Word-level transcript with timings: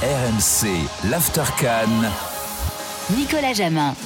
RMC, 0.00 0.68
l'After 1.10 1.42
Nicolas 3.16 3.52
Jamin. 3.52 3.96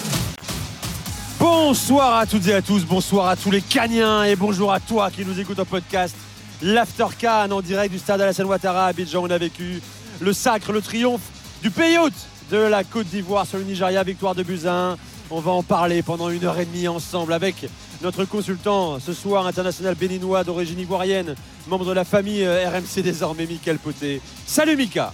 Bonsoir 1.38 2.16
à 2.16 2.24
toutes 2.24 2.46
et 2.46 2.54
à 2.54 2.62
tous, 2.62 2.86
bonsoir 2.86 3.28
à 3.28 3.36
tous 3.36 3.50
les 3.50 3.60
Caniens 3.60 4.24
et 4.24 4.34
bonjour 4.34 4.72
à 4.72 4.80
toi 4.80 5.10
qui 5.10 5.22
nous 5.26 5.38
écoute 5.38 5.58
en 5.58 5.66
podcast. 5.66 6.16
L'After 6.62 7.04
en 7.28 7.60
direct 7.60 7.92
du 7.92 7.98
stade 7.98 8.22
Alassane 8.22 8.46
Ouattara 8.46 8.86
à 8.86 8.88
Abidjan. 8.88 9.22
On 9.22 9.30
a 9.30 9.36
vécu 9.36 9.82
le 10.22 10.32
sacre, 10.32 10.72
le 10.72 10.80
triomphe 10.80 11.20
du 11.62 11.70
pays 11.70 11.98
hôte 11.98 12.26
de 12.50 12.56
la 12.56 12.84
Côte 12.84 13.08
d'Ivoire 13.08 13.46
sur 13.46 13.58
le 13.58 13.64
Nigeria, 13.64 14.02
victoire 14.02 14.34
de 14.34 14.42
Buzyn. 14.42 14.96
On 15.30 15.40
va 15.40 15.50
en 15.50 15.62
parler 15.62 16.02
pendant 16.02 16.30
une 16.30 16.42
heure 16.46 16.58
et 16.58 16.64
demie 16.64 16.88
ensemble 16.88 17.34
avec 17.34 17.68
notre 18.00 18.24
consultant 18.24 18.98
ce 18.98 19.12
soir 19.12 19.46
international 19.46 19.94
béninois 19.94 20.42
d'origine 20.42 20.80
ivoirienne, 20.80 21.34
membre 21.68 21.84
de 21.84 21.92
la 21.92 22.04
famille 22.04 22.44
euh, 22.44 22.66
RMC 22.66 23.02
désormais, 23.02 23.44
Michael 23.44 23.78
Poté. 23.78 24.22
Salut 24.46 24.76
Mika 24.78 25.12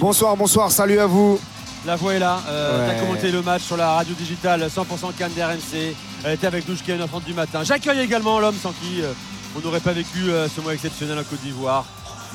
Bonsoir, 0.00 0.36
bonsoir, 0.36 0.70
salut 0.70 0.98
à 0.98 1.06
vous. 1.06 1.38
La 1.84 1.96
voix 1.96 2.14
est 2.14 2.18
là. 2.18 2.40
Euh, 2.48 2.88
tu 2.88 2.96
as 2.96 3.00
commenté 3.00 3.30
le 3.30 3.42
match 3.42 3.62
sur 3.62 3.76
la 3.76 3.92
radio 3.92 4.14
digitale 4.14 4.66
100% 4.66 5.14
Cannes 5.16 5.32
d'RMC. 5.36 5.94
Elle 6.24 6.32
était 6.34 6.46
avec 6.46 6.66
nous 6.68 6.74
jusqu'à 6.74 6.96
9h 6.96 7.22
du 7.24 7.34
matin. 7.34 7.62
J'accueille 7.62 8.00
également 8.00 8.40
l'homme 8.40 8.56
sans 8.60 8.72
qui 8.72 9.02
euh, 9.02 9.12
on 9.56 9.60
n'aurait 9.60 9.80
pas 9.80 9.92
vécu 9.92 10.30
euh, 10.30 10.48
ce 10.48 10.60
mois 10.60 10.74
exceptionnel 10.74 11.18
en 11.18 11.22
Côte 11.22 11.40
d'Ivoire. 11.42 11.84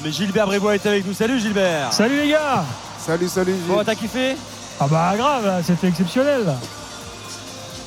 Mais 0.03 0.11
Gilbert 0.11 0.45
Brébois 0.45 0.75
est 0.75 0.85
avec 0.85 1.05
nous. 1.05 1.13
Salut 1.13 1.39
Gilbert. 1.39 1.91
Salut 1.91 2.17
les 2.17 2.29
gars. 2.29 2.63
Salut, 2.99 3.27
salut. 3.27 3.53
Gilles. 3.53 3.67
Bon, 3.67 3.83
t'as 3.83 3.95
kiffé? 3.95 4.35
Ah 4.79 4.87
bah 4.87 5.13
grave, 5.17 5.63
c'était 5.65 5.87
exceptionnel. 5.87 6.53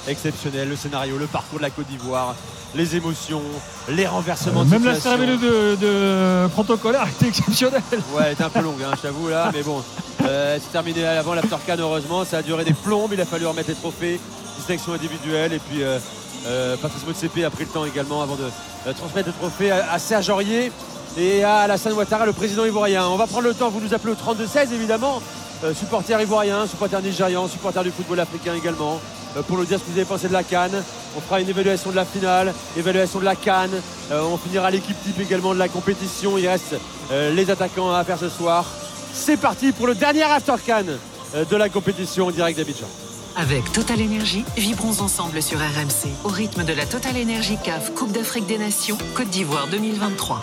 Exceptionnel, 0.08 0.68
le 0.68 0.76
scénario, 0.76 1.16
le 1.18 1.26
parcours 1.26 1.58
de 1.58 1.64
la 1.64 1.70
Côte 1.70 1.86
d'Ivoire 1.86 2.34
les 2.74 2.96
émotions, 2.96 3.42
les 3.88 4.06
renversements 4.06 4.62
euh, 4.62 4.64
Même 4.64 4.84
la 4.84 4.98
cérémonie 4.98 5.38
de, 5.38 5.76
de, 5.76 6.48
protocolaire 6.48 7.06
était 7.08 7.28
exceptionnelle. 7.28 7.82
Ouais, 8.12 8.24
elle 8.26 8.32
était 8.32 8.45
un 8.45 8.50
peu 8.50 8.60
longue, 8.60 8.82
hein, 8.82 8.92
je 8.96 9.02
t'avoue 9.02 9.28
là, 9.28 9.50
mais 9.54 9.62
bon, 9.62 9.82
euh, 10.24 10.59
c'est 10.60 10.72
terminé 10.72 11.06
avant 11.06 11.34
l'aftercan 11.34 11.76
heureusement. 11.78 12.24
Ça 12.24 12.38
a 12.38 12.42
duré 12.42 12.64
des 12.64 12.74
plombes, 12.74 13.10
il 13.12 13.20
a 13.20 13.24
fallu 13.24 13.46
remettre 13.46 13.68
les 13.68 13.74
trophées, 13.74 14.20
distinction 14.56 14.92
individuelle 14.92 15.52
et 15.52 15.59
puis 15.59 15.82
euh, 15.82 15.98
euh 16.46 16.76
Patrice 16.76 17.07
Motsepe 17.07 17.45
a 17.45 17.51
pris 17.51 17.64
le 17.64 17.70
temps 17.70 17.84
également 17.84 18.23
avant 18.23 18.36
de 18.36 18.45
euh, 18.86 18.92
transmettre 18.92 19.29
le 19.29 19.34
trophée 19.34 19.70
à, 19.70 19.98
Serge 19.98 20.29
Aurier 20.29 20.73
et 21.16 21.45
à 21.45 21.59
Alassane 21.59 21.92
Ouattara, 21.92 22.26
le 22.26 22.32
président 22.32 22.64
ivoirien. 22.64 23.07
On 23.07 23.16
va 23.16 23.26
prendre 23.26 23.46
le 23.46 23.54
temps, 23.54 23.70
vous 23.70 23.80
nous 23.80 23.95
appelez 23.95 24.12
au 24.12 24.34
32-16 24.34 24.73
évidemment, 24.73 25.23
supporter 25.74 26.20
ivoirien, 26.20 26.66
supporter 26.66 27.01
nigérian, 27.01 27.46
supporter 27.48 27.82
du 27.84 27.90
football 27.90 28.20
africain 28.20 28.54
également. 28.54 29.01
Euh, 29.37 29.43
pour 29.43 29.59
nous 29.59 29.65
dire 29.65 29.79
ce 29.79 29.85
que 29.85 29.90
vous 29.90 29.99
avez 29.99 30.07
pensé 30.07 30.29
de 30.29 30.32
la 30.32 30.43
Cannes. 30.43 30.82
On 31.16 31.21
fera 31.21 31.40
une 31.40 31.49
évaluation 31.49 31.90
de 31.90 31.96
la 31.96 32.04
finale, 32.04 32.52
évaluation 32.77 33.18
de 33.18 33.24
la 33.24 33.37
Cannes. 33.37 33.80
Euh, 34.10 34.23
on 34.23 34.37
finira 34.37 34.71
l'équipe 34.71 34.96
type 35.04 35.21
également 35.21 35.54
de 35.54 35.59
la 35.59 35.68
compétition. 35.68 36.38
Il 36.38 36.46
reste 36.49 36.76
euh, 37.10 37.32
les 37.35 37.51
attaquants 37.51 37.93
à 37.93 38.04
faire 38.04 38.18
ce 38.18 38.29
soir. 38.29 38.65
C'est 39.13 39.37
parti 39.37 39.73
pour 39.73 39.87
le 39.87 39.95
dernier 39.95 40.23
After 40.23 40.54
Cannes 40.65 40.99
de 41.51 41.57
la 41.57 41.68
compétition 41.68 42.26
en 42.26 42.30
direct 42.30 42.59
d'Abidjan. 42.59 42.87
Avec 43.37 43.73
Total 43.73 44.01
Energy, 44.01 44.45
vibrons 44.57 45.01
ensemble 45.01 45.43
sur 45.43 45.59
RMC 45.59 46.09
au 46.24 46.29
rythme 46.29 46.65
de 46.65 46.73
la 46.73 46.87
Total 46.87 47.16
Energy 47.21 47.59
CAF 47.63 47.93
Coupe 47.95 48.13
d'Afrique 48.13 48.46
des 48.46 48.59
Nations 48.59 48.98
Côte 49.15 49.30
d'Ivoire 49.30 49.66
2023. 49.69 50.41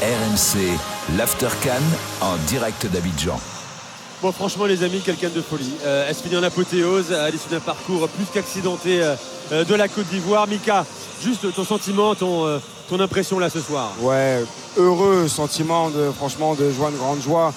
RMC, 0.00 0.78
l'After 1.16 1.48
Cannes 1.62 1.82
en 2.22 2.36
direct 2.48 2.86
d'Abidjan. 2.86 3.38
Franchement, 4.32 4.64
les 4.64 4.82
amis, 4.82 5.00
quelqu'un 5.00 5.28
de 5.28 5.42
folie. 5.42 5.70
Euh, 5.84 6.08
est-ce 6.08 6.22
finit 6.22 6.36
en 6.36 6.42
apothéose 6.42 7.12
à 7.12 7.28
l'issue 7.28 7.50
d'un 7.50 7.60
parcours 7.60 8.08
plus 8.08 8.24
qu'accidenté 8.32 9.02
euh, 9.02 9.14
euh, 9.52 9.64
de 9.64 9.74
la 9.74 9.86
Côte 9.86 10.06
d'Ivoire? 10.06 10.46
Mika, 10.46 10.86
juste 11.22 11.52
ton 11.54 11.64
sentiment, 11.64 12.14
ton, 12.14 12.60
impression 13.00 13.38
là 13.40 13.50
ce 13.50 13.60
soir 13.60 13.92
Ouais, 14.00 14.44
heureux 14.76 15.26
sentiment 15.26 15.90
de 15.90 16.10
franchement 16.16 16.54
de 16.54 16.70
joie, 16.70 16.90
de 16.90 16.96
grande 16.96 17.20
joie. 17.20 17.52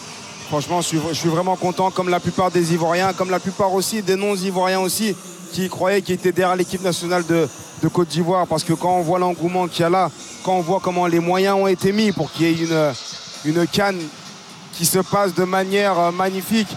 Franchement, 0.47 0.81
je 0.81 1.13
suis, 1.13 1.29
vraiment 1.29 1.55
content, 1.55 1.91
comme 1.91 2.09
la 2.09 2.19
plupart 2.19 2.51
des 2.51 2.73
Ivoiriens, 2.73 3.13
comme 3.13 3.29
la 3.29 3.39
plupart 3.39 3.73
aussi 3.73 4.01
des 4.01 4.15
non-Ivoiriens 4.15 4.79
aussi, 4.79 5.15
qui 5.53 5.69
croyaient 5.69 6.01
qu'ils 6.01 6.15
étaient 6.15 6.31
derrière 6.31 6.55
l'équipe 6.55 6.81
nationale 6.81 7.25
de, 7.27 7.47
de 7.83 7.87
Côte 7.87 8.07
d'Ivoire. 8.07 8.47
Parce 8.47 8.63
que 8.63 8.73
quand 8.73 8.97
on 8.97 9.01
voit 9.01 9.19
l'engouement 9.19 9.67
qu'il 9.67 9.81
y 9.81 9.85
a 9.85 9.89
là, 9.89 10.09
quand 10.43 10.55
on 10.55 10.61
voit 10.61 10.79
comment 10.81 11.05
les 11.05 11.19
moyens 11.19 11.55
ont 11.55 11.67
été 11.67 11.91
mis 11.91 12.11
pour 12.11 12.31
qu'il 12.31 12.59
y 12.59 12.63
ait 12.63 12.67
une 13.45 13.67
canne 13.67 13.99
qui 14.77 14.85
se 14.85 14.99
passe 14.99 15.33
de 15.33 15.43
manière 15.43 15.97
euh, 15.99 16.11
magnifique. 16.11 16.67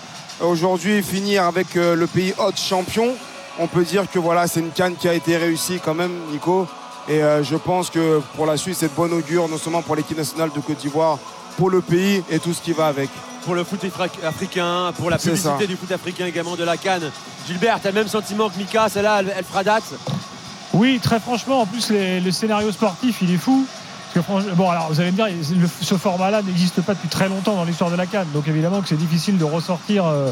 Aujourd'hui, 0.40 1.02
finir 1.02 1.44
avec 1.44 1.76
euh, 1.76 1.94
le 1.94 2.06
pays 2.06 2.32
hôte 2.38 2.58
champion, 2.58 3.08
on 3.58 3.66
peut 3.66 3.84
dire 3.84 4.10
que 4.10 4.18
voilà, 4.18 4.46
c'est 4.46 4.60
une 4.60 4.70
canne 4.70 4.96
qui 4.96 5.06
a 5.06 5.12
été 5.12 5.36
réussie 5.36 5.80
quand 5.84 5.92
même, 5.92 6.12
Nico. 6.32 6.66
Et 7.08 7.22
euh, 7.22 7.42
je 7.44 7.56
pense 7.56 7.90
que 7.90 8.22
pour 8.36 8.46
la 8.46 8.56
suite, 8.56 8.76
c'est 8.78 8.88
de 8.88 8.96
bon 8.96 9.12
augure, 9.12 9.48
non 9.48 9.58
seulement 9.58 9.82
pour 9.82 9.96
l'équipe 9.96 10.16
nationale 10.16 10.50
de 10.54 10.60
Côte 10.60 10.78
d'Ivoire, 10.78 11.18
pour 11.58 11.68
le 11.68 11.82
pays 11.82 12.22
et 12.30 12.38
tout 12.38 12.54
ce 12.54 12.62
qui 12.62 12.72
va 12.72 12.86
avec. 12.86 13.10
Pour 13.44 13.54
le 13.54 13.64
foot 13.64 13.84
africain, 14.24 14.92
pour 14.96 15.10
la 15.10 15.18
publicité 15.18 15.66
du 15.66 15.76
foot 15.76 15.92
africain 15.92 16.26
également 16.26 16.56
de 16.56 16.64
la 16.64 16.78
Cannes. 16.78 17.10
Gilbert, 17.46 17.80
tu 17.82 17.88
as 17.88 17.90
le 17.90 17.96
même 17.96 18.08
sentiment 18.08 18.48
que 18.48 18.56
Mika, 18.56 18.88
celle-là, 18.88 19.22
elle, 19.36 19.44
fera 19.44 19.62
date? 19.62 19.84
Oui, 20.72 21.00
très 21.02 21.20
franchement, 21.20 21.60
en 21.60 21.66
plus, 21.66 21.90
le 21.90 22.30
scénario 22.30 22.70
sportif, 22.72 23.18
il 23.22 23.34
est 23.34 23.38
fou 23.38 23.66
bon, 24.56 24.70
alors 24.70 24.88
vous 24.88 25.00
allez 25.00 25.12
me 25.12 25.16
dire, 25.16 25.28
ce 25.80 25.94
format-là 25.96 26.42
n'existe 26.42 26.80
pas 26.82 26.94
depuis 26.94 27.08
très 27.08 27.28
longtemps 27.28 27.54
dans 27.54 27.64
l'histoire 27.64 27.90
de 27.90 27.96
la 27.96 28.06
Cannes, 28.06 28.28
donc 28.34 28.48
évidemment 28.48 28.80
que 28.80 28.88
c'est 28.88 28.96
difficile 28.96 29.38
de 29.38 29.44
ressortir 29.44 30.06
euh, 30.06 30.30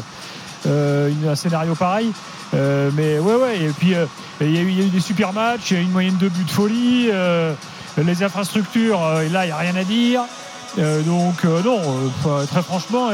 euh, 0.67 1.11
un 1.27 1.35
scénario 1.35 1.75
pareil. 1.75 2.11
Euh, 2.55 2.89
mais 2.93 3.19
ouais, 3.19 3.35
ouais, 3.35 3.59
et 3.61 3.69
puis 3.69 3.93
il 4.41 4.51
y, 4.51 4.57
a 4.57 4.61
eu 4.61 4.89
des 4.89 4.99
super 4.99 5.33
matchs, 5.33 5.71
il 5.71 5.77
y 5.77 5.77
a 5.77 5.81
eu 5.81 5.85
une 5.85 5.91
moyenne 5.91 6.17
de 6.17 6.29
buts 6.29 6.43
de 6.43 6.51
folie, 6.51 7.09
les 7.97 8.23
infrastructures, 8.23 8.99
et 9.21 9.29
là 9.29 9.45
il 9.45 9.47
n'y 9.47 9.53
a 9.53 9.57
rien 9.57 9.75
à 9.75 9.83
dire. 9.83 10.21
donc 10.77 11.43
non, 11.65 11.79
très 12.47 12.63
franchement, 12.63 13.09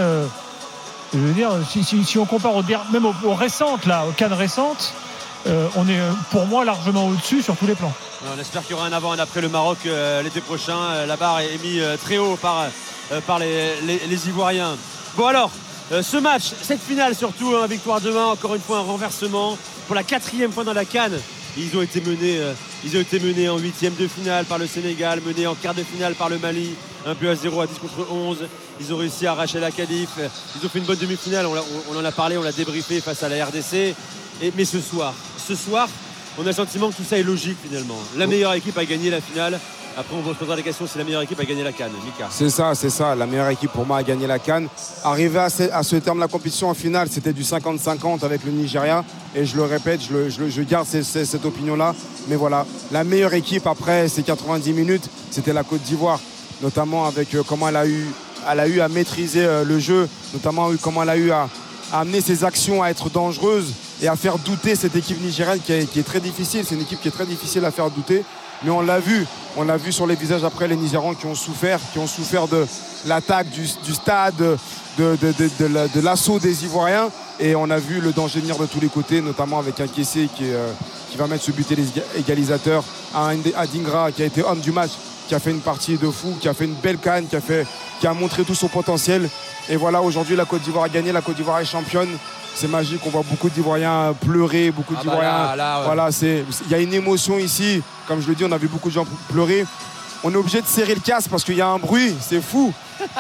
je 1.14 1.20
veux 1.20 1.34
dire, 1.34 1.52
si, 1.70 2.18
on 2.18 2.26
compare 2.26 2.54
même 2.92 3.06
aux, 3.06 3.36
récentes, 3.36 3.86
là, 3.86 4.06
aux 4.08 4.12
Cannes 4.12 4.34
récentes, 4.34 4.94
on 5.46 5.88
est 5.88 6.00
pour 6.32 6.46
moi 6.46 6.66
largement 6.66 7.08
au-dessus 7.08 7.42
sur 7.42 7.56
tous 7.56 7.68
les 7.68 7.76
plans. 7.76 7.94
On 8.34 8.40
espère 8.40 8.64
qu'il 8.64 8.72
y 8.72 8.74
aura 8.74 8.88
un 8.88 8.94
avant 8.94 9.14
et 9.14 9.20
un 9.20 9.24
après 9.24 9.42
le 9.42 9.50
Maroc 9.50 9.78
euh, 9.86 10.24
l'été 10.24 10.42
prochain. 10.42 10.78
Euh, 10.78 11.06
la 11.06 11.16
barre 11.16 11.42
est 11.42 11.62
mise 11.64 11.82
euh, 11.82 11.98
très 11.98 12.18
haut 12.18 12.38
par, 12.38 12.66
par 13.28 13.40
les, 13.40 14.28
Ivoiriens. 14.28 14.78
Bon 15.16 15.28
alors, 15.28 15.52
ce 16.02 16.18
match, 16.18 16.54
cette 16.62 16.82
finale 16.82 17.14
surtout, 17.14 17.56
hein, 17.56 17.68
victoire 17.68 18.02
demain, 18.02 18.26
encore 18.26 18.56
une 18.56 18.62
fois 18.62 18.80
un 18.80 18.82
renversement 18.82 19.58
pour 19.86 19.96
la 19.96 20.04
quatrième 20.04 20.52
fois 20.52 20.64
dans 20.64 20.74
la 20.74 20.86
canne. 20.86 21.20
Ils 21.58 21.78
ont 21.78 21.82
été 21.82 22.02
menés, 22.02 22.40
ils 22.84 22.98
ont 22.98 23.00
été 23.00 23.20
menés 23.20 23.48
en 23.48 23.58
huitième 23.58 23.94
de 23.96 24.08
finale 24.08 24.46
par 24.46 24.58
le 24.58 24.68
Sénégal, 24.68 25.22
menés 25.26 25.48
en 25.48 25.56
quart 25.56 25.74
de 25.76 25.84
finale 25.84 26.16
par 26.16 26.28
le 26.28 26.38
Mali, 26.38 26.74
un 27.06 27.16
peu 27.16 27.30
à 27.30 27.36
0 27.36 27.62
à 27.62 27.68
10 27.68 27.80
contre 27.80 28.12
11. 28.12 28.40
Ils 28.82 28.94
ont 28.94 28.98
réussi 28.98 29.28
à 29.28 29.32
arracher 29.32 29.60
la 29.60 29.72
Cadif. 29.72 30.10
Ils 30.18 30.66
ont 30.66 30.70
fait 30.70 30.80
une 30.80 30.86
bonne 30.86 30.98
demi-finale, 30.98 31.46
on, 31.46 31.98
en 31.98 32.04
a 32.04 32.12
parlé, 32.12 32.38
on 32.38 32.44
l'a 32.44 32.52
débriefé 32.52 33.00
face 33.00 33.24
à 33.24 33.30
la 33.30 33.46
RDC. 33.46 33.96
Et, 34.42 34.52
mais 34.58 34.66
ce 34.66 34.82
soir, 34.82 35.14
ce 35.46 35.56
soir, 35.56 35.88
on 36.38 36.44
a 36.44 36.48
le 36.48 36.54
sentiment 36.54 36.90
que 36.90 36.96
tout 36.96 37.04
ça 37.04 37.18
est 37.18 37.24
logique 37.24 37.58
finalement. 37.64 37.98
La 38.18 38.28
meilleure 38.28 38.54
équipe 38.54 38.78
a 38.78 38.86
gagné 38.86 39.10
la 39.10 39.22
finale. 39.22 39.60
Après, 39.98 40.16
on 40.16 40.28
se 40.28 40.38
posera 40.38 40.58
la 40.58 40.62
question 40.62 40.86
si 40.88 40.98
la 40.98 41.06
meilleure 41.06 41.22
équipe 41.22 41.40
a 41.40 41.46
gagné 41.46 41.64
la 41.64 41.72
Cannes. 41.72 41.92
Mika. 42.04 42.28
C'est 42.30 42.50
ça, 42.50 42.76
c'est 42.76 42.90
ça. 42.90 43.16
La 43.16 43.26
meilleure 43.26 43.50
équipe 43.50 43.72
pour 43.72 43.86
moi 43.86 43.98
a 44.00 44.04
gagné 44.04 44.28
la 44.28 44.40
Cannes. 44.40 44.68
Arrivé 45.04 45.40
à 45.40 45.50
ce, 45.50 45.96
terme 45.98 46.18
de 46.18 46.22
la 46.24 46.28
compétition 46.28 46.70
en 46.70 46.74
finale, 46.74 47.08
c'était 47.10 47.32
du 47.32 47.44
50-50 47.44 48.26
avec 48.26 48.44
le 48.44 48.52
Nigeria. 48.52 49.06
Et 49.36 49.46
je 49.46 49.56
le 49.56 49.64
répète, 49.64 50.02
je, 50.02 50.62
garde 50.64 50.88
cette 50.88 51.46
opinion-là. 51.46 51.96
Mais 52.28 52.36
voilà, 52.36 52.66
la 52.92 53.06
meilleure 53.06 53.34
équipe 53.36 53.68
après 53.68 54.10
ces 54.10 54.24
90 54.24 54.74
minutes, 54.74 55.10
c'était 55.32 55.54
la 55.54 55.64
Côte 55.64 55.84
d'Ivoire. 55.84 56.20
Notamment 56.62 57.06
avec 57.06 57.30
comment 57.48 57.70
elle 57.70 57.78
a, 57.78 57.88
eu, 57.88 58.82
à 58.82 58.90
maîtriser 58.90 59.48
le 59.64 59.80
jeu, 59.80 60.10
notamment 60.34 60.70
comment 60.82 61.04
elle 61.04 61.10
a 61.10 61.18
eu 61.18 61.32
à 61.32 61.48
amener 61.94 62.20
ses 62.20 62.44
actions 62.44 62.84
à 62.84 62.90
être 62.90 63.10
dangereuses 63.10 63.74
et 64.02 64.08
à 64.08 64.16
faire 64.16 64.38
douter 64.38 64.76
cette 64.76 64.96
équipe 64.96 65.22
nigérienne 65.22 65.60
qui 65.60 65.72
est, 65.74 66.04
très 66.06 66.20
difficile. 66.20 66.64
C'est 66.66 66.76
une 66.76 66.82
équipe 66.82 67.02
qui 67.02 67.08
est 67.08 67.12
très 67.12 67.26
difficile 67.26 67.64
à 67.66 67.72
faire 67.72 67.90
douter. 67.90 68.24
Mais 68.64 68.72
on 68.72 68.82
l'a 68.82 69.00
vu, 69.00 69.26
on 69.58 69.64
l'a 69.64 69.78
vu 69.78 69.92
sur 69.92 70.08
les 70.08 70.16
visages 70.16 70.44
après 70.44 70.68
les 70.68 70.76
Nigérians 70.76 71.14
qui 71.14 71.26
ont 71.26 71.36
souffert, 71.36 71.80
qui 71.92 72.00
ont 72.00 72.08
souffert 72.08 72.48
de 72.48 72.66
l'attaque 73.06 73.50
du, 73.50 73.66
stade, 73.94 74.36
de, 74.98 76.00
l'assaut 76.02 76.40
des 76.40 76.64
Ivoiriens. 76.64 77.10
Et 77.40 77.56
on 77.56 77.70
a 77.70 77.78
vu 77.78 78.00
le 78.00 78.14
danger 78.14 78.40
venir 78.40 78.58
de 78.58 78.66
tous 78.66 78.80
les 78.80 78.88
côtés, 78.88 79.22
notamment 79.22 79.60
avec 79.60 79.80
un 79.82 79.88
caissier 79.88 80.30
qui, 80.36 80.46
euh, 80.46 80.72
qui 81.12 81.18
va 81.18 81.28
mettre 81.28 81.44
ce 81.44 81.52
but 81.52 81.68
égalisateur 82.18 82.84
à 83.14 83.34
Dingra 83.66 84.12
qui 84.12 84.24
a 84.24 84.26
été 84.26 84.42
homme 84.44 84.62
du 84.62 84.72
match, 84.72 84.92
qui 85.28 85.36
a 85.36 85.40
fait 85.40 85.52
une 85.52 85.62
partie 85.62 85.98
de 85.98 86.10
fou, 86.10 86.36
qui 86.40 86.48
a 86.48 86.54
fait 86.54 86.66
une 86.66 86.76
belle 86.76 86.98
canne, 86.98 87.28
qui 87.28 87.36
a, 87.36 87.42
fait, 87.42 87.66
qui 88.00 88.08
a 88.08 88.14
montré 88.14 88.44
tout 88.44 88.56
son 88.56 88.68
potentiel. 88.68 89.30
Et 89.70 89.76
voilà, 89.76 90.02
aujourd'hui, 90.02 90.36
la 90.36 90.46
Côte 90.46 90.62
d'Ivoire 90.62 90.86
a 90.86 90.90
gagné, 90.90 91.12
la 91.12 91.22
Côte 91.22 91.36
d'Ivoire 91.36 91.60
est 91.60 91.66
championne 91.66 92.10
c'est 92.56 92.70
magique. 92.70 93.02
On 93.06 93.10
voit 93.10 93.24
beaucoup 93.30 93.50
d'Ivoiriens 93.50 94.16
pleurer, 94.20 94.72
beaucoup 94.72 94.94
ah 94.98 95.02
bah 95.04 95.12
d'Ivoiriens. 95.12 95.84
Voilà, 95.84 96.12
c'est 96.12 96.46
il 96.66 96.72
y 96.72 96.74
a 96.74 96.80
une 96.80 96.94
émotion 96.94 97.38
ici. 97.38 97.84
Comme 98.08 98.22
je 98.22 98.28
le 98.28 98.36
dis, 98.36 98.46
on 98.46 98.52
a 98.52 98.58
vu 98.58 98.68
beaucoup 98.68 98.90
de 98.90 98.94
gens 98.94 99.06
pleurer. 99.30 99.66
On 100.24 100.32
est 100.32 100.38
obligé 100.38 100.62
de 100.62 100.66
serrer 100.66 100.96
le 100.96 101.02
casque 101.02 101.30
parce 101.30 101.44
qu'il 101.44 101.56
y 101.56 101.62
a 101.62 101.68
un 101.68 101.78
bruit, 101.78 102.16
c'est 102.20 102.42
fou. 102.42 102.74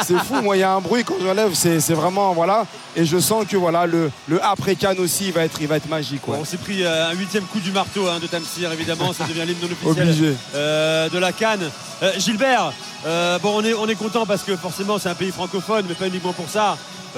C'est 0.03 0.17
fou, 0.19 0.35
moi 0.41 0.55
il 0.57 0.61
y 0.61 0.63
a 0.63 0.71
un 0.71 0.81
bruit 0.81 1.03
quand 1.03 1.15
je 1.21 1.27
lève, 1.27 1.53
c'est 1.53 1.79
c'est 1.79 1.93
vraiment 1.93 2.33
voilà. 2.33 2.65
Et 2.95 3.05
je 3.05 3.17
sens 3.19 3.45
que 3.45 3.57
voilà 3.57 3.85
le, 3.85 4.11
le 4.27 4.43
après 4.43 4.75
Cannes 4.75 4.99
aussi 4.99 5.25
il 5.27 5.33
va 5.33 5.43
être, 5.45 5.57
il 5.61 5.67
va 5.67 5.77
être 5.77 5.89
magique. 5.89 6.27
ouais. 6.27 6.37
On 6.39 6.45
s'est 6.45 6.57
pris 6.57 6.83
euh, 6.83 7.09
un 7.09 7.13
huitième 7.13 7.43
coup 7.45 7.59
du 7.59 7.71
marteau 7.71 8.07
hein, 8.07 8.19
de 8.21 8.27
Tamsir, 8.27 8.71
évidemment, 8.71 9.11
ça 9.13 9.25
devient 9.25 9.43
l'hymne 9.45 9.63
officiel 9.71 10.07
Obligé. 10.09 10.33
euh, 10.55 11.09
de 11.09 11.17
la 11.17 11.31
Cannes. 11.31 11.69
Euh, 12.03 12.11
Gilbert, 12.17 12.71
euh, 13.05 13.37
bon, 13.39 13.53
on 13.55 13.63
est, 13.65 13.73
on 13.73 13.87
est 13.87 13.95
content 13.95 14.25
parce 14.25 14.43
que 14.43 14.55
forcément 14.55 14.97
c'est 14.99 15.09
un 15.09 15.15
pays 15.15 15.31
francophone, 15.31 15.85
mais 15.87 15.95
pas 15.95 16.07
uniquement 16.07 16.33
pour 16.33 16.49
ça. 16.49 16.77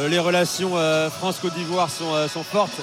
Les 0.10 0.20
relations 0.20 0.74
France-Côte 1.18 1.56
d'Ivoire 1.56 1.90
sont, 1.90 2.14
sont 2.32 2.44
fortes. 2.44 2.80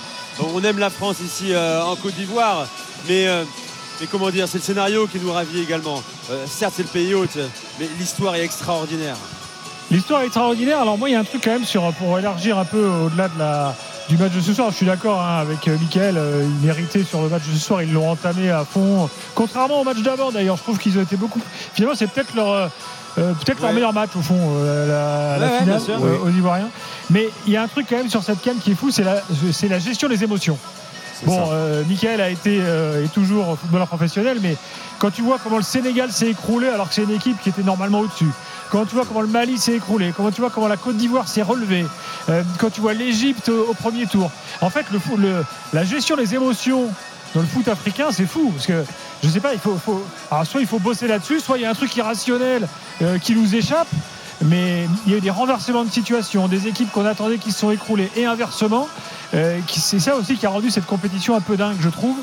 On 0.53 0.63
aime 0.65 0.79
la 0.81 0.91
France 0.91 1.19
ici 1.25 1.53
en 1.57 1.95
Côte 1.95 2.15
d'Ivoire, 2.17 2.67
mais, 3.09 3.29
mais 4.01 4.09
comment 4.11 4.31
dire, 4.31 4.49
c'est 4.49 4.59
le 4.59 4.65
scénario 4.65 5.07
qui 5.07 5.21
nous 5.21 5.33
ravit 5.33 5.61
également. 5.61 6.03
Euh, 6.33 6.45
certes, 6.49 6.75
c'est 6.77 6.83
le 6.83 6.89
pays 6.89 7.15
hôte, 7.15 7.39
mais 7.79 7.89
l'histoire 8.01 8.35
est 8.35 8.43
extraordinaire. 8.43 9.15
L'histoire 9.91 10.23
est 10.23 10.27
extraordinaire. 10.27 10.81
Alors 10.81 10.99
moi, 10.99 11.09
il 11.09 11.13
y 11.13 11.17
a 11.17 11.21
un 11.21 11.25
truc 11.25 11.43
quand 11.45 11.53
même 11.53 11.65
sur 11.65 11.93
pour 11.95 12.19
élargir 12.19 12.59
un 12.59 12.65
peu 12.65 12.87
au-delà 12.87 13.29
de 13.29 13.39
la 13.39 13.75
du 14.09 14.19
match 14.19 14.33
de 14.33 14.41
ce 14.41 14.53
soir. 14.53 14.71
Je 14.71 14.77
suis 14.77 14.87
d'accord 14.87 15.21
hein, 15.23 15.39
avec 15.41 15.67
euh, 15.69 15.79
Mickaël. 15.79 16.17
euh, 16.19 16.45
il 16.45 16.67
méritait 16.67 17.05
sur 17.05 17.23
le 17.23 17.29
match 17.29 17.43
de 17.49 17.55
ce 17.55 17.61
soir. 17.65 17.83
Ils 17.83 17.93
l'ont 17.93 18.11
entamé 18.11 18.51
à 18.51 18.65
fond. 18.65 19.09
Contrairement 19.35 19.81
au 19.81 19.85
match 19.85 19.99
d'avant, 20.03 20.31
d'ailleurs, 20.31 20.57
je 20.57 20.63
trouve 20.63 20.79
qu'ils 20.79 20.99
ont 20.99 21.03
été 21.03 21.17
beaucoup. 21.17 21.41
Finalement, 21.75 21.97
c'est 21.97 22.07
peut-être 22.09 22.35
leur 22.35 22.71
euh, 23.19 23.33
peut-être 23.33 23.61
leur 23.63 23.73
meilleur 23.73 23.93
match 23.93 24.11
au 24.17 24.23
fond, 24.23 24.37
euh, 24.59 25.39
la, 25.39 25.47
Ouais, 25.47 25.59
finale 25.61 25.81
sûr. 25.81 25.95
aux 26.03 26.29
Ivoiriens. 26.29 26.69
Mais 27.11 27.29
il 27.47 27.53
y 27.53 27.57
a 27.57 27.63
un 27.63 27.69
truc 27.69 27.87
quand 27.89 27.97
même 27.97 28.11
sur 28.11 28.23
cette 28.25 28.43
canne 28.43 28.59
qui 28.59 28.73
est 28.73 28.75
fou, 28.75 28.91
c'est 28.91 29.05
la, 29.05 29.23
c'est 29.53 29.69
la 29.69 29.79
gestion 29.79 30.09
des 30.09 30.25
émotions. 30.25 30.59
Bon, 31.25 31.49
euh, 31.53 31.85
Michael 31.89 32.21
a 32.21 32.29
été 32.29 32.59
euh, 32.61 33.05
est 33.05 33.13
toujours 33.13 33.57
footballeur 33.59 33.87
professionnel, 33.87 34.39
mais 34.43 34.57
quand 34.99 35.11
tu 35.13 35.23
vois 35.23 35.39
comment 35.43 35.59
le 35.59 35.63
Sénégal 35.63 36.11
s'est 36.11 36.29
écroulé 36.29 36.69
alors 36.69 36.89
que 36.89 36.95
c'est 36.95 37.05
une 37.05 37.13
équipe 37.13 37.41
qui 37.41 37.51
était 37.51 37.63
normalement 37.63 38.01
au-dessus, 38.01 38.29
quand 38.71 38.85
tu 38.87 38.95
vois 38.95 39.05
comment 39.05 39.21
le 39.21 39.29
Mali 39.29 39.59
s'est 39.59 39.75
écroulé, 39.75 40.13
comment 40.17 40.31
tu 40.31 40.41
vois 40.41 40.51
comment 40.51 40.69
la 40.69 40.77
Côte 40.77 40.97
d'Ivoire 40.97 41.29
s'est 41.29 41.43
relevée, 41.43 41.87
euh, 42.29 42.43
quand 42.59 42.71
tu 42.71 42.81
vois 42.81 42.95
l'Égypte 42.95 43.49
au, 43.49 43.71
au 43.71 43.75
premier 43.75 44.07
tour, 44.07 44.31
en 44.61 44.71
fait, 44.71 44.87
le, 44.93 44.99
fou- 44.99 45.17
le- 45.17 45.45
la 45.73 45.85
gestion 45.85 46.17
des 46.17 46.35
émotions 46.35 46.89
dans 47.35 47.41
le 47.41 47.47
foot 47.47 47.67
africain, 47.69 48.07
c'est 48.13 48.27
fou 48.27 48.51
parce 48.55 48.67
que 48.67 48.85
je 49.23 49.29
sais 49.29 49.41
pas, 49.41 49.53
il 49.55 49.59
faut, 49.61 49.77
faut- 49.77 50.05
alors 50.31 50.47
soit 50.47 50.61
il 50.61 50.67
faut 50.67 50.79
bosser 50.79 51.07
là-dessus, 51.09 51.41
soit 51.41 51.59
il 51.59 51.63
y 51.63 51.65
a 51.65 51.71
un 51.71 51.75
truc 51.75 51.95
irrationnel 51.97 52.67
euh, 53.03 53.19
qui 53.19 53.35
nous 53.35 53.55
échappe. 53.55 53.89
Mais 54.45 54.87
il 55.07 55.13
y 55.13 55.15
a 55.15 55.19
eu 55.19 55.21
des 55.21 55.31
renversements 55.31 55.85
de 55.85 55.91
situation, 55.91 56.49
des 56.49 56.67
équipes 56.67 56.91
qu'on 56.91 57.07
attendait 57.07 57.39
qui 57.39 57.53
se 57.53 57.61
sont 57.61 57.71
écroulées 57.71 58.11
et 58.17 58.27
inversement. 58.27 58.89
euh, 59.33 59.59
c'est 59.69 60.01
ça 60.01 60.17
aussi 60.17 60.35
qui 60.37 60.45
a 60.45 60.49
rendu 60.51 60.71
cette 60.71 60.87
compétition 60.87 61.37
un 61.37 61.41
peu 61.41 61.57
dingue, 61.57 61.77
je 61.81 61.89
trouve. 61.89 62.17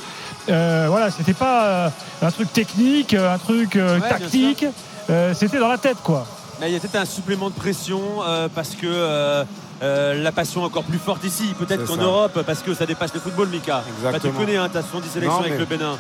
Euh, 0.50 0.88
voilà, 0.90 1.10
c'était 1.10 1.34
pas 1.34 1.92
un 2.22 2.32
truc 2.32 2.52
technique, 2.52 3.14
un 3.14 3.38
truc 3.38 3.76
Ouais, 3.76 4.00
tactique. 4.10 4.66
Euh, 5.10 5.34
c'était 5.34 5.60
dans 5.60 5.68
la 5.68 5.78
tête, 5.78 5.98
quoi. 6.04 6.26
Mais 6.60 6.70
il 6.70 6.74
y 6.74 6.78
a 6.78 6.80
peut-être 6.80 6.96
un 6.96 7.06
supplément 7.06 7.50
de 7.50 7.56
pression 7.56 8.02
euh, 8.26 8.48
parce 8.54 8.70
que 8.72 8.86
euh, 8.86 9.44
euh, 9.82 10.22
la 10.22 10.32
passion 10.32 10.62
est 10.62 10.66
encore 10.66 10.84
plus 10.84 11.00
forte 11.00 11.24
ici, 11.24 11.56
peut-être 11.58 11.86
qu'en. 11.86 11.98
Europe, 11.98 12.44
parce 12.46 12.60
que 12.60 12.74
ça 12.74 12.86
dépasse 12.86 13.14
le 13.14 13.20
football, 13.20 13.50
Mika. 13.50 13.84
Bah, 14.04 14.12
tu 14.22 14.30
connais, 14.30 14.58
hein, 14.58 14.70
tu 14.72 14.78
as 14.78 14.82
70 14.84 15.10
sélections 15.10 15.40
avec 15.40 15.58
le 15.58 15.66
Bénin. 15.66 15.98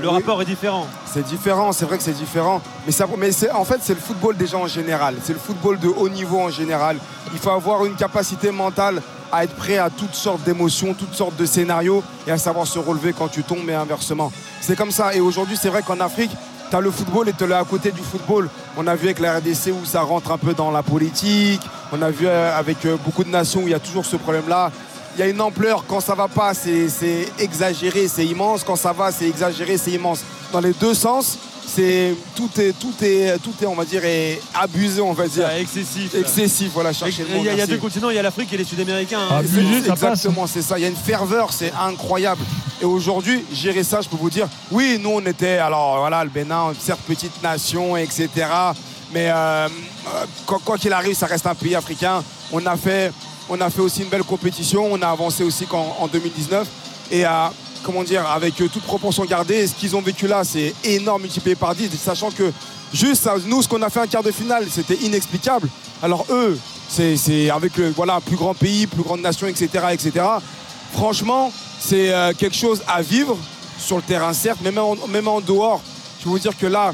Le 0.00 0.08
Oui. 0.08 0.14
rapport 0.14 0.42
est 0.42 0.44
différent. 0.44 0.86
C'est 1.06 1.24
différent, 1.24 1.70
c'est 1.72 1.84
vrai 1.84 1.98
que 1.98 2.02
c'est 2.02 2.12
différent. 2.16 2.60
Mais, 2.84 2.90
ça, 2.92 3.06
mais 3.16 3.30
c'est- 3.30 3.52
en 3.52 3.64
fait, 3.64 3.78
c'est 3.80 3.94
le 3.94 4.00
football 4.00 4.36
déjà 4.36 4.56
en 4.58 4.66
général. 4.66 5.14
C'est 5.22 5.32
le 5.32 5.38
football 5.38 5.78
de 5.78 5.86
haut 5.88 6.08
niveau 6.08 6.40
en 6.40 6.50
général. 6.50 6.96
Il 7.32 7.38
faut 7.38 7.50
avoir 7.50 7.84
une 7.84 7.94
capacité 7.94 8.50
mentale 8.50 9.00
à 9.30 9.44
être 9.44 9.54
prêt 9.54 9.78
à 9.78 9.90
toutes 9.90 10.14
sortes 10.14 10.42
d'émotions, 10.42 10.94
toutes 10.94 11.14
sortes 11.14 11.36
de 11.36 11.46
scénarios 11.46 12.02
et 12.26 12.32
à 12.32 12.38
savoir 12.38 12.66
se 12.66 12.78
relever 12.80 13.12
quand 13.12 13.28
tu 13.28 13.44
tombes 13.44 13.68
et 13.70 13.74
inversement. 13.74 14.32
C'est 14.60 14.74
comme 14.76 14.90
ça. 14.90 15.14
Et 15.14 15.20
aujourd'hui, 15.20 15.56
c'est 15.60 15.68
vrai 15.68 15.82
qu'en 15.82 16.00
Afrique, 16.00 16.30
tu 16.70 16.76
as 16.76 16.80
le 16.80 16.90
football 16.90 17.28
et 17.28 17.32
tu 17.32 17.44
es 17.44 17.52
à 17.52 17.64
côté 17.64 17.90
du 17.90 18.00
football. 18.00 18.48
On 18.76 18.86
a 18.86 18.94
vu 18.94 19.06
avec 19.06 19.20
la 19.20 19.38
RDC 19.38 19.72
où 19.72 19.84
ça 19.84 20.02
rentre 20.02 20.32
un 20.32 20.38
peu 20.38 20.54
dans 20.54 20.70
la 20.70 20.82
politique. 20.82 21.60
On 21.92 22.00
a 22.02 22.10
vu 22.10 22.26
euh, 22.26 22.58
avec 22.58 22.84
euh, 22.84 22.96
beaucoup 23.04 23.24
de 23.24 23.30
nations 23.30 23.60
où 23.60 23.68
il 23.68 23.70
y 23.70 23.74
a 23.74 23.78
toujours 23.78 24.04
ce 24.04 24.16
problème-là. 24.16 24.70
Il 25.16 25.20
y 25.20 25.22
a 25.22 25.28
une 25.28 25.40
ampleur, 25.40 25.84
quand 25.86 26.00
ça 26.00 26.16
va 26.16 26.26
pas, 26.26 26.54
c'est 26.54 26.88
exagéré, 27.38 28.08
c'est 28.08 28.26
immense. 28.26 28.64
Quand 28.64 28.74
ça 28.74 28.92
va, 28.92 29.12
c'est 29.12 29.28
exagéré, 29.28 29.78
c'est 29.78 29.92
immense. 29.92 30.24
Dans 30.52 30.60
les 30.60 30.72
deux 30.72 30.94
sens, 30.94 31.38
c'est 31.66 32.14
tout 32.36 32.50
est 32.58 32.72
tout 32.78 32.92
est 33.02 33.38
tout 33.42 33.52
est 33.62 33.66
on 33.66 33.74
va 33.74 33.84
dire 33.84 34.04
est 34.04 34.40
abusé, 34.54 35.00
on 35.00 35.12
va 35.12 35.26
dire. 35.26 35.48
C'est 35.50 35.60
excessif. 35.62 36.14
Excessif, 36.14 36.70
voilà, 36.72 36.92
chercher 36.92 37.24
Il 37.36 37.42
y, 37.44 37.48
a- 37.60 37.66
deux 37.66 37.78
continents, 37.78 38.10
il 38.10 38.16
y 38.16 38.18
a 38.18 38.22
l'Afrique 38.22 38.52
et 38.52 38.56
les 38.56 38.64
Sud-Américains. 38.64 39.20
hein. 39.30 39.42
Ah. 39.42 39.42
Exactement, 39.92 40.46
c'est 40.46 40.62
ça. 40.62 40.78
Il 40.78 40.82
y 40.82 40.84
a 40.84 40.88
une 40.88 40.96
ferveur, 40.96 41.52
c'est 41.52 41.72
incroyable. 41.80 42.42
Et 42.80 42.84
aujourd'hui, 42.84 43.44
gérer 43.52 43.82
ça, 43.84 44.00
je 44.00 44.08
peux 44.08 44.16
vous 44.16 44.30
dire, 44.30 44.48
oui, 44.70 44.98
nous, 45.00 45.10
on 45.10 45.20
était, 45.26 45.58
alors 45.58 45.98
voilà, 45.98 46.22
le 46.24 46.30
Bénin, 46.30 46.72
certes, 46.78 47.00
petite 47.06 47.42
nation, 47.42 47.96
etc. 47.96 48.28
Mais 49.12 49.30
euh, 49.30 49.68
euh, 49.68 50.26
quoi 50.64 50.76
qu'il 50.76 50.92
arrive, 50.92 51.14
ça 51.16 51.26
reste 51.26 51.46
un 51.46 51.54
pays 51.54 51.74
africain. 51.76 52.22
On 52.52 52.64
a 52.66 52.76
fait, 52.76 53.12
on 53.48 53.60
a 53.60 53.70
fait 53.70 53.80
aussi 53.80 54.02
une 54.02 54.08
belle 54.08 54.24
compétition. 54.24 54.86
On 54.90 55.00
a 55.02 55.08
avancé 55.08 55.44
aussi 55.44 55.66
qu'en 55.66 55.96
en 56.00 56.08
2019. 56.08 56.66
Et 57.12 57.24
à, 57.24 57.52
comment 57.84 58.02
dire, 58.02 58.26
avec 58.28 58.60
euh, 58.60 58.68
toute 58.68 58.82
proportion 58.82 59.24
gardée, 59.24 59.66
ce 59.66 59.74
qu'ils 59.74 59.94
ont 59.94 60.00
vécu 60.00 60.26
là, 60.26 60.42
c'est 60.42 60.74
énorme 60.82 61.22
multiplié 61.22 61.54
par 61.54 61.74
10, 61.74 61.90
sachant 61.96 62.30
que 62.30 62.50
juste 62.92 63.22
ça, 63.22 63.34
nous, 63.46 63.62
ce 63.62 63.68
qu'on 63.68 63.82
a 63.82 63.90
fait 63.90 64.00
en 64.00 64.06
quart 64.06 64.22
de 64.22 64.32
finale, 64.32 64.66
c'était 64.68 64.96
inexplicable. 64.96 65.68
Alors 66.02 66.26
eux, 66.30 66.58
c'est 66.88 67.50
avec 67.50 67.76
le, 67.76 67.90
voilà, 67.90 68.20
plus 68.20 68.36
grand 68.36 68.54
pays, 68.54 68.86
plus 68.86 69.02
grande 69.02 69.20
nation, 69.20 69.46
etc. 69.46 69.68
etc. 69.92 70.12
Franchement, 70.92 71.52
c'est 71.78 72.12
euh, 72.12 72.32
quelque 72.32 72.56
chose 72.56 72.82
à 72.88 73.02
vivre 73.02 73.36
sur 73.78 73.96
le 73.96 74.02
terrain, 74.02 74.32
certes, 74.32 74.60
mais 74.62 74.72
même 74.72 74.84
en, 74.84 74.96
même 75.08 75.28
en 75.28 75.40
dehors. 75.40 75.82
Je 76.18 76.24
peux 76.24 76.30
vous 76.30 76.38
dire 76.38 76.56
que 76.56 76.66
là, 76.66 76.92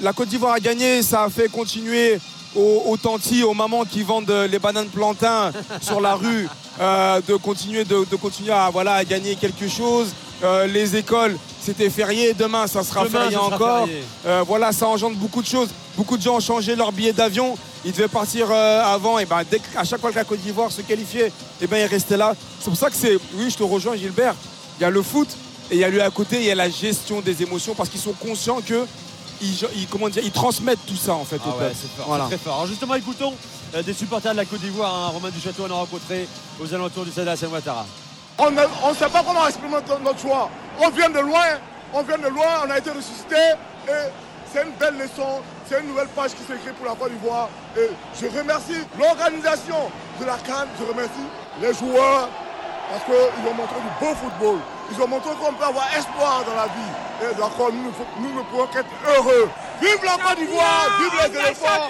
la 0.00 0.12
Côte 0.12 0.28
d'Ivoire 0.28 0.54
a 0.54 0.60
gagné, 0.60 1.02
ça 1.02 1.24
a 1.24 1.30
fait 1.30 1.50
continuer 1.50 2.20
aux, 2.54 2.82
aux 2.86 2.96
tantis, 2.96 3.42
aux 3.42 3.54
mamans 3.54 3.84
qui 3.84 4.02
vendent 4.02 4.30
euh, 4.30 4.46
les 4.46 4.58
bananes 4.58 4.88
plantains 4.88 5.52
sur 5.80 6.00
la 6.00 6.14
rue, 6.14 6.48
euh, 6.80 7.20
de 7.26 7.36
continuer, 7.36 7.84
de, 7.84 8.04
de 8.10 8.16
continuer 8.16 8.52
à, 8.52 8.70
voilà, 8.70 8.94
à 8.94 9.04
gagner 9.04 9.36
quelque 9.36 9.68
chose. 9.68 10.08
Euh, 10.42 10.66
les 10.66 10.96
écoles, 10.96 11.36
c'était 11.60 11.88
férié, 11.90 12.34
demain 12.34 12.66
ça 12.66 12.82
sera 12.82 13.04
Demain, 13.04 13.20
férié 13.20 13.34
sera 13.36 13.46
encore. 13.46 13.86
férié. 13.86 14.02
Euh, 14.26 14.44
voilà, 14.46 14.72
ça 14.72 14.86
engendre 14.88 15.16
beaucoup 15.16 15.40
de 15.42 15.46
choses. 15.46 15.68
Beaucoup 15.96 16.16
de 16.16 16.22
gens 16.22 16.36
ont 16.36 16.40
changé 16.40 16.74
leur 16.74 16.90
billet 16.92 17.12
d'avion. 17.12 17.56
Ils 17.84 17.92
devaient 17.92 18.08
partir 18.08 18.50
avant. 18.50 19.18
Et 19.18 19.26
ben, 19.26 19.42
dès 19.48 19.60
à 19.76 19.84
chaque 19.84 20.00
fois 20.00 20.10
que 20.10 20.16
la 20.16 20.24
Côte 20.24 20.40
d'Ivoire 20.40 20.72
se 20.72 20.80
qualifiait, 20.82 21.30
et 21.60 21.66
ben, 21.66 21.76
ils 21.78 21.86
restaient 21.86 22.16
là. 22.16 22.34
C'est 22.58 22.68
pour 22.68 22.78
ça 22.78 22.90
que 22.90 22.96
c'est. 22.96 23.16
Oui, 23.34 23.48
je 23.50 23.56
te 23.56 23.62
rejoins, 23.62 23.94
Gilbert. 23.94 24.34
Il 24.78 24.82
y 24.82 24.84
a 24.84 24.90
le 24.90 25.02
foot 25.02 25.28
et 25.70 25.74
il 25.76 25.80
y 25.80 25.84
a 25.84 25.88
lui 25.88 26.00
à 26.00 26.10
côté, 26.10 26.36
il 26.38 26.44
y 26.44 26.50
a 26.50 26.54
la 26.56 26.68
gestion 26.68 27.20
des 27.20 27.42
émotions 27.42 27.74
parce 27.74 27.88
qu'ils 27.88 28.00
sont 28.00 28.12
conscients 28.14 28.60
que. 28.66 28.84
Ils, 29.40 29.66
ils- 29.76 29.86
comment 29.88 30.08
dire, 30.08 30.22
ils 30.24 30.30
transmettent 30.32 30.84
tout 30.86 30.96
ça 30.96 31.14
en 31.14 31.24
fait 31.24 31.40
Ah 31.44 31.48
au 31.48 31.52
ouais, 31.58 31.68
peuple. 31.68 31.76
fort, 31.96 32.06
Voilà. 32.06 32.24
très 32.26 32.38
fort. 32.38 32.54
Alors 32.54 32.66
justement, 32.66 32.94
écoutons 32.94 33.34
euh, 33.74 33.82
des 33.82 33.92
supporters 33.94 34.32
de 34.32 34.36
la 34.38 34.44
Côte 34.44 34.60
d'Ivoire. 34.60 34.94
hein. 34.94 35.08
Romain 35.12 35.30
Duchâteau 35.30 35.64
en 35.66 35.70
a 35.70 35.74
rencontré 35.74 36.28
aux 36.62 36.72
alentours 36.74 37.04
du 37.04 37.10
Stade 37.10 37.28
Hassan 37.28 37.50
Ouattara. 37.50 37.84
On 38.38 38.50
ne 38.50 38.62
on 38.84 38.94
sait 38.94 39.08
pas 39.08 39.22
comment 39.26 39.46
exprimer 39.46 39.72
notre- 39.74 40.00
notre 40.00 40.18
joie. 40.20 40.48
On 40.80 40.88
vient 40.90 41.10
de 41.10 41.18
loin, 41.20 41.46
on 41.92 42.02
vient 42.02 42.18
de 42.18 42.28
loin, 42.28 42.62
on 42.66 42.70
a 42.70 42.78
été 42.78 42.90
ressuscité 42.90 43.36
et 43.88 44.08
c'est 44.52 44.62
une 44.62 44.72
belle 44.78 44.96
leçon, 44.98 45.40
c'est 45.68 45.80
une 45.80 45.88
nouvelle 45.88 46.08
page 46.08 46.30
qui 46.32 46.42
s'écrit 46.42 46.72
pour 46.76 46.86
la 46.86 46.94
Côte 46.94 47.12
d'Ivoire. 47.12 47.48
Et 47.76 47.90
je 48.20 48.26
remercie 48.26 48.78
l'organisation 48.98 49.76
de 50.20 50.24
la 50.24 50.36
Cannes, 50.38 50.68
je 50.78 50.84
remercie 50.84 51.26
les 51.60 51.74
joueurs 51.74 52.28
parce 52.90 53.04
qu'ils 53.04 53.50
ont 53.50 53.54
montré 53.54 53.76
du 53.76 54.04
beau 54.04 54.14
football. 54.14 54.58
Ils 54.90 55.02
ont 55.02 55.08
montré 55.08 55.30
qu'on 55.40 55.52
peut 55.52 55.64
avoir 55.64 55.86
espoir 55.96 56.44
dans 56.46 56.54
la 56.54 56.66
vie. 56.66 56.92
Et 57.22 57.34
d'accord, 57.34 57.70
nous, 57.72 57.92
nous 58.20 58.34
ne 58.34 58.42
pouvons 58.42 58.66
qu'être 58.66 58.88
heureux. 59.16 59.48
Vive 59.80 60.04
la 60.04 60.12
Côte 60.12 60.38
d'Ivoire, 60.38 60.86
vive 61.00 61.32
les 61.32 61.38
éléphants. 61.38 61.88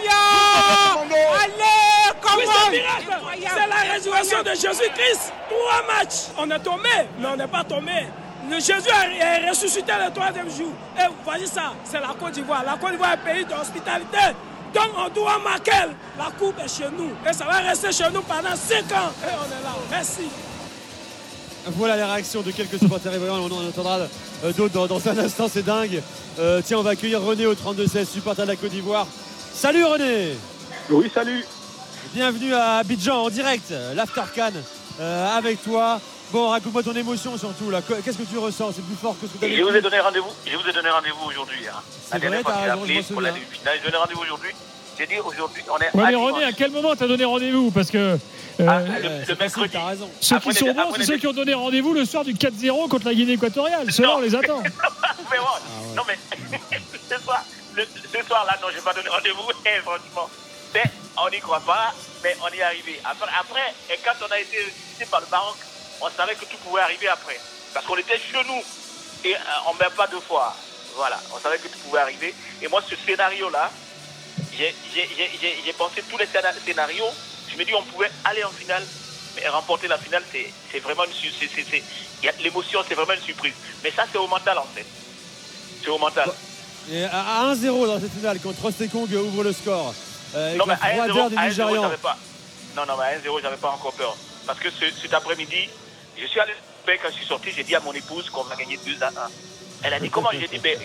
Allez, 1.42 2.12
comment 2.20 2.36
Oui, 2.38 2.44
c'est 2.46 2.66
un 2.66 2.70
miracle. 2.70 3.04
C'est 3.40 3.66
la 3.66 3.92
résurrection 3.92 4.42
de 4.42 4.50
Jésus-Christ. 4.50 5.32
Trois 5.48 5.94
matchs. 5.94 6.28
On 6.38 6.50
est 6.50 6.58
tombé, 6.60 6.88
mais 7.18 7.26
on 7.26 7.36
n'est 7.36 7.46
pas 7.48 7.64
tombé. 7.64 8.06
Le 8.48 8.56
Jésus 8.56 8.88
est 9.20 9.48
ressuscité 9.48 9.92
le 10.04 10.12
troisième 10.12 10.50
jour. 10.50 10.72
Et 10.98 11.06
vous 11.06 11.14
voyez 11.24 11.46
ça, 11.46 11.72
c'est 11.84 12.00
la 12.00 12.14
Côte 12.18 12.32
d'Ivoire. 12.32 12.62
La 12.64 12.76
Côte 12.76 12.92
d'Ivoire 12.92 13.12
est 13.12 13.14
un 13.14 13.32
pays 13.34 13.44
d'hospitalité. 13.44 14.34
Donc 14.74 14.90
on 14.96 15.08
doit 15.08 15.38
marquer. 15.38 15.70
La 16.18 16.30
coupe 16.38 16.58
est 16.62 16.68
chez 16.68 16.88
nous. 16.96 17.12
Et 17.28 17.32
ça 17.32 17.44
va 17.44 17.58
rester 17.58 17.92
chez 17.92 18.10
nous 18.10 18.22
pendant 18.22 18.56
cinq 18.56 18.92
ans. 18.92 19.12
Et 19.22 19.30
on 19.30 19.46
est 19.46 19.62
là. 19.62 19.74
Merci. 19.90 20.28
Voilà 21.66 21.96
les 21.96 22.04
réactions 22.04 22.42
de 22.42 22.50
quelques 22.50 22.78
supporters 22.78 23.14
ivoiriens. 23.14 23.46
On 23.50 23.52
en 23.52 23.66
entendra 23.68 23.98
euh, 24.44 24.52
d'autres 24.52 24.74
dans, 24.74 24.86
dans 24.86 25.08
un 25.08 25.18
instant. 25.18 25.48
C'est 25.52 25.62
dingue. 25.64 26.02
Euh, 26.38 26.60
tiens, 26.64 26.78
on 26.78 26.82
va 26.82 26.90
accueillir 26.90 27.20
René 27.22 27.46
au 27.46 27.54
32-16, 27.54 28.06
supporter 28.06 28.42
de 28.42 28.48
la 28.48 28.56
Côte 28.56 28.70
d'Ivoire. 28.70 29.06
Salut 29.52 29.84
René 29.84 30.34
Oui, 30.90 31.10
salut. 31.14 31.44
Bienvenue 32.14 32.54
à 32.54 32.76
Abidjan 32.76 33.24
en 33.24 33.30
direct, 33.30 33.72
l'After 33.94 34.22
Cannes 34.34 34.62
euh, 35.00 35.36
avec 35.36 35.62
toi. 35.64 36.00
Bon, 36.32 36.48
raconte-moi 36.48 36.82
ton 36.82 36.94
émotion 36.94 37.36
surtout 37.38 37.70
là. 37.70 37.80
Que- 37.82 37.94
Qu'est-ce 37.94 38.18
que 38.18 38.22
tu 38.24 38.38
ressens? 38.38 38.72
C'est 38.76 38.84
plus 38.84 38.96
fort 38.96 39.14
que 39.20 39.26
ce 39.26 39.32
que 39.32 39.44
tu 39.46 39.56
je 39.56 39.62
vous 39.62 39.74
ai 39.74 39.80
donné 39.80 40.00
rendez-vous. 40.00 40.30
Je 40.46 40.56
vous 40.56 40.68
ai 40.68 40.72
donné 40.72 40.90
rendez-vous 40.90 41.28
aujourd'hui. 41.28 41.58
Hein. 41.68 41.80
C'est 42.10 42.18
vrai, 42.18 42.42
t'as 42.44 42.60
raison, 42.74 42.80
je 42.84 42.92
demi-finale, 42.92 43.34
je 43.80 43.84
donné 43.84 43.96
rendez-vous 43.96 44.22
aujourd'hui. 44.22 44.50
J'ai 44.98 45.06
dit 45.06 45.18
aujourd'hui, 45.18 45.62
on 45.70 45.76
est 45.78 45.94
Ouais, 45.94 46.10
mais 46.10 46.14
René, 46.14 46.44
à 46.44 46.52
quel 46.52 46.70
moment 46.70 46.94
t'as 46.94 47.06
donné 47.06 47.24
rendez-vous 47.24 47.70
Parce 47.70 47.90
que 47.90 47.98
euh, 47.98 48.18
Ah, 48.68 48.78
le, 48.80 49.24
facile, 49.24 49.36
mercredi. 49.40 49.70
t'as 49.72 49.86
raison. 49.86 50.10
ceux 50.20 50.36
après 50.36 50.50
qui 50.52 50.58
sont 50.58 50.72
bons, 50.72 50.94
c'est 50.96 51.04
ceux 51.04 51.16
qui 51.18 51.26
ont 51.26 51.32
donné 51.32 51.54
rendez-vous 51.54 51.92
le 51.94 52.04
soir 52.04 52.24
du 52.24 52.34
4-0 52.34 52.88
contre 52.88 53.06
la 53.06 53.14
Guinée 53.14 53.32
équatoriale. 53.32 53.90
Ceux-là, 53.92 54.16
on 54.16 54.20
les 54.20 54.34
attend. 54.34 54.62
Mais 55.30 55.38
bon, 55.38 55.94
non 55.96 56.02
mais 56.06 56.18
ce 57.10 57.20
soir, 57.22 57.42
le- 57.74 57.84
ce 57.86 58.26
soir 58.26 58.44
là, 58.46 58.56
non, 58.62 58.68
j'ai 58.72 58.80
pas 58.82 58.92
donné 58.94 59.08
rendez-vous. 59.08 59.50
Et 59.66 59.80
franchement, 59.80 60.28
Mais 60.74 60.84
on 61.16 61.28
n'y 61.30 61.40
croit 61.40 61.60
pas, 61.60 61.92
mais 62.22 62.36
on 62.42 62.54
y 62.54 62.58
est 62.58 62.62
arrivé. 62.62 63.00
Après, 63.04 63.26
après, 63.40 63.74
et 63.90 63.98
quand 64.04 64.14
on 64.26 64.30
a 64.32 64.38
été 64.38 64.56
visité 64.58 65.06
par 65.10 65.20
le 65.20 65.26
Maroc, 65.30 65.56
on 66.00 66.08
savait 66.10 66.34
que 66.34 66.44
tout 66.44 66.56
pouvait 66.64 66.80
arriver 66.82 67.08
après. 67.08 67.38
Parce 67.72 67.86
qu'on 67.86 67.96
était 67.96 68.18
chez 68.18 68.38
nous 68.46 68.62
et 69.28 69.34
euh, 69.34 69.38
on 69.68 69.74
ne 69.74 69.78
met 69.78 69.90
pas 69.96 70.06
deux 70.08 70.20
fois. 70.20 70.54
Voilà, 70.96 71.18
on 71.34 71.38
savait 71.38 71.58
que 71.58 71.68
tout 71.68 71.78
pouvait 71.84 72.00
arriver. 72.00 72.34
Et 72.62 72.68
moi, 72.68 72.80
ce 72.88 72.94
scénario-là, 72.96 73.70
j'ai- 74.56 75.72
pensé 75.76 76.02
tous 76.08 76.18
les 76.18 76.26
scéna- 76.26 76.52
scénarios. 76.64 77.04
Je 77.50 77.56
me 77.56 77.64
dis, 77.64 77.74
on 77.74 77.82
pouvait 77.82 78.10
aller 78.24 78.44
en 78.44 78.50
finale, 78.50 78.82
mais 79.36 79.48
remporter 79.48 79.88
la 79.88 79.98
finale, 79.98 80.22
c'est 80.32 80.78
vraiment 80.80 81.04
une 81.04 81.12
su- 81.12 81.30
c'est- 81.38 81.48
c'est- 81.54 81.66
c'est- 81.68 81.82
il 82.22 82.26
y 82.26 82.28
a- 82.28 82.32
L'émotion, 82.42 82.80
c'est 82.88 82.94
vraiment 82.94 83.12
une 83.14 83.22
surprise. 83.22 83.54
Mais 83.82 83.90
ça, 83.90 84.04
c'est 84.10 84.18
au 84.18 84.26
mental, 84.28 84.58
en 84.58 84.66
fait. 84.74 84.86
C'est 85.82 85.90
au 85.90 85.98
mental. 85.98 86.30
Et 86.90 87.04
à 87.04 87.20
à 87.20 87.42
1-0 87.46 87.86
dans 87.86 87.98
cette 88.00 88.12
finale, 88.12 88.38
quand 88.42 88.52
Rostekong 88.60 89.12
ouvre 89.14 89.44
le 89.44 89.52
score. 89.52 89.94
euh, 90.34 90.54
Non, 90.56 90.66
mais 90.66 90.74
à 90.74 90.76
1-0, 90.86 90.94
froideur 91.04 91.30
des 91.30 91.36
à 91.36 91.40
1-0, 91.42 91.48
Nigérians. 91.70 91.82
j'avais 91.84 91.96
pas. 91.96 92.16
Non, 92.76 92.86
non, 92.86 92.96
mais 92.98 93.04
à 93.04 93.10
1-0, 93.18 93.40
j'avais 93.40 93.56
pas 93.56 93.70
encore 93.70 93.92
peur. 93.92 94.16
Parce 94.46 94.58
que 94.58 94.68
ce- 94.70 94.90
cet 95.00 95.14
après-midi, 95.14 95.68
je 96.20 96.26
suis 96.26 96.40
allé 96.40 96.52
quand 96.86 97.08
je 97.08 97.14
suis 97.14 97.26
sorti, 97.26 97.50
j'ai 97.54 97.64
dit 97.64 97.74
à 97.74 97.80
mon 97.80 97.92
épouse 97.92 98.28
qu'on 98.30 98.42
va 98.42 98.56
gagner 98.56 98.78
2 98.84 98.96
à 99.02 99.08
1. 99.08 99.12
Elle 99.84 99.94
a 99.94 100.00
dit 100.00 100.10
comment 100.10 100.30
J'ai 100.32 100.48
dit 100.48 100.58
ben, 100.58 100.78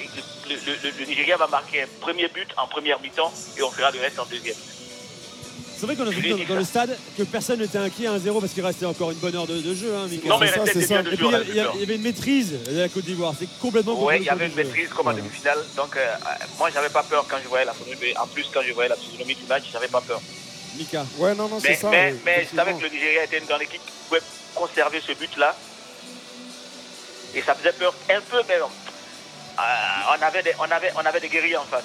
le, 0.50 0.56
le- 0.56 0.78
le- 0.84 1.00
le 1.00 1.06
Nigeria 1.06 1.38
va 1.38 1.48
marquer 1.48 1.84
un 1.84 1.88
premier 2.02 2.28
but 2.28 2.48
en 2.58 2.68
première 2.68 3.00
mi-temps 3.02 3.32
et 3.58 3.64
on 3.64 3.72
fera 3.72 3.92
le 3.92 4.00
reste 4.00 4.20
en 4.20 4.26
deuxième. 4.26 4.56
C'est 5.78 5.86
vrai 5.86 5.96
qu'on 5.96 6.08
a 6.08 6.10
vu 6.10 6.30
dans, 6.30 6.36
dit, 6.36 6.44
dans 6.46 6.56
le 6.56 6.64
stade 6.66 6.98
que 7.18 7.24
personne 7.24 7.60
n'était 7.62 7.78
inquiet 7.78 8.08
à 8.08 8.18
1-0 8.18 8.42
parce 8.42 8.52
qu'il 8.52 8.66
restait 8.66 8.86
encore 8.86 9.12
une 9.12 9.18
bonne 9.20 9.34
heure 9.38 9.48
de, 9.48 9.60
de 9.62 9.74
jeu. 9.74 9.96
Hein, 9.96 10.08
Mika. 10.10 10.28
Non, 10.28 10.38
mais 10.38 10.48
il 10.48 10.52
ça, 10.54 10.66
ça. 10.66 10.80
biens 10.88 11.04
de 11.04 11.08
Et 11.14 11.16
puis 11.16 11.18
joueurs. 11.26 11.42
il 11.48 11.56
y, 11.56 11.60
à 11.62 11.70
a- 11.70 11.72
il 11.76 11.80
y 11.80 11.84
avait 11.84 11.96
une 11.96 12.02
maîtrise 12.02 12.52
de 12.70 12.80
la 12.82 12.90
Côte 12.90 13.06
d'Ivoire. 13.06 13.34
C'est 13.40 13.48
complètement 13.62 13.96
Oui, 14.04 14.16
il 14.18 14.24
y 14.24 14.30
avait 14.30 14.48
une 14.48 14.56
maîtrise 14.56 14.90
comme 14.90 15.08
en 15.08 15.14
demi-finale. 15.14 15.60
Donc, 15.78 15.96
euh, 15.96 16.00
euh, 16.06 16.46
moi, 16.58 16.70
j'avais 16.74 16.90
pas 16.90 17.04
peur 17.04 17.26
quand 17.30 17.38
je 17.42 17.48
voyais 17.48 17.64
la 17.64 17.74
physionomie. 17.74 18.14
En 18.18 18.28
plus, 18.28 18.46
quand 18.54 18.60
je 18.68 18.74
voyais 18.74 18.90
la 18.90 18.98
physionomie 18.98 19.36
du 19.36 19.46
match, 19.46 19.64
j'avais 19.72 19.88
pas 19.88 20.02
peur. 20.02 20.20
Mika. 20.78 21.06
Ouais, 21.18 21.34
non, 21.34 21.48
non, 21.48 21.62
c'est 21.62 21.76
ça. 21.76 21.90
mais, 21.90 22.14
mais 22.26 22.46
je 22.52 22.54
savais 22.58 22.74
que 22.74 22.82
le 22.82 22.90
Nigeria 22.90 23.24
était 23.24 23.38
une 23.38 23.46
grande 23.46 23.62
équipe 23.62 23.82
qui 23.86 23.92
pouvait 24.10 24.22
conserver 24.56 25.00
ce 25.00 25.14
but-là. 25.14 25.56
Et 27.36 27.42
ça 27.42 27.56
faisait 27.56 27.72
peur 27.74 27.94
un 28.10 28.20
peu, 28.30 28.38
mais 28.50 28.56
on, 30.18 30.24
avait 30.26 30.44
des, 30.44 30.52
on, 30.60 30.64
avait, 30.64 30.92
on 30.96 31.06
avait 31.06 31.20
des 31.20 31.30
guerriers 31.30 31.58
en 31.58 31.64
face. 31.64 31.84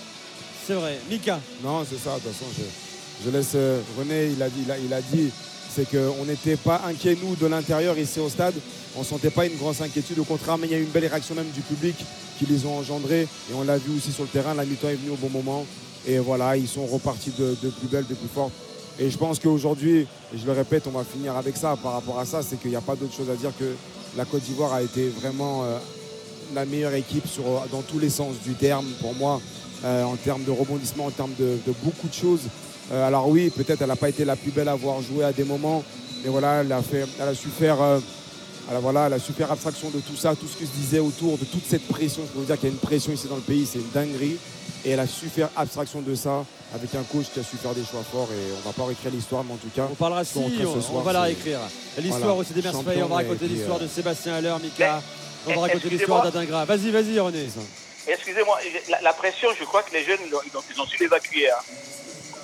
C'est 0.67 0.75
vrai. 0.75 0.99
Mika. 1.11 1.41
Non, 1.63 1.85
c'est 1.89 1.99
ça. 1.99 2.15
De 2.15 2.21
toute 2.21 2.33
façon, 2.33 2.47
je, 2.57 3.25
je 3.27 3.31
laisse 3.31 3.53
euh, 3.55 3.81
René, 3.99 4.31
il 4.35 4.43
a 4.43 4.49
dit, 4.49 4.63
il 4.65 4.71
a, 4.71 4.79
il 4.79 4.93
a 4.93 5.01
dit 5.01 5.31
c'est 5.75 5.91
qu'on 5.91 6.25
n'était 6.25 6.57
pas 6.57 6.83
inquiets, 6.87 7.17
nous, 7.21 7.35
de 7.35 7.47
l'intérieur, 7.47 7.99
ici 7.99 8.21
au 8.21 8.29
stade. 8.29 8.55
On 8.97 9.01
ne 9.01 9.05
sentait 9.05 9.31
pas 9.31 9.45
une 9.45 9.57
grosse 9.57 9.81
inquiétude. 9.81 10.19
Au 10.21 10.25
contraire, 10.25 10.57
mais 10.57 10.69
il 10.69 10.73
y 10.73 10.77
a 10.77 10.79
eu 10.79 10.85
une 10.85 10.91
belle 10.91 11.07
réaction 11.07 11.35
même 11.35 11.51
du 11.51 11.63
public 11.63 11.97
qui 12.39 12.47
les 12.47 12.65
ont 12.65 12.79
engendrés. 12.79 13.23
Et 13.51 13.55
on 13.55 13.65
l'a 13.65 13.77
vu 13.77 13.97
aussi 13.97 14.13
sur 14.13 14.23
le 14.23 14.29
terrain. 14.29 14.55
La 14.55 14.65
mi-temps 14.65 14.89
est 14.89 14.95
venue 14.95 15.11
au 15.11 15.17
bon 15.17 15.31
moment. 15.31 15.67
Et 16.07 16.19
voilà, 16.19 16.57
ils 16.57 16.69
sont 16.69 16.87
repartis 16.87 17.33
de, 17.37 17.57
de 17.61 17.71
plus 17.71 17.89
belle, 17.89 18.07
de 18.07 18.15
plus 18.15 18.29
forte. 18.33 18.53
Et 19.01 19.11
je 19.11 19.19
pense 19.19 19.41
qu'aujourd'hui, 19.41 20.07
et 20.33 20.39
je 20.39 20.47
le 20.47 20.53
répète, 20.53 20.85
on 20.87 20.97
va 20.97 21.03
finir 21.03 21.37
avec 21.37 21.57
ça 21.57 21.77
par 21.83 21.95
rapport 21.95 22.21
à 22.21 22.25
ça, 22.25 22.43
c'est 22.43 22.61
qu'il 22.61 22.71
n'y 22.71 22.77
a 22.77 22.81
pas 22.81 22.95
d'autre 22.95 23.15
chose 23.15 23.29
à 23.29 23.35
dire 23.35 23.51
que 23.59 23.75
la 24.17 24.25
Côte 24.25 24.43
d'Ivoire 24.43 24.73
a 24.75 24.83
été 24.83 25.09
vraiment 25.09 25.65
euh, 25.65 25.79
la 26.55 26.65
meilleure 26.65 26.95
équipe 26.95 27.27
sur, 27.27 27.45
dans 27.73 27.83
tous 27.83 27.99
les 27.99 28.11
sens 28.11 28.35
du 28.45 28.55
terme 28.55 28.87
pour 29.01 29.15
moi, 29.15 29.41
euh, 29.85 30.05
en 30.05 30.17
termes 30.17 30.45
de 30.45 30.51
rebondissement, 30.51 31.07
en 31.07 31.11
termes 31.11 31.35
de, 31.39 31.59
de 31.67 31.75
beaucoup 31.83 32.09
de 32.09 32.15
choses. 32.15 32.41
Euh, 32.93 33.07
alors 33.07 33.29
oui, 33.29 33.51
peut-être 33.51 33.83
elle 33.83 33.89
n'a 33.89 33.97
pas 33.97 34.09
été 34.09 34.25
la 34.25 34.37
plus 34.37 34.51
belle 34.51 34.69
à 34.69 34.73
avoir 34.73 35.01
joué 35.03 35.25
à 35.25 35.33
des 35.33 35.45
moments, 35.45 35.83
mais 36.23 36.31
voilà, 36.31 36.61
elle 36.63 36.73
a, 36.73 36.83
fait, 36.83 37.07
elle 37.21 37.29
a 37.29 37.35
su 37.35 37.49
faire, 37.49 37.81
euh, 37.83 37.99
elle 38.71 38.77
a- 38.77 38.81
voilà, 38.81 39.07
elle 39.07 39.13
a 39.15 39.19
su 39.19 39.33
faire 39.33 39.51
abstraction 39.51 39.91
de 39.91 40.01
tout 40.01 40.17
ça, 40.17 40.35
tout 40.35 40.47
ce 40.47 40.57
qui 40.57 40.67
se 40.67 40.73
disait 40.77 40.99
autour 41.01 41.37
de 41.39 41.45
toute 41.45 41.65
cette 41.69 41.87
pression. 41.89 42.23
Je 42.27 42.33
peux 42.33 42.39
vous 42.41 42.45
dire 42.47 42.57
qu'il 42.59 42.69
y 42.69 42.73
a 42.73 42.75
une 42.75 42.81
pression 42.81 43.13
ici 43.13 43.27
dans 43.29 43.37
le 43.37 43.43
pays, 43.43 43.67
c'est 43.71 43.79
une 43.79 43.91
dinguerie. 43.93 44.37
Et 44.87 44.91
elle 44.91 45.01
a 45.01 45.07
su 45.07 45.29
faire 45.29 45.49
abstraction 45.57 46.03
de 46.03 46.15
ça 46.15 46.45
avec 46.75 46.95
un 46.95 47.03
coach 47.05 47.27
qui 47.33 47.41
a 47.41 47.43
su 47.43 47.57
faire 47.57 47.73
des 47.75 47.85
choix 47.85 48.03
forts. 48.03 48.29
Et 48.33 48.53
on 48.63 48.69
va 48.69 48.75
pas 48.75 48.85
réécrire 48.85 49.11
l'histoire, 49.13 49.43
mais 49.43 49.55
en 49.55 49.57
tout 49.57 49.71
cas, 49.75 49.89
On 49.91 49.95
parlera 49.95 50.25
si, 50.25 50.35
ce 50.35 50.39
on, 50.67 50.81
soir, 50.83 50.97
on 50.97 51.01
va 51.01 51.13
la 51.15 51.23
réécrire. 51.23 51.59
L'histoire 51.97 52.19
Voilà. 52.21 52.35
aussi 52.35 52.53
des 52.53 52.61
Mercedes, 52.61 53.03
on 53.03 53.07
va 53.09 53.15
raconter 53.17 53.47
l'histoire 53.49 53.79
euh, 53.79 53.85
de 53.85 53.89
Sébastien 53.89 54.35
Haller, 54.35 54.55
Mika. 54.63 55.01
On 55.47 55.51
va 55.55 55.61
raconter 55.63 55.77
excusez-moi. 55.77 55.99
l'histoire 56.19 56.23
d'Adingra. 56.33 56.65
Vas-y, 56.65 56.91
vas-y, 56.91 57.19
René. 57.19 57.47
Excusez-moi, 58.07 58.59
la, 58.91 59.01
la 59.01 59.13
pression, 59.13 59.49
je 59.59 59.65
crois 59.65 59.83
que 59.83 59.93
les 59.95 60.05
jeunes, 60.05 60.19
ils 60.27 60.35
ont, 60.35 60.41
ils 60.45 60.57
ont- 60.57 60.63
ils 60.75 60.81
ont 60.81 60.87
su 60.87 60.99
l'évacuer. 61.01 61.51
hein. 61.51 61.55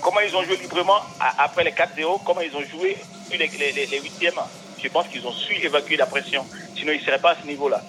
Comment 0.01 0.21
ils 0.21 0.35
ont 0.35 0.43
joué 0.43 0.57
librement 0.57 1.01
après 1.39 1.63
les 1.65 1.73
4-0, 1.73 2.21
comment 2.25 2.41
ils 2.41 2.55
ont 2.57 2.63
joué 2.73 2.97
les, 3.31 3.37
les, 3.39 3.73
les, 3.73 3.87
les 3.87 4.01
huitièmes? 4.01 4.41
Je 4.83 4.89
pense 4.89 5.07
qu'ils 5.09 5.27
ont 5.27 5.33
su 5.33 5.55
évacuer 5.63 5.97
la 5.97 6.07
pression. 6.07 6.45
Sinon, 6.75 6.93
ils 6.93 7.01
ne 7.01 7.05
seraient 7.05 7.19
pas 7.19 7.33
à 7.33 7.37
ce 7.43 7.47
niveau-là. 7.47 7.83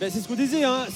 Ben, 0.00 0.10
c'est 0.12 0.20
ce 0.20 0.26
qu'on 0.26 0.34
disait, 0.34 0.64
hein. 0.64 0.86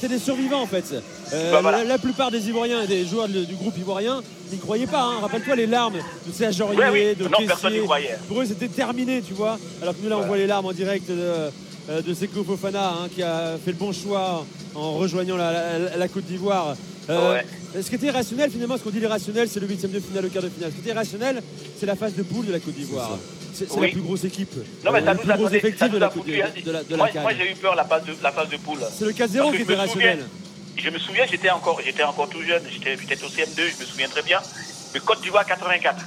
c'est 0.00 0.08
des, 0.08 0.18
survivants 0.18 0.62
en 0.62 0.66
fait. 0.66 0.84
Euh, 1.32 1.52
Bah, 1.52 1.60
voilà. 1.60 1.78
la, 1.78 1.84
la 1.84 1.98
plupart 1.98 2.30
des 2.30 2.48
Ivoiriens 2.48 2.82
et 2.82 2.86
des 2.86 3.04
joueurs 3.06 3.28
de- 3.28 3.44
du 3.44 3.54
groupe 3.54 3.76
ivoirien 3.78 4.22
n'y 4.50 4.58
croyaient 4.58 4.86
pas. 4.88 5.02
hein. 5.02 5.20
Rappelle-toi 5.20 5.54
les 5.54 5.66
larmes 5.66 5.98
de 6.26 6.32
Serge 6.32 6.60
Aurier, 6.62 6.78
Ouais, 6.78 6.88
oui. 6.90 7.14
de 7.14 7.24
Non, 7.28 7.38
personne 7.46 7.70
n'y 7.72 7.76
Kessier. 7.76 7.80
croyait. 7.84 8.18
Pour 8.26 8.40
eux, 8.40 8.46
c'était 8.46 8.68
terminé, 8.68 9.20
tu 9.22 9.34
vois. 9.34 9.58
Alors 9.82 9.94
que 9.94 10.00
nous, 10.02 10.08
là, 10.08 10.16
on 10.18 10.26
voit 10.26 10.38
les 10.38 10.46
larmes 10.48 10.66
en 10.66 10.72
direct 10.72 11.08
de, 11.08 11.50
de 11.88 12.14
Seko 12.14 12.42
Fofana, 12.44 12.88
hein, 12.90 13.08
qui 13.14 13.22
a 13.22 13.56
fait 13.64 13.70
le 13.72 13.76
bon 13.78 13.92
choix 13.92 14.44
en 14.74 14.92
rejoignant 14.94 15.36
la, 15.36 15.78
la- 15.78 15.96
la 15.96 16.08
Côte 16.08 16.24
d'Ivoire. 16.24 16.74
Euh, 17.08 17.34
Ouais. 17.34 17.46
Ce 17.82 17.88
qui 17.88 17.94
était 17.96 18.10
rationnel, 18.10 18.50
finalement, 18.50 18.76
ce 18.76 18.82
qu'on 18.82 18.90
dit 18.90 18.98
l'irrationnel, 19.00 19.48
c'est 19.48 19.60
le 19.60 19.68
huitième 19.68 19.92
de 19.92 20.00
finale, 20.00 20.24
le 20.24 20.28
quart 20.30 20.42
de 20.42 20.48
finale. 20.48 20.70
Ce 20.70 20.76
qui 20.76 20.80
était 20.88 20.92
rationnel, 20.98 21.42
c'est 21.78 21.86
la 21.86 21.94
phase 21.94 22.14
de 22.14 22.22
poule 22.22 22.46
de 22.46 22.52
la 22.52 22.58
Côte 22.58 22.74
d'Ivoire. 22.74 23.18
C'est 23.54 23.70
Oui. 23.72 23.86
la 23.86 23.92
plus 23.92 24.00
grosse 24.02 24.24
équipe. 24.24 24.54
Non, 24.84 24.90
mais 24.92 25.00
euh, 25.00 25.04
ça 25.04 25.12
le 25.12 25.16
nous 25.18 25.22
plus 25.22 25.30
a 25.32 25.36
gros 25.36 25.44
donné, 25.44 25.60
ça 25.60 25.66
effectif 25.68 25.90
de 25.90 25.98
la 25.98 26.08
Côte 26.08 26.26
la 26.26 27.20
moi, 27.22 27.30
j'ai 27.38 27.50
eu 27.52 27.54
peur 27.54 27.74
la 27.76 27.84
phase 27.84 28.04
de, 28.04 28.14
la 28.22 28.32
phase 28.32 28.48
de 28.48 28.56
poule. 28.56 28.78
C'est 28.98 29.04
le 29.04 29.12
4-0 29.12 29.16
Parce 29.16 29.28
qui 29.28 29.36
était 29.36 29.42
me 29.56 29.64
souviens- 29.64 29.76
rationnel. 29.78 30.18
Je 30.78 30.90
me 30.90 30.98
souviens, 30.98 31.24
j'étais 31.30 31.50
encore, 31.50 31.80
j'étais 31.84 32.02
encore 32.02 32.28
tout 32.28 32.42
jeune, 32.42 32.62
j'étais 32.70 32.96
peut-être 32.96 33.24
au 33.24 33.28
CM2, 33.28 33.56
je 33.76 33.80
me 33.80 33.86
souviens 33.86 34.08
très 34.08 34.22
bien. 34.22 34.40
Le 34.94 35.00
Côte 35.00 35.22
d'Ivoire 35.22 35.46
84. 35.46 36.04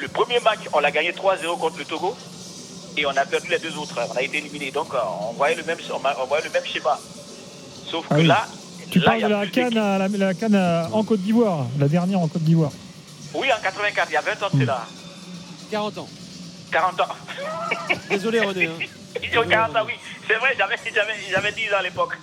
Le 0.00 0.08
premier 0.08 0.40
match, 0.40 0.58
on 0.72 0.80
l'a 0.80 0.90
gagné 0.90 1.12
3-0 1.12 1.58
contre 1.58 1.78
le 1.78 1.84
Togo 1.84 2.14
et 2.96 3.06
on 3.06 3.10
a 3.10 3.24
perdu 3.26 3.48
les 3.50 3.58
deux 3.58 3.76
autres. 3.76 3.94
On 4.12 4.16
a 4.16 4.22
été 4.22 4.38
éliminé. 4.38 4.70
Donc 4.70 4.94
euh, 4.94 4.98
on 5.28 5.32
voyait 5.32 5.54
le 5.56 5.62
même, 5.64 5.78
on 5.92 6.24
voyait 6.26 6.44
le 6.44 6.50
même 6.50 6.64
schéma. 6.64 6.98
Sauf 7.90 8.04
Ah 8.10 8.14
que 8.16 8.20
oui. 8.20 8.26
là, 8.26 8.46
Tu 8.90 8.98
là, 8.98 9.04
parles 9.06 9.18
il 9.18 9.22
y 9.22 9.24
a 9.24 9.28
de 9.28 9.32
la 9.34 9.46
canne, 9.46 9.78
à- 9.78 9.98
la, 9.98 10.08
la 10.08 10.34
canne 10.34 10.54
à- 10.54 10.88
en 10.92 11.04
Côte 11.04 11.20
d'Ivoire, 11.20 11.66
la 11.78 11.88
dernière 11.88 12.20
en 12.20 12.28
Côte 12.28 12.42
d'Ivoire. 12.42 12.72
Oui, 13.34 13.48
en 13.52 13.60
84, 13.62 14.08
il 14.10 14.14
y 14.14 14.16
a 14.16 14.20
20 14.22 14.42
ans 14.42 14.48
de 14.52 14.60
cela. 14.60 14.86
40 15.70 15.98
ans. 15.98 16.08
40 16.72 17.00
ans. 17.00 17.08
Désolé, 18.10 18.40
René. 18.40 18.66
hein. 18.66 18.70
Ils 19.22 19.38
ont 19.38 19.46
40 19.46 19.76
ans, 19.76 19.80
oui. 19.86 19.92
C'est 20.26 20.34
vrai, 20.34 20.54
j'avais, 20.58 20.76
j'avais, 20.94 21.12
j'avais 21.30 21.52
10 21.52 21.72
ans 21.72 21.78
à 21.78 21.82
l'époque. 21.82 22.16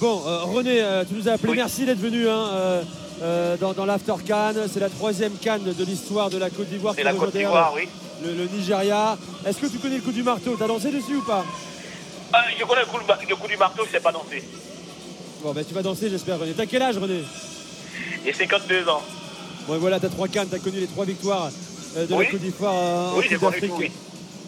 Bon, 0.00 0.22
euh, 0.26 0.42
René, 0.44 0.80
euh, 0.82 1.04
tu 1.04 1.14
nous 1.14 1.28
as 1.28 1.32
appelé. 1.32 1.52
Oui. 1.52 1.56
Merci 1.56 1.86
d'être 1.86 1.98
venu 1.98 2.28
hein, 2.28 2.48
euh, 2.52 2.82
euh, 3.22 3.56
dans, 3.56 3.72
dans 3.72 3.84
l'After 3.86 4.14
Cannes. 4.24 4.66
C'est 4.72 4.80
la 4.80 4.88
troisième 4.90 5.32
canne 5.34 5.62
de 5.64 5.84
l'histoire 5.84 6.30
de 6.30 6.38
la 6.38 6.50
Côte 6.50 6.68
d'Ivoire. 6.68 6.94
C'est 6.96 7.02
la 7.04 7.14
Côte 7.14 7.34
d'Ivoire, 7.34 7.72
oui. 7.74 7.88
Le, 8.24 8.32
le 8.34 8.46
Nigeria. 8.48 9.16
Est-ce 9.46 9.58
que 9.58 9.66
tu 9.66 9.78
connais 9.78 9.96
le 9.96 10.02
coup 10.02 10.12
du 10.12 10.22
marteau? 10.22 10.56
T'as 10.58 10.66
dansé 10.66 10.90
dessus 10.90 11.16
ou 11.16 11.22
pas? 11.22 11.44
Euh, 12.34 12.38
je 12.58 12.64
connais 12.64 12.80
le 12.80 12.86
coup, 12.86 12.98
du- 12.98 13.26
le 13.28 13.36
coup 13.36 13.46
du 13.48 13.56
marteau, 13.56 13.82
je 13.84 13.88
ne 13.88 13.92
sais 13.92 14.00
pas 14.00 14.12
danser. 14.12 14.42
Bon, 15.42 15.52
ben 15.52 15.64
tu 15.64 15.74
vas 15.74 15.82
danser, 15.82 16.08
j'espère, 16.10 16.38
René. 16.40 16.52
T'as 16.56 16.66
quel 16.66 16.82
âge, 16.82 16.96
René? 16.98 17.22
J'ai 18.24 18.32
52 18.32 18.88
ans. 18.88 19.02
Bon, 19.68 19.78
voilà, 19.78 20.00
t'as 20.00 20.08
trois 20.08 20.28
cannes, 20.28 20.48
t'as 20.50 20.58
connu 20.58 20.80
les 20.80 20.86
trois 20.86 21.04
victoires 21.04 21.50
euh, 21.96 22.06
de 22.06 22.14
Oui. 22.14 22.24
la 22.24 22.30
Côte 22.32 22.40
d'Ivoire 22.40 22.74
en 22.74 23.16
Oui, 23.18 23.24
j'ai 23.28 23.36
Coupe 23.36 23.50
d'Afrique. 23.52 23.72
oui. 23.78 23.90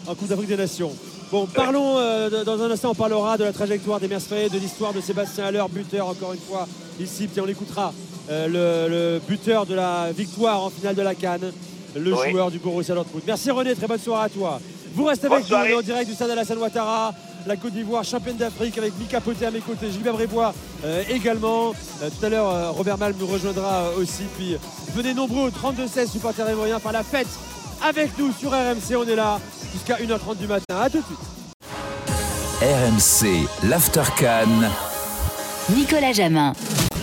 En 0.07 0.15
Coupe 0.15 0.27
d'Afrique 0.27 0.47
des 0.49 0.57
Nations. 0.57 0.91
Bon, 1.31 1.45
parlons, 1.45 1.97
euh, 1.99 2.43
dans 2.43 2.61
un 2.63 2.71
instant, 2.71 2.89
on 2.91 2.95
parlera 2.95 3.37
de 3.37 3.43
la 3.43 3.53
trajectoire 3.53 3.99
des 3.99 4.07
Mercedes, 4.07 4.49
de 4.51 4.57
l'histoire 4.57 4.93
de 4.93 4.99
Sébastien 5.01 5.45
Haller, 5.45 5.63
buteur, 5.69 6.07
encore 6.07 6.33
une 6.33 6.39
fois, 6.39 6.67
ici. 6.99 7.27
Puis 7.27 7.39
on 7.39 7.47
écoutera 7.47 7.93
euh, 7.93 8.08
le, 8.29 8.87
le 8.89 9.21
buteur 9.27 9.65
de 9.65 9.73
la 9.75 10.11
victoire 10.15 10.63
en 10.63 10.69
finale 10.69 10.95
de 10.95 11.01
la 11.01 11.15
Cannes, 11.15 11.51
le 11.95 12.13
Oui. 12.13 12.31
joueur 12.31 12.51
du 12.51 12.59
Borussia 12.59 12.93
Dortmund. 12.95 13.23
Merci 13.25 13.49
René, 13.51 13.75
très 13.75 13.87
bonne 13.87 13.99
soirée 13.99 14.25
à 14.25 14.29
toi. 14.29 14.59
Vous 14.95 15.05
restez 15.05 15.27
Bonne 15.27 15.37
avec 15.39 15.49
nous, 15.49 15.55
on 15.55 15.59
est 15.59 15.67
soirée. 15.69 15.75
en 15.75 15.81
direct 15.81 16.09
du 16.09 16.15
stade 16.15 16.29
Alassane 16.31 16.57
Ouattara. 16.57 17.13
La 17.47 17.55
Côte 17.55 17.71
d'Ivoire, 17.71 18.03
championne 18.03 18.35
d'Afrique 18.35 18.77
avec 18.77 18.93
Mika 18.99 19.21
Poté 19.21 19.45
à 19.45 19.51
mes 19.51 19.61
côtés, 19.61 19.89
Gilbert 19.89 20.13
Brébois 20.13 20.53
euh, 20.83 21.03
également. 21.09 21.73
Euh, 22.03 22.09
tout 22.09 22.25
à 22.25 22.29
l'heure, 22.29 22.49
euh, 22.49 22.69
Robert 22.71 22.97
Malm 22.97 23.15
nous 23.17 23.27
rejoindra 23.27 23.83
euh, 23.85 24.01
aussi. 24.01 24.23
Puis 24.37 24.57
venez 24.93 25.13
nombreux 25.13 25.47
au 25.47 25.49
32-16 25.49 26.11
supporters 26.11 26.49
ivoiriens 26.51 26.79
par 26.81 26.91
la 26.91 27.01
fête 27.01 27.27
avec 27.87 28.17
nous 28.19 28.33
sur 28.33 28.51
RMC. 28.51 28.95
On 28.97 29.07
est 29.07 29.15
là 29.15 29.39
jusqu'à 29.71 29.95
1h30 29.95 30.37
du 30.37 30.47
matin. 30.47 30.63
À 30.81 30.89
tout 30.89 30.97
de 30.97 31.03
suite. 31.03 31.19
RMC, 32.61 33.47
l'Aftercan. 33.69 34.49
Nicolas 35.73 36.11
Jamin. 36.11 36.51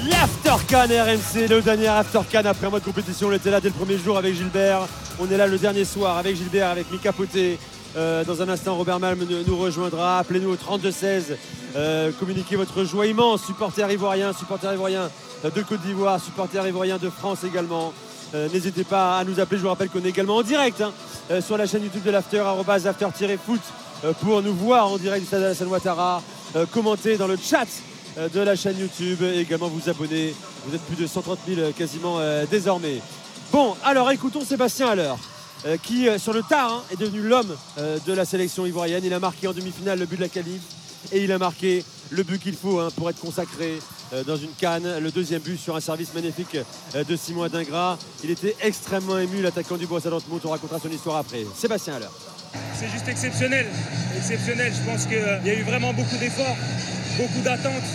L'Aftercan 0.08 0.86
RMC, 0.86 1.48
le 1.48 1.60
dernier 1.62 1.88
Aftercan 1.88 2.42
après 2.44 2.66
un 2.66 2.70
mois 2.70 2.80
compétition. 2.80 3.28
On 3.28 3.32
était 3.32 3.50
là 3.50 3.60
dès 3.60 3.68
le 3.68 3.74
premier 3.74 3.98
jour 3.98 4.16
avec 4.16 4.34
Gilbert. 4.34 4.82
On 5.18 5.28
est 5.28 5.36
là 5.36 5.48
le 5.48 5.58
dernier 5.58 5.84
soir 5.84 6.16
avec 6.16 6.36
Gilbert, 6.36 6.70
avec 6.70 6.90
Mika 6.92 7.12
Poté. 7.12 7.58
Euh, 7.96 8.22
dans 8.22 8.40
un 8.40 8.48
instant, 8.48 8.76
Robert 8.76 9.00
Malm 9.00 9.18
nous, 9.46 9.58
rejoindra. 9.58 10.18
Appelez-nous 10.18 10.50
au 10.50 10.56
32-16. 10.56 11.36
Euh, 11.74 12.12
communiquez 12.20 12.54
votre 12.54 12.84
joie 12.84 13.06
immense. 13.06 13.44
Supporters 13.46 13.90
ivoiriens, 13.90 14.32
supporters 14.32 14.74
ivoiriens 14.74 15.10
de 15.42 15.62
Côte 15.62 15.80
d'Ivoire, 15.80 16.20
supporters 16.20 16.68
ivoiriens 16.68 16.98
de 16.98 17.10
France 17.10 17.42
également. 17.42 17.92
Euh, 18.34 18.48
N'hésitez 18.52 18.84
pas 18.84 19.18
à 19.18 19.24
nous 19.24 19.40
appeler. 19.40 19.56
Je 19.58 19.62
vous 19.62 19.70
rappelle 19.70 19.88
qu'on 19.88 20.04
est 20.04 20.10
également 20.10 20.36
en 20.36 20.42
direct 20.42 20.82
hein, 20.82 20.92
sur 21.40 21.56
la 21.56 21.66
chaîne 21.66 21.82
YouTube 21.82 22.04
de 22.04 22.12
l'After, 22.12 22.44
after-foot, 22.68 23.60
pour 24.20 24.40
nous 24.40 24.54
voir 24.54 24.86
en 24.86 24.98
direct 24.98 25.22
du 25.22 25.26
stade 25.26 25.42
Alassane 25.42 25.68
Ouattara. 25.68 26.22
Commenter 26.72 27.16
dans 27.16 27.26
le 27.26 27.36
chat 27.36 27.66
de 28.16 28.40
la 28.40 28.56
chaîne 28.56 28.78
YouTube 28.78 29.22
également 29.22 29.68
vous 29.68 29.88
abonner. 29.88 30.34
Vous 30.66 30.74
êtes 30.74 30.82
plus 30.82 30.96
de 30.96 31.06
130 31.06 31.38
000 31.46 31.60
euh, 31.60 31.72
quasiment 31.72 32.18
euh, 32.18 32.44
désormais. 32.50 33.00
Bon, 33.52 33.76
alors 33.84 34.10
écoutons 34.10 34.44
Sébastien 34.44 34.94
euh, 34.96 35.76
qui 35.82 36.08
euh, 36.08 36.18
sur 36.18 36.32
le 36.32 36.42
tard 36.42 36.72
hein, 36.72 36.82
est 36.92 36.96
devenu 37.00 37.20
l'homme 37.20 37.54
euh, 37.78 37.98
de 38.06 38.12
la 38.12 38.24
sélection 38.24 38.66
ivoirienne. 38.66 39.04
Il 39.04 39.12
a 39.14 39.20
marqué 39.20 39.48
en 39.48 39.52
demi-finale 39.52 39.98
le 39.98 40.06
but 40.06 40.16
de 40.16 40.22
la 40.22 40.28
qualif 40.28 40.60
et 41.12 41.22
il 41.22 41.30
a 41.32 41.38
marqué 41.38 41.84
le 42.10 42.22
but 42.22 42.40
qu'il 42.42 42.56
faut 42.56 42.80
hein, 42.80 42.88
pour 42.96 43.10
être 43.10 43.20
consacré 43.20 43.78
euh, 44.12 44.24
dans 44.24 44.36
une 44.36 44.52
canne. 44.58 44.98
Le 44.98 45.10
deuxième 45.10 45.42
but 45.42 45.58
sur 45.58 45.76
un 45.76 45.80
service 45.80 46.14
magnifique 46.14 46.56
euh, 46.94 47.04
de 47.04 47.16
Simon 47.16 47.44
Adingra. 47.44 47.98
Il 48.24 48.30
était 48.30 48.56
extrêmement 48.62 49.18
ému, 49.18 49.42
l'attaquant 49.42 49.76
du 49.76 49.86
Borussia 49.86 50.10
Dortmund. 50.10 50.40
On 50.44 50.50
racontera 50.50 50.80
son 50.80 50.90
histoire 50.90 51.16
après. 51.16 51.44
Sébastien 51.54 51.94
Haller. 51.94 52.06
C'est 52.78 52.88
juste 52.88 53.08
exceptionnel, 53.08 53.66
exceptionnel. 54.16 54.72
Je 54.72 54.90
pense 54.90 55.06
qu'il 55.06 55.16
y 55.44 55.50
a 55.50 55.54
eu 55.54 55.62
vraiment 55.62 55.92
beaucoup 55.92 56.16
d'efforts, 56.16 56.56
beaucoup 57.16 57.40
d'attentes, 57.40 57.90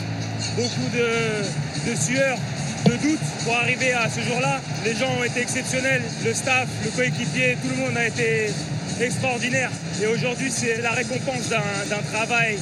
beaucoup 0.55 0.89
de, 0.93 1.95
sueur, 1.95 2.37
de 2.85 2.91
doutes 2.97 3.19
pour 3.43 3.55
arriver 3.55 3.93
à 3.93 4.09
ce 4.09 4.21
jour-là. 4.21 4.59
Les 4.83 4.95
gens 4.95 5.09
ont 5.19 5.23
été 5.23 5.41
exceptionnels, 5.41 6.01
le 6.23 6.33
staff, 6.33 6.67
le 6.83 6.91
coéquipier, 6.91 7.57
tout 7.61 7.69
le 7.69 7.75
monde 7.75 7.97
a 7.97 8.07
été 8.07 8.51
extraordinaire. 8.99 9.71
Et 10.01 10.07
aujourd'hui, 10.07 10.51
c'est 10.51 10.81
la 10.81 10.91
récompense 10.91 11.49
d'un 11.49 12.01
travail 12.11 12.57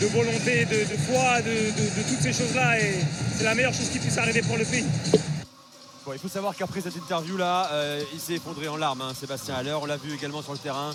de 0.00 0.06
volonté, 0.06 0.64
de, 0.64 0.84
foi, 1.10 1.40
de, 1.42 2.02
toutes 2.08 2.20
ces 2.20 2.32
choses-là. 2.32 2.80
Et 2.80 2.94
c'est 3.36 3.44
la 3.44 3.54
meilleure 3.54 3.74
chose 3.74 3.88
qui 3.88 3.98
puisse 3.98 4.18
arriver 4.18 4.42
pour 4.42 4.56
le 4.56 4.64
pays. 4.64 4.86
Il 6.12 6.18
faut 6.18 6.28
savoir 6.28 6.54
qu'après 6.54 6.82
cette 6.82 6.96
interview-là, 6.96 7.70
euh, 7.72 8.02
il 8.12 8.20
s'est 8.20 8.34
effondré 8.34 8.68
en 8.68 8.76
larmes, 8.76 9.00
hein, 9.00 9.12
Sébastien 9.18 9.54
Haller. 9.54 9.72
On 9.80 9.86
l'a 9.86 9.96
vu 9.96 10.12
également 10.14 10.42
sur 10.42 10.52
le 10.52 10.58
terrain. 10.58 10.94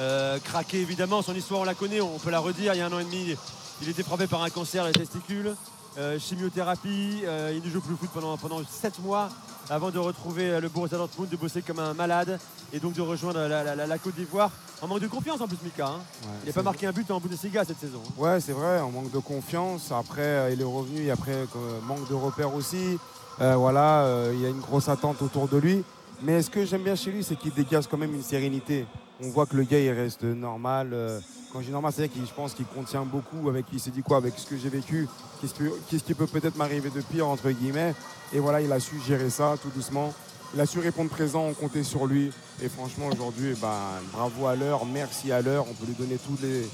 Euh, 0.00 0.38
craqué, 0.38 0.80
évidemment. 0.80 1.22
Son 1.22 1.34
histoire, 1.34 1.60
on 1.60 1.64
la 1.64 1.74
connaît, 1.74 2.00
on 2.00 2.18
peut 2.18 2.30
la 2.30 2.38
redire. 2.40 2.74
Il 2.74 2.78
y 2.78 2.80
a 2.80 2.86
un 2.86 2.92
an 2.92 2.98
et 3.00 3.04
demi, 3.04 3.36
il 3.82 3.88
était 3.88 4.02
frappé 4.02 4.26
par 4.26 4.42
un 4.42 4.50
cancer 4.50 4.84
des 4.86 4.92
testicules. 4.92 5.54
Euh, 5.98 6.18
chimiothérapie, 6.20 7.22
euh, 7.24 7.52
il 7.56 7.62
ne 7.66 7.72
joue 7.72 7.80
plus 7.80 7.94
au 7.94 7.96
foot 7.96 8.10
pendant, 8.14 8.36
pendant 8.36 8.60
7 8.64 9.00
mois 9.00 9.30
avant 9.68 9.90
de 9.90 9.98
retrouver 9.98 10.60
le 10.60 10.68
Borussia 10.68 10.96
Dortmund, 10.96 11.28
de 11.28 11.36
bosser 11.36 11.60
comme 11.62 11.80
un 11.80 11.92
malade 11.92 12.38
et 12.72 12.78
donc 12.78 12.92
de 12.94 13.02
rejoindre 13.02 13.40
la, 13.40 13.64
la- 13.64 13.74
la- 13.74 13.86
la 13.86 13.98
Côte 13.98 14.14
d'Ivoire 14.14 14.50
en 14.80 14.86
manque 14.86 15.00
de 15.00 15.08
confiance 15.08 15.40
en 15.40 15.48
plus, 15.48 15.58
Mika. 15.64 15.86
hein. 15.88 16.00
Ouais, 16.22 16.28
il 16.44 16.46
n'a 16.46 16.52
pas 16.52 16.62
marqué 16.62 16.86
un 16.86 16.92
but 16.92 17.10
en 17.10 17.18
Bundesliga 17.18 17.64
cette 17.64 17.80
saison. 17.80 18.00
hein. 18.06 18.12
Ouais, 18.16 18.40
c'est 18.40 18.52
vrai, 18.52 18.80
on 18.80 18.90
manque 18.92 19.10
de 19.10 19.18
confiance. 19.18 19.90
Après, 19.90 20.52
il 20.54 20.60
est 20.60 20.64
revenu, 20.64 21.06
et 21.06 21.10
après, 21.10 21.44
manque 21.82 22.08
de 22.08 22.14
repères 22.14 22.54
aussi. 22.54 22.98
Voilà, 23.40 24.06
il 24.32 24.40
y 24.40 24.46
a 24.46 24.48
une 24.48 24.60
grosse 24.60 24.88
attente 24.88 25.20
autour 25.22 25.48
de 25.48 25.56
lui. 25.58 25.84
Mais 26.22 26.42
ce 26.42 26.50
que 26.50 26.64
j'aime 26.64 26.82
bien 26.82 26.96
chez 26.96 27.10
lui, 27.12 27.22
c'est 27.22 27.36
qu'il 27.36 27.52
dégage 27.52 27.86
quand 27.86 27.96
même 27.98 28.14
une 28.14 28.22
sérénité. 28.22 28.86
On 29.22 29.28
voit 29.30 29.46
que 29.46 29.56
le 29.56 29.64
gars, 29.64 29.78
il 29.78 29.90
reste 29.90 30.24
normal. 30.24 30.90
euh, 30.92 31.20
quand 31.52 31.60
je 31.60 31.66
dis 31.66 31.72
normal, 31.72 31.92
c'est-à-dire 31.94 32.12
qu'il 32.14 32.26
je 32.26 32.32
pense 32.34 32.54
qu'il 32.54 32.66
contient 32.66 33.04
beaucoup. 33.04 33.48
Avec, 33.48 33.66
il 33.72 33.80
s'est 33.80 33.90
dit 33.90 34.02
quoi 34.02 34.18
Avec 34.18 34.34
ce 34.36 34.46
que 34.46 34.56
j'ai 34.56 34.68
vécu, 34.68 35.08
qu'est-ce 35.40 35.54
que- 35.54 35.72
qu'est-ce 35.90 36.04
qui 36.04 36.14
peut 36.14 36.26
peut-être 36.26 36.56
m'arriver 36.56 36.90
de 36.90 37.00
pire, 37.00 37.26
entre 37.28 37.50
guillemets. 37.50 37.94
Et 38.32 38.38
voilà, 38.38 38.60
il 38.60 38.70
a 38.72 38.80
su 38.80 38.96
gérer 39.06 39.30
ça 39.30 39.54
tout 39.62 39.70
doucement. 39.74 40.12
Il 40.54 40.60
a 40.60 40.66
su 40.66 40.78
répondre 40.78 41.10
présent, 41.10 41.44
on 41.46 41.54
comptait 41.54 41.82
sur 41.84 42.06
lui. 42.06 42.30
Et 42.62 42.68
franchement, 42.68 43.06
aujourd'hui, 43.12 43.50
eh 43.52 43.60
ben, 43.60 43.74
bravo 44.12 44.46
à 44.46 44.56
l'heure, 44.56 44.84
merci 44.86 45.30
à 45.32 45.40
l'heure. 45.40 45.66
On 45.70 45.74
peut 45.74 45.86
lui 45.86 45.94
donner 45.94 46.16
tous 46.18 46.38
les, 46.42 46.66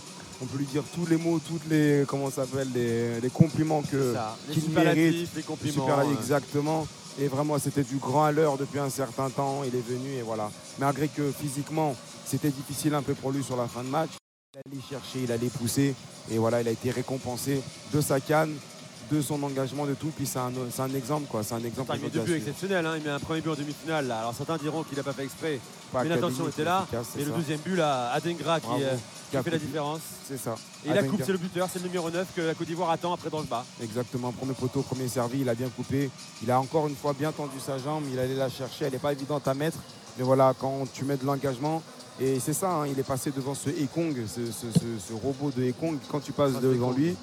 on 0.42 0.46
peut 0.46 0.58
lui 0.58 0.66
dire 0.66 0.82
tous 0.94 1.06
les 1.06 1.16
mots, 1.16 1.38
toutes 1.46 1.66
les, 1.68 2.04
comment 2.06 2.30
s'appelle, 2.30 2.68
les, 2.74 3.20
les 3.20 3.30
compliments 3.30 3.82
que 3.82 4.12
qu'il 4.52 4.62
mérite. 4.70 5.28
les 5.36 5.42
compliments. 5.42 5.86
euh. 6.10 6.14
exactement. 6.18 6.86
Et 7.20 7.28
vraiment, 7.28 7.58
c'était 7.58 7.84
du 7.84 7.96
grand 7.96 8.24
à 8.24 8.32
l'heure 8.32 8.56
depuis 8.58 8.78
un 8.80 8.90
certain 8.90 9.30
temps. 9.30 9.62
Il 9.64 9.74
est 9.74 9.86
venu 9.86 10.14
et 10.18 10.22
voilà. 10.22 10.50
Malgré 10.78 11.08
que 11.08 11.30
physiquement, 11.30 11.94
c'était 12.26 12.50
difficile 12.50 12.94
un 12.94 13.02
peu 13.02 13.14
pour 13.14 13.30
lui 13.30 13.44
sur 13.44 13.56
la 13.56 13.68
fin 13.68 13.82
de 13.84 13.88
match. 13.88 14.10
Il 14.54 14.72
allait 14.72 14.82
chercher, 14.88 15.20
il 15.24 15.32
allait 15.32 15.48
pousser. 15.48 15.94
Et 16.30 16.38
voilà, 16.38 16.60
il 16.60 16.68
a 16.68 16.70
été 16.72 16.90
récompensé 16.90 17.62
de 17.92 18.00
sa 18.00 18.18
canne, 18.20 18.54
de 19.12 19.20
son 19.20 19.40
engagement, 19.42 19.86
de 19.86 19.94
tout. 19.94 20.10
Puis 20.16 20.26
c'est 20.26 20.38
un, 20.38 20.50
c'est 20.72 20.82
un 20.82 20.94
exemple, 20.94 21.26
quoi. 21.30 21.42
C'est 21.44 21.54
un 21.54 21.64
exemple. 21.64 21.92
Il 21.96 22.02
met 22.02 22.08
deux 22.10 22.20
buts 22.22 22.34
exceptionnels. 22.34 22.84
hein. 22.86 22.94
Il 22.96 23.04
met 23.04 23.10
un 23.10 23.20
premier 23.20 23.40
but 23.40 23.50
en 23.50 23.54
demi-finale. 23.54 24.06
là. 24.08 24.18
Alors 24.20 24.34
certains 24.34 24.56
diront 24.56 24.82
qu'il 24.82 24.96
n'a 24.96 25.04
pas 25.04 25.12
fait 25.12 25.24
exprès. 25.24 25.60
Pas 25.92 26.02
mais 26.02 26.08
l'intention 26.08 26.48
était 26.48 26.64
là. 26.64 26.86
Et 27.18 27.24
le 27.24 27.30
ça. 27.30 27.36
deuxième 27.36 27.60
but, 27.60 27.76
là, 27.76 28.10
Adengra 28.12 28.58
qui, 28.60 28.66
Bravo. 28.66 28.82
Qui 29.34 29.38
a 29.38 29.42
fait 29.42 29.50
la 29.50 29.58
différence. 29.58 30.00
C'est 30.28 30.38
ça. 30.38 30.54
Et 30.84 30.88
la 30.94 31.02
coupe, 31.02 31.20
c'est 31.24 31.32
le 31.32 31.38
buteur, 31.38 31.68
c'est 31.72 31.78
le 31.80 31.86
numéro 31.86 32.10
9 32.10 32.26
que 32.34 32.40
la 32.40 32.54
Côte 32.54 32.66
d'Ivoire 32.66 32.90
attend 32.90 33.12
après 33.12 33.30
Drogba. 33.30 33.64
Exactement, 33.82 34.32
premier 34.32 34.54
poteau, 34.54 34.82
premier 34.82 35.08
servi, 35.08 35.40
il 35.40 35.48
a 35.48 35.54
bien 35.54 35.68
coupé. 35.68 36.10
Il 36.42 36.50
a 36.50 36.60
encore 36.60 36.86
une 36.88 36.96
fois 36.96 37.12
bien 37.12 37.32
tendu 37.32 37.58
sa 37.64 37.78
jambe, 37.78 38.04
il 38.12 38.18
allait 38.18 38.34
la 38.34 38.48
chercher, 38.48 38.86
elle 38.86 38.92
n'est 38.92 38.98
pas 38.98 39.12
évidente 39.12 39.46
à 39.48 39.54
mettre. 39.54 39.78
Mais 40.18 40.24
voilà, 40.24 40.54
quand 40.58 40.84
tu 40.92 41.04
mets 41.04 41.16
de 41.16 41.24
l'engagement, 41.26 41.82
et 42.20 42.38
c'est 42.38 42.52
ça, 42.52 42.70
hein, 42.70 42.86
il 42.86 42.98
est 42.98 43.02
passé 43.02 43.32
devant 43.34 43.54
ce 43.54 43.70
Ekong, 43.70 44.14
ce, 44.28 44.46
ce- 44.46 44.70
ce- 44.78 45.08
ce 45.08 45.12
robot 45.12 45.50
de 45.56 45.64
Ekong, 45.64 45.98
quand 46.10 46.20
tu 46.20 46.30
passes 46.32 46.60
devant 46.60 46.92
lui, 46.92 47.16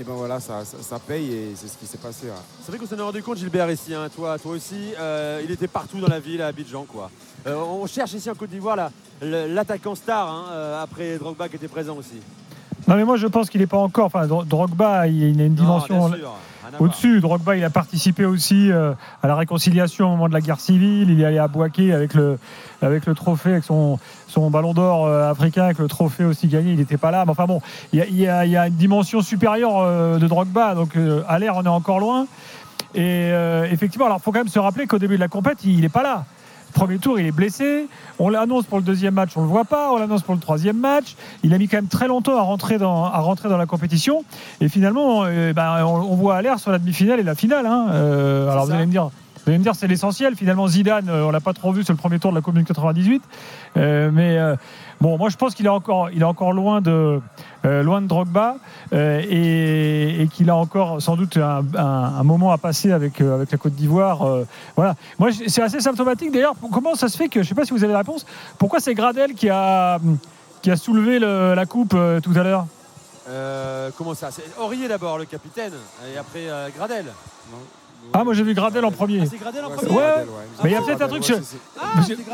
et 0.00 0.04
ben 0.04 0.14
voilà, 0.14 0.40
ça, 0.40 0.64
ça, 0.64 0.78
ça 0.80 0.98
paye 0.98 1.32
et 1.32 1.52
c'est 1.54 1.68
ce 1.68 1.76
qui 1.76 1.86
s'est 1.86 1.98
passé. 1.98 2.26
ouais. 2.26 2.32
C'est 2.62 2.72
vrai 2.72 2.78
qu'on 2.78 2.86
s'en 2.86 2.96
est 2.96 3.02
rendu 3.02 3.22
compte, 3.22 3.38
Gilbert, 3.38 3.70
ici, 3.70 3.94
hein, 3.94 4.08
toi, 4.14 4.38
toi 4.38 4.52
aussi. 4.52 4.92
euh, 4.98 5.40
il 5.44 5.50
était 5.50 5.68
partout 5.68 6.00
dans 6.00 6.08
la 6.08 6.20
ville, 6.20 6.40
à 6.42 6.46
Abidjan. 6.48 6.84
Quoi. 6.88 7.10
Euh, 7.46 7.54
on 7.56 7.86
cherche 7.86 8.14
ici 8.14 8.30
en 8.30 8.34
Côte 8.34 8.50
d'Ivoire 8.50 8.90
l'attaquant 9.20 9.94
star, 9.94 10.28
hein, 10.30 10.44
euh, 10.52 10.82
après 10.82 11.18
Drogba 11.18 11.48
qui 11.48 11.56
était 11.56 11.68
présent 11.68 11.96
aussi. 11.96 12.20
Non, 12.88 12.96
mais 12.96 13.04
moi, 13.04 13.16
je 13.16 13.26
pense 13.28 13.48
qu'il 13.48 13.60
n'est 13.60 13.66
pas 13.68 13.78
encore. 13.78 14.06
Enfin, 14.06 14.26
Dro- 14.26 14.44
Drogba, 14.44 15.06
il 15.06 15.40
a 15.40 15.44
une, 15.44 15.54
dimension. 15.54 16.10
Au-dessus, 16.80 17.20
Drogba, 17.20 17.54
il 17.56 17.62
a 17.64 17.70
participé 17.70 18.24
aussi 18.24 18.72
euh, 18.72 18.94
à 19.22 19.28
la 19.28 19.36
réconciliation 19.36 20.06
au 20.06 20.10
moment 20.10 20.28
de 20.28 20.32
la 20.32 20.40
guerre 20.40 20.58
civile. 20.58 21.10
Il 21.10 21.20
est 21.20 21.24
allé 21.24 21.38
à 21.38 21.46
Boaké 21.46 21.92
avec 21.92 22.14
le, 22.14 22.38
avec 22.80 23.04
le 23.06 23.14
trophée, 23.14 23.50
avec 23.50 23.64
son, 23.64 23.98
son 24.32 24.50
ballon 24.50 24.72
d'or 24.72 25.06
euh, 25.06 25.30
africain, 25.30 25.64
avec 25.64 25.78
le 25.78 25.88
trophée 25.88 26.24
aussi 26.24 26.48
gagné. 26.48 26.72
Il 26.72 26.78
n'était 26.78 26.96
pas 26.96 27.10
là. 27.10 27.24
Mais 27.24 27.30
enfin 27.32 27.46
bon, 27.46 27.60
il 27.92 27.98
y 27.98 28.28
a, 28.28 28.44
y 28.46 28.50
y 28.50 28.56
une 28.56 28.74
dimension 28.74 29.20
supérieure 29.20 29.78
euh, 29.78 30.18
de 30.18 30.26
Drogba. 30.26 30.74
Donc 30.74 30.96
euh, 30.96 31.22
à 31.28 31.38
l'air, 31.38 31.54
on 31.56 31.62
est 31.64 31.68
encore 31.68 32.00
loin. 32.00 32.26
Et 32.94 33.30
euh, 33.32 33.66
effectivement, 33.70 34.06
alors 34.06 34.18
il 34.20 34.22
faut 34.22 34.32
quand 34.32 34.40
même 34.40 34.48
se 34.48 34.58
rappeler 34.58 34.86
qu'au 34.86 34.98
début 34.98 35.14
de 35.16 35.20
la 35.20 35.28
compète, 35.28 35.64
il 35.64 35.80
n'est 35.80 35.88
pas 35.88 36.02
là. 36.02 36.24
Premier 36.74 36.98
tour, 36.98 37.20
il 37.20 37.26
est 37.26 37.32
blessé. 37.32 37.86
On 38.18 38.30
l'annonce 38.30 38.64
pour 38.64 38.78
le 38.78 38.84
deuxième 38.84 39.12
match, 39.12 39.32
on 39.36 39.42
le 39.42 39.46
voit 39.46 39.66
pas. 39.66 39.92
On 39.92 39.98
l'annonce 39.98 40.22
pour 40.22 40.34
le 40.34 40.40
troisième 40.40 40.78
match. 40.78 41.16
Il 41.42 41.52
a 41.52 41.58
mis 41.58 41.68
quand 41.68 41.76
même 41.76 41.86
très 41.86 42.08
longtemps 42.08 42.38
à 42.38 42.42
rentrer 42.42 42.78
dans, 42.78 43.04
à 43.04 43.18
rentrer 43.18 43.50
dans 43.50 43.58
la 43.58 43.66
compétition. 43.66 44.24
Et 44.62 44.68
finalement, 44.70 45.24
euh, 45.24 45.52
ben, 45.52 45.84
on, 45.84 46.12
on 46.12 46.16
voit 46.16 46.36
à 46.36 46.42
l'air 46.42 46.58
sur 46.58 46.70
la 46.70 46.78
demi-finale 46.78 47.20
et 47.20 47.22
la 47.22 47.34
finale. 47.34 47.66
hein. 47.66 47.88
Euh, 47.90 48.50
alors 48.50 48.64
vous 48.64 48.72
allez 48.72 48.86
me 48.86 48.90
dire. 48.90 49.10
Vous 49.44 49.50
allez 49.50 49.58
me 49.58 49.64
dire 49.64 49.74
c'est 49.74 49.88
l'essentiel. 49.88 50.36
Finalement, 50.36 50.68
Zidane, 50.68 51.08
euh, 51.08 51.24
on 51.24 51.30
l'a 51.32 51.40
pas 51.40 51.52
trop 51.52 51.72
vu 51.72 51.82
sur 51.82 51.92
le 51.92 51.98
premier 51.98 52.18
tour 52.20 52.30
de 52.30 52.36
la 52.36 52.42
Coupe 52.42 52.54
du 52.54 52.64
98. 52.64 53.22
Euh, 53.76 54.10
mais 54.12 54.38
euh, 54.38 54.54
bon, 55.00 55.18
moi 55.18 55.30
je 55.30 55.36
pense 55.36 55.54
qu'il 55.56 55.66
est 55.66 55.70
encore, 55.70 56.10
il 56.10 56.20
est 56.22 56.24
encore 56.24 56.52
loin 56.52 56.80
de, 56.80 57.20
euh, 57.64 57.82
loin 57.82 58.00
de 58.00 58.06
Drogba 58.06 58.56
euh, 58.92 59.20
et, 59.28 60.22
et 60.22 60.28
qu'il 60.28 60.48
a 60.48 60.54
encore 60.54 61.02
sans 61.02 61.16
doute 61.16 61.36
un, 61.38 61.64
un- 61.76 61.82
un 62.20 62.22
moment 62.22 62.52
à 62.52 62.58
passer 62.58 62.92
avec, 62.92 63.20
euh, 63.20 63.34
avec 63.34 63.50
la 63.50 63.58
Côte 63.58 63.72
d'Ivoire. 63.74 64.22
euh, 64.22 64.46
voilà. 64.76 64.94
Moi, 65.18 65.30
c'est 65.32 65.62
assez 65.62 65.80
symptomatique 65.80 66.30
d'ailleurs. 66.30 66.54
Comment 66.72 66.94
ça 66.94 67.08
se 67.08 67.16
fait 67.16 67.28
que, 67.28 67.42
je 67.42 67.48
sais 67.48 67.54
pas 67.56 67.64
si 67.64 67.72
vous 67.72 67.82
avez 67.82 67.92
la 67.92 67.98
réponse, 68.00 68.24
pourquoi 68.58 68.78
c'est 68.78 68.94
Gradel 68.94 69.34
qui 69.34 69.48
a, 69.50 69.98
qui 70.62 70.70
a 70.70 70.76
soulevé 70.76 71.18
le- 71.18 71.54
la 71.54 71.66
coupe 71.66 71.94
euh, 71.94 72.20
tout 72.20 72.32
à 72.36 72.44
l'heure? 72.44 72.66
Euh, 73.28 73.90
comment 73.98 74.14
ça? 74.14 74.30
C'est 74.30 74.44
Aurier 74.60 74.86
d'abord, 74.86 75.18
le 75.18 75.24
capitaine, 75.24 75.72
et 76.12 76.16
après 76.16 76.48
euh, 76.48 76.68
Gradel. 76.76 77.06
Ah, 78.14 78.24
moi 78.24 78.34
j'ai 78.34 78.42
vu 78.42 78.52
Gradel 78.54 78.84
en 78.84 78.90
premier. 78.90 79.20
Ah, 79.22 79.26
c'est 79.30 79.38
Gradel 79.38 79.64
en 79.64 79.68
Ouais, 79.70 79.74
premier 79.76 79.90
Ouais. 79.90 79.96
Gradel, 80.02 80.26
ouais. 80.28 80.34
Mais 80.64 80.70
il 80.70 80.72
y 80.72 80.76
a 80.76 80.82
peut-être 80.82 81.02
un 81.02 81.08
truc 81.08 81.24
c'est- 81.24 81.40
Ah, 81.80 81.84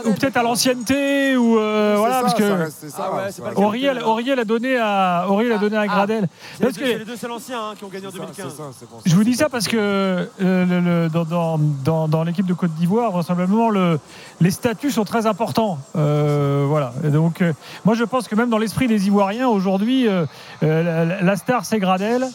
ou 0.06 0.12
peut-être 0.12 0.36
à 0.36 0.42
l'ancienneté 0.42 1.36
ou 1.36 1.58
euh, 1.58 1.94
voilà 1.98 2.16
ça, 2.16 2.20
parce 2.22 2.34
que 2.34 2.70
ça, 2.90 3.10
Ah 3.12 3.16
ouais, 3.16 3.50
le 3.54 3.58
Auriel, 3.64 4.02
Auriel 4.04 4.38
a 4.40 4.44
donné 4.44 4.76
à 4.76 5.26
Auriel 5.28 5.52
a 5.52 5.58
donné 5.58 5.76
à 5.76 5.82
Ah. 5.82 5.86
Gradel. 5.86 6.28
C'est 6.56 6.58
les, 6.60 6.64
Parce 6.66 6.74
deux- 6.78 6.80
que- 6.84 6.92
c'est 6.92 6.98
les 6.98 7.04
deux 7.04 7.16
seuls 7.16 7.30
anciens 7.30 7.58
hein, 7.60 7.74
qui 7.78 7.84
ont 7.84 7.88
gagné 7.88 8.06
en 8.06 8.10
C'est 8.10 8.16
ça, 8.16 8.22
2015. 8.24 8.50
c'est 8.50 8.56
ça, 8.56 8.62
c'est 8.78 8.88
pour 8.88 8.98
ça, 8.98 9.02
Je 9.06 9.14
vous 9.14 9.24
dis 9.24 9.34
ça 9.34 9.48
parce 9.48 9.68
que 9.68 9.76
euh, 9.76 10.26
le- 10.40 10.80
le- 10.80 11.08
dans, 11.08 11.24
dans- 11.24 11.58
dans- 11.84 12.08
dans 12.08 12.24
l'équipe 12.24 12.46
de 12.46 12.54
Côte 12.54 12.72
d'Ivoire, 12.74 13.12
vraisemblablement, 13.12 13.70
le, 13.70 13.98
les 14.40 14.50
statuts 14.50 14.90
sont 14.90 15.04
très 15.04 15.26
importants. 15.26 15.78
Euh, 15.96 16.64
voilà. 16.68 16.92
Et 17.04 17.08
donc, 17.08 17.40
euh, 17.40 17.52
moi, 17.84 17.94
je 17.94 18.04
pense 18.04 18.26
que 18.28 18.34
même 18.34 18.50
dans 18.50 18.58
l'esprit 18.58 18.88
des 18.88 19.06
Ivoiriens, 19.06 19.48
aujourd'hui, 19.48 20.08
euh, 20.08 20.26
euh, 20.64 21.04
la, 21.06 21.22
la 21.22 21.36
star, 21.36 21.64
c'est 21.64 21.78
Gradel. 21.78 22.26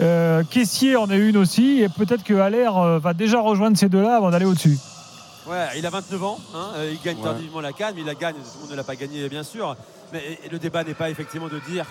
Euh, 0.00 0.42
Caissier 0.48 0.96
en 0.96 1.08
a 1.10 1.16
une 1.16 1.36
aussi. 1.36 1.80
Et 1.82 1.88
peut-être 1.88 2.24
que 2.24 2.34
Haller 2.34 2.68
euh, 2.74 2.98
va 2.98 3.12
déjà 3.14 3.40
rejoindre 3.40 3.76
ces 3.76 3.88
deux-là 3.88 4.16
avant 4.16 4.30
d'aller 4.30 4.46
au-dessus. 4.46 4.78
Ouais, 5.46 5.66
il 5.76 5.84
a 5.86 5.90
29 5.90 6.22
ans, 6.24 6.38
hein, 6.54 6.68
euh, 6.76 6.90
il 6.92 7.00
gagne 7.04 7.16
Ouais. 7.18 7.24
tardivement 7.24 7.60
la 7.60 7.72
canne, 7.72 7.94
mais 7.96 8.02
il 8.02 8.06
la 8.06 8.14
gagne, 8.14 8.34
tout 8.36 8.40
le 8.54 8.60
monde 8.62 8.70
ne 8.70 8.76
l'a 8.76 8.84
pas 8.84 8.94
gagné 8.94 9.28
bien 9.28 9.42
sûr. 9.42 9.74
Mais 10.12 10.38
le 10.50 10.58
débat 10.60 10.84
n'est 10.84 10.94
pas 10.94 11.10
effectivement 11.10 11.48
de 11.48 11.58
dire 11.68 11.84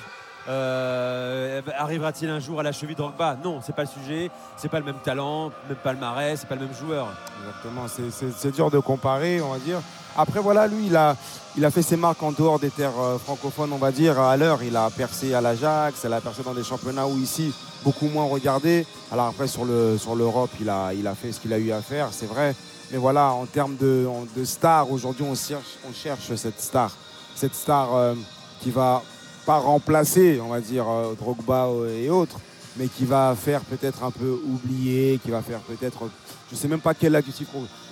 euh, 0.50 1.62
arrivera-t-il 1.78 2.30
un 2.32 2.40
jour 2.40 2.60
à 2.60 2.64
la 2.64 2.72
cheville 2.72 2.96
de 2.96 3.02
Drogba 3.02 3.38
Non, 3.44 3.60
c'est 3.62 3.76
pas 3.76 3.84
le 3.84 3.90
sujet, 3.90 4.32
c'est 4.58 4.70
pas 4.70 4.80
le 4.80 4.86
même 4.86 5.00
talent, 5.04 5.52
même 5.68 5.78
palmarès, 5.84 6.40
c'est 6.40 6.48
pas 6.48 6.56
le 6.56 6.62
même 6.62 6.74
joueur. 6.74 7.08
Exactement, 7.46 7.86
c'est- 7.88 8.52
dur 8.56 8.72
de 8.72 8.80
comparer, 8.80 9.42
on 9.42 9.52
va 9.52 9.60
dire. 9.60 9.80
Après, 10.18 10.40
voilà, 10.40 10.68
lui, 10.68 10.88
il 10.88 10.96
a, 10.96 11.16
il 11.58 11.64
a 11.66 11.72
fait 11.72 11.82
ses 11.82 11.96
marques 11.98 12.22
en 12.24 12.32
dehors 12.32 12.58
des 12.60 12.70
terres 12.70 12.92
francophones, 13.24 13.72
on 13.74 13.78
va 13.78 13.92
dire. 13.92 14.20
À 14.20 14.36
l'heure, 14.38 14.64
il 14.64 14.76
a 14.76 14.90
percé 14.90 15.34
à 15.34 15.42
l'Ajax, 15.42 16.02
il 16.06 16.12
a 16.14 16.22
percé 16.22 16.42
dans 16.44 16.54
des 16.54 16.64
championnats 16.64 17.06
où 17.08 17.18
ici, 17.18 17.54
beaucoup 17.84 18.08
moins 18.08 18.26
regardé. 18.26 18.86
Alors 19.12 19.28
après, 19.28 19.48
sur 19.48 19.66
le 19.66 19.98
sur 19.98 20.16
l'Europe, 20.16 20.52
il 20.60 20.70
a, 20.70 20.94
il 20.94 21.06
a 21.08 21.16
fait 21.16 21.32
ce 21.32 21.40
qu'il 21.40 21.54
a 21.54 21.58
eu 21.60 21.72
à 21.72 21.82
faire, 21.82 22.10
c'est 22.12 22.28
vrai. 22.28 22.56
Mais 22.92 22.98
voilà, 22.98 23.32
en 23.32 23.46
termes 23.46 23.78
de, 23.78 24.06
de 24.36 24.44
star, 24.44 24.92
aujourd'hui, 24.92 25.24
on 25.30 25.36
cherche, 25.36 25.78
on 25.90 25.94
cherche 25.94 26.34
cette 26.36 26.60
star. 26.60 26.92
Cette 27.36 27.56
star 27.56 27.96
euh, 27.96 28.14
qui 28.62 28.70
va 28.70 29.02
pas 29.46 29.58
remplacer, 29.58 30.40
on 30.44 30.50
va 30.50 30.60
dire, 30.60 30.86
euh, 30.90 31.14
Drogba 31.20 31.70
et 31.98 32.10
autres, 32.10 32.38
mais 32.78 32.88
qui 32.88 33.06
va 33.06 33.34
faire 33.40 33.62
peut-être 33.62 34.04
un 34.04 34.12
peu 34.12 34.38
oublier, 34.46 35.20
qui 35.24 35.32
va 35.32 35.42
faire 35.42 35.60
peut-être. 35.60 36.10
Je 36.52 36.58
sais 36.58 36.68
même 36.68 36.82
pas 36.82 36.94
quel 36.94 37.16
adjectif 37.16 37.48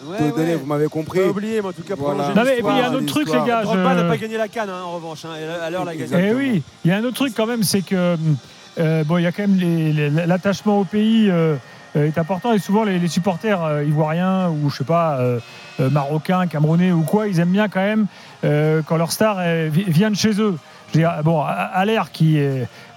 Ouais, 0.05 0.17
donner, 0.31 0.51
ouais. 0.51 0.55
vous 0.55 0.65
m'avez 0.65 0.87
compris. 0.89 1.19
Pas 1.21 1.27
oublié, 1.27 1.61
mais 1.61 1.69
en 1.69 1.71
tout 1.71 1.81
cas, 1.81 1.95
Voilà. 1.97 2.23
prolonger 2.25 2.37
Non, 2.37 2.43
mais- 2.45 2.59
et 2.59 2.61
puis, 2.61 2.73
il 2.73 2.77
y 2.77 2.81
a 2.81 2.89
un 2.89 2.93
autre 2.93 3.05
truc, 3.05 3.27
les 3.27 3.47
gars. 3.47 3.63
Drogba 3.63 3.95
je- 3.95 4.01
n'a 4.01 4.09
pas 4.09 4.17
gagné 4.17 4.35
la 4.37 4.47
canne, 4.49 4.69
hein, 4.69 4.83
en 4.83 4.91
revanche. 4.95 5.23
hein, 5.23 5.29
à 5.63 5.69
l'heure, 5.69 5.85
l'a 5.85 5.95
gagné. 5.95 6.29
Eh 6.29 6.33
oui, 6.33 6.61
il 6.83 6.91
y 6.91 6.93
a 6.93 6.97
un 6.97 7.03
autre 7.05 7.15
truc 7.15 7.33
quand 7.35 7.45
même, 7.45 7.63
c'est 7.63 7.81
que 7.81 8.17
euh, 8.77 9.03
bon, 9.03 9.17
il 9.17 9.23
y 9.23 9.27
a 9.27 9.31
quand 9.31 9.47
même 9.47 10.21
l'attachement 10.27 10.79
au 10.79 10.83
pays 10.85 11.29
euh, 11.29 11.55
euh, 11.95 12.05
est 12.07 12.17
important 12.17 12.53
et 12.53 12.59
souvent 12.59 12.83
les, 12.83 12.99
les 12.99 13.07
supporters 13.07 13.63
euh, 13.63 13.83
ivoiriens 13.83 14.49
ou 14.49 14.69
je 14.69 14.77
sais 14.77 14.83
pas 14.83 15.19
marocains, 15.79 16.45
camerounais 16.47 16.91
ou 16.91 17.01
quoi, 17.03 17.27
ils 17.29 17.39
aiment 17.39 17.51
bien 17.51 17.69
quand 17.69 17.79
même 17.79 18.05
euh, 18.43 18.81
quand 18.85 18.97
leur 18.97 19.11
star 19.13 19.37
euh, 19.39 19.69
vi- 19.71 19.85
viennent 19.89 20.15
chez 20.15 20.39
eux. 20.41 20.57
Je 20.91 20.97
veux 20.97 20.99
dire, 21.01 21.13
bon, 21.23 21.41
Allaire 21.43 22.11
qui 22.11 22.39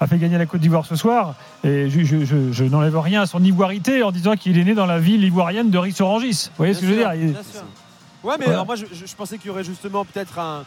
a 0.00 0.06
fait 0.06 0.16
gagner 0.16 0.38
la 0.38 0.46
Côte 0.46 0.60
d'Ivoire 0.62 0.86
ce 0.86 0.96
soir, 0.96 1.34
et 1.62 1.90
je, 1.90 2.00
je- 2.02 2.24
je- 2.24 2.50
je 2.50 2.64
n'enlève 2.64 2.98
rien 2.98 3.20
à 3.22 3.26
son 3.26 3.44
ivoirité 3.44 4.02
en 4.02 4.10
disant 4.10 4.34
qu'il 4.34 4.58
est 4.58 4.64
né 4.64 4.72
dans 4.74 4.86
la 4.86 4.98
ville 4.98 5.22
ivoirienne 5.24 5.68
de 5.68 5.76
Rissorangis. 5.76 6.46
Vous 6.48 6.56
voyez 6.56 6.72
ce 6.74 6.80
que 6.80 6.86
je 6.86 6.90
veux 6.92 6.96
dire 6.96 7.12
Il-. 7.14 7.26
Ouais, 8.24 8.34
mais 8.38 8.44
Voilà. 8.46 8.52
alors 8.52 8.64
moi, 8.66 8.76
je 8.76 9.14
pensais 9.14 9.36
qu'il 9.36 9.48
y 9.48 9.50
aurait 9.50 9.62
justement 9.64 10.04
peut-être 10.06 10.38
un. 10.38 10.64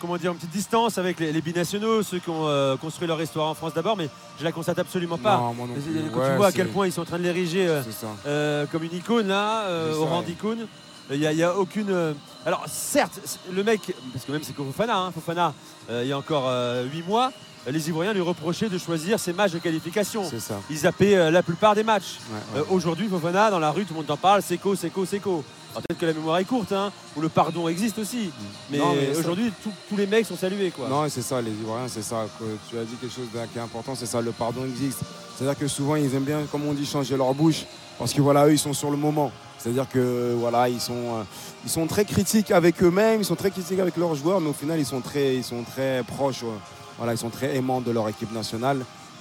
Comment 0.00 0.16
dire, 0.16 0.32
une 0.32 0.36
petite 0.36 0.50
distance 0.50 0.98
avec 0.98 1.18
les, 1.20 1.32
les 1.32 1.40
binationaux, 1.40 2.02
ceux 2.02 2.18
qui 2.18 2.28
ont 2.28 2.46
euh, 2.46 2.76
construit 2.76 3.08
leur 3.08 3.20
histoire 3.20 3.48
en 3.48 3.54
France 3.54 3.72
d'abord, 3.74 3.96
mais 3.96 4.08
je 4.38 4.44
la 4.44 4.52
constate 4.52 4.78
absolument 4.78 5.16
pas. 5.16 5.38
Non, 5.38 5.54
non. 5.54 5.68
Quand 6.12 6.20
Ouais, 6.20 6.30
tu 6.30 6.36
vois 6.36 6.46
à 6.48 6.52
quel 6.52 6.68
point 6.68 6.86
ils 6.86 6.92
sont 6.92 7.00
en 7.00 7.06
train 7.06 7.18
de 7.18 7.22
l'ériger 7.22 7.66
euh, 7.66 7.82
euh, 8.26 8.66
comme 8.70 8.82
une 8.84 8.94
icône 8.94 9.28
là, 9.28 9.66
au 9.98 10.04
rang 10.04 10.22
d'icône. 10.22 10.66
Il 11.10 11.20
n'y 11.20 11.42
a, 11.42 11.56
aucune. 11.56 12.14
Alors 12.44 12.64
certes, 12.66 13.20
le 13.52 13.62
mec, 13.62 13.94
parce 14.12 14.24
que 14.24 14.32
même 14.32 14.42
c'est 14.42 14.54
Fofana, 14.54 14.98
hein, 14.98 15.12
Fofana, 15.12 15.54
il 15.90 16.06
y 16.06 16.12
a 16.12 16.18
encore 16.18 16.50
8 16.92 17.02
mois, 17.06 17.32
les 17.72 17.88
Ivoiriens 17.88 18.12
lui 18.12 18.20
reprochaient 18.20 18.68
de 18.68 18.78
choisir 18.78 19.18
ses 19.18 19.32
matchs 19.32 19.52
de 19.52 19.58
qualification. 19.58 20.22
Ils 20.70 20.78
zappaient 20.78 21.16
euh, 21.16 21.30
la 21.30 21.42
plupart 21.42 21.74
des 21.74 21.82
matchs. 21.82 22.18
Ouais, 22.30 22.60
ouais. 22.60 22.60
Euh, 22.60 22.74
Aujourd'hui, 22.74 23.08
Fofana, 23.08 23.50
dans 23.50 23.58
la 23.58 23.70
rue, 23.70 23.84
tout 23.84 23.94
le 23.94 24.00
monde 24.00 24.10
en 24.10 24.16
parle, 24.16 24.42
Seco, 24.42 24.76
Seco, 24.76 25.04
Seco. 25.04 25.44
Peut-être 25.82 25.98
que 26.00 26.06
la 26.06 26.12
mémoire 26.12 26.38
est 26.38 26.44
courte, 26.44 26.72
hein, 26.72 26.90
ou 27.16 27.20
le 27.20 27.28
pardon 27.28 27.68
existe 27.68 27.98
aussi. 27.98 28.30
Mais, 28.70 28.78
mais 28.78 29.16
aujourd'hui, 29.16 29.52
tous 29.88 29.96
les 29.96 30.06
mecs 30.06 30.26
sont 30.26 30.36
salués. 30.36 30.70
Quoi. 30.70 30.88
Non, 30.88 31.06
c'est 31.08 31.22
ça, 31.22 31.40
les 31.40 31.50
Ivoiriens, 31.50 31.88
c'est 31.88 32.02
ça. 32.02 32.26
que 32.38 32.44
tu 32.70 32.78
as 32.78 32.84
dit 32.84 32.94
quelque 33.00 33.14
chose 33.14 33.26
qui 33.52 33.58
est 33.58 33.62
important, 33.62 33.94
c'est 33.94 34.06
ça, 34.06 34.20
le 34.20 34.32
pardon 34.32 34.64
existe. 34.64 35.00
C'est-à-dire 35.36 35.58
que 35.58 35.68
souvent, 35.68 35.96
ils 35.96 36.14
aiment 36.14 36.24
bien, 36.24 36.40
comme 36.50 36.64
on 36.66 36.72
dit, 36.72 36.86
changer 36.86 37.16
leur 37.16 37.34
bouche, 37.34 37.64
parce 37.98 38.12
que 38.12 38.22
voilà, 38.22 38.46
eux, 38.46 38.52
ils 38.52 38.58
sont 38.58 38.72
sur 38.72 38.90
le 38.90 38.96
moment. 38.96 39.30
C'est-à-dire 39.58 39.88
que 39.88 40.34
voilà, 40.38 40.68
ils 40.68 40.80
sont, 40.80 40.92
euh, 40.94 41.22
ils 41.64 41.70
sont 41.70 41.86
très 41.86 42.04
critiques 42.04 42.50
avec 42.52 42.82
eux-mêmes, 42.82 43.20
ils 43.20 43.24
sont 43.24 43.34
très 43.36 43.50
critiques 43.50 43.80
avec 43.80 43.96
leurs 43.96 44.14
joueurs, 44.14 44.40
mais 44.40 44.50
au 44.50 44.52
final, 44.52 44.78
ils 44.78 44.86
sont 44.86 45.00
très, 45.00 45.36
ils 45.36 45.44
sont 45.44 45.62
très 45.64 46.02
proches. 46.06 46.42
euh, 46.44 46.56
voilà, 46.98 47.12
ils 47.14 47.18
sont 47.18 47.30
très 47.30 47.54
aimants 47.56 47.80
de 47.80 47.90
leur 47.90 48.08
équipe 48.08 48.32
nationale. 48.32 48.78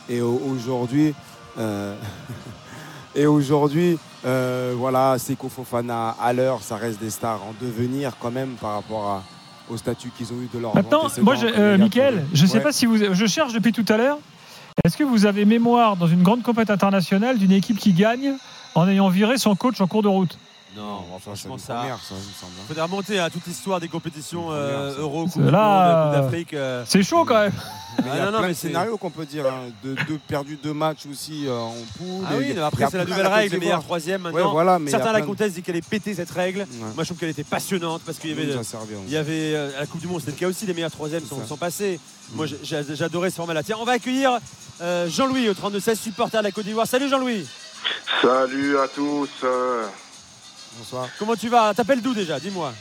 Et 0.07 0.21
au- 0.21 0.41
aujourd'hui, 0.53 1.13
euh, 1.57 1.95
et 3.15 3.25
aujourd'hui, 3.25 3.97
euh, 4.25 4.73
voilà, 4.77 5.17
Seko 5.19 5.49
Fofana, 5.49 6.15
à 6.21 6.33
l'heure, 6.33 6.61
ça 6.61 6.75
reste 6.77 6.99
des 6.99 7.09
stars 7.09 7.41
en 7.43 7.53
devenir 7.61 8.13
quand 8.19 8.31
même 8.31 8.55
par 8.59 8.73
rapport 8.75 9.07
à- 9.09 9.23
au 9.69 9.77
statut 9.77 10.09
qu'ils 10.15 10.31
ont 10.31 10.37
eu 10.41 10.49
de 10.53 10.59
leur 10.59 10.75
Maintenant, 10.75 11.05
antécédents, 11.05 11.25
moi, 11.25 11.35
je, 11.35 11.47
euh, 11.47 11.77
je 12.33 12.41
ne 12.43 12.47
sais 12.47 12.57
Ouais. 12.57 12.63
pas 12.63 12.71
si 12.71 12.85
vous. 12.85 12.97
Je 13.13 13.25
cherche 13.25 13.53
depuis 13.53 13.71
tout 13.71 13.85
à 13.89 13.97
l'heure. 13.97 14.17
Est-ce 14.83 14.97
que 14.97 15.03
vous 15.03 15.25
avez 15.25 15.45
mémoire 15.45 15.95
dans 15.95 16.07
une 16.07 16.21
grande 16.21 16.43
compétition 16.43 16.73
internationale 16.73 17.37
d'une 17.37 17.51
équipe 17.51 17.77
qui 17.79 17.93
gagne 17.93 18.33
en 18.75 18.87
ayant 18.87 19.09
viré 19.09 19.37
son 19.37 19.55
coach 19.55 19.79
en 19.81 19.87
cours 19.87 20.03
de 20.03 20.07
route? 20.07 20.37
Non, 20.75 21.05
Enfin, 21.13 21.19
franchement, 21.31 21.55
c'est 21.57 21.67
ça. 21.67 21.73
une 21.73 21.79
première, 21.79 21.97
ça, 21.99 22.05
il 22.11 22.15
me 22.17 22.21
semble. 22.21 22.51
hein. 22.57 22.61
Il 22.63 22.67
faudrait 22.67 22.83
remonter 22.83 23.19
à 23.19 23.29
toute 23.29 23.45
l'histoire 23.47 23.79
des 23.79 23.87
compétitions 23.87 24.47
euh. 24.51 24.97
Euro, 24.99 25.25
Coupe 25.25 25.41
là, 25.49 26.11
euh, 26.13 26.21
d'Afrique. 26.21 26.53
euh, 26.53 26.83
C'est 26.87 27.01
chaud 27.03 27.23
quand 27.25 27.39
même. 27.39 27.53
Mais 27.99 28.03
il 28.03 28.07
y 28.07 28.09
Ah 28.09 28.13
a 28.13 28.25
non, 28.25 28.25
non, 28.25 28.37
plein 28.39 28.41
mais 28.41 28.47
de 28.49 28.53
c'est- 28.57 28.67
scénarios 28.67 28.97
qu'on 28.97 29.09
peut 29.09 29.25
dire. 29.25 29.45
hein. 29.45 29.69
De, 29.83 29.93
de 29.93 30.17
perdu 30.27 30.57
deux 30.61 30.73
matchs 30.73 31.05
aussi 31.09 31.47
euh, 31.47 31.57
en 31.57 31.73
poule. 31.97 32.25
Ah 32.27 32.33
oui, 32.37 32.45
il 32.49 32.55
il 32.55 32.59
après 32.59 32.87
c'est 32.91 32.97
la 32.97 33.05
nouvelle 33.05 33.25
règle, 33.27 33.51
meilleurs 33.57 33.59
d'Ivoire. 33.61 33.83
troisième 33.83 34.25
Ouais, 34.25 34.31
maintenant. 34.33 34.51
voilà, 34.51 34.77
mais 34.79 34.89
il 34.89 34.91
y 34.91 34.95
a 34.95 34.97
Certains 34.97 35.11
à 35.15 35.19
la 35.19 35.21
comtesse 35.25 35.53
disent 35.53 35.63
qu'elle 35.63 35.75
est 35.77 35.87
pétée 35.87 36.13
cette 36.13 36.31
règle. 36.31 36.59
Ouais. 36.59 36.65
Moi 36.93 37.03
je 37.03 37.05
trouve 37.05 37.17
qu'elle 37.19 37.29
était 37.29 37.43
passionnante 37.45 38.01
parce 38.05 38.17
qu'il 38.17 38.31
y 38.31 38.33
avait, 38.33 38.45
le- 38.45 38.59
il 39.07 39.13
y 39.13 39.17
avait 39.17 39.55
à 39.77 39.79
la 39.79 39.85
Coupe 39.85 40.01
du 40.01 40.07
Monde, 40.07 40.19
c'était 40.19 40.31
le 40.33 40.37
cas 40.37 40.47
aussi, 40.47 40.65
les 40.65 40.73
meilleurs 40.73 40.91
troisièmes 40.91 41.25
sont, 41.25 41.45
sont 41.47 41.57
passés. 41.57 41.99
Moi 42.33 42.47
j'ai- 42.47 42.59
j'ai- 42.63 42.95
j'adorais 42.95 43.29
ce 43.29 43.35
format-là. 43.37 43.63
Tiens, 43.63 43.77
on 43.79 43.85
va 43.85 43.93
accueillir 43.93 44.39
Jean-Louis 45.07 45.47
au 45.49 45.53
32-16, 45.53 45.97
supporter 45.99 46.39
de 46.39 46.43
la 46.43 46.51
Côte 46.51 46.65
d'Ivoire. 46.65 46.85
Salut 46.87 47.07
Jean-Louis, 47.09 47.47
Salut 48.21 48.77
à 48.77 48.87
tous. 48.89 49.29
Bonsoir. 50.77 51.07
comment 51.19 51.35
tu 51.35 51.49
vas? 51.49 51.73
T'appelles 51.73 52.01
d'où 52.01 52.13
déjà? 52.13 52.39
Dis-moi. 52.39 52.73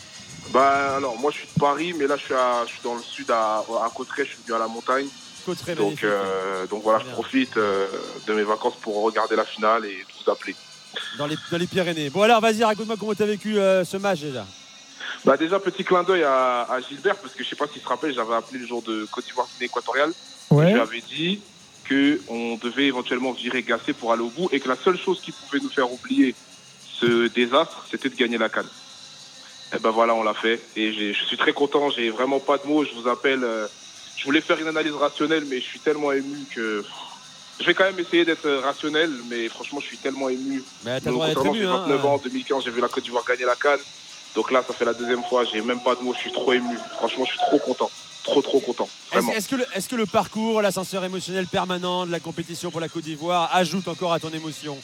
Bah 0.53 0.97
alors 0.97 1.19
moi 1.19 1.31
je 1.31 1.39
suis 1.39 1.47
de 1.55 1.59
Paris, 1.61 1.95
mais 1.99 2.07
là 2.07 2.17
je 2.17 2.25
suis, 2.25 2.35
à- 2.35 2.65
je 2.67 2.73
suis 2.73 2.81
dans 2.83 2.95
le 2.95 3.03
sud 3.03 3.31
à, 3.31 3.59
à 3.61 3.91
Cotteret, 3.95 4.25
je 4.25 4.31
suis 4.31 4.43
venu 4.45 4.55
à 4.55 4.59
la 4.59 4.69
montagne. 4.69 5.07
Côte-Ré, 5.47 5.75
Donc, 5.75 6.03
euh, 6.05 6.67
donc 6.67 6.83
voilà, 6.83 7.01
je 7.01 7.11
profite 7.13 7.57
euh, 7.59 7.87
de 8.27 8.33
mes 8.33 8.45
vacances 8.45 8.77
pour 8.81 9.03
regarder 9.03 9.37
la 9.37 9.45
finale 9.45 9.85
et 9.85 9.99
vous 10.25 10.31
appeler. 10.31 10.55
Dans, 11.19 11.27
les, 11.27 11.37
dans 11.51 11.59
les 11.59 11.67
Pyrénées. 11.67 12.09
Bon 12.11 12.23
alors 12.23 12.41
vas-y, 12.41 12.65
raconte-moi 12.65 12.97
comment 12.99 13.15
tu 13.15 13.23
as 13.23 13.27
vécu 13.27 13.59
euh, 13.59 13.85
ce 13.85 13.97
match 13.99 14.21
déjà. 14.21 14.47
Bah 15.25 15.37
déjà 15.37 15.59
petit 15.59 15.85
clin 15.85 16.03
d'œil 16.03 16.23
à, 16.25 16.63
à 16.71 16.81
Gilbert 16.81 17.17
parce 17.17 17.35
que 17.35 17.43
je 17.45 17.49
sais 17.49 17.57
pas 17.57 17.67
s'il 17.69 17.81
se 17.83 17.89
rappelle, 17.89 18.15
j'avais 18.15 18.35
appelé 18.35 18.59
le 18.61 18.67
jour 18.67 18.83
de 18.83 19.07
Côte 19.07 19.25
d'Ivoire 19.25 19.47
Guinée 19.55 19.67
équatoriale. 19.67 20.13
Je 20.51 20.55
Ouais. 20.57 20.73
lui 20.73 20.81
avais 20.81 21.01
dit 21.01 21.41
que 21.85 22.21
on 22.29 22.57
devait 22.57 22.85
éventuellement 22.87 23.33
virer 23.33 23.63
Gassé 23.63 23.93
pour 23.93 24.13
aller 24.13 24.23
au 24.23 24.31
bout 24.31 24.49
et 24.53 24.61
que 24.61 24.69
la 24.69 24.77
seule 24.77 24.99
chose 24.99 25.21
qui 25.23 25.33
pouvait 25.33 25.63
nous 25.63 25.71
faire 25.71 25.91
oublier 25.93 26.35
ce 27.05 27.29
désastre, 27.29 27.85
c'était 27.91 28.09
de 28.09 28.15
gagner 28.17 28.39
la 28.39 28.49
canne. 28.49 28.69
Et 29.75 29.79
ben 29.79 29.91
voilà, 29.91 30.15
on 30.15 30.23
l'a 30.23 30.35
fait 30.35 30.61
et 30.77 30.93
je 31.13 31.25
suis 31.27 31.37
très 31.37 31.53
content. 31.53 31.91
J'ai 31.91 32.11
vraiment 32.11 32.39
pas 32.39 32.59
de 32.59 32.67
mots. 32.67 32.85
Je 32.85 32.93
vous 32.95 33.09
appelle. 33.09 33.43
euh, 33.43 33.67
je 34.17 34.25
voulais 34.25 34.41
faire 34.41 34.59
une 34.61 34.69
analyse 34.69 34.93
rationnelle, 34.95 35.45
mais 35.49 35.57
je 35.61 35.65
suis 35.67 35.81
tellement 35.81 36.13
ému 36.13 36.39
que 36.55 36.85
je 37.61 37.67
vais 37.67 37.75
quand 37.75 37.85
même 37.85 37.99
essayer 37.99 38.25
d'être 38.25 38.47
euh, 38.47 38.61
rationnel. 38.61 39.11
Mais 39.29 39.49
franchement, 39.49 39.81
je 39.81 39.87
suis 39.87 39.97
tellement 39.99 40.29
ému. 40.29 40.63
Mais 40.85 41.01
t'as 41.01 41.11
droit 41.11 41.27
d'être 41.27 41.45
ému. 41.47 41.59
j'ai 41.59 41.65
Hein. 41.65 41.79
29 41.89 42.07
ans, 42.07 42.15
en 42.15 42.19
2015, 42.19 42.65
j'ai 42.65 42.71
vu 42.71 42.81
la 42.81 42.89
Côte 42.89 43.03
d'Ivoire 43.05 43.25
gagner 43.25 43.45
la 43.45 43.57
canne. 43.57 43.81
Donc 44.37 44.51
là, 44.53 44.63
ça 44.67 44.73
fait 44.75 44.85
la 44.85 44.95
deuxième 44.95 45.25
fois. 45.25 45.45
J'ai 45.45 45.61
même 45.61 45.83
pas 45.83 45.95
de 45.97 46.03
mots. 46.03 46.15
Je 46.15 46.21
suis 46.21 46.33
trop 46.33 46.53
ému. 46.53 46.77
Franchement, 46.97 47.25
je 47.25 47.31
suis 47.31 47.39
trop 47.41 47.59
content. 47.59 47.91
Trop, 48.23 48.41
trop 48.41 48.61
content. 48.61 48.89
Est-ce 49.13 49.49
que, 49.49 49.57
est-ce 49.77 49.89
que 49.89 49.97
le 49.97 50.07
parcours, 50.07 50.63
l'ascenseur 50.63 51.05
émotionnel 51.05 51.47
permanent 51.47 52.07
de 52.07 52.11
la 52.13 52.21
compétition 52.21 52.71
pour 52.71 52.81
la 52.81 52.89
Côte 52.89 53.03
d'Ivoire 53.05 53.51
ajoute 53.55 53.87
encore 53.89 54.13
à 54.13 54.21
ton 54.21 54.31
émotion? 54.31 54.79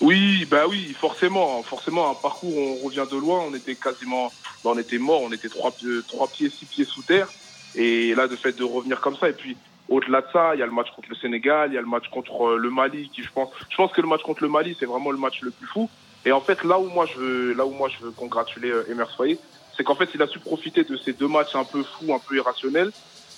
Oui, 0.00 0.46
bah 0.46 0.66
oui, 0.66 0.94
forcément, 0.94 1.62
forcément, 1.64 2.10
un 2.10 2.14
parcours, 2.14 2.56
on 2.56 2.78
revient 2.78 3.06
de 3.10 3.16
loin, 3.18 3.40
on 3.40 3.52
était 3.54 3.76
quasiment, 3.76 4.28
bah, 4.64 4.70
on 4.72 4.78
était 4.78 4.96
mort, 4.98 5.20
on 5.20 5.30
était 5.32 5.50
trois, 5.50 5.76
trois 6.08 6.30
pieds, 6.32 6.50
six 6.58 6.66
pieds 6.66 6.86
sous 6.86 7.02
terre, 7.02 7.34
et 7.74 8.14
là, 8.14 8.26
de 8.26 8.36
fait 8.36 8.52
de 8.54 8.64
revenir 8.64 9.00
comme 9.02 9.16
ça, 9.16 9.28
et 9.28 9.34
puis 9.34 9.60
au-delà 9.88 10.22
de 10.22 10.26
ça, 10.32 10.54
il 10.54 10.60
y 10.60 10.62
a 10.62 10.66
le 10.66 10.72
match 10.72 10.88
contre 10.96 11.10
le 11.10 11.16
Sénégal, 11.16 11.70
il 11.70 11.74
y 11.74 11.78
a 11.78 11.82
le 11.82 11.86
match 11.86 12.08
contre 12.08 12.52
euh, 12.52 12.56
le 12.56 12.70
Mali, 12.70 13.10
qui 13.10 13.22
je 13.22 13.30
pense, 13.32 13.50
je 13.68 13.76
pense 13.76 13.92
que 13.92 14.00
le 14.00 14.08
match 14.08 14.22
contre 14.22 14.42
le 14.42 14.48
Mali, 14.48 14.74
c'est 14.80 14.86
vraiment 14.86 15.10
le 15.10 15.18
match 15.18 15.36
le 15.42 15.50
plus 15.50 15.66
fou, 15.66 15.90
et 16.24 16.32
en 16.32 16.40
fait, 16.40 16.64
là 16.64 16.78
où 16.80 16.88
moi 16.88 17.04
je 17.06 17.18
veux, 17.20 17.52
là 17.52 17.66
où 17.66 17.72
moi 17.72 17.90
je 17.90 18.02
veux 18.02 18.12
congratuler 18.12 18.70
euh, 18.70 18.90
Emer 18.90 19.04
Soyer, 19.14 19.42
c'est 19.76 19.84
qu'en 19.84 19.96
fait, 19.96 20.08
il 20.14 20.22
a 20.22 20.28
su 20.28 20.40
profiter 20.40 20.84
de 20.84 20.96
ces 21.04 21.12
deux 21.12 21.28
matchs 21.28 21.54
un 21.54 21.64
peu 21.66 21.84
fous, 21.98 22.14
un 22.14 22.20
peu 22.26 22.36
irrationnels, 22.36 22.92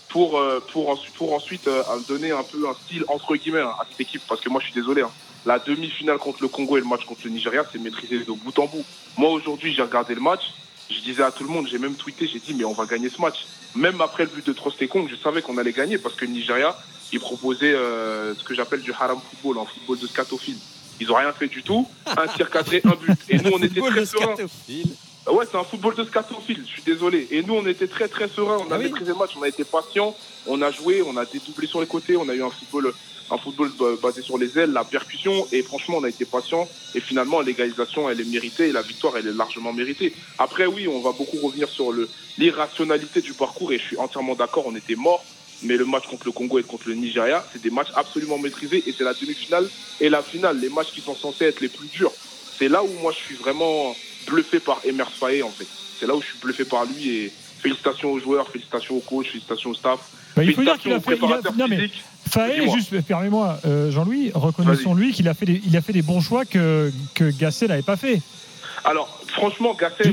pour, 0.09 0.39
euh, 0.39 0.61
pour, 0.73 0.91
ensuite, 0.91 1.15
pour 1.17 1.33
ensuite 1.33 1.69
donner 2.09 2.31
un 2.33 2.45
peu 2.45 2.69
un 2.69 2.75
style 2.85 3.05
entre 3.09 3.37
guillemets 3.37 3.61
hein, 3.63 3.75
à 3.81 3.87
cette 3.89 4.01
équipe, 4.01 4.25
parce 4.29 4.41
que 4.43 4.51
moi, 4.51 4.61
je 4.61 4.67
suis 4.67 4.75
désolé. 4.75 5.03
hein, 5.03 5.15
la 5.47 5.59
demi-finale 5.59 6.19
contre 6.19 6.43
le 6.43 6.49
Congo 6.49 6.77
et 6.77 6.81
le 6.81 6.87
match 6.87 7.05
contre 7.05 7.23
le 7.25 7.31
Nigeria, 7.31 7.65
c'est 7.71 7.79
maîtrisé 7.81 8.19
de 8.19 8.25
bout 8.33 8.59
en 8.59 8.67
bout. 8.67 8.85
Moi, 9.17 9.31
aujourd'hui, 9.31 9.73
j'ai 9.75 9.83
regardé 9.83 10.15
le 10.15 10.21
match. 10.21 10.43
Je 10.91 11.01
disais 11.01 11.23
à 11.23 11.31
tout 11.31 11.43
le 11.45 11.49
monde, 11.51 11.67
j'ai 11.71 11.79
même 11.79 11.95
tweeté, 11.95 12.27
j'ai 12.27 12.39
dit, 12.39 12.55
mais 12.55 12.65
on 12.65 12.73
va 12.75 12.85
gagner 12.87 13.09
ce 13.09 13.21
match. 13.21 13.47
Même 13.75 14.01
après 14.01 14.25
le 14.25 14.31
but 14.31 14.47
de 14.47 14.53
Trostekong, 14.53 15.09
je 15.09 15.17
savais 15.17 15.41
qu'on 15.43 15.57
allait 15.59 15.73
gagner 15.73 15.97
parce 15.99 16.15
que 16.15 16.25
le 16.27 16.33
Nigeria, 16.33 16.77
il 17.13 17.21
proposait 17.21 17.73
euh, 17.73 18.35
ce 18.35 18.45
que 18.45 18.55
j'appelle 18.55 18.83
du 18.83 18.93
haram 18.93 19.19
football, 19.31 19.63
un 19.63 19.67
football 19.67 19.99
de 19.99 20.07
scatophile. 20.07 20.57
Ils 21.01 21.11
ont 21.11 21.15
rien 21.17 21.33
fait 21.33 21.49
du 21.49 21.63
tout. 21.63 21.89
Un 22.07 22.27
tir 22.29 22.51
cadré, 22.51 22.83
un 22.85 22.91
but. 22.95 23.19
Et 23.31 23.39
nous, 23.39 23.51
on 23.55 23.63
était 23.63 23.81
très 23.81 24.05
sereins. 24.07 24.35
Ah 25.27 25.33
Ouais, 25.33 25.45
c'est 25.51 25.57
un 25.57 25.63
football 25.65 25.95
de 25.95 26.05
scatophile, 26.05 26.63
je 26.67 26.71
suis 26.73 26.83
désolé. 26.83 27.29
Et 27.31 27.43
nous, 27.43 27.55
on 27.55 27.67
était 27.67 27.87
très 27.87 28.09
très 28.09 28.29
sereins, 28.29 28.59
on 28.59 28.71
Ah 28.71 28.75
a 28.75 28.79
oui. 28.79 28.85
maîtrisé 28.85 29.13
le 29.13 29.19
match, 29.19 29.31
on 29.39 29.43
a 29.43 29.49
été 29.49 29.65
patients, 29.65 30.15
on 30.47 30.61
a 30.63 30.71
joué, 30.73 31.01
on 31.03 31.17
a 31.17 31.25
dédoublé 31.25 31.67
sur 31.69 31.81
les 31.81 31.87
côtés, 31.87 32.17
on 32.17 32.29
a 32.29 32.35
eu 32.35 32.43
un 32.43 32.51
football, 32.51 32.93
un 33.33 33.39
football 33.39 33.71
ba- 33.79 33.97
basé 34.03 34.21
sur 34.23 34.37
les 34.39 34.59
ailes, 34.59 34.73
la 34.73 34.85
percussion, 34.85 35.47
et 35.53 35.63
franchement, 35.63 35.97
on 35.99 36.05
a 36.05 36.09
été 36.09 36.25
patients. 36.25 36.69
Et 36.95 37.01
finalement, 37.01 37.41
l'égalisation, 37.41 38.09
elle 38.11 38.21
est 38.21 38.31
méritée, 38.31 38.69
et 38.69 38.73
la 38.73 38.83
victoire, 38.83 39.17
elle 39.17 39.27
est 39.27 39.33
largement 39.33 39.73
méritée. 39.73 40.13
Après, 40.39 40.67
oui, 40.67 40.87
on 40.87 41.01
va 41.01 41.13
beaucoup 41.13 41.39
revenir 41.39 41.69
sur 41.69 41.93
l'irrationalité 42.39 43.21
du 43.23 43.33
parcours, 43.33 43.73
et 43.73 43.79
je 43.79 43.85
suis 43.85 43.97
entièrement 43.97 44.35
d'accord, 44.35 44.65
on 44.67 44.77
était 44.77 44.97
morts. 44.97 45.25
Mais 45.65 45.77
le 45.77 45.85
match 45.85 46.09
contre 46.09 46.27
le 46.27 46.33
Congo 46.33 46.59
et 46.59 46.65
contre 46.65 46.89
le 46.89 46.95
Nigeria, 46.95 47.47
c'est 47.53 47.63
des 47.63 47.71
matchs 47.71 47.93
absolument 47.95 48.37
maîtrisés, 48.37 48.83
et 48.87 48.93
c'est 48.93 49.05
la 49.05 49.15
demi-finale 49.15 49.69
et 50.01 50.09
la 50.09 50.21
finale, 50.21 50.59
les 50.59 50.69
matchs 50.69 50.91
qui 50.93 51.01
sont 51.01 51.15
censés 51.15 51.45
être 51.45 51.61
les 51.61 51.69
plus 51.69 51.87
durs. 51.87 52.11
C'est 52.59 52.69
là 52.69 52.83
où 52.83 52.89
moi, 53.01 53.13
je 53.13 53.19
suis 53.25 53.37
vraiment 53.37 53.95
bluffé 54.27 54.59
par 54.59 54.81
Emer 54.85 55.05
Faye 55.21 55.43
en 55.45 55.51
fait. 55.51 55.69
C'est 56.01 56.07
là 56.09 56.17
où 56.17 56.21
je 56.21 56.27
suis 56.27 56.39
bluffé 56.39 56.65
par 56.65 56.85
lui 56.85 57.09
et 57.17 57.33
félicitations 57.61 58.11
aux 58.11 58.19
joueurs, 58.19 58.49
félicitations 58.51 58.97
aux 58.97 59.01
coachs, 59.01 59.29
félicitations 59.29 59.71
au 59.71 59.75
staff. 59.75 60.01
Bah, 60.35 60.43
il 60.43 60.53
faut 60.53 60.63
dire 60.63 60.77
qu'il 60.79 60.93
a 60.93 61.01
félicitations 61.01 61.01
fait. 61.01 61.13
aux 61.13 61.29
il 61.29 61.33
a- 61.33 61.37
préparateurs 61.39 61.55
non, 61.57 61.69
mais 61.69 61.77
physiques. 61.77 62.03
Faé, 62.33 62.67
juste, 62.73 63.01
permets-moi, 63.03 63.59
euh, 63.67 63.91
Jean-Louis, 63.91 64.31
reconnaissons-lui 64.35 65.13
qu'il 65.13 65.29
a, 65.29 65.35
fait 65.35 65.45
des- 65.47 65.61
il 65.67 65.77
a 65.77 65.83
fait 65.83 65.93
des 65.93 66.03
bons 66.03 66.21
choix 66.21 66.45
que, 66.45 66.91
que 67.15 67.31
Gasset 67.31 67.67
n'avait 67.69 67.83
pas 67.83 67.97
fait. 67.97 68.21
Alors, 68.85 69.21
franchement, 69.29 69.75
Gasset, 69.79 70.05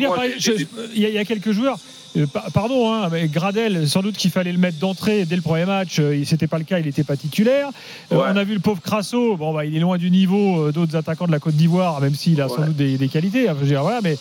y, 0.93 1.03
il 1.03 1.09
y 1.13 1.17
a 1.17 1.25
quelques 1.25 1.51
joueurs. 1.51 1.77
Euh, 2.17 2.25
pa- 2.25 2.45
pardon, 2.53 2.91
hein, 2.91 3.09
mais 3.11 3.27
Gradel, 3.27 3.87
sans 3.87 4.01
doute 4.01 4.15
qu'il 4.17 4.31
fallait 4.31 4.51
le 4.51 4.57
mettre 4.57 4.77
d'entrée 4.79 5.25
dès 5.25 5.35
le 5.35 5.41
premier 5.41 5.65
match. 5.65 5.97
euh, 5.99 6.23
C'était 6.25 6.47
pas 6.47 6.57
le 6.57 6.63
cas, 6.63 6.79
il 6.79 6.85
n'était 6.85 7.03
pas 7.03 7.15
titulaire. 7.17 7.69
Euh, 8.11 8.15
Ouais. 8.17 8.23
On 8.33 8.35
a 8.37 8.43
vu 8.43 8.53
le 8.53 8.59
pauvre 8.59 8.81
Crasso. 8.81 9.35
Bon, 9.37 9.53
bah, 9.53 9.65
il 9.65 9.75
est 9.75 9.79
loin 9.79 9.97
du 9.97 10.09
niveau 10.11 10.71
d'autres 10.71 10.95
attaquants 10.95 11.27
de 11.27 11.31
la 11.31 11.39
Côte 11.39 11.55
d'Ivoire, 11.55 12.01
même 12.01 12.15
s'il 12.15 12.41
a 12.41 12.49
sans 12.49 12.63
doute 12.65 12.75
des, 12.75 12.97
des 12.97 13.07
qualités. 13.09 13.47
hein, 13.49 13.53
je 13.57 13.61
veux 13.61 13.67
dire, 13.67 13.81
voilà, 13.81 14.01
mais 14.01 14.17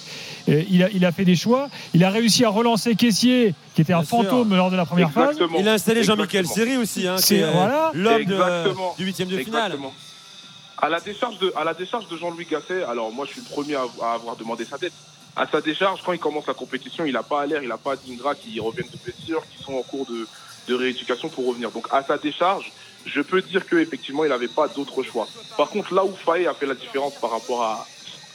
euh, 0.49 0.63
il, 0.71 0.83
a, 0.83 0.89
il 0.91 1.05
a 1.05 1.13
fait 1.13 1.25
des 1.25 1.37
choix. 1.37 1.69
Il 1.95 2.05
a 2.05 2.11
réussi 2.11 2.45
à 2.45 2.49
relancer 2.51 2.95
Caissier, 2.95 3.55
qui 3.75 3.81
était 3.83 3.93
un 3.93 4.01
Bien 4.01 4.07
sûr. 4.07 4.19
fantôme 4.25 4.55
lors 4.55 4.71
de 4.71 4.77
la 4.77 4.85
première 4.85 5.11
phase. 5.11 5.31
Exactement. 5.33 5.59
Il 5.61 5.69
a 5.69 5.73
installé 5.73 6.03
Jean-Michel. 6.05 6.47
Seri 6.47 6.77
aussi, 6.77 7.07
hein, 7.07 7.17
qui 7.17 7.37
est 7.37 7.43
euh, 7.43 7.51
voilà. 7.53 7.91
l'homme 7.95 8.25
de- 8.25 8.97
du 8.99 9.05
huitième 9.05 9.29
de 9.29 9.39
finale. 9.39 9.73
Exactement. 9.73 9.93
À 10.81 10.89
la 10.89 11.01
décharge 11.01 11.39
de, 11.41 11.53
à 11.57 11.65
la 11.65 11.75
décharge 11.75 12.07
de 12.09 12.17
Jean-Louis 12.17 12.47
Gasset, 12.49 12.85
alors 12.85 13.11
moi 13.13 13.27
je 13.27 13.33
suis 13.33 13.41
le 13.41 13.53
premier 13.53 13.75
à, 13.75 13.81
à 14.03 14.15
avoir 14.15 14.37
demandé 14.37 14.65
sa 14.65 14.79
tête. 14.79 14.93
À 15.37 15.47
sa 15.47 15.61
décharge, 15.61 16.03
quand 16.05 16.13
il 16.13 16.19
commence 16.19 16.47
la 16.47 16.55
compétition, 16.55 17.05
il 17.05 17.13
n'a 17.13 17.23
pas 17.23 17.47
l'air, 17.47 17.63
il 17.63 17.69
n'a 17.69 17.79
pas 17.79 17.95
d'Ingra 17.97 18.35
qui 18.35 18.59
reviennent 18.59 18.89
de 18.93 18.99
blessure, 19.05 19.43
qui 19.51 19.63
sont 19.63 19.75
en 19.75 19.83
cours 19.83 20.07
de, 20.07 20.27
de 20.67 20.75
rééducation 20.75 21.29
pour 21.29 21.47
revenir. 21.47 21.71
Donc 21.71 21.87
à 21.91 22.03
sa 22.03 22.19
décharge, 22.19 22.73
je 23.07 23.21
peux 23.21 23.41
dire 23.43 23.65
qu'effectivement 23.67 24.25
il 24.25 24.31
n'avait 24.31 24.49
pas 24.49 24.67
d'autre 24.69 25.03
choix. 25.03 25.29
Par 25.57 25.71
contre, 25.71 25.95
là 25.95 26.05
où 26.05 26.13
Faye 26.15 26.47
a 26.47 26.55
fait 26.55 26.67
la 26.67 26.75
différence 26.75 27.15
par 27.21 27.31
rapport 27.31 27.63
à, 27.63 27.87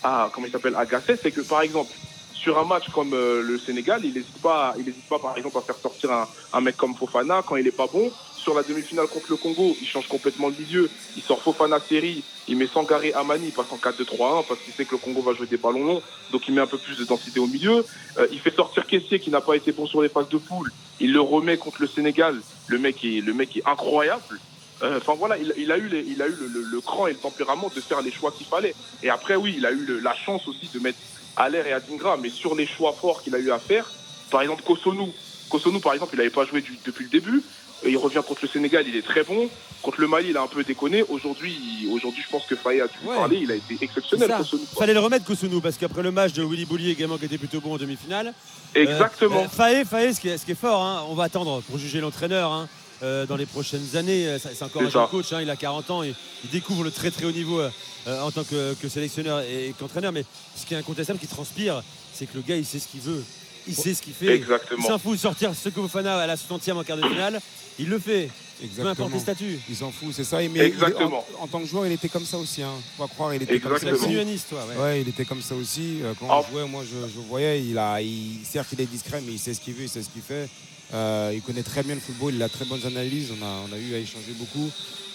à 0.03 0.29
comment 0.33 0.47
il 0.47 0.51
s'appelle, 0.51 0.75
à 0.75 0.85
c'est 1.05 1.31
que 1.31 1.41
par 1.41 1.61
exemple, 1.61 1.91
sur 2.33 2.57
un 2.59 2.65
match 2.65 2.89
comme 2.89 3.13
euh, 3.13 3.41
le 3.41 3.57
Sénégal, 3.57 4.01
il 4.03 4.13
n'hésite 4.13 4.41
pas, 4.41 4.73
il 4.77 4.91
pas 5.09 5.19
par 5.19 5.37
exemple 5.37 5.57
à 5.57 5.61
faire 5.61 5.77
sortir 5.77 6.11
un, 6.11 6.27
un 6.53 6.61
mec 6.61 6.75
comme 6.75 6.95
Fofana 6.95 7.41
quand 7.45 7.55
il 7.55 7.67
est 7.67 7.71
pas 7.71 7.87
bon. 7.87 8.11
Sur 8.43 8.55
la 8.55 8.63
demi-finale 8.63 9.07
contre 9.07 9.27
le 9.29 9.37
Congo, 9.37 9.73
il 9.79 9.87
change 9.87 10.09
complètement 10.09 10.49
le 10.49 10.55
milieu. 10.59 10.89
Il 11.15 11.23
sort 11.23 11.41
Fofana 11.41 11.79
série, 11.79 12.25
il 12.49 12.57
met 12.57 12.67
Sangaré 12.67 13.13
Amani, 13.13 13.45
il 13.45 13.51
passe 13.53 13.71
en 13.71 13.77
4-2-3-1 13.77 14.45
parce 14.45 14.59
qu'il 14.59 14.73
sait 14.73 14.83
que 14.83 14.91
le 14.91 14.97
Congo 14.97 15.21
va 15.21 15.33
jouer 15.33 15.47
des 15.47 15.55
ballons 15.55 15.85
longs, 15.85 16.01
donc 16.33 16.45
il 16.49 16.53
met 16.53 16.59
un 16.59 16.67
peu 16.67 16.77
plus 16.77 16.97
de 16.97 17.05
densité 17.05 17.39
au 17.39 17.47
milieu. 17.47 17.85
Euh, 18.17 18.27
il 18.33 18.39
fait 18.41 18.53
sortir 18.53 18.85
Kessier 18.85 19.21
qui 19.21 19.29
n'a 19.29 19.39
pas 19.39 19.55
été 19.55 19.71
bon 19.71 19.87
sur 19.87 20.01
les 20.01 20.09
phases 20.09 20.27
de 20.27 20.37
poule. 20.37 20.73
Il 20.99 21.13
le 21.13 21.21
remet 21.21 21.55
contre 21.55 21.81
le 21.81 21.87
Sénégal. 21.87 22.35
Le 22.67 22.79
mec 22.79 23.05
est, 23.05 23.21
le 23.21 23.33
mec 23.33 23.55
est 23.55 23.65
incroyable. 23.65 24.41
Euh, 24.81 24.97
Enfin 24.97 25.13
voilà, 25.17 25.37
il, 25.37 25.71
a 25.71 25.77
eu, 25.77 25.89
il 26.05 26.21
a 26.21 26.27
eu 26.27 26.35
le, 26.35 26.81
cran 26.81 27.07
et 27.07 27.13
le 27.13 27.17
tempérament 27.19 27.71
de 27.73 27.79
faire 27.79 28.01
les 28.01 28.11
choix 28.11 28.33
qu'il 28.33 28.45
fallait. 28.45 28.75
Et 29.03 29.09
après 29.09 29.37
oui, 29.37 29.53
il 29.55 29.65
a 29.65 29.71
eu 29.71 30.01
la 30.01 30.15
chance 30.15 30.49
aussi 30.49 30.69
de 30.73 30.79
mettre 30.79 30.99
Aller 31.37 31.63
et 31.65 31.71
Adingra, 31.71 32.17
mais 32.17 32.29
sur 32.29 32.55
les 32.55 32.67
choix 32.67 32.91
forts 32.91 33.23
qu'il 33.23 33.33
a 33.35 33.39
eu 33.39 33.51
à 33.51 33.59
faire, 33.59 33.89
par 34.29 34.41
exemple 34.41 34.63
Kosonou. 34.63 35.13
Kosonou 35.49 35.79
par 35.79 35.93
exemple, 35.93 36.15
il 36.15 36.17
n'avait 36.17 36.29
pas 36.29 36.45
joué 36.45 36.61
depuis 36.85 37.05
le 37.05 37.09
début. 37.09 37.41
Et 37.85 37.89
il 37.91 37.97
revient 37.97 38.21
contre 38.25 38.41
le 38.43 38.47
Sénégal, 38.47 38.85
il 38.87 38.95
est 38.95 39.01
très 39.01 39.23
bon. 39.23 39.49
Contre 39.81 39.99
le 39.99 40.07
Mali, 40.07 40.29
il 40.29 40.37
a 40.37 40.41
un 40.41 40.47
peu 40.47 40.63
déconné. 40.63 41.03
Aujourd'hui, 41.09 41.53
il- 41.81 41.89
aujourd'hui, 41.91 42.23
je 42.25 42.29
pense 42.29 42.45
que 42.45 42.55
Faye 42.55 42.79
a 42.79 42.87
dû 42.87 42.93
Ouais. 43.05 43.15
parler. 43.15 43.39
Il 43.41 43.51
a 43.51 43.55
été 43.55 43.77
exceptionnel, 43.81 44.29
quoi. 44.29 44.45
Fallait 44.77 44.93
le 44.93 44.99
remettre 45.01 45.25
Kosunu 45.25 45.59
parce 45.61 45.77
qu'après 45.77 46.01
le 46.01 46.11
match 46.11 46.31
de 46.33 46.43
Willy 46.43 46.65
Boulier 46.65 46.91
également 46.91 47.17
qui 47.17 47.25
était 47.25 47.37
plutôt 47.37 47.59
bon 47.59 47.73
en 47.73 47.77
demi-finale. 47.77 48.33
Exactement. 48.73 49.43
Euh, 49.43 49.83
Faé, 49.85 50.13
ce 50.13 50.19
qui 50.21 50.29
est, 50.29 50.37
ce 50.37 50.45
qui 50.45 50.51
est 50.51 50.55
fort, 50.59 50.81
hein, 50.81 51.03
on 51.09 51.15
va 51.15 51.25
attendre 51.25 51.61
pour 51.63 51.77
juger 51.77 51.99
l'entraîneur 51.99 52.51
hein, 52.53 52.69
euh, 53.03 53.25
dans 53.25 53.35
les 53.35 53.45
prochaines 53.45 53.95
années. 53.97 54.27
Euh, 54.27 54.37
C'est 54.39 54.63
encore 54.63 54.81
un 54.83 54.89
jeune 54.89 55.07
coach, 55.07 55.33
hein, 55.33 55.41
il 55.41 55.49
a 55.49 55.55
40 55.57 55.89
ans 55.91 56.03
et 56.03 56.13
il 56.45 56.49
découvre 56.51 56.83
le 56.85 56.91
très 56.91 57.11
très 57.11 57.25
haut 57.25 57.31
niveau 57.31 57.59
euh, 57.59 57.69
euh, 58.07 58.21
en 58.21 58.31
tant 58.31 58.43
que, 58.45 58.73
que 58.75 58.87
sélectionneur 58.87 59.41
et, 59.41 59.67
et 59.69 59.75
qu'entraîneur. 59.77 60.13
Mais 60.13 60.23
ce 60.55 60.65
qui 60.65 60.73
est 60.73 60.77
incontestable, 60.77 61.19
qui 61.19 61.27
transpire, 61.27 61.83
c'est 62.13 62.25
que 62.27 62.35
le 62.37 62.41
gars 62.43 62.55
il 62.55 62.65
sait 62.65 62.79
ce 62.79 62.87
qu'il 62.87 63.01
veut. 63.01 63.23
Il 63.67 63.75
sait 63.75 63.93
ce 63.93 64.01
qu'il 64.01 64.13
fait. 64.13 64.33
Exactement. 64.35 64.81
Il 64.83 64.85
s'en 64.87 64.99
fout 64.99 65.13
de 65.13 65.17
sortir 65.21 65.51
ce 65.55 65.69
que 65.69 65.79
Fofana 65.81 66.17
à 66.17 66.27
la 66.27 66.35
60e 66.35 66.73
en 66.77 66.83
quart 66.83 66.97
de 66.97 67.07
finale. 67.07 67.39
Il 67.79 67.89
le 67.89 67.99
fait. 67.99 68.29
Peu 68.59 68.65
importe 68.65 68.77
Exactement. 68.79 69.09
les 69.13 69.19
statuts. 69.19 69.59
Il 69.69 69.75
s'en 69.75 69.91
fout, 69.91 70.09
c'est 70.13 70.23
ça. 70.23 70.37
Mais 70.37 70.45
il 70.45 70.57
est- 70.61 70.67
Exactement. 70.67 71.25
en, 71.39 71.43
en 71.43 71.47
tant 71.47 71.59
que 71.59 71.65
joueur, 71.65 71.85
il 71.87 71.91
était 71.91 72.07
comme 72.07 72.25
ça 72.25 72.37
aussi. 72.37 72.61
Hein. 72.61 72.71
Faut 72.97 73.03
pas 73.07 73.13
croire, 73.13 73.33
il 73.33 73.41
était 73.41 73.55
Exactement. 73.55 73.79
Comme 73.79 73.99
ça 73.99 74.07
aussi. 74.07 74.43
toi. 74.49 74.65
Ouais. 74.69 74.81
Ouais, 74.83 75.01
il 75.01 75.09
était 75.09 75.25
comme 75.25 75.41
ça 75.41 75.55
aussi. 75.55 75.99
Euh, 76.03 76.13
Quand 76.19 76.27
Ah. 76.29 76.41
on 76.47 76.51
jouait, 76.51 76.65
moi, 76.67 76.83
je, 76.83 77.07
je 77.07 77.19
voyais, 77.27 77.61
il 77.63 77.77
a, 77.77 77.99
il, 78.01 78.37
certes, 78.45 78.69
il 78.73 78.81
est 78.81 78.85
discret, 78.85 79.21
mais 79.25 79.33
il 79.33 79.39
sait 79.39 79.53
ce 79.53 79.59
qu'il 79.59 79.73
veut, 79.73 79.83
il 79.83 79.89
sait 79.89 80.03
ce 80.03 80.09
qu'il 80.09 80.21
fait. 80.21 80.47
Euh, 80.93 81.31
il 81.33 81.41
connaît 81.41 81.63
très 81.63 81.81
bien 81.83 81.95
le 81.95 82.01
football, 82.01 82.33
il 82.35 82.43
a 82.43 82.49
très 82.49 82.65
bonnes 82.65 82.85
analyses. 82.85 83.31
On 83.39 83.43
a, 83.43 83.49
on 83.69 83.73
a 83.73 83.77
eu 83.79 83.95
à 83.95 83.97
échanger 83.97 84.31
beaucoup. 84.37 84.69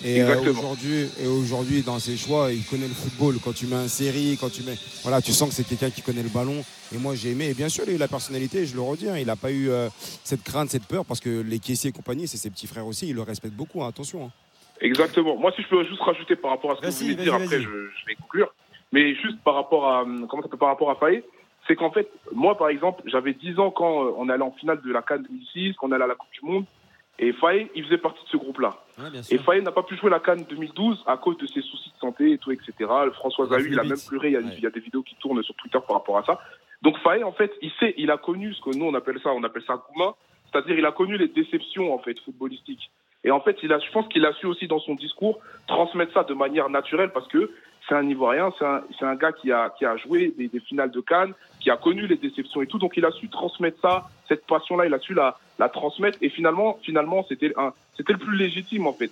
Et 0.04 0.22
euh, 0.22 0.40
aujourd'hui, 0.50 1.08
et 1.20 1.26
aujourd'hui, 1.26 1.82
dans 1.82 1.98
ses 1.98 2.16
choix, 2.16 2.52
il 2.52 2.64
connaît 2.64 2.86
le 2.88 2.94
football. 2.94 3.36
Quand 3.42 3.52
tu 3.52 3.66
mets 3.66 3.76
un 3.76 3.88
série, 3.88 4.36
quand 4.40 4.50
tu 4.50 4.62
mets, 4.62 4.76
voilà, 5.02 5.20
tu 5.20 5.32
sens 5.32 5.48
que 5.48 5.54
c'est 5.54 5.64
quelqu'un 5.66 5.90
qui 5.90 6.02
connaît 6.02 6.22
le 6.22 6.28
ballon. 6.28 6.64
Et 6.94 6.98
moi, 6.98 7.14
j'ai 7.14 7.30
aimé. 7.30 7.48
Et 7.50 7.54
bien 7.54 7.68
sûr, 7.68 7.84
il 7.86 7.90
a 7.90 7.94
eu 7.94 7.98
la 7.98 8.08
personnalité. 8.08 8.64
Je 8.66 8.74
le 8.74 8.80
redis, 8.80 9.08
hein, 9.08 9.18
il 9.18 9.26
n'a 9.26 9.36
pas 9.36 9.50
eu 9.52 9.70
euh, 9.70 9.88
cette 10.24 10.42
crainte, 10.42 10.70
cette 10.70 10.84
peur, 10.86 11.04
parce 11.04 11.20
que 11.20 11.40
les 11.42 11.58
caissiers 11.58 11.90
et 11.90 11.92
compagnie, 11.92 12.26
c'est 12.28 12.36
ses 12.38 12.50
petits 12.50 12.66
frères 12.66 12.86
aussi. 12.86 13.08
Il 13.08 13.14
le 13.16 13.22
respecte 13.22 13.54
beaucoup. 13.54 13.82
hein, 13.82 13.88
attention. 13.88 14.26
hein. 14.26 14.30
Exactement. 14.80 15.36
Moi, 15.36 15.52
si 15.56 15.62
je 15.62 15.68
peux 15.68 15.84
juste 15.84 16.00
rajouter 16.00 16.36
par 16.36 16.52
rapport 16.52 16.72
à 16.72 16.76
ce 16.76 16.80
que 16.80 16.86
vous 16.86 16.92
venez 16.98 17.14
de 17.16 17.22
dire, 17.22 17.34
après, 17.34 17.60
je, 17.60 17.62
je 17.68 18.06
vais 18.06 18.14
conclure. 18.20 18.54
Mais 18.92 19.14
juste 19.16 19.38
par 19.44 19.54
rapport 19.54 19.86
à, 19.88 20.02
hum, 20.02 20.26
comment 20.30 20.42
ça 20.42 20.46
s'appelle, 20.46 20.58
par 20.60 20.68
rapport 20.68 20.90
à 20.90 20.94
Faye, 20.96 21.22
c'est 21.68 21.76
qu'en 21.76 21.90
fait, 21.90 22.10
moi, 22.32 22.56
par 22.56 22.68
exemple, 22.70 23.02
j'avais 23.06 23.34
10 23.34 23.58
ans 23.60 23.70
quand 23.70 24.04
euh, 24.06 24.12
on 24.16 24.28
allait 24.28 24.42
en 24.42 24.50
finale 24.52 24.80
de 24.80 24.90
la 24.92 25.02
CAN 25.02 25.18
2006, 25.18 25.74
qu'on 25.76 25.92
allait 25.92 26.04
à 26.04 26.08
la 26.08 26.14
Coupe 26.16 26.32
du 26.32 26.40
Monde. 26.50 26.64
Et 27.20 27.32
Faye, 27.32 27.68
il 27.74 27.84
faisait 27.84 27.98
partie 27.98 28.22
de 28.24 28.28
ce 28.30 28.36
groupe-là. 28.36 28.76
Ouais, 28.98 29.06
Et. 29.30 29.38
Faye 29.38 29.60
n'a 29.62 29.72
pas 29.72 29.82
pu 29.82 29.96
jouer 29.96 30.08
la 30.08 30.20
Cannes 30.20 30.44
2012 30.48 31.02
à 31.06 31.16
cause 31.16 31.36
de 31.38 31.46
ses 31.46 31.60
soucis 31.62 31.90
de 31.92 31.98
santé 31.98 32.30
et 32.32 32.38
tout, 32.38 32.52
etc. 32.52 32.72
François 33.14 33.46
Zahu, 33.46 33.68
il 33.72 33.78
a 33.78 33.82
même 33.82 33.98
pleuré. 34.08 34.28
Il 34.28 34.32
y, 34.34 34.36
a, 34.36 34.40
Ouais. 34.40 34.46
il 34.56 34.62
y 34.62 34.66
a 34.66 34.70
des 34.70 34.80
vidéos 34.80 35.02
qui 35.02 35.14
tournent 35.16 35.42
sur 35.42 35.54
Twitter 35.56 35.78
par 35.86 35.96
rapport 35.96 36.16
à 36.18 36.24
ça. 36.24 36.40
Donc 36.80 36.96
Faye, 36.98 37.24
en 37.24 37.32
fait, 37.32 37.52
il 37.60 37.72
sait, 37.80 37.92
il 37.98 38.10
a 38.12 38.16
connu 38.18 38.54
ce 38.54 38.60
que 38.62 38.76
nous 38.76 38.84
on 38.86 38.94
appelle 38.94 39.18
ça, 39.20 39.30
on 39.32 39.42
appelle 39.42 39.64
ça 39.66 39.82
Gouma, 39.92 40.14
c'est-à-dire 40.52 40.78
il 40.78 40.86
a 40.86 40.92
connu 40.92 41.16
les 41.18 41.26
déceptions 41.28 41.92
en 41.92 41.98
fait 41.98 42.18
footballistiques. 42.20 42.88
Et 43.24 43.32
en 43.32 43.40
fait, 43.40 43.56
il 43.64 43.72
a, 43.72 43.80
je 43.80 43.90
pense 43.90 44.06
qu'il 44.06 44.24
a 44.24 44.32
su 44.34 44.46
aussi 44.46 44.68
dans 44.68 44.78
son 44.78 44.94
discours 44.94 45.40
transmettre 45.66 46.12
ça 46.14 46.22
de 46.22 46.34
manière 46.34 46.70
naturelle 46.70 47.10
parce 47.12 47.26
que 47.26 47.50
c'est 47.88 47.94
un 47.94 48.06
Ivoirien, 48.08 48.52
c'est 48.58 48.64
un, 48.64 48.82
un 49.08 49.14
gars 49.14 49.32
qui 49.32 49.50
a, 49.50 49.70
qui 49.70 49.84
a 49.84 49.96
joué 49.96 50.34
des, 50.36 50.48
des 50.48 50.60
finales 50.60 50.90
de 50.90 51.00
Cannes, 51.00 51.32
qui 51.60 51.70
a 51.70 51.76
connu 51.76 52.06
les 52.06 52.16
déceptions 52.16 52.62
et 52.62 52.66
tout. 52.66 52.78
Donc 52.78 52.96
il 52.96 53.04
a 53.04 53.10
su 53.12 53.28
transmettre 53.28 53.80
ça, 53.80 54.08
cette 54.28 54.46
passion-là, 54.46 54.86
il 54.86 54.94
a 54.94 54.98
su 54.98 55.14
la, 55.14 55.38
la 55.58 55.68
transmettre. 55.68 56.18
Et 56.20 56.28
finalement, 56.28 56.78
finalement, 56.82 57.24
c'était 57.28 57.48
le 57.48 58.18
plus 58.18 58.36
légitime 58.36 58.86
en 58.86 58.92
fait. 58.92 59.10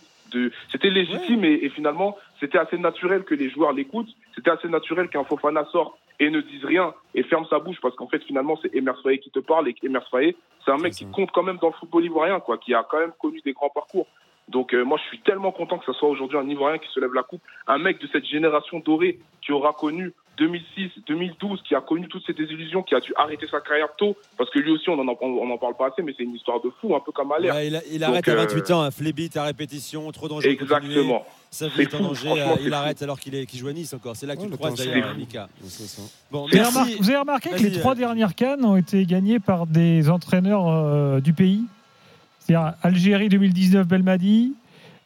C'était 0.70 0.90
légitime 0.90 1.44
et, 1.44 1.54
et 1.62 1.70
finalement, 1.70 2.16
c'était 2.40 2.58
assez 2.58 2.76
naturel 2.76 3.24
que 3.24 3.34
les 3.34 3.48
joueurs 3.48 3.72
l'écoutent. 3.72 4.14
C'était 4.34 4.50
assez 4.50 4.68
naturel 4.68 5.08
qu'un 5.08 5.24
Fofana 5.24 5.64
sorte 5.66 5.96
et 6.18 6.30
ne 6.30 6.40
dise 6.40 6.64
rien 6.64 6.94
et 7.14 7.22
ferme 7.22 7.46
sa 7.48 7.58
bouche 7.58 7.80
parce 7.80 7.94
qu'en 7.94 8.08
fait, 8.08 8.22
finalement, 8.24 8.58
c'est 8.60 8.74
Emers 8.74 9.00
Faé 9.02 9.18
qui 9.18 9.30
te 9.30 9.38
parle 9.38 9.68
et 9.68 9.76
Emers 9.82 10.08
Faé, 10.10 10.36
c'est 10.64 10.70
un 10.72 10.78
mec 10.78 10.92
qui 10.94 11.06
compte 11.06 11.30
quand 11.30 11.42
même 11.42 11.58
dans 11.58 11.68
le 11.68 11.74
football 11.74 12.04
ivoirien, 12.04 12.40
quoi, 12.40 12.58
qui 12.58 12.74
a 12.74 12.84
quand 12.88 12.98
même 12.98 13.12
connu 13.18 13.40
des 13.44 13.52
grands 13.52 13.70
parcours. 13.70 14.06
Donc 14.48 14.72
euh, 14.74 14.84
moi, 14.84 14.98
je 15.02 15.08
suis 15.08 15.20
tellement 15.20 15.50
content 15.52 15.78
que 15.78 15.84
ce 15.86 15.92
soit 15.92 16.08
aujourd'hui 16.08 16.38
un 16.38 16.48
Ivoirien 16.48 16.78
qui 16.78 16.88
se 16.94 17.00
lève 17.00 17.12
la 17.12 17.22
coupe, 17.24 17.42
un 17.66 17.78
mec 17.78 18.00
de 18.00 18.08
cette 18.12 18.24
génération 18.26 18.78
dorée 18.80 19.18
qui 19.42 19.52
aura 19.52 19.72
connu 19.72 20.12
2006, 20.38 20.90
2012, 21.08 21.62
qui 21.66 21.74
a 21.74 21.80
connu 21.80 22.08
toutes 22.08 22.24
ces 22.26 22.34
désillusions, 22.34 22.82
qui 22.82 22.94
a 22.94 23.00
dû 23.00 23.12
arrêter 23.16 23.46
sa 23.50 23.58
carrière 23.60 23.88
tôt, 23.96 24.14
parce 24.36 24.50
que 24.50 24.58
lui 24.58 24.70
aussi, 24.70 24.88
on 24.90 24.98
en, 24.98 25.08
on, 25.08 25.26
on 25.26 25.50
en 25.50 25.56
parle 25.56 25.74
pas 25.78 25.86
assez, 25.88 26.02
mais 26.02 26.12
c'est 26.16 26.24
une 26.24 26.34
histoire 26.34 26.60
de 26.60 26.70
fou, 26.78 26.94
un 26.94 27.00
peu 27.00 27.10
comme 27.10 27.32
Allaire. 27.32 27.54
Ouais, 27.54 27.68
il, 27.68 27.76
a- 27.76 27.80
il 27.90 28.00
Donc, 28.00 28.08
arrête 28.10 28.28
à 28.28 28.32
euh, 28.32 28.36
28 28.46 28.70
ans, 28.72 28.82
un 28.82 28.90
flébite 28.90 29.36
à 29.38 29.44
répétition, 29.44 30.12
trop 30.12 30.28
dangereux. 30.28 30.52
Exactement. 30.52 31.24
Sa 31.50 31.68
vie 31.68 31.72
C'est 31.76 31.82
est 31.84 31.94
en 31.94 31.98
fou, 31.98 32.04
danger, 32.04 32.26
franchement, 32.28 32.44
euh, 32.50 32.54
c'est 32.58 32.62
il 32.64 32.68
fou. 32.68 32.74
arrête 32.74 33.02
alors 33.02 33.18
qu'il 33.18 33.34
est- 33.34 33.56
joue 33.56 33.68
à 33.68 33.72
Nice 33.72 33.94
encore. 33.94 34.14
C'est 34.14 34.26
là 34.26 34.34
que 34.36 34.40
Ouais, 34.40 34.46
tu 34.46 34.50
le 34.52 34.56
croises 34.58 34.74
d'ailleurs. 34.74 35.16
Mika. 35.16 35.48
Bon, 36.30 36.42
Vous 36.42 36.48
avez, 36.48 36.56
merci. 36.58 36.74
remarqué, 36.76 36.96
vous 37.00 37.08
avez 37.10 37.18
remarqué 37.18 37.50
que 37.50 37.56
les 37.62 37.72
trois 37.72 37.92
euh. 37.92 37.94
dernières 37.94 38.34
cannes 38.34 38.64
ont 38.64 38.76
été 38.76 39.06
gagnées 39.06 39.40
par 39.40 39.66
des 39.66 40.10
entraîneurs 40.10 40.68
euh, 40.68 41.20
du 41.20 41.32
pays? 41.32 41.62
C'est-à-dire 42.46 42.74
Algérie 42.82 43.28
2019 43.28 43.86
Belmadi, 43.88 44.54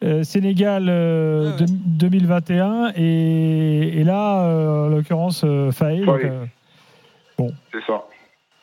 euh, 0.03 0.23
Sénégal 0.25 0.87
euh, 0.89 1.53
Ah 1.57 1.61
ouais. 1.61 1.67
deux- 1.67 1.75
2021 2.09 2.93
et, 2.97 4.01
et 4.01 4.05
là, 4.05 4.45
euh, 4.45 4.87
en 4.87 4.89
l'occurrence, 4.89 5.43
euh, 5.45 5.71
Faé. 5.73 6.01
donc, 6.05 6.21
Faé. 6.21 6.29
euh, 6.29 7.49
C'est 7.73 7.87
ça. 7.87 8.03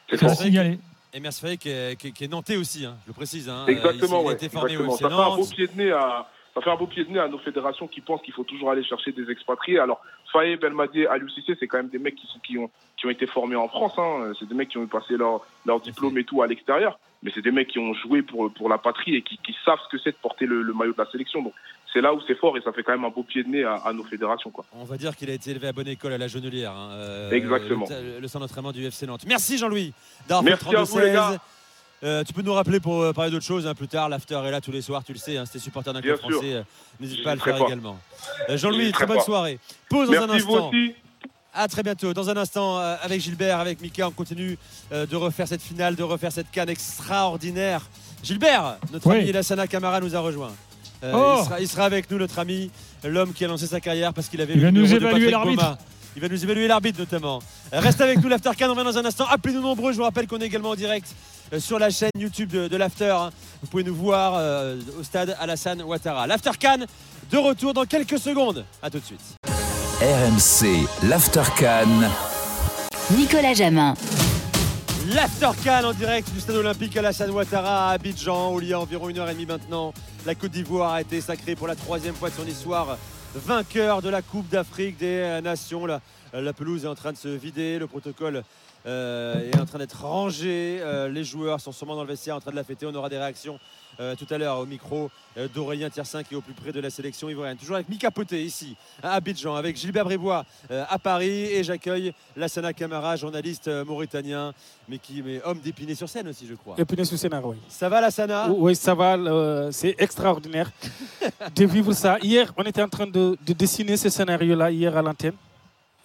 C'est 0.09 0.17
ça. 0.17 0.29
signaler. 0.35 0.79
Et 1.13 1.19
Mers 1.19 1.33
Faye 1.33 1.57
qui 1.57 1.69
est, 1.69 1.99
qui 1.99 2.09
est- 2.09 2.11
qui 2.11 2.23
est 2.25 2.27
nantais 2.27 2.57
aussi, 2.57 2.85
hein, 2.85 2.95
je 3.05 3.09
le 3.09 3.13
précise. 3.13 3.49
hein. 3.49 3.65
Exactement, 3.67 4.19
il, 4.19 4.21
il 4.21 4.25
a 4.25 4.27
ouais. 4.27 4.33
été 4.35 4.49
formé 4.49 4.71
Exactement. 4.73 4.93
au 4.93 4.97
Ça 4.97 5.09
fait 5.09 5.15
un 5.15 5.35
beau 5.35 5.45
pied 5.47 5.67
de 5.67 5.83
nez 5.83 5.91
à, 5.91 6.27
ça 6.57 6.63
fait 6.63 6.71
un 6.71 6.75
beau 6.75 6.87
pied 6.87 7.03
de 7.03 7.11
nez 7.11 7.19
à 7.19 7.27
nos 7.27 7.37
fédérations 7.37 7.87
qui 7.87 8.01
pensent 8.01 8.23
qu'il 8.23 8.33
faut 8.33 8.43
toujours 8.43 8.71
aller 8.71 8.83
chercher 8.83 9.11
des 9.11 9.29
expatriés. 9.29 9.77
Alors, 9.77 10.01
Faye, 10.33 10.55
Belmadi, 10.57 11.05
Aliou 11.05 11.29
Cissé, 11.29 11.55
c'est 11.59 11.67
quand 11.67 11.77
même 11.77 11.89
des 11.89 11.99
mecs 11.99 12.15
qui, 12.15 12.25
sont, 12.25 12.39
qui, 12.39 12.57
ont, 12.57 12.71
qui 12.97 13.05
ont 13.05 13.11
été 13.11 13.27
formés 13.27 13.55
en 13.55 13.67
France. 13.67 13.93
Hein. 13.97 14.33
C'est 14.39 14.47
des 14.47 14.55
mecs 14.55 14.69
qui 14.69 14.79
ont 14.79 14.87
passé 14.87 15.15
leur, 15.17 15.45
leur 15.67 15.79
diplôme 15.79 16.17
et 16.17 16.23
tout 16.23 16.41
à 16.41 16.47
l'extérieur. 16.47 16.97
Mais 17.21 17.31
c'est 17.35 17.41
des 17.43 17.51
mecs 17.51 17.67
qui 17.67 17.77
ont 17.77 17.93
joué 17.93 18.23
pour, 18.23 18.51
pour 18.53 18.69
la 18.69 18.77
patrie 18.79 19.15
et 19.15 19.21
qui, 19.21 19.37
qui 19.37 19.55
savent 19.65 19.77
ce 19.85 19.89
que 19.95 20.01
c'est 20.03 20.11
de 20.11 20.17
porter 20.17 20.45
le, 20.47 20.63
le 20.63 20.73
maillot 20.73 20.93
de 20.93 20.97
la 21.01 21.09
sélection. 21.11 21.43
Donc, 21.43 21.53
c'est 21.93 22.01
là 22.01 22.13
où 22.13 22.21
c'est 22.27 22.35
fort 22.35 22.57
et 22.57 22.61
ça 22.61 22.71
fait 22.71 22.81
quand 22.83 22.91
même 22.91 23.05
un 23.05 23.09
beau 23.09 23.23
pied 23.23 23.43
de 23.43 23.49
nez 23.49 23.63
à, 23.63 23.75
à 23.75 23.93
nos 23.93 24.03
fédérations. 24.03 24.49
Quoi. 24.49 24.65
On 24.73 24.83
va 24.83 24.97
dire 24.97 25.15
qu'il 25.15 25.29
a 25.29 25.33
été 25.33 25.51
élevé 25.51 25.67
à 25.67 25.73
bonne 25.73 25.87
école 25.87 26.13
à 26.13 26.17
la 26.17 26.27
Jonelière. 26.27 26.71
hein, 26.71 26.89
euh, 26.93 27.31
Exactement. 27.31 27.85
Le, 27.89 28.19
le 28.19 28.27
centre 28.27 28.45
d'entraînement 28.45 28.71
du 28.71 28.83
FC 28.85 29.05
Nantes. 29.07 29.25
Merci 29.27 29.57
Jean-Louis 29.57 29.93
Merci 30.43 30.75
à 30.75 30.83
vous, 30.83 30.97
les 30.99 31.05
32-16. 31.09 31.13
gars. 31.13 31.37
Euh, 32.03 32.23
tu 32.23 32.31
peux 32.33 32.43
nous 32.43 32.53
rappeler 32.53 32.79
pour 32.79 33.01
euh, 33.01 33.11
parler 33.13 33.31
d'autre 33.31 33.45
chose 33.45 33.65
hein, 33.65 33.73
plus 33.73 33.87
tard. 33.87 34.07
L'after 34.09 34.39
est 34.45 34.51
là 34.51 34.61
tous 34.61 34.71
les 34.71 34.81
soirs, 34.83 35.03
tu 35.03 35.13
le 35.13 35.17
sais. 35.19 35.35
Hein, 35.37 35.45
C'était 35.45 35.59
supporter 35.59 35.91
d'un 35.93 36.01
club 36.01 36.17
français. 36.19 36.53
euh, 36.53 36.63
N'hésite 36.99 37.23
pas 37.23 37.31
à 37.31 37.35
le 37.35 37.41
faire 37.41 37.57
pas. 37.57 37.65
également. 37.65 37.97
Euh, 38.49 38.57
Jean-Louis, 38.57 38.91
très 38.91 39.05
bonne 39.07 39.17
pas. 39.17 39.23
soirée. 39.23 39.59
Pause 39.89 40.09
dans 40.11 40.21
un 40.21 40.27
Merci 40.27 40.45
vous 40.45 40.53
instant. 40.55 40.69
aussi. 40.69 40.93
À 41.53 41.67
très 41.67 41.81
bientôt. 41.81 42.13
Dans 42.13 42.29
un 42.29 42.37
instant, 42.37 42.77
avec 42.77 43.19
Gilbert, 43.19 43.59
avec 43.59 43.81
Mika, 43.81 44.07
on 44.07 44.11
continue 44.11 44.59
de 44.91 45.15
refaire 45.15 45.47
cette 45.47 45.61
finale, 45.63 45.95
de 45.95 46.03
refaire 46.03 46.31
cette 46.31 46.51
canne 46.51 46.69
extraordinaire. 46.69 47.81
Gilbert, 48.21 48.77
notre 48.93 49.07
Oui. 49.09 49.17
ami 49.21 49.31
Lassana 49.31 49.65
Camara 49.65 49.99
nous 49.99 50.15
a 50.15 50.19
rejoint. 50.19 50.51
Euh, 51.03 51.11
Oh. 51.15 51.37
il, 51.39 51.45
sera, 51.45 51.59
il 51.61 51.67
sera 51.67 51.85
avec 51.85 52.11
nous, 52.11 52.19
notre 52.19 52.37
ami, 52.37 52.69
l'homme 53.03 53.33
qui 53.33 53.43
a 53.43 53.47
lancé 53.47 53.65
sa 53.65 53.79
carrière 53.79 54.13
parce 54.13 54.27
qu'il 54.29 54.39
avait 54.41 54.53
Il 54.53 54.59
le 54.59 54.65
va 54.67 54.71
nous 54.71 54.93
évaluer 54.93 55.31
l'arbitre. 55.31 55.77
Il 56.15 56.21
va 56.21 56.27
nous 56.29 56.43
évaluer 56.43 56.67
l'arbitre 56.67 56.99
notamment. 56.99 57.39
Reste 57.71 58.01
avec 58.01 58.19
nous, 58.21 58.27
l'After 58.29 58.51
Can, 58.57 58.67
on 58.69 58.73
revient 58.73 58.83
dans 58.83 58.97
un 58.99 59.05
instant. 59.05 59.25
Appelez-nous 59.27 59.61
nombreux. 59.61 59.91
Je 59.93 59.97
vous 59.97 60.03
rappelle 60.03 60.27
qu'on 60.27 60.39
est 60.39 60.45
également 60.45 60.69
en 60.71 60.75
direct 60.75 61.07
euh, 61.07 61.13
sur 61.59 61.79
la 61.79 61.89
chaîne 61.89 62.11
YouTube 62.17 62.49
de, 62.51 62.67
de 62.67 62.77
l'After. 62.77 63.11
hein. 63.11 63.29
Vous 63.61 63.67
pouvez 63.67 63.83
nous 63.83 63.95
voir 63.95 64.33
euh, 64.35 64.77
au 64.99 65.03
stade 65.03 65.35
Alassane 65.39 65.81
Ouattara. 65.81 66.27
L'After 66.27 66.51
Cannes 66.59 66.85
de 67.31 67.37
retour 67.37 67.73
dans 67.73 67.85
quelques 67.85 68.19
secondes. 68.19 68.65
A 68.81 68.89
tout 68.89 68.99
de 68.99 69.05
suite. 69.05 69.21
RMC, 70.01 70.87
l'After 71.09 71.43
Cannes. 71.57 72.09
Nicolas 73.17 73.53
Jamin. 73.53 73.93
L'After 75.13 75.49
Cannes 75.63 75.85
en 75.85 75.93
direct 75.93 76.29
du 76.33 76.39
stade 76.39 76.57
olympique 76.57 76.95
Alassane 76.97 77.31
Ouattara 77.31 77.89
à 77.89 77.93
Abidjan, 77.93 78.53
où 78.53 78.61
il 78.61 78.67
y 78.67 78.73
a 78.73 78.79
environ 78.79 79.09
une 79.09 79.17
heure 79.19 79.29
et 79.29 79.33
demie 79.33 79.45
maintenant. 79.45 79.93
La 80.25 80.35
Côte 80.35 80.51
d'Ivoire 80.51 80.93
a 80.93 81.01
été 81.01 81.21
sacrée 81.21 81.55
pour 81.55 81.67
la 81.67 81.75
troisième 81.75 82.13
fois 82.15 82.29
de 82.29 82.35
son 82.35 82.45
histoire 82.45 82.97
vainqueur 83.33 84.01
de 84.01 84.09
la 84.09 84.21
Coupe 84.21 84.49
d'Afrique 84.49 84.97
des 84.97 85.39
Nations. 85.41 85.85
La, 85.85 86.01
la 86.33 86.51
pelouse 86.53 86.83
est 86.83 86.89
en 86.89 86.95
train 86.95 87.13
de 87.13 87.17
se 87.17 87.29
vider, 87.29 87.79
le 87.79 87.87
protocole 87.87 88.43
euh, 88.87 89.51
est 89.51 89.59
en 89.59 89.65
train 89.65 89.79
d'être 89.79 90.01
rangé. 90.01 90.79
Euh, 90.79 91.09
les 91.09 91.25
joueurs 91.25 91.59
sont 91.59 91.73
sûrement 91.73 91.95
dans 91.95 92.03
le 92.03 92.07
vestiaire 92.07 92.37
en 92.37 92.39
train 92.39 92.51
de 92.51 92.55
la 92.55 92.63
fêter. 92.63 92.85
On 92.85 92.95
aura 92.95 93.09
des 93.09 93.17
réactions 93.17 93.59
euh, 93.99 94.15
tout 94.15 94.27
à 94.33 94.37
l'heure 94.37 94.59
au 94.59 94.65
micro 94.65 95.09
d'Aurélien 95.53 95.89
Tiersin 95.89 96.23
qui 96.23 96.33
est 96.33 96.37
au 96.37 96.41
plus 96.41 96.53
près 96.53 96.71
de 96.71 96.79
la 96.79 96.89
sélection 96.89 97.29
ivoirienne. 97.29 97.57
Toujours 97.57 97.75
avec 97.75 97.89
Mika 97.89 98.11
Poté 98.11 98.41
ici 98.41 98.77
à 99.03 99.13
Abidjan, 99.13 99.55
avec 99.55 99.75
Gilbert 99.75 100.05
Bribois 100.05 100.45
à 100.69 100.97
Paris 100.99 101.45
et 101.51 101.63
j'accueille 101.63 102.13
Lassana 102.35 102.73
Camara, 102.73 103.15
journaliste 103.15 103.67
mauritanien, 103.85 104.53
mais 104.87 104.99
qui 104.99 105.19
est 105.19 105.41
homme 105.43 105.59
d'Épinay 105.59 105.95
sur 105.95 106.07
scène 106.07 106.27
aussi, 106.29 106.47
je 106.47 106.55
crois. 106.55 106.75
Épinay 106.77 107.05
sur 107.05 107.17
scène, 107.17 107.39
oui. 107.43 107.57
Ça 107.67 107.89
va 107.89 108.01
Lassana? 108.01 108.49
Oui, 108.49 108.75
ça 108.75 108.95
va. 108.95 109.71
c'est 109.71 109.95
extraordinaire 109.99 110.71
de 111.55 111.65
vivre 111.65 111.93
ça. 111.93 112.17
Hier, 112.21 112.53
on 112.57 112.63
était 112.63 112.81
en 112.81 112.89
train 112.89 113.07
de, 113.07 113.37
de 113.45 113.53
dessiner 113.53 113.97
ce 113.97 114.09
scénario-là, 114.09 114.71
hier 114.71 114.95
à 114.95 115.01
l'antenne. 115.01 115.33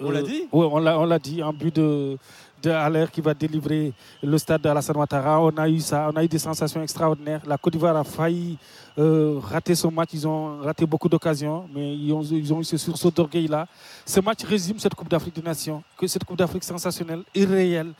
On 0.04 0.10
l'a 0.10 0.22
dit? 0.22 0.48
Oui, 0.52 0.66
on 0.70 0.78
l'a, 0.78 0.98
on 0.98 1.04
l'a 1.04 1.18
dit, 1.18 1.42
en 1.42 1.52
but 1.52 1.74
de, 1.74 2.18
de 2.62 2.70
Haller 2.70 3.06
qui 3.12 3.20
va 3.20 3.34
délivrer 3.34 3.92
le 4.22 4.38
stade 4.38 4.62
de 4.62 4.68
Alassane 4.68 4.96
Ouattara. 4.96 5.40
On 5.40 5.50
a 5.56 5.68
eu 5.68 5.80
ça, 5.80 6.08
on 6.12 6.16
a 6.16 6.24
eu 6.24 6.28
des 6.28 6.38
sensations 6.38 6.82
extraordinaires. 6.82 7.42
La 7.46 7.58
Côte 7.58 7.72
d'Ivoire 7.72 7.96
a 7.96 8.04
failli 8.04 8.56
euh, 8.98 9.38
rater 9.42 9.74
son 9.74 9.90
match. 9.90 10.10
Ils 10.12 10.26
ont 10.26 10.60
raté 10.60 10.86
beaucoup 10.86 11.08
d'occasions, 11.08 11.68
mais 11.74 11.96
ils 11.96 12.12
ont, 12.12 12.22
ils 12.22 12.52
ont 12.52 12.60
eu 12.60 12.64
ce 12.64 12.76
sursaut 12.76 13.10
d'orgueil-là. 13.10 13.66
Ce 14.06 14.20
match 14.20 14.44
résume 14.44 14.78
cette 14.78 14.94
Coupe 14.94 15.08
d'Afrique 15.08 15.34
des 15.34 15.42
Nations, 15.42 15.82
que 15.96 16.06
cette 16.06 16.24
Coupe 16.24 16.38
d'Afrique 16.38 16.64
sensationnelle, 16.64 17.22
irréelle. 17.34 17.92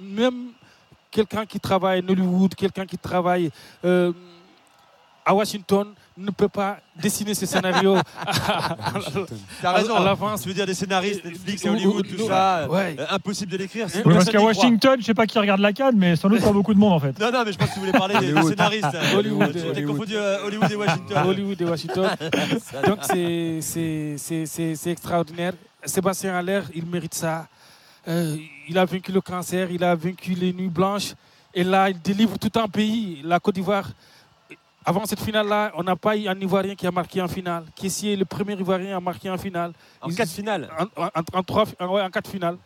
Même 0.00 0.50
quelqu'un 1.10 1.46
qui 1.46 1.58
travaille 1.58 2.00
à 2.00 2.10
Hollywood, 2.10 2.54
quelqu'un 2.54 2.86
qui 2.86 2.98
travaille 2.98 3.50
euh, 3.84 4.12
à 5.24 5.34
Washington 5.34 5.88
ne 6.18 6.30
peut 6.30 6.48
pas 6.48 6.78
dessiner 7.00 7.34
ce 7.34 7.44
scénario. 7.46 7.96
T'as 9.62 9.72
raison. 9.72 9.96
À 9.96 10.04
l'avance. 10.04 10.42
Tu 10.42 10.48
veux 10.48 10.54
dire 10.54 10.66
des 10.66 10.74
scénaristes, 10.74 11.24
Netflix 11.24 11.64
et 11.64 11.68
Hollywood, 11.68 12.06
ou- 12.06 12.16
tout 12.16 12.22
ou- 12.22 12.28
ça. 12.28 12.66
ouais. 12.68 12.96
euh, 12.98 13.04
impossible 13.10 13.52
de 13.52 13.56
l'écrire. 13.58 13.86
Oui, 14.04 14.14
parce 14.14 14.30
qu'à 14.30 14.40
Washington, 14.40 14.96
je 15.00 15.04
sais 15.06 15.14
pas 15.14 15.26
qui 15.26 15.38
regarde 15.38 15.60
la 15.60 15.72
canne, 15.72 15.96
mais 15.96 16.16
sans 16.16 16.28
doute 16.28 16.40
pas 16.42 16.52
beaucoup 16.52 16.74
de 16.74 16.78
monde 16.78 16.92
en 16.94 17.00
fait. 17.00 17.18
Non, 17.18 17.30
non, 17.30 17.42
mais 17.44 17.52
je 17.52 17.58
pense 17.58 17.68
que 17.68 17.74
tu 17.74 17.80
voulais 17.80 17.92
parler 17.92 18.14
des, 18.18 18.32
Hollywood. 18.32 18.48
scénaristes. 18.48 18.86
Hollywood, 19.14 19.46
Tu 19.52 19.52
t'es 19.60 19.68
Hollywood. 19.68 19.86
confondu 19.92 20.16
euh, 20.16 20.46
Hollywood 20.46 20.72
et 20.72 20.76
Washington. 20.76 21.26
Hollywood 21.26 21.60
et 21.60 21.64
Washington. 21.64 22.10
Donc 22.86 22.98
c'est- 23.02 23.58
c'est 23.60 24.14
c'est- 24.18 24.46
c'est- 24.46 24.74
c'est 24.74 24.90
extraordinaire. 24.90 25.52
Sébastien 25.84 26.34
Haller, 26.34 26.62
il 26.74 26.86
mérite 26.86 27.14
ça. 27.14 27.46
Euh, 28.08 28.36
il 28.68 28.78
a 28.78 28.84
vaincu 28.84 29.12
le 29.12 29.20
cancer, 29.20 29.68
il 29.70 29.82
a 29.84 29.94
vaincu 29.94 30.32
les 30.32 30.52
nuits 30.52 30.68
blanches. 30.68 31.14
Et 31.54 31.64
là, 31.64 31.88
il 31.90 32.00
délivre 32.00 32.38
tout 32.38 32.52
un 32.58 32.68
pays. 32.68 33.20
La 33.24 33.40
Côte 33.40 33.54
d'Ivoire, 33.54 33.88
avant 34.86 35.04
cette 35.04 35.20
finale-là, 35.20 35.72
on 35.74 35.82
n'a 35.82 35.96
pas 35.96 36.16
eu 36.16 36.28
un 36.28 36.38
Ivoirien 36.40 36.74
qui 36.76 36.86
a 36.86 36.90
marqué 36.92 37.20
en 37.20 37.28
finale. 37.28 37.64
Kessier 37.74 38.12
est 38.12 38.16
le 38.16 38.24
premier 38.24 38.54
Ivoirien 38.54 38.96
à 38.96 39.00
marquer 39.00 39.28
en 39.28 39.36
finale. 39.36 39.72
En 40.00 40.08
quatre 40.08 40.30
finales. 40.30 40.68
En, 40.96 41.02
en- 41.04 41.10
en 41.38 41.42
trois, 41.42 41.64
en- 41.80 41.88
ouais, 41.88 42.02
en 42.02 42.10
quatre 42.10 42.30
finales. 42.30 42.56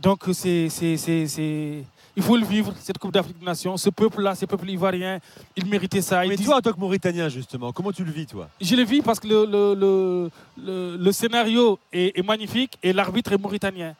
Donc 0.00 0.20
c'est, 0.32 0.68
c'est, 0.70 0.96
c'est, 0.96 1.26
c'est- 1.28 1.84
il 2.16 2.22
faut 2.22 2.36
le 2.36 2.44
vivre, 2.44 2.72
cette 2.80 2.98
Coupe 2.98 3.12
d'Afrique 3.12 3.38
des 3.38 3.44
Nations. 3.46 3.76
Ce 3.76 3.88
peuple-là, 3.90 4.34
ce 4.34 4.44
peuple 4.46 4.68
ivoirien, 4.70 5.18
il 5.56 5.66
méritait 5.66 6.02
ça. 6.02 6.20
Mais 6.26 6.34
Ils 6.34 6.44
toi, 6.44 6.56
en 6.56 6.60
tant 6.60 6.72
que 6.72 6.80
Mauritanien, 6.80 7.28
justement, 7.28 7.72
comment 7.72 7.92
tu 7.92 8.04
le 8.04 8.10
vis, 8.12 8.26
toi? 8.26 8.48
Je 8.60 8.74
le 8.74 8.82
vis 8.84 9.00
parce 9.02 9.20
que 9.20 9.28
le, 9.28 9.44
le, 9.46 10.30
le, 10.62 10.96
le- 10.98 11.12
scénario 11.12 11.78
est, 11.92 12.18
est 12.18 12.22
magnifique 12.22 12.76
et 12.82 12.92
l'arbitre 12.92 13.32
est 13.32 13.38
mauritanien. 13.38 13.94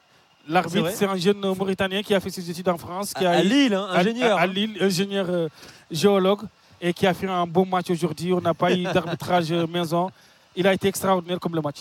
L'arbitre, 0.48 0.90
c'est 0.92 1.06
un 1.06 1.16
jeune 1.16 1.38
Mauritanien 1.40 2.02
qui 2.02 2.14
a 2.14 2.20
fait 2.20 2.30
ses 2.30 2.50
études 2.50 2.68
en 2.68 2.76
France. 2.78 3.14
Qui 3.14 3.24
À- 3.24 3.30
a 3.30 3.34
à 3.36 3.42
eu- 3.42 3.48
Lille, 3.48 3.74
hein, 3.74 3.86
à- 3.90 4.00
ingénieur, 4.00 4.36
À, 4.36 4.40
à 4.40 4.44
hein. 4.44 4.46
Lille, 4.48 4.76
ingénieur 4.80 5.26
euh, 5.30 5.48
géologue 5.90 6.40
et 6.82 6.92
qui 6.92 7.06
a 7.06 7.14
fait 7.14 7.28
un 7.28 7.46
bon 7.46 7.64
match 7.64 7.88
aujourd'hui. 7.88 8.32
On 8.34 8.40
n'a 8.40 8.52
pas 8.52 8.72
eu 8.74 8.82
d'arbitrage 8.94 9.50
euh, 9.52 9.66
maison. 9.66 10.10
Il 10.56 10.66
a 10.66 10.74
été 10.74 10.88
extraordinaire 10.88 11.40
comme 11.40 11.54
le 11.54 11.62
match. 11.62 11.78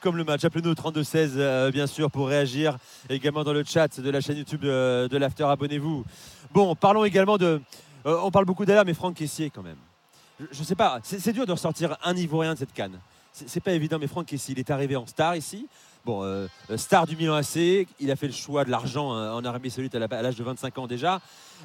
Comme 0.00 0.16
le 0.16 0.24
match, 0.24 0.42
appelez-nous 0.44 0.70
au 0.70 0.74
32-16, 0.74 1.32
euh, 1.36 1.70
bien 1.70 1.86
sûr, 1.86 2.10
pour 2.10 2.26
réagir. 2.26 2.78
Également 3.10 3.44
dans 3.44 3.52
le 3.52 3.62
chat 3.64 4.00
de 4.00 4.10
la 4.10 4.22
chaîne 4.22 4.38
YouTube 4.38 4.62
de, 4.62 5.06
de 5.08 5.16
l'After, 5.18 5.44
abonnez-vous. 5.44 6.04
Bon, 6.52 6.74
parlons 6.74 7.04
également 7.04 7.36
de. 7.36 7.60
euh, 8.06 8.18
on 8.22 8.30
parle 8.30 8.46
beaucoup 8.46 8.64
d'ailleurs, 8.64 8.86
mais 8.86 8.94
Franck 8.94 9.14
Caissier, 9.14 9.50
quand 9.50 9.62
même. 9.62 9.76
Je, 10.40 10.46
je 10.52 10.62
sais 10.64 10.74
pas, 10.74 11.00
c'est 11.02 11.32
dur 11.34 11.44
de 11.46 11.52
ressortir 11.52 11.98
un 12.02 12.16
Ivoirien 12.16 12.54
de 12.54 12.58
cette 12.58 12.72
canne. 12.72 12.98
C'est 13.32 13.60
pas 13.62 13.72
évident, 13.72 13.98
mais 14.00 14.06
Franck 14.08 14.26
Caissier, 14.26 14.54
il 14.56 14.58
est 14.58 14.70
arrivé 14.70 14.96
en 14.96 15.06
star 15.06 15.36
ici. 15.36 15.68
Bon, 16.04 16.24
euh, 16.24 16.48
star 16.76 17.06
du 17.06 17.14
Milan 17.14 17.34
AC, 17.34 17.86
il 18.00 18.10
a 18.10 18.16
fait 18.16 18.26
le 18.26 18.32
choix 18.32 18.64
de 18.64 18.70
l'argent 18.70 19.12
hein, 19.12 19.34
en 19.34 19.44
Arabie 19.44 19.70
Saoudite 19.70 19.94
à 19.94 19.98
l'âge 20.22 20.34
de 20.36 20.42
25 20.42 20.78
ans 20.78 20.86
déjà, 20.86 21.20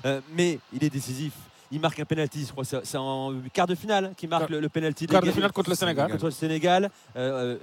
Euh, 0.06 0.20
mais 0.34 0.60
il 0.74 0.84
est 0.84 0.90
décisif. 0.90 1.32
Il 1.72 1.80
marque 1.80 2.00
un 2.00 2.06
penalty, 2.06 2.46
je 2.46 2.52
crois, 2.52 2.64
c'est 2.64 2.98
en 2.98 3.34
quart 3.54 3.68
de 3.68 3.76
finale 3.76 4.14
qu'il 4.16 4.30
marque 4.30 4.50
le, 4.50 4.60
le 4.60 4.70
penalty. 4.70 5.08
quart 5.08 5.22
de 5.22 5.32
finale 5.32 5.52
contre 5.52 5.70
le 5.70 5.76
Sénégal. 5.76 6.12
Contre 6.12 6.26
le 6.26 6.32
Sénégal. 6.32 6.90
Euh, 7.16 7.56
euh, 7.56 7.58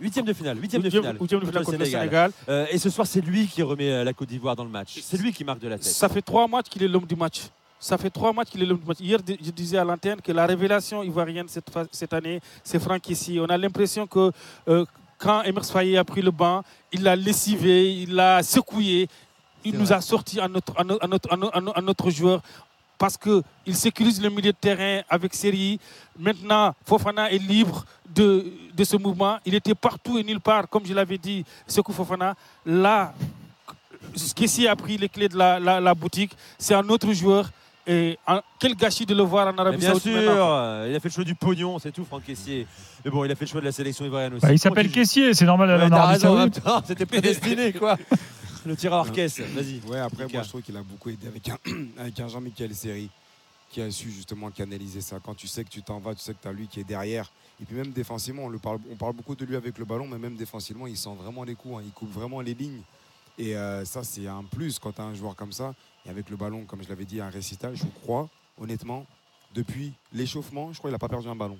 Huitième 0.00 0.24
de 0.24 0.32
finale, 0.32 0.58
huitième 0.58 0.80
de 0.80 0.88
finale. 0.88 1.16
huitième 1.20 1.40
de 1.40 1.46
finale 1.46 1.64
contre 1.64 1.78
le 1.78 1.84
Sénégal. 1.84 2.32
Euh, 2.48 2.66
et 2.70 2.78
ce 2.78 2.88
soir, 2.88 3.06
c'est 3.06 3.20
lui 3.20 3.46
qui 3.46 3.62
remet 3.62 4.02
la 4.02 4.12
Côte 4.14 4.28
d'Ivoire 4.28 4.56
dans 4.56 4.64
le 4.64 4.70
match. 4.70 4.98
C'est 5.02 5.18
lui 5.18 5.30
qui 5.32 5.44
marque 5.44 5.58
de 5.58 5.68
la 5.68 5.76
tête. 5.76 5.84
Ça 5.84 6.08
fait 6.08 6.22
trois 6.22 6.48
matchs 6.48 6.68
qu'il 6.70 6.82
est 6.82 6.88
l'homme 6.88 7.04
du 7.04 7.16
match. 7.16 7.42
Ça 7.78 7.98
fait 7.98 8.08
trois 8.08 8.32
matchs 8.32 8.48
qu'il 8.48 8.62
est 8.62 8.66
l'homme 8.66 8.78
du 8.78 8.86
match. 8.86 9.00
Hier, 9.00 9.18
je 9.26 9.50
disais 9.50 9.76
à 9.76 9.84
l'antenne 9.84 10.20
que 10.22 10.32
la 10.32 10.46
révélation 10.46 11.02
ivoirienne 11.02 11.46
cette, 11.48 12.12
année, 12.14 12.40
c'est 12.64 12.78
Franck 12.78 13.08
ici. 13.10 13.38
On 13.40 13.46
a 13.46 13.58
l'impression 13.58 14.06
que 14.06 14.32
euh, 14.68 14.86
quand 15.18 15.42
Emers 15.42 15.66
Faye 15.66 15.98
a 15.98 16.04
pris 16.04 16.22
le 16.22 16.30
banc, 16.30 16.62
il 16.92 17.02
l'a 17.02 17.14
lessivé, 17.14 17.94
il 17.94 18.14
l'a 18.14 18.42
secoué. 18.42 19.06
Il 19.64 19.76
nous 19.76 19.84
vrai. 19.84 19.96
a 19.96 20.00
sorti 20.00 20.40
un 20.40 20.54
autre 20.54 22.10
joueur 22.10 22.40
parce 23.00 23.16
qu'il 23.16 23.74
sécurise 23.74 24.22
le 24.22 24.28
milieu 24.28 24.52
de 24.52 24.56
terrain 24.60 25.00
avec 25.08 25.34
Série. 25.34 25.80
Maintenant, 26.18 26.74
Fofana 26.84 27.32
est 27.32 27.38
libre 27.38 27.84
de, 28.14 28.44
de 28.76 28.84
ce 28.84 28.96
mouvement. 28.98 29.38
Il 29.46 29.54
était 29.54 29.74
partout 29.74 30.18
et 30.18 30.22
nulle 30.22 30.40
part, 30.40 30.68
comme 30.68 30.84
je 30.84 30.92
l'avais 30.92 31.16
dit, 31.18 31.44
Sekou 31.66 31.92
Fofana. 31.94 32.34
Là, 32.66 33.14
Kessie 34.36 34.68
a 34.68 34.76
pris 34.76 34.98
les 34.98 35.08
clés 35.08 35.28
de 35.30 35.36
la, 35.38 35.58
la- 35.58 35.80
la 35.80 35.94
boutique. 35.94 36.32
C'est 36.58 36.74
un 36.74 36.86
autre 36.90 37.10
joueur. 37.12 37.50
Et 37.86 38.18
un- 38.26 38.42
quel 38.58 38.74
gâchis 38.76 39.06
de 39.06 39.14
le 39.14 39.22
voir 39.22 39.48
en 39.48 39.56
Arabie 39.56 39.78
bien 39.78 39.88
Saoudite 39.92 40.12
sûr, 40.12 40.16
maintenant. 40.16 40.50
euh, 40.58 40.86
il 40.90 40.94
a 40.94 41.00
fait 41.00 41.08
le 41.08 41.14
choix 41.14 41.24
du 41.24 41.34
pognon, 41.34 41.78
c'est 41.78 41.90
tout, 41.92 42.04
Franck 42.04 42.24
Caissier. 42.24 42.66
Mais 43.04 43.10
bon, 43.10 43.24
il 43.24 43.32
a 43.32 43.34
fait 43.34 43.46
le 43.46 43.50
choix 43.50 43.60
de 43.62 43.66
la 43.66 43.72
sélection 43.72 44.04
ivoirienne 44.04 44.34
aussi. 44.34 44.42
Bah, 44.42 44.52
il 44.52 44.58
s'appelle. 44.58 44.90
Caissier, 44.90 45.32
c'est 45.32 45.46
normal 45.46 45.70
en 45.70 45.90
Arabie 45.90 46.20
Saoudite. 46.20 46.60
C'était 46.86 47.06
prédestiné, 47.06 47.72
quoi. 47.72 47.96
Le 48.66 48.76
tireur 48.76 49.00
orchestre, 49.06 49.42
vas-y. 49.54 49.80
Ouais, 49.86 49.98
après, 49.98 50.26
moi, 50.28 50.42
je 50.42 50.48
trouve 50.48 50.62
qu'il 50.62 50.76
a 50.76 50.82
beaucoup 50.82 51.10
aidé 51.10 51.26
avec 51.26 51.48
un, 51.48 51.58
avec 51.98 52.18
un 52.20 52.28
Jean-Michel 52.28 52.74
Seri 52.74 53.10
qui 53.70 53.80
a 53.80 53.90
su 53.90 54.10
justement 54.10 54.50
canaliser 54.50 55.00
ça. 55.00 55.18
Quand 55.24 55.34
tu 55.34 55.46
sais 55.46 55.64
que 55.64 55.70
tu 55.70 55.82
t'en 55.82 55.98
vas, 56.00 56.14
tu 56.14 56.20
sais 56.20 56.34
que 56.34 56.42
tu 56.42 56.48
as 56.48 56.52
lui 56.52 56.66
qui 56.66 56.80
est 56.80 56.84
derrière. 56.84 57.30
Et 57.60 57.64
puis 57.64 57.76
même 57.76 57.92
défensivement, 57.92 58.44
on, 58.44 58.48
le 58.48 58.58
parle, 58.58 58.78
on 58.90 58.96
parle 58.96 59.12
beaucoup 59.14 59.34
de 59.36 59.44
lui 59.44 59.54
avec 59.56 59.78
le 59.78 59.84
ballon, 59.84 60.06
mais 60.08 60.18
même 60.18 60.36
défensivement, 60.36 60.86
il 60.86 60.96
sent 60.96 61.14
vraiment 61.16 61.44
les 61.44 61.54
coups. 61.54 61.76
hein. 61.78 61.82
Il 61.84 61.92
coupe 61.92 62.10
vraiment 62.10 62.40
les 62.40 62.54
lignes. 62.54 62.82
Et 63.38 63.56
euh, 63.56 63.84
ça, 63.84 64.02
c'est 64.02 64.26
un 64.26 64.44
plus 64.44 64.78
quand 64.78 64.92
tu 64.92 65.00
as 65.00 65.04
un 65.04 65.14
joueur 65.14 65.36
comme 65.36 65.52
ça. 65.52 65.74
Et 66.04 66.10
avec 66.10 66.28
le 66.30 66.36
ballon, 66.36 66.64
comme 66.64 66.82
je 66.82 66.88
l'avais 66.88 67.04
dit, 67.04 67.20
un 67.20 67.30
récital, 67.30 67.76
je 67.76 67.84
crois, 68.02 68.28
honnêtement, 68.58 69.06
depuis 69.54 69.92
l'échauffement, 70.12 70.72
je 70.72 70.78
crois 70.78 70.90
qu'il 70.90 70.94
n'a 70.94 70.98
pas 70.98 71.08
perdu 71.08 71.28
un 71.28 71.36
ballon. 71.36 71.58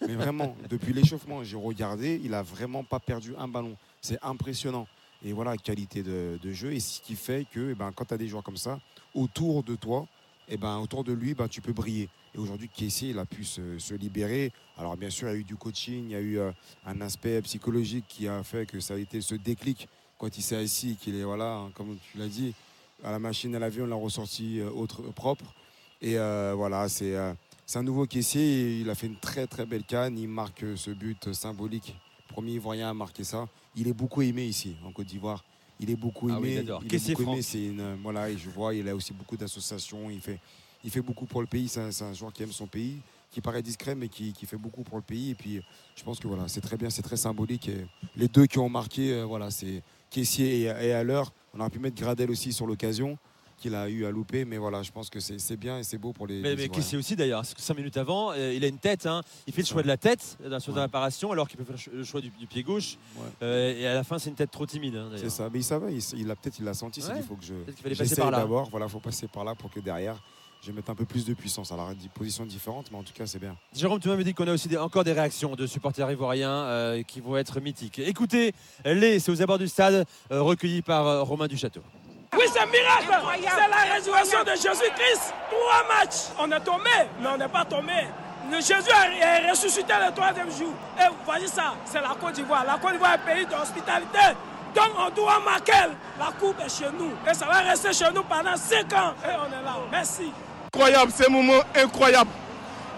Mais 0.00 0.14
vraiment, 0.14 0.56
depuis 0.68 0.92
l'échauffement, 0.92 1.44
j'ai 1.44 1.56
regardé, 1.56 2.20
il 2.22 2.32
n'a 2.32 2.42
vraiment 2.42 2.82
pas 2.82 2.98
perdu 2.98 3.34
un 3.38 3.48
ballon. 3.48 3.76
C'est 4.00 4.18
impressionnant. 4.22 4.86
Et 5.24 5.32
voilà, 5.32 5.56
qualité 5.56 6.02
de, 6.02 6.38
jeu. 6.52 6.72
Et 6.72 6.80
ce 6.80 7.00
qui 7.00 7.16
fait 7.16 7.46
que 7.50 7.70
eh 7.72 7.74
ben, 7.74 7.92
quand 7.92 8.06
tu 8.06 8.14
as 8.14 8.18
des 8.18 8.28
joueurs 8.28 8.42
comme 8.42 8.56
ça, 8.56 8.78
autour 9.14 9.62
de 9.62 9.74
toi, 9.74 10.06
eh 10.48 10.56
ben, 10.56 10.78
autour 10.78 11.04
de 11.04 11.12
lui, 11.12 11.34
ben, 11.34 11.48
tu 11.48 11.60
peux 11.60 11.72
briller. 11.72 12.08
Et 12.34 12.38
aujourd'hui, 12.38 12.68
Kessier, 12.68 13.10
il 13.10 13.18
a 13.18 13.24
pu 13.24 13.44
se, 13.44 13.94
libérer. 13.94 14.52
Alors 14.76 14.96
bien 14.96 15.10
sûr, 15.10 15.28
il 15.28 15.32
y 15.32 15.34
a 15.34 15.38
eu 15.38 15.44
du 15.44 15.56
coaching, 15.56 16.04
il 16.04 16.10
y 16.10 16.14
a 16.14 16.20
eu 16.20 16.38
euh, 16.38 16.52
un 16.84 17.00
aspect 17.00 17.40
psychologique 17.42 18.04
qui 18.08 18.28
a 18.28 18.42
fait 18.42 18.66
que 18.66 18.78
ça 18.78 18.94
a 18.94 18.98
été 18.98 19.20
ce 19.20 19.34
déclic 19.34 19.88
quand 20.18 20.36
il 20.36 20.42
s'est 20.42 20.56
assis, 20.56 20.96
qu'il 20.96 21.16
est, 21.16 21.24
voilà, 21.24 21.56
hein, 21.56 21.70
comme 21.74 21.96
tu 22.10 22.18
l'as 22.18 22.28
dit, 22.28 22.54
à 23.02 23.10
la 23.10 23.18
machine 23.18 23.54
à 23.54 23.58
laver, 23.58 23.82
on 23.82 23.86
l'a 23.86 23.96
ressorti 23.96 24.60
euh, 24.60 24.70
autre, 24.70 25.02
propre. 25.12 25.54
Et 26.02 26.18
euh, 26.18 26.52
voilà, 26.54 26.88
c'est 26.88 27.16
un 27.16 27.82
nouveau 27.82 28.06
caissier. 28.06 28.42
et 28.42 28.80
Il 28.80 28.90
a 28.90 28.94
fait 28.94 29.06
une 29.06 29.16
très 29.16 29.46
très 29.46 29.64
belle 29.64 29.84
canne. 29.84 30.18
Il 30.18 30.28
marque 30.28 30.64
ce 30.76 30.90
but 30.90 31.32
symbolique. 31.32 31.96
Premier 32.28 32.52
Ivoirien 32.52 32.90
à 32.90 32.94
marquer 32.94 33.24
ça. 33.24 33.48
Il 33.76 33.88
est 33.88 33.92
beaucoup 33.92 34.22
aimé 34.22 34.44
ici 34.46 34.76
en 34.84 34.90
Côte 34.92 35.06
d'Ivoire. 35.06 35.44
Il 35.78 35.90
est 35.90 35.96
beaucoup 35.96 36.28
Ah 36.32 36.38
aimé. 36.38 36.64
il 36.64 36.86
est 36.86 36.88
Caissier 36.88 37.14
beaucoup 37.14 37.30
aimé. 37.32 37.42
Franck. 37.42 37.50
C'est 37.52 37.64
une, 37.66 37.80
euh, 37.80 37.96
voilà, 38.02 38.30
et 38.30 38.38
je 38.38 38.48
vois, 38.48 38.74
il 38.74 38.88
a 38.88 38.96
aussi 38.96 39.12
beaucoup 39.12 39.36
d'associations. 39.36 40.08
Il 40.10 40.20
fait, 40.20 40.40
il 40.82 40.90
fait 40.90 41.02
beaucoup 41.02 41.26
pour 41.26 41.42
le 41.42 41.46
pays. 41.46 41.68
C'est 41.68 41.80
un, 41.80 41.90
c'est 41.92 42.04
un 42.04 42.14
joueur 42.14 42.32
qui 42.32 42.42
aime 42.42 42.52
son 42.52 42.66
pays, 42.66 42.98
qui 43.30 43.40
paraît 43.42 43.62
discret, 43.62 43.94
mais 43.94 44.08
qui, 44.08 44.32
qui 44.32 44.46
fait 44.46 44.56
beaucoup 44.56 44.82
pour 44.82 44.96
le 44.96 45.02
pays. 45.02 45.30
Et 45.30 45.34
puis, 45.34 45.60
je 45.94 46.02
pense 46.02 46.18
que 46.18 46.26
voilà, 46.26 46.48
c'est 46.48 46.62
très 46.62 46.78
bien, 46.78 46.88
c'est 46.88 47.02
très 47.02 47.18
symbolique. 47.18 47.68
Et 47.68 47.86
les 48.16 48.28
deux 48.28 48.46
qui 48.46 48.58
ont 48.58 48.70
marqué, 48.70 49.12
euh, 49.12 49.24
voilà, 49.26 49.50
c'est 49.50 49.82
Caissier 50.08 50.60
et, 50.60 50.64
et 50.64 50.92
à 50.92 51.04
l'heure. 51.04 51.30
On 51.52 51.60
aurait 51.60 51.70
pu 51.70 51.78
mettre 51.78 51.96
Gradel 51.96 52.30
aussi 52.30 52.52
sur 52.54 52.66
l'occasion. 52.66 53.18
Qu'il 53.56 53.74
a 53.74 53.88
eu 53.88 54.04
à 54.06 54.10
louper. 54.10 54.44
Mais 54.44 54.56
voilà, 54.58 54.82
je 54.82 54.90
pense 54.92 55.10
que 55.10 55.20
c'est 55.20 55.56
bien 55.56 55.78
et 55.78 55.82
c'est 55.82 55.98
beau 55.98 56.12
pour 56.12 56.26
les. 56.26 56.40
Mais, 56.40 56.56
mais. 56.56 56.68
Kessié 56.68 56.98
aussi 56.98 57.16
d'ailleurs, 57.16 57.44
5 57.44 57.76
minutes 57.76 57.96
avant, 57.96 58.32
euh, 58.32 58.52
il 58.54 58.64
a 58.64 58.68
une 58.68 58.78
tête, 58.78 59.06
hein. 59.06 59.22
il 59.46 59.52
fait 59.52 59.62
le 59.62 59.66
choix 59.66 59.82
de 59.82 59.88
la 59.88 59.96
tête 59.96 60.36
euh, 60.44 60.58
sur 60.60 60.74
Ouais. 60.74 61.32
alors 61.32 61.48
qu'il 61.48 61.56
peut 61.56 61.64
faire 61.64 61.74
le 61.74 61.78
cho- 61.80 61.90
le 61.92 62.04
choix 62.04 62.20
du, 62.20 62.30
du 62.30 62.46
pied 62.46 62.62
gauche. 62.62 62.96
Euh, 63.42 63.74
et 63.78 63.86
à 63.86 63.94
la 63.94 64.04
fin, 64.04 64.18
c'est 64.18 64.30
une 64.30 64.36
tête 64.36 64.50
trop 64.50 64.66
timide. 64.66 64.96
hein. 64.96 65.10
C'est 65.16 65.30
ça, 65.30 65.48
mais 65.52 65.60
il 65.60 65.64
savait, 65.64 65.92
il, 65.94 66.02
il 66.20 66.30
a 66.30 66.36
peut-être 66.36 66.58
il 66.58 66.64
l'a 66.64 66.74
senti, 66.74 67.00
il 67.16 67.22
faut 67.22 67.36
que 67.36 67.44
je 67.44 67.54
qu'il 67.72 67.82
fallait 67.82 67.94
passer 67.94 68.16
par 68.16 68.30
là. 68.30 68.38
d'abord, 68.38 68.68
voilà, 68.70 68.88
faut 68.88 69.00
passer 69.00 69.26
par 69.28 69.44
là 69.44 69.54
pour 69.54 69.70
que 69.70 69.80
derrière 69.80 70.22
je 70.62 70.72
mette 70.72 70.88
un 70.90 70.94
peu 70.96 71.04
plus 71.04 71.24
de 71.24 71.34
puissance. 71.34 71.70
Alors 71.70 71.94
des 71.94 72.08
positions 72.08 72.44
différentes, 72.44 72.90
mais 72.90 72.98
en 72.98 73.02
tout 73.04 73.12
cas 73.12 73.26
c'est 73.26 73.38
bien. 73.38 73.56
Jérôme, 73.74 74.00
tu 74.00 74.08
m'avais 74.08 74.24
dit 74.24 74.34
qu'on 74.34 74.48
a 74.48 74.52
aussi 74.52 74.68
des- 74.68 74.76
encore 74.78 75.04
des 75.04 75.12
réactions 75.12 75.54
de 75.54 75.66
supporters 75.66 76.10
ivoiriens 76.10 76.50
euh, 76.64 77.02
qui 77.04 77.20
vont 77.20 77.36
être 77.36 77.60
mythiques. 77.60 78.00
Écoutez, 78.00 78.52
les, 78.84 79.18
c'est 79.20 79.30
aux 79.30 79.40
abords 79.42 79.58
du 79.58 79.68
stade, 79.68 80.04
euh, 80.32 80.42
recueillis 80.42 80.82
par 80.82 81.06
euh, 81.06 81.22
Romain 81.22 81.46
Duchâteau. 81.46 81.82
Oui, 82.36 82.44
c'est 82.52 82.66
miracle. 82.66 83.06
C'est 83.40 83.68
la 83.68 83.94
résurrection 83.94 84.44
de 84.44 84.50
Jésus-Christ. 84.50 85.34
Trois 85.50 85.96
matchs. 85.96 86.32
On 86.38 86.50
est 86.50 86.60
tombé, 86.60 86.90
mais 87.20 87.28
on 87.28 87.36
n'est 87.36 87.48
pas 87.48 87.64
tombé. 87.64 87.92
Jésus 88.52 88.90
est 89.20 89.50
ressuscité 89.50 89.92
le 90.06 90.14
troisième 90.14 90.50
jour. 90.50 90.72
Et 90.98 91.08
vous 91.08 91.16
voyez 91.24 91.48
ça, 91.48 91.74
c'est 91.84 92.00
la 92.00 92.14
Côte 92.20 92.34
d'Ivoire. 92.34 92.64
La 92.64 92.74
Côte 92.74 92.92
d'Ivoire 92.92 93.12
est 93.14 93.30
un 93.30 93.34
pays 93.34 93.46
d'hospitalité. 93.46 94.36
Donc 94.74 94.90
on 94.98 95.10
doit 95.10 95.40
marquer. 95.44 95.72
La 96.18 96.26
coupe 96.38 96.60
est 96.64 96.68
chez 96.68 96.90
nous. 96.98 97.12
Et 97.28 97.34
ça 97.34 97.46
va 97.46 97.58
rester 97.58 97.92
chez 97.92 98.10
nous 98.14 98.22
pendant 98.22 98.56
cinq 98.56 98.92
ans. 98.92 99.14
Et 99.24 99.32
on 99.34 99.46
est 99.46 99.64
là. 99.64 99.76
Merci. 99.90 100.32
Incroyable, 100.74 101.12
c'est 101.14 101.26
un 101.26 101.32
moment 101.32 101.60
incroyable. 101.74 102.30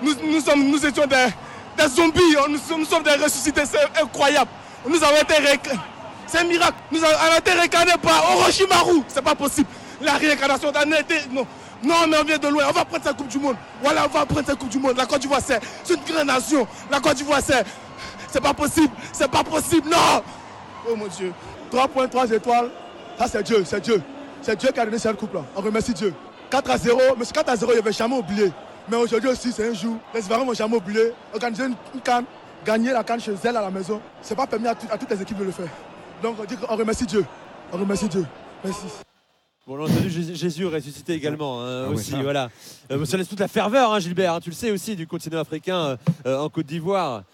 Nous, 0.02 0.14
nous, 0.22 0.86
étions 0.86 1.06
des, 1.06 1.88
zombies, 1.88 2.20
nous 2.48 2.58
sommes, 2.58 2.80
nous 2.80 2.86
sommes 2.86 3.02
des 3.02 3.14
ressuscités, 3.14 3.64
c'est 3.64 4.00
incroyable. 4.00 4.50
Nous 4.86 5.02
avons 5.02 5.16
été 5.16 5.34
réincarnés. 5.34 5.80
C'est 6.28 6.38
un 6.38 6.44
miracle. 6.44 6.74
Nous 6.92 7.02
avons 7.02 7.38
été 7.38 7.52
réincarnés 7.52 7.92
par 8.02 8.36
Orochimaru. 8.36 9.02
C'est 9.08 9.22
pas 9.22 9.34
possible. 9.34 9.68
La 10.00 10.12
réincarnation 10.12 10.70
d'un 10.70 10.90
été. 10.92 11.16
Non. 11.32 11.46
Non, 11.82 12.06
mais 12.08 12.18
on 12.20 12.24
vient 12.24 12.38
de 12.38 12.48
loin. 12.48 12.64
On 12.68 12.72
va 12.72 12.84
prendre 12.84 13.04
cette 13.04 13.16
Coupe 13.16 13.28
du 13.28 13.38
Monde. 13.38 13.56
Voilà, 13.82 14.04
on 14.04 14.08
va 14.08 14.26
prendre 14.26 14.46
cette 14.46 14.58
Coupe 14.58 14.68
du 14.68 14.78
Monde. 14.78 14.96
La 14.96 15.06
Côte 15.06 15.20
d'Ivoire, 15.20 15.40
c'est 15.44 15.60
c'est 15.84 15.94
une 15.94 16.14
grande 16.14 16.26
nation. 16.26 16.66
La 16.90 17.00
Côte 17.00 17.14
d'Ivoire, 17.14 17.40
c'est. 17.42 17.64
C'est 18.30 18.42
pas 18.42 18.52
possible. 18.52 18.92
C'est 19.12 19.30
pas 19.30 19.42
possible. 19.42 19.88
Non. 19.88 20.22
Oh 20.88 20.96
mon 20.96 21.06
Dieu. 21.06 21.32
3 21.70 21.88
points, 21.88 22.08
3 22.08 22.30
étoiles. 22.30 22.70
Ça, 23.18 23.26
c'est 23.26 23.42
Dieu. 23.42 23.64
C'est 23.64 23.80
Dieu. 23.80 24.02
C'est 24.42 24.56
Dieu 24.56 24.70
qui 24.70 24.80
a 24.80 24.84
donné 24.84 24.98
cette 24.98 25.16
coupe-là. 25.16 25.40
On 25.56 25.62
remercie 25.62 25.94
Dieu. 25.94 26.14
4 26.50 26.70
à 26.70 26.78
0. 26.78 27.00
Mais 27.16 27.24
ce 27.24 27.32
4 27.32 27.48
à 27.48 27.56
0, 27.56 27.72
il 27.72 27.74
ne 27.76 27.80
avait 27.80 27.92
jamais 27.92 28.16
oublié. 28.16 28.52
Mais 28.88 28.96
aujourd'hui 28.96 29.30
aussi, 29.30 29.52
c'est 29.52 29.68
un 29.68 29.74
jour. 29.74 29.96
Les 30.14 30.20
Ivoiriens 30.20 30.44
ne 30.44 30.50
vont 30.50 30.54
jamais 30.54 30.76
oublier. 30.76 31.12
Organiser 31.32 31.64
une, 31.64 32.00
canne, 32.00 32.24
gagner 32.64 32.92
la 32.92 33.04
canne 33.04 33.20
chez 33.20 33.34
elle 33.44 33.56
à 33.56 33.62
la 33.62 33.70
maison, 33.70 34.00
ce 34.22 34.30
n'est 34.30 34.36
pas 34.36 34.46
permis 34.46 34.68
à 34.68 34.74
toutes 34.74 35.10
les 35.10 35.22
équipes 35.22 35.38
de 35.38 35.44
le 35.44 35.52
faire. 35.52 35.68
Donc 36.22 36.36
on 36.40 36.44
dit 36.44 36.56
qu'on 36.56 36.76
remercie 36.76 37.06
Dieu. 37.06 37.24
On 37.72 37.78
remercie 37.78 38.08
Dieu. 38.08 38.24
Merci. 38.64 38.86
Bon, 39.66 39.76
on 39.78 39.80
a 39.82 39.84
entendu 39.84 40.08
Jésus- 40.10 40.34
Jésus 40.34 40.66
ressuscité 40.66 41.12
également 41.14 41.62
hein, 41.62 41.84
Ah 41.84 41.88
ouais, 41.90 41.94
aussi, 41.96 42.10
ça. 42.12 42.22
voilà. 42.22 42.50
Euh, 42.90 43.04
ça 43.04 43.16
laisse 43.18 43.28
toute 43.28 43.40
la 43.40 43.48
ferveur, 43.48 43.92
hein, 43.92 43.98
Gilbert. 44.00 44.34
hein, 44.34 44.40
tu 44.40 44.48
le 44.50 44.54
sais 44.54 44.70
aussi 44.70 44.96
du 44.96 45.06
continent 45.06 45.40
africain 45.40 45.76
euh, 45.78 45.96
euh, 46.26 46.38
en 46.38 46.48
Côte 46.48 46.66
d'Ivoire. 46.66 47.24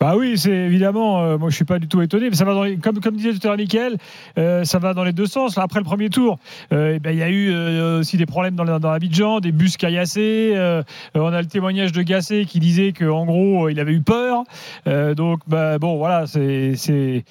Bah 0.00 0.14
oui, 0.16 0.38
c'est 0.38 0.52
évidemment, 0.52 1.24
euh, 1.24 1.38
moi 1.38 1.50
je 1.50 1.56
suis 1.56 1.64
pas 1.64 1.80
du 1.80 1.88
tout 1.88 2.00
étonné, 2.00 2.30
mais 2.30 2.36
ça 2.36 2.44
va 2.44 2.54
dans 2.54 2.62
les- 2.62 2.76
comme, 2.76 3.00
comme 3.00 3.16
disait 3.16 3.32
tout 3.32 3.40
à 3.42 3.48
l'heure 3.48 3.56
Mickaël, 3.56 3.96
euh, 4.38 4.62
ça 4.62 4.78
va 4.78 4.94
dans 4.94 5.02
les 5.02 5.12
deux 5.12 5.26
sens. 5.26 5.58
Après 5.58 5.80
le 5.80 5.84
premier 5.84 6.08
tour, 6.08 6.38
euh, 6.72 6.92
eh 6.94 6.98
ben, 7.00 7.10
il 7.10 7.18
y 7.18 7.22
a 7.24 7.28
eu 7.28 7.50
euh, 7.50 7.98
aussi 7.98 8.16
des 8.16 8.24
problèmes 8.24 8.54
dans, 8.54 8.62
la- 8.62 8.78
dans 8.78 8.96
des 9.40 9.50
bus 9.50 9.76
caillassés. 9.76 10.52
euh, 10.54 10.84
euh, 11.16 11.20
on 11.20 11.32
a 11.32 11.40
le 11.42 11.48
témoignage 11.48 11.90
de 11.90 12.02
Gassé 12.02 12.44
qui 12.44 12.60
disait 12.60 12.92
qu'en 12.92 13.24
gros, 13.26 13.66
euh, 13.66 13.72
il 13.72 13.80
avait 13.80 13.92
eu 13.92 14.00
peur. 14.00 14.44
Euh, 14.86 15.16
donc, 15.16 15.40
bah, 15.48 15.78
bon, 15.78 15.96
voilà, 15.96 16.28
c'est 16.28 16.74
c'est 16.76 17.24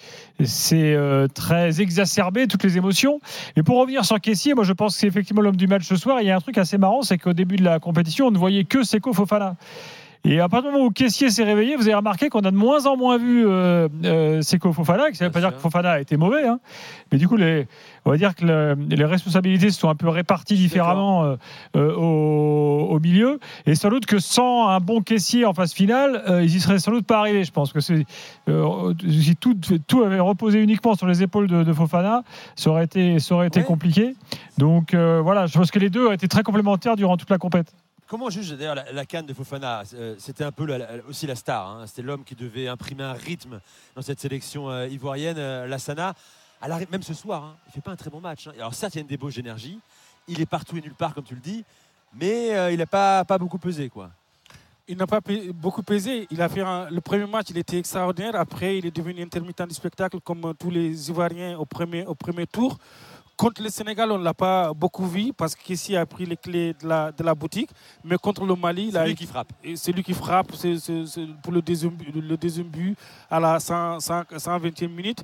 c'est, 0.44 0.94
euh, 0.94 1.28
très 1.34 1.80
exacerbé 1.80 2.48
toutes 2.48 2.64
les 2.66 2.76
émotions. 2.76 3.22
Mais 3.56 3.64
pour 3.64 3.80
revenir 3.80 4.04
sur 4.04 4.20
Caissier, 4.20 4.56
moi 4.56 4.66
je 4.66 4.74
pense 4.74 4.96
que 4.96 5.00
c'est 5.00 5.08
effectivement 5.08 5.42
l'homme 5.42 5.56
du 5.56 5.68
match 5.68 5.84
ce 5.84 5.96
soir. 5.96 6.20
Il 6.22 6.28
y 6.28 6.32
a 6.32 6.36
un 6.36 6.42
truc 6.42 6.58
assez 6.58 6.78
marrant, 6.78 7.02
c'est 7.02 7.18
qu'au 7.18 7.32
début 7.34 7.56
de 7.56 7.64
la 7.64 7.80
compétition, 7.80 8.28
on 8.28 8.32
ne 8.32 8.38
voyait 8.38 8.66
que 8.66 8.84
Seko 8.84 9.14
Fofana. 9.14 9.56
Et 10.26 10.40
à 10.42 10.50
partir 10.50 10.72
du 10.72 10.76
moment 10.76 10.88
où 10.90 10.92
Caissier 10.92 11.30
s'est 11.30 11.44
réveillé, 11.46 11.76
vous 11.78 11.84
avez 11.84 11.96
remarqué 11.96 12.28
qu'on 12.30 12.42
a 12.42 12.52
de 12.52 12.56
moins 12.58 12.86
en 12.86 12.98
moins 12.98 13.18
vu 13.18 13.48
euh, 13.48 13.88
euh, 14.04 14.42
Seko 14.42 14.74
Fofana, 14.74 15.04
ça 15.14 15.24
ne 15.24 15.30
veut 15.30 15.32
pas 15.34 15.40
dire 15.40 15.54
que 15.56 15.60
Fofana 15.62 15.92
a 15.92 16.00
été 16.02 16.18
mauvais, 16.18 16.46
hein. 16.46 16.60
mais 17.12 17.18
du 17.18 17.28
coup, 17.30 17.38
les, 17.38 17.66
on 18.04 18.10
va 18.12 18.18
dire 18.18 18.36
que 18.36 18.44
le- 18.46 18.78
les 18.90 19.06
responsabilités 19.06 19.70
se 19.70 19.80
sont 19.80 19.88
un 19.90 19.96
peu 19.96 20.10
réparties 20.10 20.56
différemment 20.56 21.24
euh, 21.24 21.36
euh, 21.78 21.96
au, 21.96 22.88
au 22.90 23.00
milieu. 23.00 23.40
Et 23.66 23.76
sans 23.76 23.90
doute 23.90 24.06
que 24.06 24.20
sans 24.20 24.68
un 24.68 24.80
bon 24.80 25.02
caissier 25.02 25.46
en 25.46 25.54
phase 25.54 25.72
finale, 25.74 26.22
euh, 26.28 26.44
ils 26.44 26.54
y 26.56 26.60
seraient 26.60 26.80
sans 26.80 26.92
doute 26.92 27.06
pas 27.06 27.20
arrivés. 27.20 27.46
Je 27.46 27.52
pense 27.52 27.72
que 27.72 27.80
si 27.80 28.06
tout, 29.40 29.56
tout 29.88 30.04
avait 30.04 30.20
reposé 30.20 30.62
uniquement 30.62 30.96
sur 30.96 31.08
les 31.08 31.24
épaules 31.24 31.48
de, 31.48 31.64
de 31.64 31.74
Fofana, 31.74 32.24
ça 32.56 32.70
aurait 32.70 32.84
été, 32.86 33.20
ça 33.20 33.36
aurait 33.36 33.48
été 33.48 33.64
compliqué. 33.64 34.16
Donc 34.58 34.94
voilà, 34.94 35.46
je 35.46 35.58
pense 35.58 35.72
que 35.72 35.80
les 35.80 35.90
deux 35.90 36.08
ont 36.08 36.12
été 36.12 36.28
très 36.28 36.44
complémentaires 36.44 36.96
durant 36.98 37.16
toute 37.18 37.30
la 37.30 37.38
compète. 37.38 37.72
Comment 38.08 38.30
juge 38.30 38.52
d'ailleurs 38.52 38.76
la, 38.76 38.92
la 38.92 39.06
canne 39.06 39.26
de 39.26 39.34
Fofana? 39.34 39.84
Euh, 39.94 40.16
C'était 40.18 40.44
un 40.46 40.52
peu 40.52 40.66
la- 40.66 40.78
la- 40.78 40.88
aussi 41.10 41.28
la 41.28 41.36
star. 41.36 41.68
hein. 41.68 41.88
C'était 41.88 42.02
l'homme 42.04 42.24
qui 42.24 42.36
devait 42.36 42.68
imprimer 42.68 43.04
un 43.04 43.14
rythme 43.14 43.60
dans 43.96 44.02
cette 44.02 44.20
sélection 44.20 44.70
euh, 44.70 44.88
ivoirienne. 44.88 45.38
Euh, 45.38 45.68
Lassana, 45.68 46.16
à 46.62 46.68
l'arrêt- 46.70 46.88
même 46.92 47.04
ce 47.04 47.14
soir, 47.14 47.44
hein, 47.44 47.56
il 47.68 47.74
fait 47.74 47.82
pas 47.82 47.92
un 47.92 47.96
très 47.98 48.10
bon 48.10 48.22
match. 48.22 48.48
hein. 48.48 48.54
Alors 48.58 48.74
certes, 48.74 48.96
il 48.96 48.98
y 48.98 49.00
a 49.00 49.02
une 49.02 49.08
débauche 49.08 49.36
d'énergie. 49.36 49.80
Il 50.30 50.40
est 50.40 50.46
partout 50.46 50.78
et 50.78 50.82
nulle 50.82 50.94
part, 50.94 51.14
comme 51.14 51.24
tu 51.26 51.36
le 51.36 51.42
dis. 51.42 51.66
Mais 52.14 52.56
euh, 52.56 52.72
il 52.72 52.78
n'a 52.78 52.86
pas, 52.86 53.26
pas 53.26 53.38
beaucoup 53.38 53.58
pesé. 53.58 53.90
quoi. 53.90 54.10
Il 54.88 54.98
n'a 54.98 55.06
pas 55.08 55.20
beaucoup 55.54 55.84
pesé. 55.84 56.28
Il 56.32 56.42
a 56.42 56.48
fait 56.48 56.64
le 56.90 57.00
premier 57.02 57.26
match, 57.28 57.48
il 57.50 57.58
était 57.58 57.78
extraordinaire. 57.78 58.36
Après, 58.36 58.78
il 58.78 58.86
est 58.86 58.96
devenu 58.96 59.22
intermittent 59.22 59.68
du 59.68 59.76
spectacle 59.76 60.22
comme 60.22 60.54
tous 60.58 60.70
les 60.70 61.10
Ivoiriens 61.10 61.58
au 61.58 61.66
premier 61.66 62.48
tour. 62.48 62.78
Contre 63.38 63.62
le 63.62 63.70
Sénégal, 63.70 64.12
on 64.12 64.18
ne 64.18 64.24
l'a 64.24 64.34
pas 64.34 64.74
beaucoup 64.74 65.06
vu 65.06 65.32
parce 65.32 65.56
qu'ici 65.56 65.96
a 65.96 66.06
pris 66.08 66.26
les 66.26 66.36
clés 66.38 66.74
de 66.82 66.88
la, 66.88 67.12
de 67.12 67.24
la 67.24 67.36
boutique. 67.36 67.70
Mais 68.04 68.18
contre 68.18 68.44
le 68.46 68.56
Mali, 68.56 68.90
C'est 68.92 69.06
lui 69.06 69.16
qui 69.16 69.28
frappe. 69.28 69.54
C'est 69.76 69.92
lui 69.92 70.04
qui 70.04 70.14
frappe 70.14 70.52
pour 71.44 71.54
le 71.54 71.62
deuxième, 71.62 71.92
but- 71.94 72.16
le 72.16 72.36
deuxième 72.36 72.68
but 72.68 72.98
à 73.30 73.40
la 73.40 73.60
100 73.60 74.00
100 74.00 74.24
120e 74.38 74.88
minute. 74.88 75.24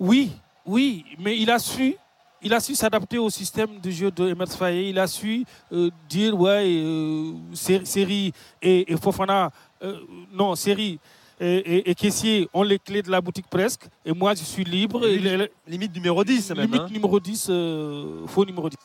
Oui, 0.00 0.32
oui, 0.66 1.04
mais 1.20 1.38
il 1.38 1.48
a 1.50 1.60
su. 1.60 1.94
Il 2.42 2.52
a 2.52 2.58
su 2.60 2.74
s'adapter 2.74 3.16
au 3.18 3.30
système 3.30 3.78
de 3.80 3.90
jeu 3.90 4.10
de 4.10 4.28
Emers 4.28 4.50
Faye. 4.52 4.90
Il 4.90 4.98
a 4.98 5.06
su 5.06 5.44
euh, 5.72 5.90
dire, 6.08 6.38
ouais, 6.38 6.64
euh, 6.66 7.32
Sé- 7.54 7.84
Série 7.86 8.32
et, 8.60 8.92
et 8.92 8.96
Fofana, 8.98 9.50
euh, 9.82 9.96
non, 10.32 10.54
Série 10.56 10.98
et, 11.46 11.76
et, 11.76 11.90
et 11.90 11.94
Caissier 11.94 12.48
ont 12.54 12.62
les 12.62 12.78
clés 12.78 13.02
de 13.02 13.10
la 13.10 13.20
boutique 13.20 13.46
presque. 13.48 13.86
Et 14.04 14.12
moi, 14.12 14.34
je 14.34 14.42
suis 14.44 14.64
libre. 14.64 15.06
Et 15.06 15.18
limite- 15.18 15.50
limite 15.66 15.94
numéro 15.94 16.24
10 16.24 16.50
même, 16.50 16.60
Limite 16.66 16.80
hein. 16.82 16.88
numéro 16.90 17.20
10, 17.20 17.46
euh, 17.50 18.26
faux 18.26 18.44
numéro 18.44 18.68
10. 18.68 18.76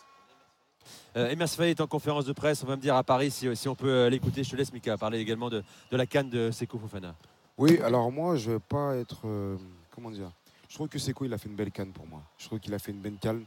Euh, 1.15 1.29
Emers 1.31 1.49
Faye 1.49 1.71
est 1.71 1.81
en 1.81 1.87
conférence 1.87 2.25
de 2.25 2.33
presse. 2.33 2.63
On 2.63 2.67
va 2.67 2.75
me 2.75 2.81
dire 2.81 2.95
à 2.95 3.03
Paris 3.03 3.31
si, 3.31 3.47
si 3.55 3.67
on 3.67 3.75
peut 3.75 3.87
euh, 3.89 4.09
l'écouter. 4.09 4.43
Je 4.43 4.51
te 4.51 4.55
laisse, 4.55 4.71
Mika, 4.71 4.97
parler 4.97 5.19
également 5.19 5.49
de, 5.49 5.63
de 5.91 5.97
la 5.97 6.05
canne 6.05 6.29
de 6.29 6.51
Seko 6.51 6.77
Fofana. 6.77 7.15
Oui, 7.57 7.79
alors 7.83 8.11
moi, 8.11 8.35
je 8.35 8.49
ne 8.49 8.53
veux 8.55 8.59
pas 8.59 8.95
être. 8.95 9.21
euh, 9.25 9.55
comment 9.95 10.11
dire 10.11 10.31
Je 10.69 10.75
trouve 10.75 10.87
que 10.87 10.99
Seko, 10.99 11.25
il 11.25 11.33
a 11.33 11.37
fait 11.37 11.49
une 11.49 11.55
belle 11.55 11.71
canne 11.71 11.91
pour 11.91 12.05
moi. 12.07 12.21
Je 12.37 12.45
trouve 12.45 12.59
qu'il 12.59 12.73
a 12.73 12.79
fait 12.79 12.91
une 12.91 12.99
belle 12.99 13.17
canne. 13.19 13.43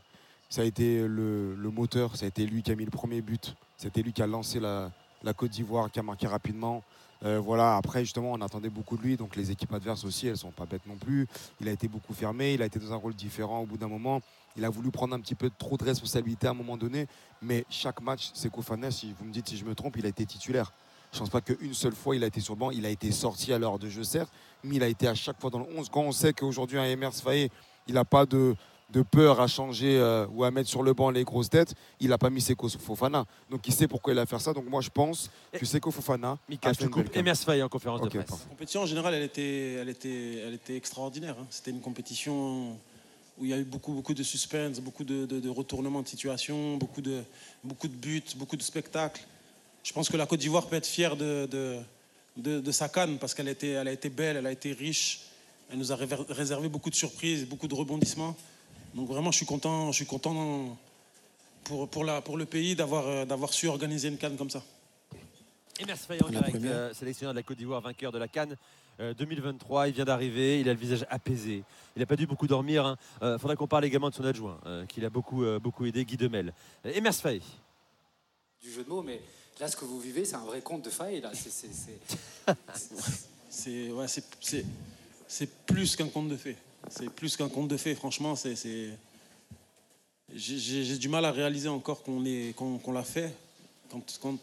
Ça 0.48 0.62
a 0.62 0.64
été 0.64 1.06
le, 1.06 1.54
le 1.54 1.70
moteur, 1.70 2.14
ça 2.16 2.24
a 2.26 2.28
été 2.28 2.44
lui 2.44 2.62
qui 2.62 2.72
a 2.72 2.74
mis 2.74 2.84
le 2.84 2.90
premier 2.90 3.22
but. 3.22 3.54
C'était 3.78 4.02
lui 4.02 4.12
qui 4.12 4.22
a 4.22 4.26
lancé 4.26 4.60
la, 4.60 4.90
la 5.22 5.32
Côte 5.32 5.50
d'Ivoire, 5.50 5.90
qui 5.90 5.98
a 5.98 6.02
marqué 6.02 6.26
rapidement. 6.26 6.82
Euh, 7.24 7.38
voilà, 7.38 7.76
après, 7.76 8.00
justement, 8.00 8.32
on 8.32 8.40
attendait 8.40 8.70
beaucoup 8.70 8.96
de 8.96 9.02
lui. 9.02 9.16
Donc, 9.16 9.36
les 9.36 9.50
équipes 9.50 9.72
adverses 9.72 10.04
aussi, 10.04 10.26
elles 10.26 10.36
sont 10.36 10.50
pas 10.50 10.66
bêtes 10.66 10.86
non 10.86 10.96
plus. 10.96 11.28
Il 11.60 11.68
a 11.68 11.72
été 11.72 11.88
beaucoup 11.88 12.14
fermé. 12.14 12.54
Il 12.54 12.62
a 12.62 12.66
été 12.66 12.78
dans 12.78 12.92
un 12.92 12.96
rôle 12.96 13.14
différent 13.14 13.60
au 13.60 13.66
bout 13.66 13.76
d'un 13.76 13.88
moment. 13.88 14.20
Il 14.56 14.64
a 14.64 14.70
voulu 14.70 14.90
prendre 14.90 15.14
un 15.14 15.20
petit 15.20 15.34
peu 15.34 15.50
trop 15.56 15.76
de 15.76 15.84
responsabilité 15.84 16.46
à 16.46 16.50
un 16.50 16.54
moment 16.54 16.76
donné. 16.76 17.06
Mais 17.40 17.64
chaque 17.70 18.00
match, 18.02 18.30
Seko 18.34 18.62
Fana, 18.62 18.90
si 18.90 19.14
vous 19.18 19.24
me 19.24 19.32
dites 19.32 19.48
si 19.48 19.56
je 19.56 19.64
me 19.64 19.74
trompe, 19.74 19.96
il 19.96 20.04
a 20.04 20.08
été 20.08 20.26
titulaire. 20.26 20.72
Je 21.12 21.18
pense 21.18 21.30
pas 21.30 21.40
qu'une 21.42 21.74
seule 21.74 21.94
fois 21.94 22.16
il 22.16 22.24
a 22.24 22.26
été 22.26 22.40
sur 22.40 22.54
le 22.54 22.58
banc. 22.58 22.70
Il 22.70 22.84
a 22.84 22.90
été 22.90 23.12
sorti 23.12 23.52
à 23.52 23.58
l'heure 23.58 23.78
de 23.78 23.88
jeu, 23.88 24.02
certes, 24.02 24.32
mais 24.64 24.76
il 24.76 24.82
a 24.82 24.88
été 24.88 25.08
à 25.08 25.14
chaque 25.14 25.40
fois 25.40 25.50
dans 25.50 25.58
le 25.58 25.66
11. 25.76 25.88
Quand 25.90 26.02
on 26.02 26.12
sait 26.12 26.32
qu'aujourd'hui, 26.32 26.78
un 26.78 26.84
Emers 26.84 27.14
Faye, 27.14 27.50
il 27.86 27.94
n'a 27.94 28.04
pas 28.04 28.26
de, 28.26 28.54
de 28.92 29.02
peur 29.02 29.40
à 29.40 29.46
changer 29.46 29.96
euh, 29.98 30.26
ou 30.34 30.44
à 30.44 30.50
mettre 30.50 30.68
sur 30.68 30.82
le 30.82 30.92
banc 30.92 31.10
les 31.10 31.24
grosses 31.24 31.48
têtes, 31.48 31.74
il 31.98 32.10
n'a 32.10 32.18
pas 32.18 32.28
mis 32.30 32.40
Seko 32.42 32.68
Fofana. 32.68 33.24
Donc 33.50 33.66
il 33.66 33.72
sait 33.72 33.88
pourquoi 33.88 34.12
il 34.12 34.18
a 34.18 34.26
fait 34.26 34.38
ça. 34.38 34.52
Donc 34.52 34.68
moi, 34.68 34.80
je 34.82 34.90
pense 34.90 35.30
que 35.52 35.64
Seko 35.64 35.90
Fofana. 35.90 36.38
Mika, 36.48 36.68
a 36.68 36.72
je 36.72 36.78
te 36.78 36.82
fait 36.82 36.84
une 36.86 36.90
coupe. 36.92 37.02
belle 37.04 37.10
canne. 37.12 37.20
Emers 37.20 37.36
Faye 37.38 37.62
en 37.62 37.68
conférence 37.68 38.02
de 38.02 38.08
presse. 38.08 38.28
La 38.30 38.36
compétition 38.50 38.82
en 38.82 38.86
général, 38.86 39.14
elle 39.14 39.22
était, 39.22 39.72
elle 39.80 39.88
était, 39.88 40.34
elle 40.46 40.54
était 40.54 40.76
extraordinaire. 40.76 41.36
hein. 41.40 41.46
C'était 41.48 41.70
une 41.70 41.80
compétition 41.80 42.72
où 43.38 43.44
il 43.44 43.48
y 43.50 43.54
a 43.54 43.58
eu 43.58 43.64
beaucoup, 43.64 43.92
beaucoup 43.94 44.12
de 44.12 44.22
suspense, 44.22 44.78
beaucoup 44.80 45.04
de, 45.04 45.24
de- 45.24 45.40
de 45.40 45.48
retournements 45.48 46.02
de 46.02 46.08
situation, 46.08 46.76
beaucoup 46.76 47.00
de, 47.00 47.22
beaucoup 47.64 47.88
de 47.88 47.94
buts, 47.94 48.22
beaucoup 48.36 48.56
de 48.56 48.62
spectacles. 48.62 49.22
Je 49.82 49.92
pense 49.94 50.10
que 50.10 50.18
la 50.18 50.26
Côte 50.26 50.40
d'Ivoire 50.40 50.66
peut 50.66 50.76
être 50.76 50.86
fière 50.86 51.16
de, 51.16 51.46
de, 51.50 51.78
de- 52.36 52.60
de 52.60 52.72
sa 52.72 52.90
canne 52.90 53.16
parce 53.18 53.32
qu'elle 53.32 53.48
a, 53.48 53.52
été, 53.52 53.70
elle 53.70 53.88
a 53.88 53.92
été 53.92 54.10
belle, 54.10 54.36
elle 54.36 54.46
a 54.46 54.52
été 54.52 54.72
riche. 54.72 55.22
Elle 55.70 55.78
nous 55.78 55.90
a 55.92 55.96
réservé 56.28 56.68
beaucoup 56.68 56.90
de 56.90 56.94
surprises, 56.94 57.46
beaucoup 57.48 57.66
de 57.68 57.74
rebondissements. 57.74 58.36
Donc 58.94 59.08
vraiment, 59.08 59.30
je 59.30 59.36
suis 59.38 59.46
content, 59.46 59.90
je 59.92 59.96
suis 59.96 60.06
content 60.06 60.76
pour, 61.64 61.88
pour, 61.88 62.04
la, 62.04 62.20
pour 62.20 62.36
le 62.36 62.44
pays 62.46 62.74
d'avoir, 62.76 63.06
euh, 63.06 63.24
d'avoir 63.24 63.52
su 63.52 63.66
organiser 63.68 64.08
une 64.08 64.18
canne 64.18 64.36
comme 64.36 64.50
ça. 64.50 64.62
Faye 65.96 66.22
en 66.22 66.28
direct, 66.28 66.56
euh, 66.64 66.94
sélectionneur 66.94 67.32
de 67.34 67.38
la 67.38 67.42
Côte 67.42 67.56
d'Ivoire, 67.58 67.80
vainqueur 67.80 68.12
de 68.12 68.18
la 68.18 68.28
Cannes 68.28 68.56
euh, 69.00 69.14
2023. 69.14 69.88
Il 69.88 69.94
vient 69.94 70.04
d'arriver, 70.04 70.60
il 70.60 70.68
a 70.68 70.74
le 70.74 70.78
visage 70.78 71.04
apaisé. 71.10 71.64
Il 71.96 72.00
n'a 72.00 72.06
pas 72.06 72.14
dû 72.14 72.26
beaucoup 72.26 72.46
dormir. 72.46 72.82
Il 72.84 72.86
hein. 72.86 72.96
Euh, 73.22 73.38
faudrait 73.38 73.56
qu'on 73.56 73.66
parle 73.66 73.84
également 73.84 74.08
de 74.10 74.14
son 74.14 74.24
adjoint, 74.24 74.58
euh, 74.66 74.86
qui 74.86 75.00
l'a 75.00 75.10
beaucoup, 75.10 75.42
euh, 75.42 75.58
beaucoup 75.58 75.84
aidé, 75.84 76.04
Guy 76.04 76.16
Demel. 76.16 76.52
Euh, 76.86 76.92
Emers 76.94 77.14
Faye. 77.14 77.42
du 78.62 78.70
jeu 78.70 78.84
de 78.84 78.88
mots, 78.88 79.02
mais 79.02 79.20
là, 79.58 79.66
ce 79.66 79.76
que 79.76 79.84
vous 79.84 79.98
vivez, 79.98 80.24
c'est 80.24 80.36
un 80.36 80.44
vrai 80.44 80.60
conte 80.60 80.84
de 80.84 80.90
faille. 80.90 81.20
Là, 81.20 81.30
c'est, 81.34 81.50
c'est- 81.50 81.72
c'est- 81.72 82.54
C'est 83.50 83.90
ouais, 83.90 84.08
c'est- 84.08 84.24
c'est- 84.40 84.64
c'est 85.28 85.50
plus 85.66 85.94
qu'un 85.96 86.08
conte 86.08 86.28
de 86.28 86.36
fées. 86.36 86.56
C'est 86.88 87.10
plus 87.10 87.36
qu'un 87.36 87.48
conte 87.48 87.68
de 87.68 87.76
fées. 87.76 87.94
Franchement, 87.94 88.36
c'est 88.36 88.56
j'ai 90.34 90.96
du 90.96 91.08
mal 91.08 91.24
à 91.24 91.30
réaliser 91.30 91.68
encore 91.68 92.02
qu'on 92.02 92.24
est 92.24 92.54
qu'on 92.56 92.92
l'a 92.92 93.04
fait. 93.04 93.32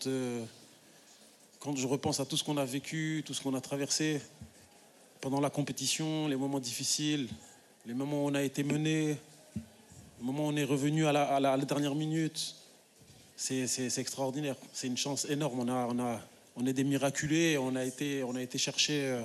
Euh, 0.07 0.45
quand 1.59 1.75
je 1.75 1.87
repense 1.87 2.19
à 2.19 2.25
tout 2.25 2.37
ce 2.37 2.43
qu'on 2.43 2.57
a 2.57 2.65
vécu, 2.65 3.23
tout 3.25 3.33
ce 3.33 3.41
qu'on 3.41 3.55
a 3.55 3.61
traversé 3.61 4.21
pendant 5.21 5.41
la 5.41 5.49
compétition, 5.49 6.27
les 6.27 6.35
moments 6.35 6.59
difficiles, 6.59 7.27
les 7.85 7.93
moments 7.93 8.23
où 8.23 8.29
on 8.29 8.35
a 8.35 8.43
été 8.43 8.63
mené, 8.63 9.17
les 9.55 10.25
moments 10.25 10.45
où 10.45 10.51
on 10.51 10.55
est 10.55 10.63
revenu 10.63 11.07
à 11.07 11.11
la, 11.11 11.57
dernière 11.57 11.95
minute, 11.95 12.55
c'est 13.35 13.97
extraordinaire. 13.97 14.55
C'est 14.73 14.87
une 14.87 14.97
chance 14.97 15.25
énorme. 15.25 15.65
On 16.55 16.67
est 16.67 16.73
des 16.73 16.83
miraculés. 16.83 17.57
On 17.57 17.75
a 17.75 17.83
été, 17.83 18.23
on 18.23 18.35
a 18.35 18.41
été 18.41 18.57
chercher 18.57 19.05
euh, 19.05 19.21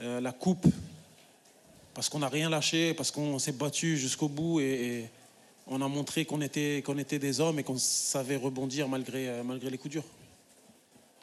euh, 0.00 0.20
la 0.20 0.32
coupe 0.32 0.66
parce 1.94 2.08
qu'on 2.08 2.18
n'a 2.18 2.28
rien 2.28 2.50
lâché, 2.50 2.94
parce 2.94 3.10
qu'on 3.10 3.38
s'est 3.38 3.52
battu 3.52 3.96
jusqu'au 3.96 4.28
bout 4.28 4.60
et, 4.60 4.64
et 4.64 5.10
on 5.66 5.80
a 5.80 5.88
montré 5.88 6.24
qu'on 6.24 6.40
était, 6.40 6.82
qu'on 6.84 6.98
était 6.98 7.18
des 7.18 7.40
hommes 7.40 7.58
et 7.58 7.62
qu'on 7.62 7.78
savait 7.78 8.36
rebondir 8.36 8.88
malgré, 8.88 9.28
euh, 9.28 9.42
malgré 9.44 9.70
les 9.70 9.78
coups 9.78 9.92
durs. 9.92 10.04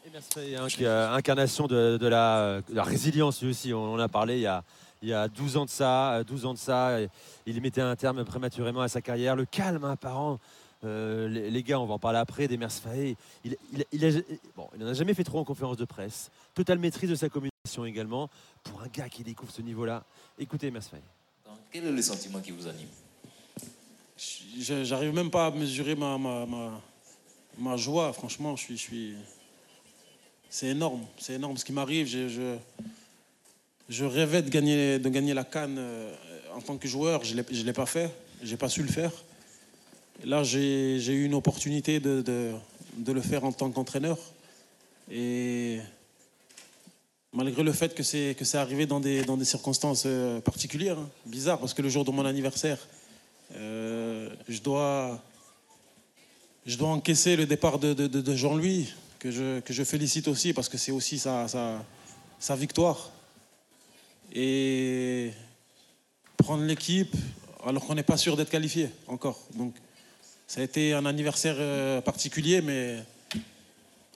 Hein, 0.07 0.67
qui 0.67 0.83
est 0.83 0.87
euh, 0.87 1.11
incarnation 1.11 1.67
de, 1.67 2.07
la, 2.07 2.61
résilience, 2.75 3.41
lui 3.41 3.51
aussi. 3.51 3.73
On 3.73 3.93
en 3.93 3.99
a 3.99 4.07
parlé 4.07 4.37
il 4.37 4.41
y 4.41 4.47
a, 4.47 4.63
il 5.01 5.09
y 5.09 5.13
a 5.13 5.27
12 5.27 5.57
ans 5.57 5.65
de 5.65 5.69
ça. 5.69 6.13
euh, 6.13 6.23
12 6.23 6.45
ans 6.45 6.53
de 6.53 6.59
ça. 6.59 6.99
et 6.99 7.09
Il 7.45 7.61
mettait 7.61 7.81
un 7.81 7.95
terme 7.95 8.23
prématurément 8.25 8.81
à 8.81 8.87
sa 8.87 9.01
carrière. 9.01 9.35
Le 9.35 9.45
calme 9.45 9.83
hein, 9.83 9.91
apparent. 9.91 10.39
Euh, 10.83 11.27
les, 11.27 11.63
gars, 11.63 11.79
on 11.79 11.85
va 11.85 11.93
en 11.93 11.99
parler 11.99 12.17
après, 12.17 12.47
d'Emers 12.47 12.71
Faye. 12.71 13.15
Il, 13.45 13.55
il, 13.71 13.85
il 13.91 14.23
bon, 14.55 14.67
il 14.75 14.83
n'en 14.83 14.89
a 14.89 14.93
jamais 14.93 15.13
fait 15.13 15.23
trop 15.23 15.37
en 15.37 15.43
conférence 15.43 15.77
de 15.77 15.85
presse. 15.85 16.31
Totale 16.55 16.79
maîtrise 16.79 17.09
de 17.09 17.15
sa 17.15 17.29
communication 17.29 17.50
également. 17.85 18.29
Pour 18.63 18.81
un 18.81 18.87
gars 18.87 19.09
qui 19.09 19.23
découvre 19.23 19.51
ce 19.51 19.61
niveau-là, 19.61 20.03
écoutez 20.37 20.67
Emers 20.67 20.83
Faye. 20.83 20.99
Quel 21.71 21.85
est 21.85 21.91
le 21.91 22.01
sentiment 22.01 22.39
qui 22.39 22.51
vous 22.51 22.67
anime? 22.67 22.87
Je- 24.17 24.83
J'arrive 24.83 25.13
même 25.13 25.31
pas 25.31 25.47
à 25.47 25.51
mesurer 25.51 25.95
ma, 25.95 26.17
ma, 26.17 26.45
ma, 26.45 26.81
ma 27.57 27.77
joie. 27.77 28.13
Franchement, 28.13 28.55
je 28.55 28.63
suis, 28.63 28.77
je 28.77 28.81
suis... 28.81 29.13
c'est 30.49 30.67
énorme. 30.67 31.05
C'est 31.17 31.33
énorme 31.33 31.57
ce 31.57 31.65
qui 31.65 31.71
m'arrive. 31.73 32.07
Je, 32.07 32.27
je, 32.29 32.57
je 33.89 34.05
rêvais 34.05 34.41
de 34.41 34.49
gagner, 34.49 34.99
de 34.99 35.09
gagner 35.09 35.33
la 35.33 35.43
canne 35.43 35.77
euh, 35.79 36.13
en 36.53 36.61
tant 36.61 36.77
que 36.77 36.87
joueur. 36.87 37.23
Je 37.23 37.35
ne 37.35 37.63
l'ai 37.63 37.73
pas 37.73 37.85
fait. 37.85 38.11
Je 38.43 38.51
n'ai 38.51 38.57
pas 38.57 38.69
su 38.69 38.83
le 38.83 38.89
faire. 38.91 39.11
Et 40.23 40.27
là, 40.27 40.43
j'ai 40.43 40.99
j'ai 40.99 41.13
eu 41.13 41.25
une 41.25 41.33
opportunité 41.33 41.99
de, 41.99 42.21
de, 42.21 42.51
de 42.97 43.11
le 43.11 43.21
faire 43.21 43.43
en 43.43 43.51
tant 43.51 43.71
qu'entraîneur. 43.71 44.17
Et 45.09 45.79
malgré 47.33 47.63
le 47.63 47.71
fait 47.73 47.93
que 47.95 48.03
c'est 48.03 48.35
que 48.37 48.45
c'est 48.45 48.57
arrivé 48.57 48.85
dans 48.85 48.99
des, 48.99 49.23
dans 49.23 49.37
des 49.37 49.45
circonstances 49.45 50.03
euh, 50.05 50.39
particulières, 50.41 50.99
hein, 50.99 51.09
bizarres, 51.25 51.59
parce 51.59 51.73
que 51.73 51.81
le 51.81 51.89
jour 51.89 52.03
de 52.05 52.11
mon 52.11 52.25
anniversaire, 52.25 52.77
euh, 53.55 54.29
je, 54.49 54.59
dois, 54.61 55.21
je 56.65 56.77
dois 56.77 56.89
encaisser 56.89 57.35
le 57.35 57.45
départ 57.45 57.79
de, 57.79 57.93
de- 57.93 58.07
de- 58.07 58.21
de 58.21 58.35
Jean-Louis, 58.35 58.93
que 59.19 59.31
je, 59.31 59.59
que 59.61 59.73
je 59.73 59.83
félicite 59.83 60.27
aussi, 60.27 60.51
parce 60.53 60.67
que 60.69 60.77
c'est 60.77 60.91
aussi 60.91 61.19
sa, 61.19 61.47
sa, 61.47 61.83
sa 62.39 62.55
victoire. 62.55 63.11
Et 64.33 65.31
prendre 66.37 66.63
l'équipe 66.63 67.13
alors 67.65 67.85
qu'on 67.85 67.95
n'est 67.95 68.03
pas 68.03 68.17
sûr 68.17 68.35
d'être 68.37 68.49
qualifié 68.49 68.89
encore. 69.07 69.39
Donc 69.55 69.75
ça 70.47 70.61
a 70.61 70.63
été 70.63 70.93
un 70.93 71.05
anniversaire 71.05 71.55
euh, 71.59 72.01
particulier, 72.01 72.61
mais 72.61 72.97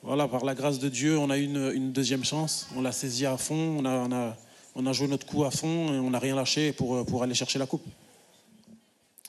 voilà, 0.05 0.27
par 0.27 0.45
la 0.45 0.53
grâce 0.55 0.79
de 0.79 0.89
Dieu, 0.89 1.17
on 1.17 1.29
a 1.29 1.37
eu 1.37 1.43
une, 1.43 1.71
une 1.73 1.91
deuxième 1.91 2.23
chance. 2.23 2.67
On 2.75 2.81
l'a 2.81 2.91
saisi 2.91 3.25
à 3.25 3.37
fond, 3.37 3.77
on 3.79 3.85
a, 3.85 3.89
on, 3.89 4.11
a, 4.11 4.35
on 4.75 4.85
a 4.85 4.93
joué 4.93 5.07
notre 5.07 5.25
coup 5.25 5.43
à 5.43 5.51
fond 5.51 5.93
et 5.93 5.99
on 5.99 6.09
n'a 6.11 6.19
rien 6.19 6.35
lâché 6.35 6.71
pour, 6.73 7.05
pour 7.05 7.23
aller 7.23 7.33
chercher 7.33 7.59
la 7.59 7.65
coupe. 7.65 7.83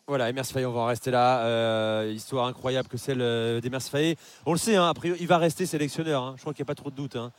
Voilà, 0.09 0.29
Emers 0.31 0.47
Faye, 0.47 0.65
on 0.65 0.73
va 0.73 0.81
en 0.83 0.87
rester 0.87 1.11
là. 1.11 1.41
Euh, 1.41 2.13
histoire 2.15 2.47
incroyable 2.47 2.89
que 2.89 2.97
celle 2.97 3.21
euh, 3.21 3.61
d'Emers 3.61 3.83
Faye. 3.83 4.15
On 4.45 4.53
le 4.53 4.59
sait, 4.59 4.77
hein, 4.77 4.89
après, 4.89 5.13
il 5.19 5.27
va 5.27 5.39
rester 5.39 5.67
sélectionneur. 5.67 6.23
hein. 6.23 6.35
Je 6.37 6.43
crois 6.43 6.55
qu'il 6.55 6.63
n'y 6.63 6.67
a 6.67 6.73
pas 6.73 6.77
trop 6.77 6.91
de 6.91 6.95
doute. 6.97 7.17
hein. 7.17 7.33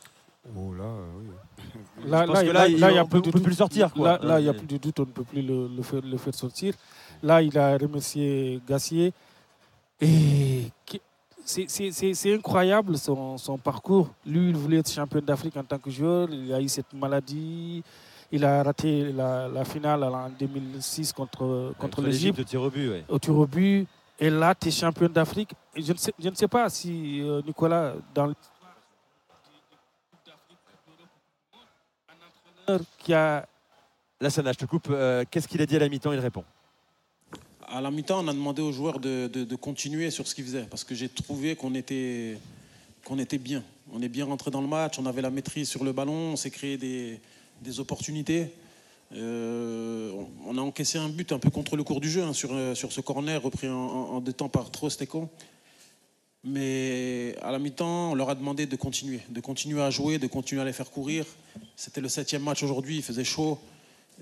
Oh 0.54 0.74
là, 0.74 0.84
oui. 1.18 1.26
Là, 2.06 2.24
il- 2.68 2.78
là, 2.78 2.90
il 2.90 2.94
y 2.94 2.98
a 2.98 3.04
on 3.04 3.06
plus 3.06 3.20
peut- 3.20 3.22
de 3.22 3.28
on 3.28 3.32
peut 3.32 3.38
doute. 3.38 3.42
plus 3.44 3.50
le 3.50 3.56
sortir, 3.56 3.92
quoi. 3.92 4.18
Là, 4.18 4.18
là, 4.22 4.40
il 4.40 4.42
n'y 4.42 4.48
a 4.48 4.52
Euh, 4.52 4.54
plus 4.54 4.66
de 4.66 4.76
doute, 4.76 5.00
on 5.00 5.06
ne 5.06 5.06
peut 5.06 5.24
plus 5.24 5.40
le, 5.42 5.68
le 5.74 5.82
faire, 5.82 6.00
le 6.02 6.16
faire 6.18 6.34
sortir. 6.34 6.74
Là, 7.22 7.40
il 7.42 7.56
a 7.58 7.78
remercié 7.78 8.60
Gassier. 8.68 9.12
Et 10.00 10.64
c'est- 11.48 12.34
incroyable 12.34 12.98
son, 12.98 13.38
son 13.38 13.56
parcours. 13.58 14.10
Lui, 14.26 14.50
il 14.50 14.56
voulait 14.56 14.78
être 14.78 14.90
champion 14.90 15.20
d'Afrique 15.20 15.56
en 15.56 15.64
tant 15.64 15.78
que 15.78 15.90
joueur. 15.90 16.28
Il 16.30 16.52
a 16.52 16.60
eu 16.60 16.68
cette 16.68 16.92
maladie. 16.92 17.82
Il 18.30 18.44
a 18.44 18.62
raté 18.62 19.10
la, 19.12 19.48
la 19.48 19.64
finale 19.64 20.04
en 20.04 20.28
2006 20.28 21.12
contre, 21.14 21.72
contre 21.78 22.02
l'Égypte 22.02 22.38
au 22.40 22.44
tir 22.44 22.60
au 22.60 22.68
but, 22.70 22.88
ouais. 22.90 23.04
Au 23.08 23.18
tir 23.18 23.34
au 23.36 23.46
but. 23.46 23.86
Et 24.20 24.28
là, 24.30 24.54
tu 24.54 24.68
es 24.68 24.70
champion 24.70 25.08
d'Afrique. 25.08 25.52
Je 25.76 25.92
ne, 25.92 25.96
sais, 25.96 26.12
je 26.18 26.28
ne 26.28 26.34
sais 26.34 26.48
pas 26.48 26.68
si 26.68 27.20
euh, 27.22 27.40
Nicolas, 27.46 27.94
dans 28.14 28.26
le 28.26 28.34
qui 32.98 33.14
a 33.14 33.46
Lassana, 34.20 34.52
je 34.52 34.58
te 34.58 34.64
coupe. 34.66 34.88
euh, 34.90 35.24
Qu'est-ce 35.30 35.48
qu'il 35.48 35.62
a 35.62 35.66
dit 35.66 35.76
à 35.76 35.78
la 35.78 35.88
mi-temps? 35.88 36.12
Il 36.12 36.18
répond. 36.18 36.44
À 37.70 37.82
la 37.82 37.90
mi-temps, 37.90 38.24
on 38.24 38.28
a 38.28 38.32
demandé 38.32 38.62
aux 38.62 38.72
joueurs 38.72 38.98
de, 38.98 39.54
continuer 39.56 40.10
sur 40.10 40.26
ce 40.26 40.34
qu'ils 40.34 40.44
faisaient 40.44 40.66
parce 40.70 40.84
que 40.84 40.94
j'ai 40.94 41.08
trouvé 41.08 41.54
qu'on 41.54 41.74
était, 41.74 42.38
bien. 43.38 43.62
On 43.92 44.00
est 44.00 44.08
bien 44.08 44.24
rentré 44.24 44.50
dans 44.50 44.62
le 44.62 44.66
match, 44.66 44.98
on 44.98 45.04
avait 45.04 45.20
la 45.20 45.30
maîtrise 45.30 45.68
sur 45.68 45.84
le 45.84 45.92
ballon, 45.92 46.32
on 46.32 46.36
s'est 46.36 46.50
créé 46.50 46.78
des, 46.78 47.80
opportunités. 47.80 48.50
Euh, 49.14 50.12
on 50.46 50.56
a 50.56 50.60
encaissé 50.60 50.98
un 50.98 51.08
but 51.08 51.32
un 51.32 51.38
peu 51.38 51.50
contre 51.50 51.76
le 51.76 51.82
cours 51.82 52.00
du 52.00 52.10
jeu 52.10 52.22
hein, 52.22 52.34
sur, 52.34 52.50
euh, 52.52 52.74
sur 52.74 52.92
ce 52.92 53.00
corner 53.00 53.42
repris 53.42 53.66
en, 53.66 53.74
en- 53.74 54.20
deux 54.20 54.34
temps 54.34 54.50
par 54.50 54.70
Trostecon. 54.70 55.30
Mais 56.44 57.34
à 57.42 57.52
la 57.52 57.58
mi-temps, 57.58 58.12
on 58.12 58.14
leur 58.14 58.30
a 58.30 58.34
demandé 58.34 58.66
de 58.66 58.76
continuer, 58.76 59.20
de 59.28 59.40
continuer 59.40 59.82
à 59.82 59.90
jouer, 59.90 60.18
de 60.18 60.26
continuer 60.26 60.62
à 60.62 60.64
les 60.64 60.72
faire 60.72 60.90
courir. 60.90 61.24
C'était 61.76 62.00
le 62.00 62.08
septième 62.08 62.42
match 62.42 62.62
aujourd'hui, 62.62 62.96
il 62.96 63.02
faisait 63.02 63.24
chaud. 63.24 63.58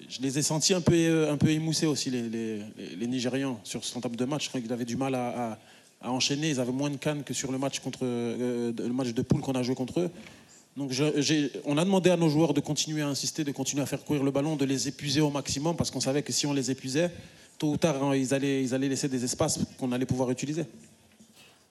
Je 0.09 0.21
les 0.21 0.39
ai 0.39 0.43
sentis 0.43 0.75
un 0.75 0.81
peu, 0.81 0.95
euh, 0.95 1.33
un 1.33 1.37
peu 1.37 1.51
émoussés 1.51 1.87
aussi, 1.87 2.11
les, 2.11 2.29
les, 2.29 3.07
Nigérians, 3.07 3.59
sur 3.65 3.85
son 3.85 4.01
table 4.01 4.17
de 4.17 4.25
match. 4.25 4.45
Je 4.45 4.49
crois 4.49 4.61
qu'ils 4.61 4.73
avaient 4.73 4.85
du 4.85 4.97
mal 4.97 5.15
à, 5.15 5.59
enchaîner. 6.03 6.51
Ils 6.51 6.61
avaient 6.61 6.73
moins 6.73 6.91
de 6.91 6.97
cannes 6.97 7.25
que 7.25 7.35
sur 7.35 7.51
le 7.51 7.59
match, 7.59 7.81
contre, 7.81 8.01
euh, 8.03 8.73
le 8.77 8.93
match 8.93 9.09
de 9.09 9.23
poule 9.23 9.41
qu'on 9.41 9.55
a 9.55 9.63
joué 9.63 9.75
contre 9.75 10.01
eux. 10.01 10.11
Donc 10.77 10.93
on 11.65 11.79
a 11.79 11.85
demandé 11.85 12.11
à 12.11 12.19
nos 12.19 12.29
joueurs 12.29 12.53
de 12.53 12.61
continuer 12.61 13.01
à 13.01 13.09
insister, 13.09 13.45
de 13.45 13.53
continuer 13.53 13.83
à 13.83 13.87
faire 13.87 14.05
courir 14.05 14.23
le 14.23 14.31
ballon, 14.31 14.57
de 14.57 14.67
les 14.67 14.89
épuiser 14.89 15.23
au 15.23 15.31
maximum, 15.31 15.75
parce 15.75 15.91
qu'on 15.91 16.01
savait 16.01 16.23
que 16.23 16.33
si 16.33 16.45
on 16.45 16.53
les 16.53 16.71
épuisait, 16.71 17.11
tôt 17.59 17.71
ou 17.71 17.77
tard, 17.79 18.03
hein, 18.03 18.15
ils, 18.15 18.35
allaient, 18.35 18.63
ils 18.63 18.75
allaient 18.75 18.91
laisser 18.91 19.09
des 19.09 19.25
espaces 19.25 19.61
qu'on 19.79 19.91
allait 19.93 20.05
pouvoir 20.05 20.31
utiliser. 20.31 20.65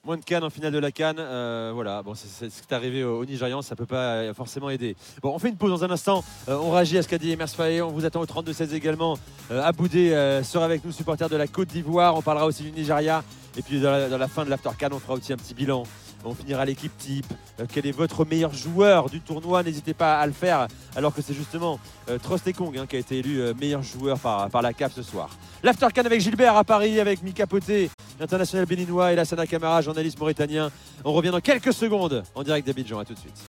Moins 0.06 0.18
de 0.18 0.24
Cannes 0.24 0.44
en 0.44 0.52
finale 0.52 0.72
de 0.72 0.78
la 0.78 0.92
Cannes. 0.92 1.18
euh, 1.18 1.72
voilà, 1.74 2.04
bon, 2.04 2.14
c'est 2.14 2.48
ce 2.48 2.62
qui 2.62 2.68
est 2.70 2.74
arrivé 2.76 3.04
aux, 3.04 3.18
aux 3.20 3.26
Nigérians, 3.26 3.64
ça 3.64 3.76
peut 3.76 3.88
pas 3.88 4.18
euh, 4.18 4.34
forcément 4.36 4.70
aider. 4.70 4.96
Bon, 5.24 5.34
on 5.34 5.40
fait 5.40 5.50
une 5.50 5.58
pause 5.58 5.72
dans 5.72 5.84
un 5.84 5.90
instant. 5.90 6.24
Euh, 6.48 6.60
on 6.62 6.70
réagit 6.70 7.00
à 7.00 7.02
ce 7.02 7.08
qu'a 7.08 7.18
dit 7.18 7.32
Emers 7.32 7.50
Faye. 7.50 7.82
On 7.82 7.90
vous 7.92 8.06
attend 8.06 8.22
au 8.22 8.26
32-16 8.26 8.76
également. 8.76 9.18
Aboudé 9.50 10.10
sera 10.44 10.66
avec 10.66 10.86
nous, 10.86 10.92
supporter 10.92 11.28
de 11.28 11.36
la 11.36 11.48
Côte 11.48 11.70
d'Ivoire. 11.70 12.16
On 12.16 12.22
parlera 12.22 12.46
aussi 12.46 12.62
du 12.62 12.72
Nigeria. 12.72 13.24
Et 13.58 13.64
puis 13.64 13.80
dans 13.82 13.90
la, 13.90 14.08
dans 14.08 14.18
la 14.20 14.28
fin 14.28 14.46
de 14.46 14.52
l'After 14.52 14.70
Cannes, 14.78 14.94
on 14.94 15.00
fera 15.00 15.16
aussi 15.16 15.34
un 15.34 15.38
petit 15.38 15.56
bilan. 15.56 15.84
On 16.26 16.34
finira 16.34 16.66
l'équipe 16.66 16.96
type. 16.98 17.26
Euh, 17.60 17.66
quel 17.72 17.86
est 17.86 17.92
votre 17.92 18.26
meilleur 18.26 18.54
joueur 18.54 19.10
du 19.10 19.22
tournoi 19.22 19.64
N'hésitez 19.64 19.94
pas 19.94 20.20
à 20.20 20.26
le 20.26 20.34
faire, 20.34 20.68
alors 20.96 21.14
que 21.14 21.22
c'est 21.22 21.34
justement 21.34 21.80
euh, 22.10 22.18
Trostekong 22.18 22.78
hein, 22.78 22.86
qui 22.90 22.96
a 22.96 23.00
été 23.00 23.20
élu 23.20 23.40
euh, 23.40 23.54
meilleur 23.60 23.84
joueur 23.84 24.20
par, 24.20 24.50
par 24.50 24.62
la 24.62 24.74
CAF 24.74 24.94
ce 24.96 25.04
soir. 25.04 25.30
L'After 25.64 25.88
Cannes 25.94 26.06
avec 26.08 26.22
Gilbert 26.22 26.56
à 26.58 26.64
Paris, 26.64 27.00
avec 27.00 27.22
Mika 27.24 27.48
Poté, 27.48 27.90
international 28.20 28.66
béninois, 28.66 29.14
et 29.14 29.16
Lassana 29.16 29.46
Camara, 29.46 29.82
journaliste 29.82 30.20
mauritanien. 30.20 30.72
On 31.04 31.14
revient 31.14 31.32
dans 31.32 31.42
quelques 31.42 31.74
secondes 31.74 32.24
en 32.34 32.44
direct 32.44 32.68
d'Abidjan. 32.68 33.00
À 33.00 33.06
tout 33.06 33.14
de 33.14 33.20
suite. 33.20 33.46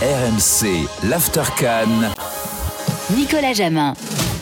RMC, 0.00 0.86
l'Aftercan. 1.08 2.12
Nicolas 3.16 3.52
Jamin. 3.52 3.94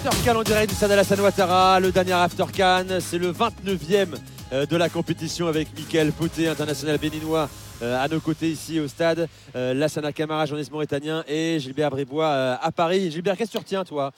Aftercan 0.07 0.41
en 0.41 0.43
direct 0.43 0.71
du 0.71 0.77
Stade 0.77 0.91
Alassane 0.91 1.21
Ouattara, 1.21 1.81
le 1.81 1.93
dernier 1.93 2.13
Aftercan, 2.13 2.85
c'est 3.01 3.19
le 3.19 3.33
29e 3.33 4.15
euh, 4.15 4.17
de 4.55 4.77
la 4.77 4.89
compétition 4.89 5.49
avec 5.49 5.69
Michael 5.77 6.13
Poté, 6.13 6.47
international 6.49 6.99
béninois, 6.99 7.49
euh, 7.83 8.03
à 8.03 8.07
nos 8.07 8.21
côtés 8.21 8.49
ici 8.51 8.79
au 8.79 8.87
stade, 8.87 9.29
euh, 9.57 9.75
Lassana 9.75 10.13
Camara, 10.13 10.47
journaliste 10.47 10.71
mauritanien, 10.71 11.25
et 11.27 11.59
Gilbert 11.59 11.91
Bribois 11.91 12.27
euh, 12.29 12.57
à 12.63 12.71
Paris. 12.71 13.11
Gilbert, 13.11 13.37
qu'est-ce 13.37 13.51
que 13.51 13.57
tu 13.57 13.63
retiens, 13.65 13.85
toi, 13.85 14.13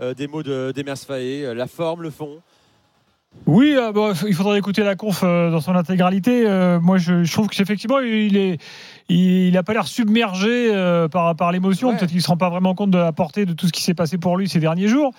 euh, 0.00 0.14
des 0.14 0.28
mots 0.28 0.44
de- 0.44 0.72
d'Emers 0.74 0.96
Faé 0.96 1.44
euh, 1.44 1.54
La 1.54 1.66
forme, 1.66 2.02
le 2.02 2.10
fond? 2.10 2.38
Oui, 3.46 3.76
euh, 3.76 3.92
bon, 3.92 4.12
il 4.26 4.34
faudrait 4.34 4.58
écouter 4.58 4.82
la 4.82 4.96
conf 4.96 5.22
euh, 5.22 5.50
dans 5.50 5.60
son 5.60 5.74
intégralité. 5.76 6.46
Euh, 6.46 6.80
moi, 6.80 6.98
je, 6.98 7.22
je 7.24 7.32
trouve 7.32 7.48
qu'effectivement, 7.48 8.00
il 8.00 8.36
est, 8.36 8.58
il 9.14 9.52
n'a 9.52 9.62
pas 9.62 9.72
l'air 9.72 9.86
submergé 9.86 10.70
euh, 10.72 11.08
par, 11.08 11.34
par 11.34 11.52
l'émotion. 11.52 11.90
Peut-être 11.96 12.08
qu'il 12.08 12.18
ne 12.18 12.22
se 12.22 12.28
rend 12.28 12.36
pas 12.36 12.48
vraiment 12.48 12.74
compte 12.74 12.90
de 12.90 12.98
la 12.98 13.12
portée 13.12 13.44
de 13.44 13.52
tout 13.52 13.66
ce 13.66 13.72
qui 13.72 13.82
s'est 13.82 13.94
passé 13.94 14.18
pour 14.18 14.36
lui 14.36 14.48
ces 14.48 14.60
derniers 14.60 14.88
jours. 14.88 15.12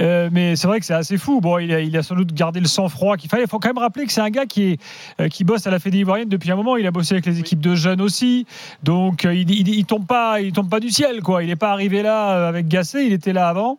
Euh, 0.00 0.28
mais 0.32 0.56
c'est 0.56 0.66
vrai 0.66 0.80
que 0.80 0.86
c'est 0.86 0.94
assez 0.94 1.18
fou. 1.18 1.40
Bon, 1.40 1.58
il 1.58 1.72
a, 1.72 1.80
il 1.80 1.96
a 1.96 2.02
sans 2.02 2.14
doute 2.14 2.32
gardé 2.32 2.60
le 2.60 2.66
sang-froid 2.66 3.16
qu'il 3.16 3.28
fallait. 3.28 3.44
Il 3.44 3.48
faut 3.48 3.58
quand 3.58 3.68
même 3.68 3.78
rappeler 3.78 4.06
que 4.06 4.12
c'est 4.12 4.20
un 4.20 4.30
gars 4.30 4.46
qui, 4.46 4.62
est, 4.62 4.80
euh, 5.20 5.28
qui 5.28 5.44
bosse 5.44 5.66
à 5.66 5.70
la 5.70 5.78
Fédé 5.78 5.98
ivoirienne 5.98 6.28
depuis 6.28 6.50
un 6.52 6.56
moment. 6.56 6.76
Il 6.76 6.86
a 6.86 6.90
bossé 6.90 7.14
avec 7.14 7.26
les 7.26 7.40
équipes 7.40 7.60
de 7.60 7.74
jeunes 7.74 8.00
aussi. 8.00 8.46
Donc, 8.84 9.24
il, 9.24 9.50
il, 9.50 9.68
il 9.68 9.84
tombe 9.84 10.06
pas, 10.06 10.40
il 10.40 10.52
tombe 10.52 10.68
pas 10.68 10.80
du 10.80 10.90
ciel. 10.90 11.20
Quoi. 11.20 11.42
Il 11.42 11.48
n'est 11.48 11.56
pas 11.56 11.72
arrivé 11.72 12.02
là 12.02 12.48
avec 12.48 12.68
Gassé. 12.68 13.02
Il 13.04 13.12
était 13.12 13.32
là 13.32 13.48
avant. 13.48 13.78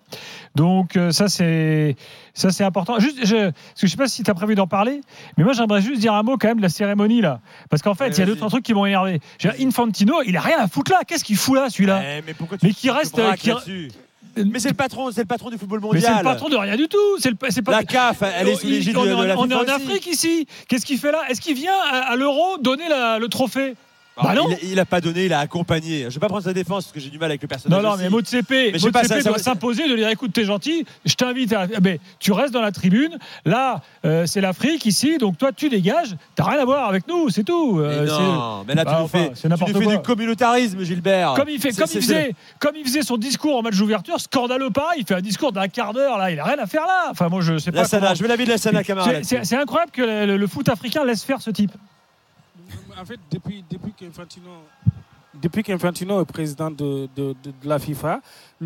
Donc, 0.56 0.98
euh, 0.98 1.12
ça, 1.12 1.28
c'est. 1.30 1.96
Ça, 2.36 2.52
c'est 2.52 2.64
important. 2.64 3.00
Juste, 3.00 3.26
je, 3.26 3.36
parce 3.50 3.54
que 3.82 3.88
je 3.88 3.88
sais 3.88 3.98
pas 3.98 4.08
si 4.08 4.22
tu 4.24 4.30
as 4.30 4.34
prévu 4.36 4.54
d'en 4.56 4.68
parler, 4.68 5.02
mais 5.38 5.44
moi, 5.44 5.54
j'aimerais 5.54 5.82
juste 5.82 6.00
dire 6.02 6.14
un 6.14 6.22
mot 6.24 6.38
quand 6.38 6.48
même 6.48 6.58
de 6.58 6.62
la 6.64 6.70
cérémonie, 6.70 7.22
là. 7.22 7.40
Parce 7.70 7.82
qu'en 7.82 7.96
fait, 7.96 8.10
il 8.10 8.20
y 8.20 8.22
a 8.22 8.26
deux, 8.26 8.36
trois 8.36 8.50
trucs 8.50 8.64
qui 8.64 8.74
m'ont 8.74 8.86
énervé. 8.86 9.20
Infantino, 9.60 10.22
il 10.26 10.38
a 10.38 10.42
rien 10.42 10.60
à 10.60 10.68
foutre 10.68 10.92
là. 10.92 11.00
Qu'est-ce 11.08 11.24
qu'il 11.24 11.38
fout 11.38 11.56
là, 11.56 11.70
celui-là 11.70 12.02
Eh, 12.18 12.22
mais 12.26 12.34
pourquoi 12.34 12.58
tu 12.58 12.66
Mais 12.68 12.72
qui 12.74 12.90
reste. 12.90 13.18
là-dessus 13.18 13.90
Mais 14.36 14.60
c'est 14.60 14.70
le 14.70 14.76
patron, 14.76 15.12
c'est 15.12 15.22
le 15.22 15.28
patron 15.28 15.50
du 15.50 15.58
football 15.58 15.80
mais 15.82 15.88
mondial. 15.88 16.04
c'est 16.12 16.18
le 16.20 16.24
patron 16.24 16.50
de 16.50 16.56
rien 16.56 16.76
du 16.76 16.88
tout. 16.88 16.98
C'est 17.20 17.30
le, 17.32 17.38
c'est 17.50 17.62
pas. 17.62 17.72
La 17.72 17.84
CAF, 17.84 18.22
elle 18.22 18.48
est 18.50 18.56
sous 18.56 18.68
l'égide 18.68 18.98
on 18.98 19.06
de, 19.06 19.10
de 19.10 19.24
la 19.24 19.38
On 19.40 19.48
est 19.50 19.54
en 19.56 19.62
aussi. 19.62 19.72
Afrique 19.72 20.08
ici. 20.08 20.48
Qu'est-ce 20.68 20.86
qu'il 20.86 20.98
fait 21.00 21.12
là? 21.12 21.22
Est-ce 21.30 21.42
qu'il 21.42 21.56
vient 21.56 21.74
à, 21.92 22.12
à 22.12 22.16
l'Euro 22.16 22.58
donner 22.60 22.88
la- 22.90 23.18
le 23.20 23.28
trophée? 23.28 23.76
Bah 24.16 24.30
Ah, 24.30 24.36
non. 24.36 24.46
il, 24.62 24.72
il 24.74 24.80
a 24.80 24.86
pas 24.86 25.02
donné, 25.02 25.26
il 25.26 25.34
a 25.34 25.40
accompagné. 25.40 26.04
Je 26.04 26.10
vais 26.14 26.20
pas 26.20 26.28
prendre 26.28 26.44
sa 26.44 26.54
défense 26.54 26.86
parce 26.86 26.94
que 26.94 27.00
j'ai 27.00 27.10
du 27.10 27.18
mal 27.18 27.32
avec 27.32 27.42
le 27.42 27.48
personnage. 27.48 27.82
Non, 27.82 27.88
non, 27.88 27.96
aussi. 27.96 28.04
mais 28.04 28.10
Motsepe, 28.10 28.46
Mais 28.50 28.72
doit 28.74 29.40
s'imposer 29.40 29.90
de 29.90 29.96
dire 29.96 30.08
écoute, 30.10 30.32
t'es 30.34 30.46
gentil, 30.46 30.86
je 31.06 31.16
t'invite 31.16 31.52
à. 31.54 31.66
Mais 31.82 32.00
tu 32.20 32.32
restes 32.32 32.54
dans 32.54 32.62
la 32.62 32.72
tribune. 32.72 33.18
Là, 33.46 33.82
euh, 34.06 34.28
c'est 34.28 34.40
l'Afrique 34.42 34.86
ici, 34.86 35.18
donc 35.18 35.38
toi, 35.40 35.52
tu 35.52 35.68
dégages. 35.70 36.16
T'as 36.36 36.44
rien 36.44 36.60
à 36.62 36.66
voir 36.66 36.88
avec 36.90 37.08
nous, 37.08 37.30
c'est 37.30 37.44
tout. 37.44 37.78
Mais 37.78 37.86
Euh, 37.86 38.06
non, 38.06 38.62
c'est- 38.62 38.68
mais 38.68 38.76
là, 38.76 38.86
tu 38.86 38.92
Bah, 38.92 39.00
nous 39.02 39.08
fais, 39.08 39.32
tu 39.34 39.48
nous 39.50 39.58
fais 39.58 39.88
du 39.98 40.00
communautarisme, 40.04 40.84
Gilbert. 40.84 41.34
Comme 41.36 41.50
il, 41.50 41.60
fait, 41.60 41.72
comme, 41.72 41.88
il 41.92 42.02
faisait, 42.02 42.36
comme 42.60 42.76
il 42.76 42.84
faisait 42.86 43.02
son 43.02 43.18
discours 43.18 43.58
en 43.58 43.62
match 43.64 43.78
d'ouverture, 43.78 44.20
scandaleux 44.20 44.70
pareil, 44.70 45.00
il 45.02 45.06
fait 45.08 45.16
un 45.16 45.22
discours 45.22 45.52
d'un 45.52 45.68
quart 45.68 45.94
d'heure, 45.94 46.18
là, 46.20 46.30
il 46.30 46.40
a 46.40 46.44
rien 46.44 46.60
à 46.60 46.68
faire 46.68 46.86
là. 46.86 47.08
Enfin, 47.10 47.30
moi, 47.30 47.42
je 47.42 47.58
sais 47.58 47.72
La 47.72 47.82
pas. 47.84 47.90
Comment- 47.90 48.14
je 48.14 48.22
veux 48.22 48.30
l'avis 48.30 48.46
de 48.46 48.50
la 48.52 48.58
Sana 48.60 48.84
Camara. 48.84 49.10
C'est- 49.24 49.54
incroyable 49.56 49.92
que 49.92 50.02
le, 50.02 50.26
le- 50.28 50.38
le 50.38 50.48
foot 50.48 50.70
africain 50.70 51.04
laisse 51.04 51.24
faire 51.24 51.42
ce 51.42 51.50
type. 51.50 51.72
En 53.00 53.06
fait, 53.06 53.20
depuis, 53.32 53.64
depuis 53.70 53.92
qu'Infantino 53.94 54.50
depuis 55.36 55.64
qu'Infantino 55.64 56.22
est 56.22 56.26
président 56.26 56.70
de, 56.70 57.10
de- 57.16 57.36
de- 57.44 57.52
de 57.64 57.68
la 57.68 57.80
FIFA, 57.80 58.22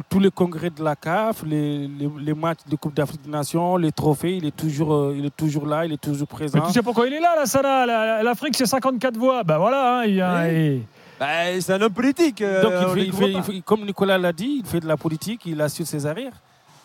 tous 0.10 0.20
les 0.20 0.30
congrès 0.30 0.70
de 0.70 0.84
la 0.84 0.98
CAF, 0.98 1.44
les, 1.44 1.88
les- 1.88 2.10
les 2.20 2.34
matchs 2.34 2.60
de 2.70 2.76
Coupe 2.76 2.94
d'Afrique 2.94 3.22
des 3.22 3.30
Nations, 3.32 3.78
les 3.78 3.92
trophées, 3.94 4.36
il 4.36 4.46
est 4.46 4.56
toujours, 4.56 4.94
euh, 4.94 5.16
il 5.18 5.26
est 5.26 5.36
toujours 5.36 5.66
là, 5.66 5.86
il 5.86 5.94
est 5.94 6.02
toujours 6.02 6.28
présent. 6.28 6.60
Mais 6.60 6.68
tu 6.68 6.74
sais 6.74 6.84
pourquoi 6.84 7.08
il 7.08 7.14
est 7.14 7.22
là, 7.22 7.36
la 7.38 7.46
Sana? 7.46 7.86
La- 7.86 8.22
L'Afrique, 8.22 8.56
c'est 8.58 8.66
54 8.66 9.16
voix. 9.18 9.44
Bah 9.46 9.58
voilà, 9.58 10.00
hein, 10.00 10.04
il 10.06 10.16
y 10.16 10.22
a. 10.22 10.42
Oui. 10.44 10.50
et- 10.50 10.82
Bah, 11.20 11.60
c'est 11.62 11.74
un 11.74 11.82
homme 11.82 11.94
politique. 11.94 12.42
euh, 12.42 12.62
Donc, 12.62 12.74
on 12.74 12.96
il 12.98 13.14
fait- 13.14 13.32
il 13.32 13.44
fait- 13.44 13.62
comme 13.62 13.86
Nicolas 13.86 14.18
l'a 14.18 14.34
dit, 14.34 14.58
il 14.60 14.66
fait 14.66 14.82
de 14.82 14.88
la 14.88 14.98
politique, 14.98 15.44
il 15.46 15.60
assure 15.62 15.88
ses 15.88 16.06
arrières. 16.06 16.34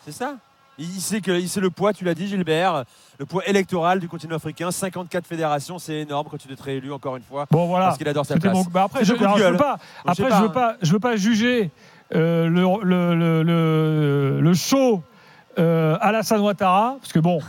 C'est 0.06 0.12
ça. 0.12 0.36
Il 0.78 1.00
sait 1.00 1.20
que 1.20 1.30
le 1.30 1.70
poids, 1.70 1.92
tu 1.92 2.04
l'as 2.04 2.14
dit 2.14 2.26
Gilbert, 2.28 2.84
le 3.18 3.26
poids 3.26 3.46
électoral 3.46 4.00
du 4.00 4.08
continent 4.08 4.36
africain, 4.36 4.70
54 4.70 5.26
fédérations, 5.26 5.78
c'est 5.78 6.00
énorme 6.00 6.28
quand 6.30 6.38
tu 6.38 6.50
es 6.50 6.56
réélu 6.60 6.92
encore 6.92 7.16
une 7.16 7.22
fois. 7.22 7.46
Bon 7.50 7.66
voilà. 7.66 7.86
Parce 7.86 7.98
qu'il 7.98 8.08
adore 8.08 8.24
sa 8.24 8.36
place. 8.36 8.52
bon. 8.52 8.64
Bah, 8.70 8.84
après, 8.84 9.04
je, 9.04 9.14
alors, 9.14 9.36
je 9.38 9.44
veux 9.44 9.56
pas. 9.56 9.78
Je 10.16 10.22
pas, 10.22 10.40
veux 10.40 10.46
hein. 10.46 10.48
pas. 10.48 10.76
Je 10.80 10.92
veux 10.92 10.98
pas 10.98 11.16
juger 11.16 11.70
euh, 12.14 12.48
le, 12.48 12.62
le, 12.84 13.14
le, 13.14 13.42
le, 13.42 14.40
le 14.40 14.54
show 14.54 15.02
euh, 15.58 15.98
Alassane 16.00 16.40
Ouattara, 16.40 16.96
parce 17.00 17.12
que 17.12 17.18
bon. 17.20 17.40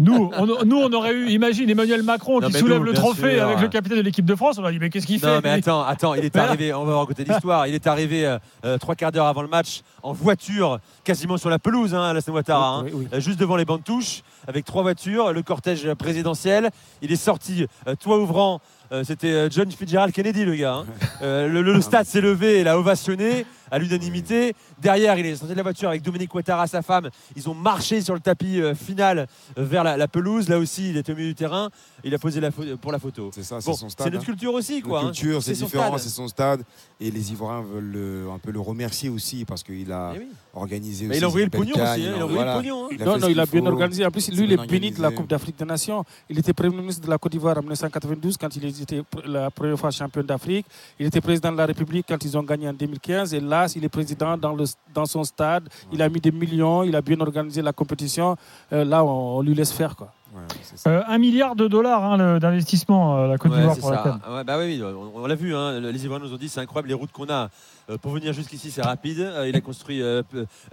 Nous 0.00 0.30
on, 0.36 0.64
nous, 0.64 0.76
on 0.76 0.92
aurait 0.92 1.14
eu, 1.14 1.28
imagine 1.28 1.70
Emmanuel 1.70 2.02
Macron 2.02 2.40
Non, 2.40 2.48
qui 2.48 2.54
soulève 2.54 2.78
nous, 2.78 2.84
le 2.84 2.94
trophée 2.94 3.36
sûr. 3.36 3.44
avec 3.46 3.60
le 3.60 3.68
capitaine 3.68 3.98
de 3.98 4.02
l'équipe 4.02 4.24
de 4.24 4.34
France. 4.34 4.58
On 4.58 4.64
a 4.64 4.72
dit, 4.72 4.78
mais 4.80 4.90
qu'est-ce 4.90 5.06
qu'il 5.06 5.20
fait 5.20 5.26
Non, 5.26 5.40
mais 5.42 5.50
attends, 5.50 5.82
attends, 5.84 6.14
il 6.14 6.24
est 6.24 6.32
Voilà. 6.34 6.48
arrivé, 6.48 6.74
on 6.74 6.84
va 6.84 6.96
raconter 6.96 7.22
l'histoire, 7.22 7.68
il 7.68 7.74
est 7.74 7.86
arrivé 7.86 8.26
euh, 8.26 8.38
euh, 8.64 8.76
trois 8.76 8.96
quarts 8.96 9.12
d'heure 9.12 9.26
avant 9.26 9.42
le 9.42 9.48
match 9.48 9.82
en 10.02 10.12
voiture, 10.12 10.80
quasiment 11.04 11.36
sur 11.36 11.48
la 11.48 11.60
pelouse, 11.60 11.94
hein, 11.94 12.02
Alassane 12.10 12.34
Ouattara, 12.34 12.68
hein, 12.78 12.82
Oui, 12.86 12.90
oui, 12.94 13.08
euh, 13.12 13.20
juste 13.20 13.38
devant 13.38 13.54
les 13.56 13.64
bancs 13.64 13.78
de 13.78 13.84
touche, 13.84 14.22
avec 14.48 14.64
trois 14.64 14.82
voitures, 14.82 15.32
le 15.32 15.42
cortège 15.42 15.92
présidentiel. 15.94 16.70
Il 17.00 17.12
est 17.12 17.16
sorti, 17.16 17.66
euh, 17.86 17.94
toit 17.94 18.18
ouvrant, 18.18 18.60
euh, 18.90 19.04
c'était 19.04 19.48
John 19.50 19.70
Fitzgerald 19.70 20.12
Kennedy, 20.12 20.44
le 20.44 20.56
gars. 20.56 20.74
hein. 20.74 20.86
Le, 21.22 21.48
le- 21.48 21.62
le 21.62 21.80
stade 21.80 22.06
s'est 22.06 22.20
levé, 22.20 22.60
il 22.60 22.68
a 22.68 22.78
ovationné 22.78 23.46
à 23.70 23.78
l'unanimité. 23.78 24.54
Derrière, 24.80 25.18
il 25.18 25.26
est 25.26 25.36
sorti 25.36 25.52
de 25.52 25.56
la 25.56 25.62
voiture 25.62 25.88
avec 25.88 26.02
Dominique 26.02 26.34
Ouattara, 26.34 26.66
sa 26.66 26.82
femme. 26.82 27.10
Ils 27.36 27.48
ont 27.48 27.54
marché 27.54 28.00
sur 28.00 28.14
le 28.14 28.20
tapis 28.20 28.60
euh, 28.60 28.74
final 28.74 29.26
euh, 29.58 29.64
vers 29.64 29.84
la, 29.84 29.96
la 29.96 30.08
pelouse. 30.08 30.48
Là 30.48 30.58
aussi, 30.58 30.90
il 30.90 30.96
était 30.96 31.12
au 31.12 31.16
milieu 31.16 31.28
du 31.28 31.34
terrain. 31.34 31.70
Il 32.02 32.14
a 32.14 32.18
posé 32.18 32.40
la 32.40 32.50
pour 32.50 32.92
la 32.92 32.98
photo. 32.98 33.30
C'est 33.34 33.42
ça, 33.42 33.60
c'est 33.60 33.70
Bon, 33.70 33.76
son 33.76 33.88
stade. 33.88 34.06
C'est 34.06 34.10
notre 34.12 34.22
hein. 34.22 34.26
culture 34.26 34.52
aussi, 34.54 34.80
quoi. 34.82 35.02
Notre 35.02 35.08
hein. 35.10 35.12
culture, 35.20 35.42
c'est 35.42 35.52
différent, 35.54 35.98
c'est 35.98 36.08
son 36.08 36.28
stade. 36.28 36.62
Et 37.00 37.10
les 37.10 37.32
Ivoiriens 37.32 37.62
veulent 37.62 37.90
le- 37.92 38.28
un 38.34 38.38
peu 38.38 38.50
le 38.50 38.60
remercier 38.60 39.08
aussi 39.08 39.44
parce 39.44 39.62
qu'il 39.62 39.90
a 39.90 40.12
Eh 40.14 40.18
oui. 40.18 40.26
organisé 40.54 41.06
Mais 41.06 41.10
aussi 41.12 41.18
il 41.20 41.24
a 41.24 41.28
envoyé 41.28 41.44
le 41.46 41.50
pognon 41.50 41.72
aussi, 41.74 41.82
hein, 41.82 41.96
il 41.96 42.20
a 42.20 42.24
envoyé 42.24 42.44
le 42.44 42.52
pognon, 42.52 42.88
hein. 42.90 42.96
Non, 43.04 43.18
non, 43.18 43.28
il 43.28 43.40
a 43.40 43.46
bien 43.46 43.60
faut. 43.62 43.66
organisé. 43.68 44.04
En 44.06 44.10
plus, 44.10 44.30
lui, 44.30 44.44
il 44.44 44.52
est 44.52 44.66
béni 44.66 44.90
de 44.90 45.00
la. 45.00 45.10
Coupe 45.14 45.28
d'Afrique 45.28 45.56
des 45.58 45.64
Nations. 45.64 46.04
Il 46.28 46.38
était 46.38 46.52
Premier 46.52 46.76
ministre 46.76 47.04
de 47.04 47.10
la 47.10 47.18
Côte 47.18 47.32
d'Ivoire 47.32 47.56
en 47.56 47.60
1992 47.60 48.36
quand 48.36 48.54
il 48.56 48.64
était 48.82 49.02
la 49.26 49.50
première 49.50 49.78
fois 49.78 49.90
champion 49.92 50.22
d'Afrique. 50.24 50.66
Il 50.98 51.06
était 51.06 51.20
président 51.20 51.52
de 51.52 51.56
la 51.56 51.66
République 51.66 52.06
quand 52.08 52.22
ils 52.24 52.36
ont 52.36 52.42
gagné 52.42 52.68
en 52.68 52.72
2015. 52.72 53.32
Et 53.34 53.40
là, 53.40 53.66
il 53.76 53.84
est 53.84 53.88
président 53.88 54.36
dans, 54.36 54.52
le, 54.54 54.63
dans 54.94 55.06
son 55.06 55.24
stade. 55.24 55.68
Il 55.92 56.02
a 56.02 56.08
mis 56.08 56.20
des 56.20 56.32
millions, 56.32 56.82
il 56.82 56.94
a 56.96 57.02
bien 57.02 57.20
organisé 57.20 57.62
la 57.62 57.72
compétition. 57.72 58.36
Euh, 58.72 58.84
là, 58.84 59.04
on, 59.04 59.38
on 59.38 59.42
lui 59.42 59.54
laisse 59.54 59.72
faire. 59.72 59.96
Quoi. 59.96 60.12
Ouais, 60.34 60.40
c'est 60.62 60.76
ça. 60.78 60.90
Euh, 60.90 61.02
un 61.06 61.18
milliard 61.18 61.54
de 61.54 61.68
dollars 61.68 62.02
hein, 62.04 62.38
d'investissement 62.40 63.16
euh, 63.18 63.28
la 63.28 63.38
Côte 63.38 63.52
Ouais, 63.52 63.58
d'Ivoire 63.58 63.76
pour 63.78 63.90
la. 63.92 64.18
Ouais, 64.36 64.42
bah 64.44 64.56
oui, 64.58 64.82
on, 64.82 65.22
on 65.22 65.26
l'a 65.28 65.36
vu. 65.36 65.54
hein, 65.54 65.78
les 65.78 66.04
Ivoiriens 66.04 66.26
nous 66.26 66.34
ont 66.34 66.36
dit 66.38 66.48
c'est 66.48 66.58
incroyable 66.60 66.88
les 66.88 66.94
routes 66.94 67.12
qu'on 67.12 67.28
a 67.30 67.50
euh, 67.88 67.98
pour 67.98 68.10
venir 68.10 68.32
jusqu'ici, 68.32 68.72
c'est 68.72 68.82
rapide. 68.82 69.20
Euh, 69.20 69.48
il 69.48 69.54
a 69.54 69.60
construit 69.60 70.02
euh, 70.02 70.22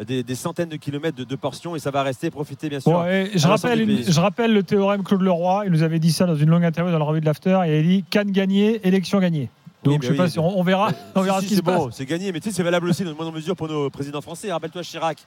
des, 0.03 0.23
des 0.23 0.35
centaines 0.35 0.69
de 0.69 0.77
kilomètres 0.77 1.15
de, 1.17 1.23
de 1.25 1.35
portions 1.35 1.75
et 1.75 1.79
ça 1.79 1.91
va 1.91 2.01
rester. 2.01 2.31
Profiter 2.31 2.69
bien 2.69 2.79
sûr. 2.79 2.91
Bon, 2.91 3.03
je, 3.03 3.47
rappelle 3.47 3.85
du 3.85 3.91
une- 3.91 3.97
pays. 3.99 4.11
je 4.11 4.19
rappelle 4.19 4.51
le 4.53 4.63
théorème 4.63 5.03
Claude 5.03 5.21
Leroy. 5.21 5.65
Il 5.67 5.71
nous 5.71 5.83
avait 5.83 5.99
dit 5.99 6.11
ça 6.11 6.25
dans 6.25 6.35
une 6.35 6.49
longue 6.49 6.65
interview 6.65 6.91
dans 6.91 6.97
la 6.99 7.05
revue 7.05 7.21
de 7.21 7.25
l'After. 7.27 7.59
Il 7.67 7.73
a 7.73 7.81
dit 7.83 8.03
Cannes 8.09 8.31
gagnée, 8.31 8.81
élection 8.87 9.19
gagnée. 9.19 9.49
Donc 9.83 9.93
Oui, 10.01 10.07
je 10.07 10.07
bah 10.09 10.13
sais 10.13 10.17
pas 10.23 10.29
si 10.29 10.37
on, 10.39 10.59
on 10.59 10.63
verra, 10.63 10.91
on 11.15 11.21
Si, 11.21 11.25
verra 11.25 11.39
si, 11.39 11.45
ce 11.45 11.49
qui 11.49 11.55
c'est 11.55 11.61
se 11.61 11.65
passe. 11.65 11.75
bon, 11.77 11.89
c'est 11.91 12.05
gagné. 12.05 12.31
Mais 12.31 12.39
tu 12.39 12.49
sais, 12.49 12.55
c'est 12.55 12.61
valable 12.63 12.87
aussi 12.87 13.03
dans 13.03 13.09
une 13.11 13.15
moindre 13.17 13.31
mesure 13.31 13.55
pour 13.55 13.67
nos 13.67 13.89
présidents 13.89 14.21
français. 14.21 14.51
Rappelle-toi 14.51 14.83
Chirac. 14.83 15.17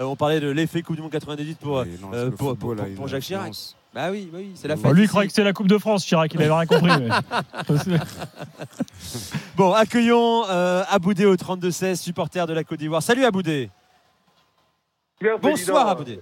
Euh, 0.00 0.04
on 0.04 0.16
parlait 0.16 0.40
de 0.40 0.50
l'effet 0.50 0.82
Coupe 0.82 0.96
du 0.96 1.02
Monde 1.02 1.12
98 1.12 1.58
pour, 1.58 1.76
non, 1.84 1.84
euh, 2.12 2.30
pour, 2.30 2.48
football, 2.50 2.56
pour- 2.58 2.74
là, 2.74 2.84
il 2.88 2.94
pour 2.96 3.04
a 3.04 3.08
Jacques 3.08 3.22
Chirac. 3.22 3.52
Bah 3.94 4.08
oui, 4.10 4.28
bah 4.32 4.38
oui, 4.40 4.52
c'est 4.54 4.68
la 4.68 4.76
fête. 4.76 4.92
lui, 4.92 5.02
il 5.04 5.08
croyait 5.08 5.26
que 5.28 5.32
c'était 5.32 5.44
la 5.44 5.52
Coupe 5.52 5.66
de 5.68 5.78
France, 5.78 6.04
Chirac. 6.04 6.32
Il 6.34 6.42
avait 6.42 6.52
rien 6.52 6.66
compris. 6.66 6.90
mais- 6.98 7.88
Bon, 9.56 9.72
accueillons 9.72 10.44
euh, 10.48 10.82
Aboudé 10.88 11.26
au 11.26 11.36
32-16, 11.36 11.96
supporter 11.96 12.46
de 12.46 12.52
la 12.52 12.64
Côte 12.64 12.78
d'Ivoire. 12.78 13.02
Salut 13.02 13.24
Aboudé. 13.24 13.70
Bien, 15.20 15.36
Bonsoir. 15.40 15.88
Aboudé. 15.88 16.20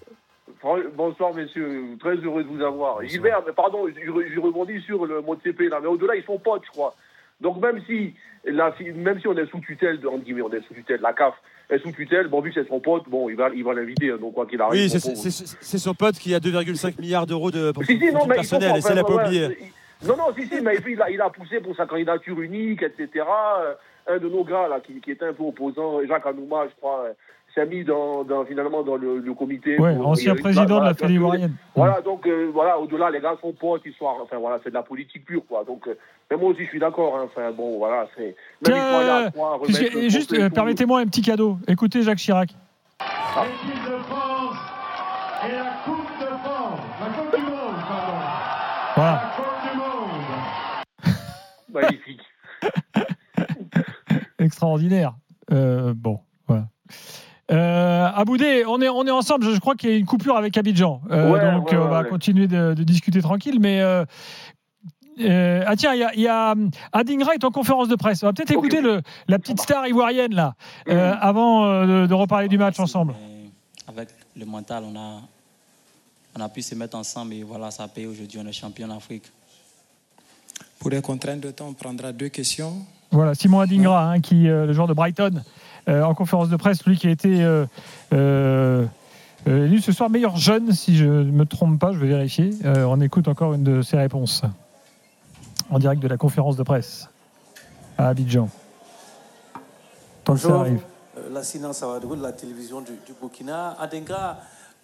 Bonsoir, 0.97 1.33
messieurs. 1.35 1.97
Très 2.01 2.17
heureux 2.17 2.43
de 2.43 2.49
vous 2.49 2.63
avoir. 2.63 3.03
Gilbert, 3.05 3.43
mais 3.47 3.53
pardon, 3.53 3.87
je, 3.87 3.95
je 4.35 4.41
rebondis 4.41 4.81
sur 4.83 5.07
le 5.07 5.21
mot 5.21 5.37
de 5.37 5.41
CP, 5.43 5.69
là. 5.69 5.79
Mais 5.81 5.87
au-delà, 5.87 6.17
ils 6.17 6.25
sont 6.25 6.39
potes, 6.39 6.63
je 6.67 6.71
crois. 6.73 6.95
Donc, 7.41 7.61
même 7.61 7.81
si, 7.87 8.15
la, 8.45 8.75
même 8.97 9.21
si 9.21 9.29
on 9.29 9.37
est 9.37 9.47
sous 9.51 9.61
tutelle, 9.61 10.01
de, 10.01 10.09
entre 10.09 10.25
guillemets, 10.25 10.43
on 10.43 10.53
est 10.53 10.61
sous 10.67 10.75
tutelle, 10.75 11.01
la 11.01 11.13
CAF 11.13 11.35
est 11.71 11.79
sous 11.79 11.93
tutelle, 11.93 12.29
bon, 12.29 12.41
vu 12.41 12.51
que 12.53 12.61
c'est 12.63 12.69
son 12.69 12.81
pote, 12.81 13.05
bon, 13.09 13.29
il 13.29 13.37
va 13.37 13.51
il 13.55 13.63
va 13.63 13.75
l'inviter, 13.75 14.11
hein, 14.11 14.17
donc 14.21 14.35
quoi 14.35 14.47
qu'il 14.47 14.61
arrive. 14.61 14.81
Oui, 14.81 14.89
c'est- 14.91 15.79
son 15.79 15.95
pote 15.95 16.17
qui 16.17 16.35
a 16.35 16.41
2,5 16.41 16.99
milliards 16.99 17.27
d'euros 17.27 17.51
de 17.51 17.71
pour 17.73 17.85
Si, 17.85 17.99
si, 17.99 18.13
non, 18.13 18.27
mais 18.27 18.37
personnel, 18.37 18.77
et 18.77 18.81
ça 18.81 18.95
l'a 18.95 19.05
pas 19.05 19.25
oublié. 19.27 19.49
Non, 20.07 20.17
non, 20.17 20.25
si, 20.37 20.47
si, 20.47 20.61
mais 20.61 20.77
puis, 20.81 20.93
il 20.95 21.03
a, 21.03 21.11
il 21.11 21.21
a 21.21 21.29
poussé 21.31 21.61
pour 21.61 21.75
sa 21.77 21.87
candidature 21.87 22.41
unique, 22.41 22.83
etc. 22.83 23.25
Euh, 23.61 23.75
Un 24.11 24.17
de 24.19 24.29
nos 24.29 24.43
gars, 24.43 24.69
là, 24.69 24.81
qui, 24.81 25.01
qui 25.03 25.11
était 25.11 25.27
un 25.27 25.35
peu 25.35 25.43
opposant, 25.43 26.01
Jacques 26.07 26.25
Anouma, 26.27 26.67
je 26.69 26.75
crois, 26.77 27.09
s'est 27.59 27.67
mis 27.67 27.85
dans, 27.85 28.23
dans, 28.25 28.45
finalement 28.45 28.83
dans 28.83 28.97
le, 28.97 29.19
le 29.19 29.35
comité. 29.35 29.79
Ouais, 29.79 29.95
pour- 29.97 30.09
ancien 30.09 30.35
président 30.37 30.81
de 30.81 30.85
la 30.85 30.95
Fédé 30.95 31.15
ivoirienne. 31.15 31.55
Voilà, 31.75 32.01
donc, 32.01 32.27
euh, 32.27 32.51
voilà, 32.53 32.79
au-delà, 32.79 33.11
les 33.11 33.21
gars 33.21 33.37
sont 33.41 33.53
potes, 33.53 33.83
ils 33.85 33.93
sont, 33.95 34.07
enfin, 34.07 34.37
voilà, 34.39 34.59
c'est 34.63 34.71
de 34.71 34.75
la 34.75 34.83
politique 34.83 35.25
pure, 35.25 35.43
quoi. 35.49 35.65
Donc, 35.65 35.87
euh, 35.89 35.95
mais 36.31 36.37
moi 36.37 36.51
aussi, 36.51 36.65
je 36.65 36.69
suis 36.71 36.79
d'accord, 36.81 37.17
hein, 37.17 37.25
enfin, 37.27 37.51
bon, 37.53 37.79
voilà, 37.79 38.07
c'est. 38.17 38.35
Juste, 40.09 40.33
euh, 40.35 40.49
permettez-moi 40.51 41.01
un 41.01 41.07
petit 41.07 41.23
cadeau. 41.23 41.59
Écoutez 41.67 42.03
Jacques 42.03 42.19
Chirac. 42.19 42.51
L'équipe 43.01 43.85
de 43.85 43.97
France 44.05 44.57
et 45.47 45.53
la 45.53 45.65
Coupe 45.85 46.11
de 46.21 46.27
France. 46.27 46.81
La 47.01 47.07
Coupe 47.07 47.37
du 47.37 47.43
Monde, 47.43 47.81
pardon. 47.89 48.19
Voilà. 48.97 49.13
La 49.13 49.19
Coupe 49.37 49.71
du 49.71 49.77
Monde. 49.79 50.23
Magnifique. 51.83 52.23
Extraordinaire. 54.39 55.15
Euh, 55.53 55.93
bon, 55.97 56.21
voilà. 56.47 56.65
Euh, 57.51 58.07
Aboudé, 58.15 58.65
on 58.67 58.81
est, 58.83 58.89
on 58.89 59.05
est 59.07 59.11
ensemble. 59.11 59.45
Je, 59.45 59.53
je 59.55 59.61
crois 59.61 59.75
qu'il 59.75 59.91
y 59.91 59.93
a 59.95 59.97
une 59.97 60.05
coupure 60.07 60.37
avec 60.37 60.57
Abidjan. 60.59 61.01
Euh, 61.11 61.33
Ouais, 61.33 61.53
donc, 61.53 61.71
ouais, 61.71 61.77
euh, 61.77 61.85
on 61.85 61.89
va 61.89 62.03
ouais. 62.03 62.09
continuer 62.09 62.47
de, 62.47 62.75
de 62.75 62.83
discuter 62.85 63.21
tranquille. 63.23 63.59
Mais. 63.61 63.81
euh, 63.81 64.05
euh, 65.21 65.65
ah 65.67 65.75
tiens, 65.75 65.95
il 65.95 65.99
y 66.01 66.05
a, 66.05 66.15
il 66.15 66.21
y 66.21 66.29
a 66.29 66.55
Adingra 66.93 67.35
est 67.35 67.43
en 67.43 67.51
conférence 67.51 67.89
de 67.89 67.97
presse. 67.97 68.23
On 68.23 68.27
va 68.27 68.33
peut-être 68.33 68.53
écouter 68.53 68.81
le, 68.81 69.03
la 69.27 69.39
petite 69.41 69.61
star 69.61 69.85
ivoirienne 69.89 70.33
là, 70.33 70.55
euh, 70.89 71.13
avant 71.21 71.85
de, 71.85 72.07
de 72.07 72.15
reparler 72.15 72.47
du 72.47 72.57
match 72.57 72.79
ensemble. 72.79 73.15
Avec 73.89 74.11
le 74.37 74.45
mental, 74.47 74.85
on 74.87 74.97
a, 74.97 75.21
on 76.37 76.41
a 76.41 76.49
pu 76.49 76.63
se 76.63 76.77
mettre 76.77 76.97
ensemble 76.97 77.35
et 77.35 77.43
voilà, 77.43 77.73
ça 77.73 77.83
a 77.83 77.89
payé 77.89 78.07
aujourd'hui. 78.07 78.39
On 78.41 78.47
est 78.47 78.53
champion 78.53 78.87
d'Afrique. 78.87 79.25
Pour 80.79 80.91
les 80.91 81.01
contraintes 81.03 81.41
de 81.41 81.51
temps, 81.51 81.67
on 81.69 81.73
prendra 81.75 82.13
deux 82.13 82.29
questions. 82.29 82.75
Voilà, 83.11 83.35
Simon 83.35 83.59
Adingra, 83.61 84.11
hein, 84.13 84.21
qui, 84.21 84.49
euh, 84.49 84.67
le 84.67 84.73
joueur 84.73 84.87
de 84.87 84.93
Brighton, 84.93 85.33
euh, 85.37 85.41
en 85.89 86.15
conférence 86.15 86.49
de 86.51 86.57
presse, 86.57 86.85
lui 86.85 86.97
qui 86.99 87.07
a 87.07 87.11
été 87.11 87.43
euh, 87.43 87.65
euh, 88.13 88.85
euh, 89.47 89.65
élu 89.67 89.81
ce 89.81 89.93
soir 89.93 90.11
meilleur 90.11 90.37
jeune, 90.37 90.73
si 90.73 90.97
je 90.97 91.07
ne 91.07 91.31
me 91.31 91.47
trompe 91.47 91.79
pas, 91.79 91.93
je 91.93 91.99
vais 91.99 92.09
vérifier. 92.09 92.51
Euh, 92.65 92.85
on 92.85 93.01
écoute 93.01 93.27
encore 93.29 93.55
une 93.55 93.65
de 93.65 93.83
ses 93.83 93.97
réponses 93.97 94.43
en 95.71 95.79
direct 95.79 96.03
de 96.03 96.09
la 96.09 96.17
conférence 96.17 96.57
de 96.57 96.63
presse 96.63 97.09
à 97.97 98.09
Abidjan. 98.09 98.49
Tant 100.25 100.35
que 100.35 100.41
ça 100.41 100.61
arrive. 100.61 100.83
euh, 101.17 101.33
la 101.33 101.43
de 102.17 102.23
la 102.23 102.33
télévision 102.33 102.81
du, 102.81 102.93
du 103.07 103.13
Burkina. 103.19 103.77
Adengra, 103.81 104.37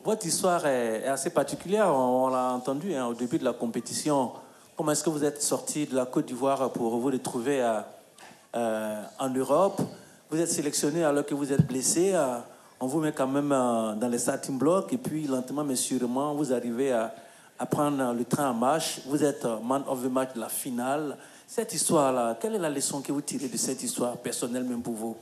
votre 0.05 0.27
histoire 0.27 0.67
est, 0.67 1.03
est 1.05 1.09
assez 1.09 1.31
particulière, 1.31 1.89
on, 1.89 2.27
on 2.27 2.29
l'a 2.29 2.53
entendu 2.53 2.95
hein, 2.95 3.07
au 3.07 3.15
début 3.15 3.39
de 3.39 3.45
la 3.45 3.53
compétition. 3.53 4.33
Comment 4.77 4.93
est-ce 4.93 5.05
que 5.05 5.11
vous 5.11 5.25
êtes 5.25 5.43
sorti 5.43 5.87
de 5.87 5.95
la 5.95 6.07
Côte 6.07 6.27
d'Ivoire 6.27 6.71
pour 6.71 6.97
vous 6.97 7.07
retrouver 7.11 7.63
euh, 8.55 9.03
en 9.19 9.29
Europe? 9.29 9.83
Vous 10.35 10.41
êtes 10.41 10.51
sélectionné 10.51 11.05
alors 11.05 11.25
que 11.25 11.33
vous 11.33 11.53
êtes 11.53 11.65
blessé. 11.65 12.11
euh, 12.13 12.41
on 12.81 12.89
vous 12.89 12.99
met 12.99 13.13
quand 13.13 13.29
même 13.29 13.53
euh, 13.53 13.95
dans 13.95 14.09
les 14.09 14.19
starting 14.19 14.59
blocks 14.59 14.93
et 14.93 14.99
puis 14.99 15.29
lentement 15.29 15.63
mais 15.63 15.77
sûrement 15.77 16.35
vous 16.35 16.53
arrivez 16.53 16.91
à, 16.91 17.15
prendre 17.71 18.13
le 18.13 18.25
train 18.25 18.51
en 18.51 18.55
marche. 18.55 18.99
Vous 19.07 19.23
êtes 19.23 19.45
euh, 19.45 19.61
man 19.61 19.85
of 19.87 20.03
the 20.03 20.11
match 20.11 20.35
de 20.35 20.41
la 20.41 20.49
finale. 20.49 21.17
Cette 21.47 21.73
histoire-là, 21.73 22.37
quelle 22.41 22.57
est 22.57 22.59
la 22.59 22.69
leçon 22.69 23.01
que 23.01 23.13
vous 23.13 23.21
tirez 23.21 23.47
de 23.47 23.57
cette 23.57 23.81
histoire 23.85 24.17
personnelle 24.17 24.65
même 24.65 24.83
pour 24.83 24.95
vous? 24.95 25.17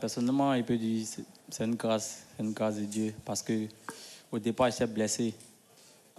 Personnellement, 0.00 0.52
il 0.54 0.64
peut 0.64 0.76
dire 0.76 1.06
c'est 1.48 1.64
une 1.64 1.76
grâce, 1.76 2.24
c'est 2.36 2.42
une 2.42 2.54
grâce 2.54 2.74
de 2.74 2.86
Dieu 2.86 3.14
parce 3.24 3.40
que 3.40 3.68
au 4.32 4.40
départ, 4.40 4.68
j'étais 4.72 4.88
blessé. 4.88 5.32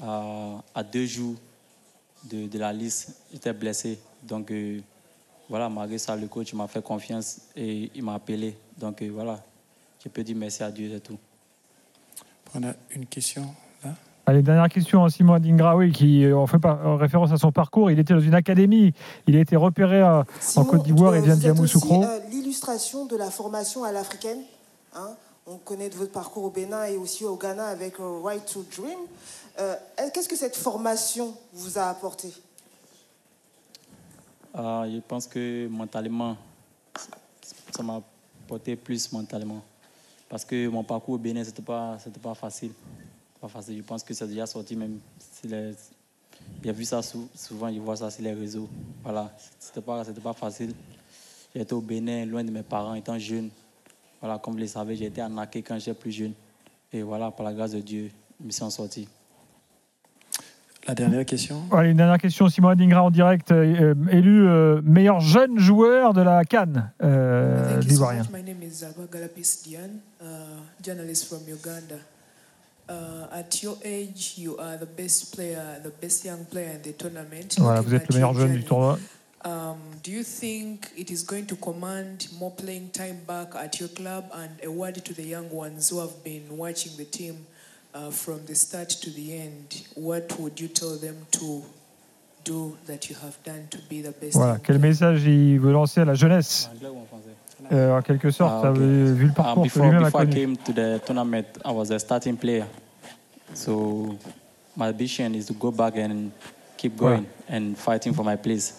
À 0.01 0.84
deux 0.89 1.05
jours 1.05 1.36
de, 2.31 2.57
la 2.57 2.71
liste, 2.71 3.17
j'étais 3.34 3.51
blessé. 3.51 3.99
Donc 4.21 4.53
voilà, 5.53 5.69
malgré 5.69 5.99
ça, 5.99 6.15
le 6.15 6.25
coach 6.25 6.51
m'a 6.55 6.67
fait 6.67 6.81
confiance 6.81 7.41
et 7.55 7.91
il 7.93 8.01
m'a 8.03 8.15
appelé. 8.15 8.57
Donc 8.79 8.99
euh, 9.03 9.09
voilà, 9.13 9.39
je 10.03 10.09
peux 10.09 10.23
dire 10.23 10.35
merci 10.35 10.63
à 10.63 10.71
Dieu, 10.71 10.89
c'est 10.91 10.99
tout. 11.01 11.19
On 12.55 12.63
a 12.63 12.73
une 12.89 13.05
question 13.05 13.43
là. 13.83 13.91
Allez, 14.25 14.41
dernière 14.41 14.67
question 14.67 15.03
à 15.05 15.11
Simon 15.11 15.33
Adingra, 15.33 15.75
oui, 15.77 15.91
qui 15.91 16.25
euh, 16.25 16.35
en 16.35 16.47
fait 16.47 16.57
par- 16.57 16.83
en 16.87 16.97
référence 16.97 17.31
à 17.31 17.37
son 17.37 17.51
parcours. 17.51 17.91
Il 17.91 17.99
était 17.99 18.15
dans 18.15 18.19
une 18.19 18.33
académie, 18.33 18.93
il 19.27 19.35
a 19.35 19.41
été 19.41 19.55
repéré 19.55 20.01
euh, 20.01 20.23
en 20.55 20.65
Côte 20.65 20.81
d'Ivoire, 20.85 21.15
il 21.17 21.21
vient 21.21 21.37
de 21.37 21.43
Yamoussoukro. 21.43 22.03
euh, 22.03 22.19
L'illustration 22.31 23.05
de 23.05 23.15
la 23.15 23.29
formation 23.29 23.83
à 23.83 23.91
l'africaine. 23.91 24.39
hein. 24.95 25.09
On 25.45 25.57
connaît 25.57 25.89
de 25.89 25.95
votre 25.95 26.11
parcours 26.13 26.45
au 26.45 26.49
Bénin 26.49 26.85
et 26.85 26.97
aussi 26.97 27.25
au 27.25 27.35
Ghana 27.35 27.67
avec 27.67 27.95
Right 27.99 28.43
to 28.51 28.65
Dream. 28.75 28.97
Euh, 29.59 29.75
Qu'est-ce 30.13 30.29
que 30.29 30.35
cette 30.37 30.55
formation 30.55 31.35
vous 31.53 31.77
a 31.77 31.83
apporté? 31.89 32.29
Euh, 34.55 34.91
je 34.93 34.99
pense 34.99 35.27
que 35.27 35.67
mentalement, 35.67 36.37
ça 37.71 37.81
m'a 37.83 38.01
porté 38.47 38.75
plus 38.75 39.11
mentalement. 39.11 39.63
Parce 40.29 40.45
que 40.45 40.67
mon 40.67 40.83
parcours 40.83 41.15
au 41.15 41.17
Bénin, 41.17 41.43
ce 41.43 41.49
n'était 41.49 41.61
pas, 41.61 41.97
pas 42.21 42.35
facile. 42.35 42.71
Pas 43.41 43.47
facile. 43.47 43.77
Je 43.77 43.83
pense 43.83 44.03
que 44.03 44.13
c'est 44.13 44.27
déjà 44.27 44.45
sorti 44.45 44.75
même. 44.75 44.99
sur 45.39 45.49
les- 45.49 45.73
J'ai 46.63 46.71
vu 46.71 46.85
ça 46.85 47.01
sou- 47.01 47.29
souvent, 47.35 47.71
je 47.73 47.79
vois 47.79 47.95
ça 47.95 48.09
sur 48.11 48.23
les 48.23 48.33
réseaux. 48.33 48.67
Voilà, 49.03 49.31
c'était 49.59 49.81
pas, 49.81 50.03
pas 50.05 50.33
facile. 50.33 50.73
J'étais 51.55 51.73
au 51.73 51.81
Bénin, 51.81 52.25
loin 52.25 52.43
de 52.43 52.51
mes 52.51 52.63
parents, 52.63 52.93
étant 52.95 53.17
jeune. 53.19 53.49
Voilà, 54.19 54.39
comme 54.39 54.53
vous 54.53 54.59
le 54.59 54.67
savez, 54.67 54.95
j'ai 54.95 55.05
été 55.05 55.21
arnaqué 55.21 55.61
quand 55.61 55.77
j'étais 55.77 55.93
plus 55.93 56.11
jeune. 56.11 56.33
Et 56.91 57.01
voilà, 57.01 57.31
par 57.31 57.45
la 57.45 57.53
grâce 57.53 57.71
de 57.71 57.79
Dieu, 57.79 58.11
je 58.39 58.45
me 58.45 58.51
suis 58.51 58.63
en 58.63 58.69
sorti. 58.69 59.07
La 60.88 60.95
dernière 60.95 61.25
question. 61.25 61.61
Allez, 61.71 61.91
une 61.91 61.97
dernière 61.97 62.17
question, 62.17 62.49
Simon 62.49 62.69
Adingra 62.69 63.03
en 63.03 63.11
direct, 63.11 63.51
euh, 63.51 63.93
euh, 63.93 63.95
élu 64.11 64.47
euh, 64.47 64.81
meilleur 64.84 65.21
jeune 65.21 65.57
joueur 65.57 66.13
de 66.13 66.21
la 66.21 66.43
Cannes 66.43 66.91
euh, 67.01 67.63
Thank 67.63 67.75
you 67.75 67.81
so 67.84 67.88
d'Ivoirien. 67.88 68.23
much. 68.23 68.29
My 68.31 68.43
name 68.43 68.61
is 68.63 68.81
Zaba 68.81 69.07
Galapis 69.09 69.61
Dian, 69.63 69.99
uh, 70.21 70.25
journalist 70.84 71.29
from 71.29 71.39
Uganda. 71.47 71.95
Uh, 72.89 73.27
at 73.31 73.63
your 73.63 73.77
age, 73.86 74.34
you 74.38 74.57
are 74.57 74.77
the 74.77 74.86
best 74.86 75.34
player, 75.34 75.79
the 75.81 75.91
best 76.01 76.25
young 76.25 76.43
player 76.51 76.71
in 76.75 76.81
the 76.81 76.93
tournament. 76.97 77.55
Voilà, 77.59 77.79
vous 77.79 77.93
êtes 77.95 78.09
le 78.09 78.15
meilleur 78.15 78.34
jeune 78.34 78.51
du 78.53 78.63
tournoi. 78.63 78.99
Um, 79.45 79.75
do 80.03 80.11
you 80.11 80.23
think 80.23 80.88
it 80.97 81.09
is 81.09 81.23
going 81.25 81.45
to 81.45 81.55
command 81.55 82.27
more 82.39 82.51
playing 82.51 82.89
time 82.91 83.17
back 83.25 83.55
at 83.55 83.79
your 83.79 83.89
club? 83.89 84.25
And 84.34 84.49
a 84.65 84.69
word 84.69 84.95
to 85.03 85.13
the 85.13 85.23
young 85.23 85.49
ones 85.49 85.89
who 85.89 85.99
have 85.99 86.23
been 86.25 86.43
watching 86.57 86.91
the 86.97 87.05
team 87.05 87.36
uh, 87.95 88.11
from 88.11 88.39
the 88.47 88.55
start 88.55 88.89
to 89.01 89.09
the 89.11 89.33
end. 89.33 89.73
What 89.95 90.37
would 90.39 90.59
you 90.59 90.67
tell 90.67 90.97
them 90.97 91.15
to 91.31 91.61
do 92.45 92.75
that 92.87 93.09
you 93.09 93.15
have 93.23 93.35
done 93.45 93.67
to 93.69 93.77
be 93.89 94.01
the 94.01 94.13
best? 94.19 94.33
Voilà, 94.35 94.57
quel 94.59 94.79
message 94.79 95.23
il 95.25 95.59
veut 95.59 95.71
lancer 95.71 96.01
à 96.01 96.05
la 96.05 96.13
jeunesse? 96.15 96.69
Euh, 97.71 97.97
En 97.97 98.01
quelque 98.01 98.29
sorte, 98.29 98.53
Ah, 98.57 98.61
ça 98.63 98.71
ok. 98.71 98.77
veut- 98.77 99.13
vu 99.13 99.25
le 99.25 99.31
Uh, 99.31 99.33
parcours 99.33 99.63
que 99.63 99.67
before 99.69 99.83
lui-même 99.85 100.03
a 100.03 100.05
before 100.07 100.21
I 100.23 100.25
connu. 100.25 100.35
came 100.35 100.57
to 100.57 100.73
the 100.73 100.99
tournament, 101.05 101.45
I 101.65 101.71
was 101.71 101.91
a 101.91 101.99
starting 101.99 102.35
player. 102.35 102.65
So 103.53 104.15
my 104.75 104.87
ambition 104.87 105.33
is 105.33 105.45
to 105.45 105.53
go 105.53 105.71
back 105.71 105.95
and 105.97 106.29
keep 106.77 106.97
going 106.97 107.23
and 107.49 107.75
fighting 107.77 108.13
for 108.13 108.25
my 108.25 108.35
place. 108.35 108.73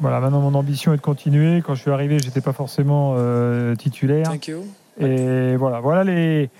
Voilà, 0.00 0.18
maintenant 0.18 0.40
mon 0.40 0.54
ambition 0.58 0.92
est 0.92 0.96
de 0.96 1.02
continuer. 1.02 1.62
Quand 1.62 1.76
je 1.76 1.82
suis 1.82 1.90
arrivé, 1.92 2.18
j'étais 2.18 2.40
pas 2.40 2.52
forcément 2.52 3.14
euh, 3.16 3.76
titulaire. 3.76 4.24
Thank 4.28 4.48
you. 4.48 4.64
Et 5.00 5.54
voilà, 5.56 5.78
voilà 5.80 6.02
les, 6.04 6.50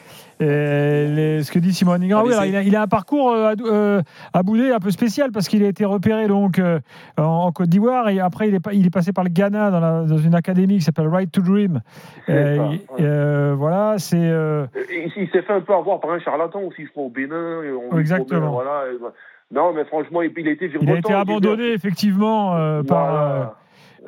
les- 0.40 1.42
ce 1.42 1.50
que 1.52 1.58
dit 1.58 1.72
Simon 1.72 1.92
Adingra. 1.92 2.22
Oui, 2.24 2.28
Allez, 2.32 2.34
alors, 2.34 2.44
il, 2.46 2.56
a, 2.56 2.62
il 2.62 2.76
a 2.76 2.82
un 2.82 2.86
parcours 2.86 3.30
euh, 3.32 3.52
à, 3.52 3.54
euh, 3.64 4.02
à 4.32 4.42
Boudé 4.42 4.70
un 4.70 4.78
peu 4.80 4.90
spécial 4.90 5.30
parce 5.32 5.48
qu'il 5.48 5.62
a 5.64 5.68
été 5.68 5.84
repéré 5.84 6.26
donc 6.28 6.58
euh, 6.58 6.80
en, 7.18 7.22
en 7.22 7.52
Côte 7.52 7.68
d'Ivoire 7.68 8.08
et 8.08 8.20
après 8.20 8.48
il 8.48 8.54
est, 8.54 8.60
pas- 8.60 8.72
il 8.72 8.86
est 8.86 8.90
passé 8.94 9.12
par 9.12 9.24
le 9.24 9.30
Ghana 9.30 9.70
dans, 9.70 9.80
la- 9.80 10.02
dans 10.04 10.18
une 10.18 10.34
académie 10.34 10.76
qui 10.78 10.82
s'appelle 10.82 11.08
Right 11.08 11.30
to 11.30 11.40
Dream. 11.40 11.80
Euh, 12.28 12.76
euh, 13.00 13.54
voilà, 13.56 13.94
c'est 13.98 14.16
euh, 14.18 14.66
Il, 14.90 15.12
il 15.16 15.28
s'est 15.30 15.42
fait 15.42 15.52
un 15.52 15.60
peu 15.60 15.74
avoir 15.74 16.00
par 16.00 16.10
un 16.12 16.18
charlatan 16.20 16.60
aussi, 16.62 16.84
je 16.86 16.90
crois, 16.90 17.04
au 17.04 17.10
Bénin. 17.10 17.60
on 17.92 17.98
Exactement. 17.98 18.40
promet, 18.40 18.52
voilà, 18.64 18.92
et 18.92 18.96
voilà. 18.98 19.14
Non, 19.52 19.72
mais 19.74 19.84
franchement, 19.84 20.22
il, 20.22 20.32
il 20.36 20.48
a 20.48 20.50
été 20.52 20.70
il 20.80 20.90
a 20.90 20.96
été 20.98 21.12
abandonné 21.12 21.72
effectivement 21.72 22.56
euh, 22.56 22.82
par. 22.82 23.56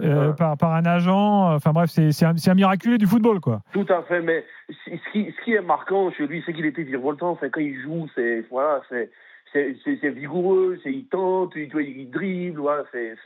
Euh, 0.01 0.31
euh, 0.31 0.33
par 0.33 0.57
par 0.57 0.75
un 0.75 0.85
agent. 0.85 1.55
Enfin 1.55 1.73
bref, 1.73 1.91
c'est 1.91 2.25
un, 2.25 2.35
un 2.35 2.55
miraculé 2.55 2.99
du 2.99 3.07
football 3.07 3.41
quoi. 3.41 3.61
Tout 3.73 3.87
à 3.89 4.03
fait, 4.03 4.21
mais 4.21 4.45
ce 4.69 5.13
qui, 5.13 5.33
ce 5.33 5.45
qui 5.45 5.55
est 5.55 5.61
marquant 5.61 6.11
chez 6.13 6.27
lui, 6.27 6.43
c'est 6.45 6.53
qu'il 6.53 6.67
était 6.67 6.83
virevoltant. 6.83 7.31
Enfin, 7.31 7.49
quand 7.49 7.61
il 7.61 7.81
joue, 7.81 8.07
c'est 8.15 8.45
voilà, 8.51 8.83
c'est 8.91 10.09
vigoureux, 10.11 10.79
il 10.85 11.07
tente, 11.07 11.53
il, 11.57 11.71
il 11.75 12.11
dribble, 12.11 12.61
voilà, 12.61 12.85
c'est 12.93 13.17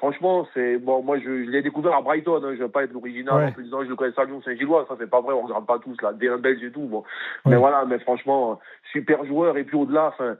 franchement, 0.00 0.48
c'est 0.54 0.78
bon. 0.78 1.02
Moi, 1.02 1.18
je, 1.18 1.44
je 1.44 1.50
l'ai 1.50 1.60
découvert 1.62 1.94
à 1.94 2.00
Brighton. 2.00 2.42
Hein, 2.42 2.54
je 2.56 2.62
vais 2.62 2.68
pas 2.70 2.84
être 2.84 2.92
l'original 2.92 3.34
Ouais. 3.36 3.54
en 3.56 3.60
disant 3.60 3.84
je 3.84 3.90
le 3.90 3.96
connais 3.96 4.18
à 4.18 4.24
Lyon 4.24 4.40
Saint-Gillois. 4.42 4.86
Ça, 4.88 4.96
c'est 4.98 5.10
pas 5.10 5.20
vrai. 5.20 5.34
On 5.34 5.42
regarde 5.42 5.66
pas 5.66 5.78
tous 5.78 6.00
là, 6.02 6.12
D1 6.14 6.38
belge 6.40 6.64
et 6.64 6.72
tout. 6.72 6.80
Bon, 6.86 7.04
mais 7.46 7.56
voilà, 7.56 7.84
mais 7.84 7.98
franchement, 7.98 8.58
super 8.92 9.24
joueur. 9.26 9.56
Et 9.58 9.64
puis 9.64 9.76
au-delà, 9.76 10.06
enfin, 10.08 10.36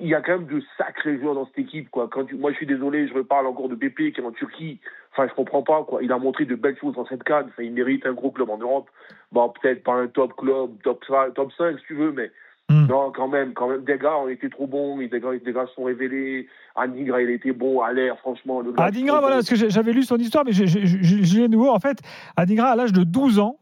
il 0.00 0.08
y 0.08 0.14
a 0.14 0.22
quand 0.22 0.32
même 0.38 0.46
de 0.46 0.62
sacrés 0.78 1.18
joueurs 1.18 1.34
dans 1.34 1.44
cette 1.46 1.58
équipe, 1.58 1.90
quoi. 1.90 2.08
Quand 2.10 2.24
tu- 2.24 2.36
moi, 2.36 2.50
je 2.52 2.56
suis 2.56 2.66
désolé, 2.66 3.06
je 3.08 3.14
reparle 3.14 3.46
encore 3.46 3.68
de 3.68 3.74
BP 3.74 4.12
qui 4.12 4.20
est 4.20 4.24
en 4.24 4.32
Turquie. 4.32 4.80
Enfin, 5.12 5.28
je 5.28 5.34
comprends 5.34 5.62
pas, 5.62 5.84
quoi. 5.84 6.02
Il 6.02 6.10
a 6.12 6.18
montré 6.18 6.44
de 6.46 6.54
belles 6.54 6.78
choses 6.78 6.94
dans 6.94 7.06
cette 7.06 7.24
canne. 7.24 7.46
Enfin, 7.48 7.62
il 7.64 7.72
mérite 7.72 8.06
un 8.06 8.12
gros 8.12 8.30
club 8.30 8.48
en 8.48 8.58
Europe. 8.58 8.88
Bon, 9.32 9.48
peut-être 9.50 9.82
pas 9.84 9.94
un 9.94 10.06
top 10.08 10.34
club, 10.36 10.70
top 10.82 11.04
5, 11.04 11.34
top 11.34 11.52
5 11.52 11.78
si 11.78 11.84
tu 11.86 11.94
veux, 11.94 12.12
mais 12.12 12.30
non, 12.70 13.12
quand 13.14 13.28
même, 13.28 13.52
quand 13.52 13.68
même. 13.68 13.84
Des 13.84 13.98
gars 13.98 14.16
ont 14.16 14.28
été 14.28 14.48
trop 14.48 14.66
bons. 14.66 14.96
Des 14.98 15.08
gars, 15.20 15.28
des 15.44 15.52
gars 15.52 15.66
se 15.66 15.74
sont 15.74 15.84
révélés. 15.84 16.46
Anigra, 16.76 17.20
il 17.20 17.30
était 17.30 17.52
bon 17.52 17.80
à 17.80 17.92
l'air, 17.92 18.16
franchement. 18.18 18.60
Le 18.60 18.72
Adingra, 18.78 19.20
voilà, 19.20 19.36
parce 19.36 19.48
que 19.48 19.56
j'ai- 19.56 19.70
j'avais 19.70 19.92
lu 19.92 20.02
son 20.04 20.16
histoire, 20.16 20.44
mais 20.46 20.52
de 20.52 21.46
nouveau. 21.48 21.70
En 21.70 21.80
fait, 21.80 21.98
Adingra, 22.36 22.68
à 22.70 22.76
l'âge 22.76 22.92
de 22.92 23.02
12 23.04 23.38
ans, 23.40 23.56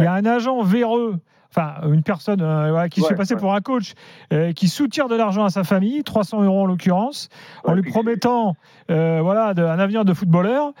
il 0.00 0.04
y 0.04 0.06
a 0.06 0.12
un 0.14 0.24
agent 0.24 0.62
véreux, 0.62 1.16
enfin, 1.50 1.74
une 1.92 2.04
personne 2.04 2.40
euh, 2.40 2.70
voilà, 2.70 2.88
qui 2.88 3.00
se 3.00 3.08
fait 3.08 3.16
passer 3.16 3.34
ouais. 3.34 3.40
pour 3.40 3.52
un 3.54 3.60
coach, 3.60 3.94
euh, 4.32 4.52
qui 4.52 4.68
soutire 4.68 5.08
de 5.08 5.16
l'argent 5.16 5.44
à 5.44 5.50
sa 5.50 5.64
famille, 5.64 6.04
300 6.04 6.42
euros 6.44 6.60
en 6.62 6.66
l'occurrence, 6.66 7.28
en 7.64 7.74
lui 7.74 7.82
promettant 7.90 8.54
euh, 8.92 9.18
voilà, 9.20 9.52
de- 9.54 9.62
un 9.64 9.78
avenir 9.80 10.04
de 10.04 10.14
footballeur. 10.14 10.72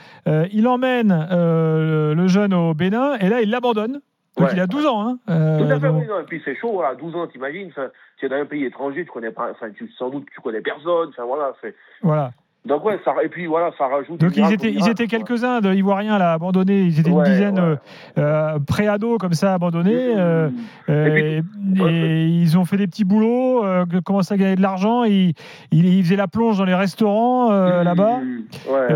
Il 0.52 0.68
emmène 0.68 1.26
le 1.32 2.26
jeune 2.28 2.54
au 2.54 2.74
Bénin, 2.74 3.14
et 3.18 3.28
là, 3.28 3.40
il 3.42 3.50
l'abandonne. 3.50 4.00
Donc, 4.40 4.48
Ouais. 4.48 4.54
il 4.56 4.60
a 4.60 4.66
12 4.66 4.86
ans. 4.86 5.08
Hein, 5.08 5.18
euh, 5.28 5.58
Tout 5.58 5.70
à 5.70 5.78
fait, 5.80 5.86
donc- 5.88 6.00
oui, 6.02 6.06
non. 6.08 6.20
Et 6.20 6.24
puis 6.24 6.40
c'est 6.44 6.56
chaud, 6.56 6.72
voilà, 6.72 6.94
12 6.94 7.14
ans, 7.14 7.26
t'imagines. 7.26 7.70
Es 8.22 8.28
dans 8.28 8.36
un 8.36 8.44
pays 8.46 8.64
étranger, 8.64 9.04
tu 9.04 9.10
connais 9.10 9.30
pas, 9.30 9.50
enfin, 9.50 9.70
tu, 9.70 9.88
sans 9.98 10.10
doute, 10.10 10.26
tu 10.34 10.40
connais 10.40 10.60
personne. 10.60 11.08
Enfin, 11.10 11.24
voilà, 11.24 11.52
c'est. 11.62 11.74
Voilà. 12.02 12.32
Donc 12.66 12.84
ouais, 12.84 13.00
ça, 13.06 13.14
et 13.24 13.28
puis 13.28 13.46
voilà, 13.46 13.70
ça 13.78 13.86
rajoute. 13.86 14.20
Donc 14.20 14.36
ils 14.36 14.52
étaient, 14.52 14.70
ils 14.70 15.08
quelques-uns 15.08 15.60
de 15.60 15.72
Ivoiriens 15.72 16.18
là 16.18 16.34
abandonnés. 16.34 16.80
Ils 16.82 17.00
étaient 17.00 17.08
une 17.08 17.16
Ouais, 17.16 17.24
dizaine 17.24 17.58
ouais. 17.58 17.76
euh, 18.18 18.54
euh, 18.54 18.58
pré-ados 18.58 19.16
comme 19.18 19.32
ça 19.32 19.54
abandonnés. 19.54 20.14
euh, 20.18 20.50
euh, 20.90 21.16
et, 21.16 21.42
et 21.88 22.24
ils 22.26 22.58
ont 22.58 22.66
fait 22.66 22.76
des 22.76 22.86
petits 22.86 23.04
boulots, 23.04 23.64
euh, 23.64 23.86
commencé 24.04 24.34
à 24.34 24.36
gagner 24.36 24.56
de 24.56 24.60
l'argent. 24.62 25.04
Ils, 25.04 25.32
ils, 25.72 25.86
ils 25.86 26.02
faisaient 26.04 26.16
la 26.16 26.28
plonge 26.28 26.58
dans 26.58 26.64
les 26.66 26.74
restaurants 26.74 27.50
euh, 27.50 27.82
là-bas. 27.82 28.20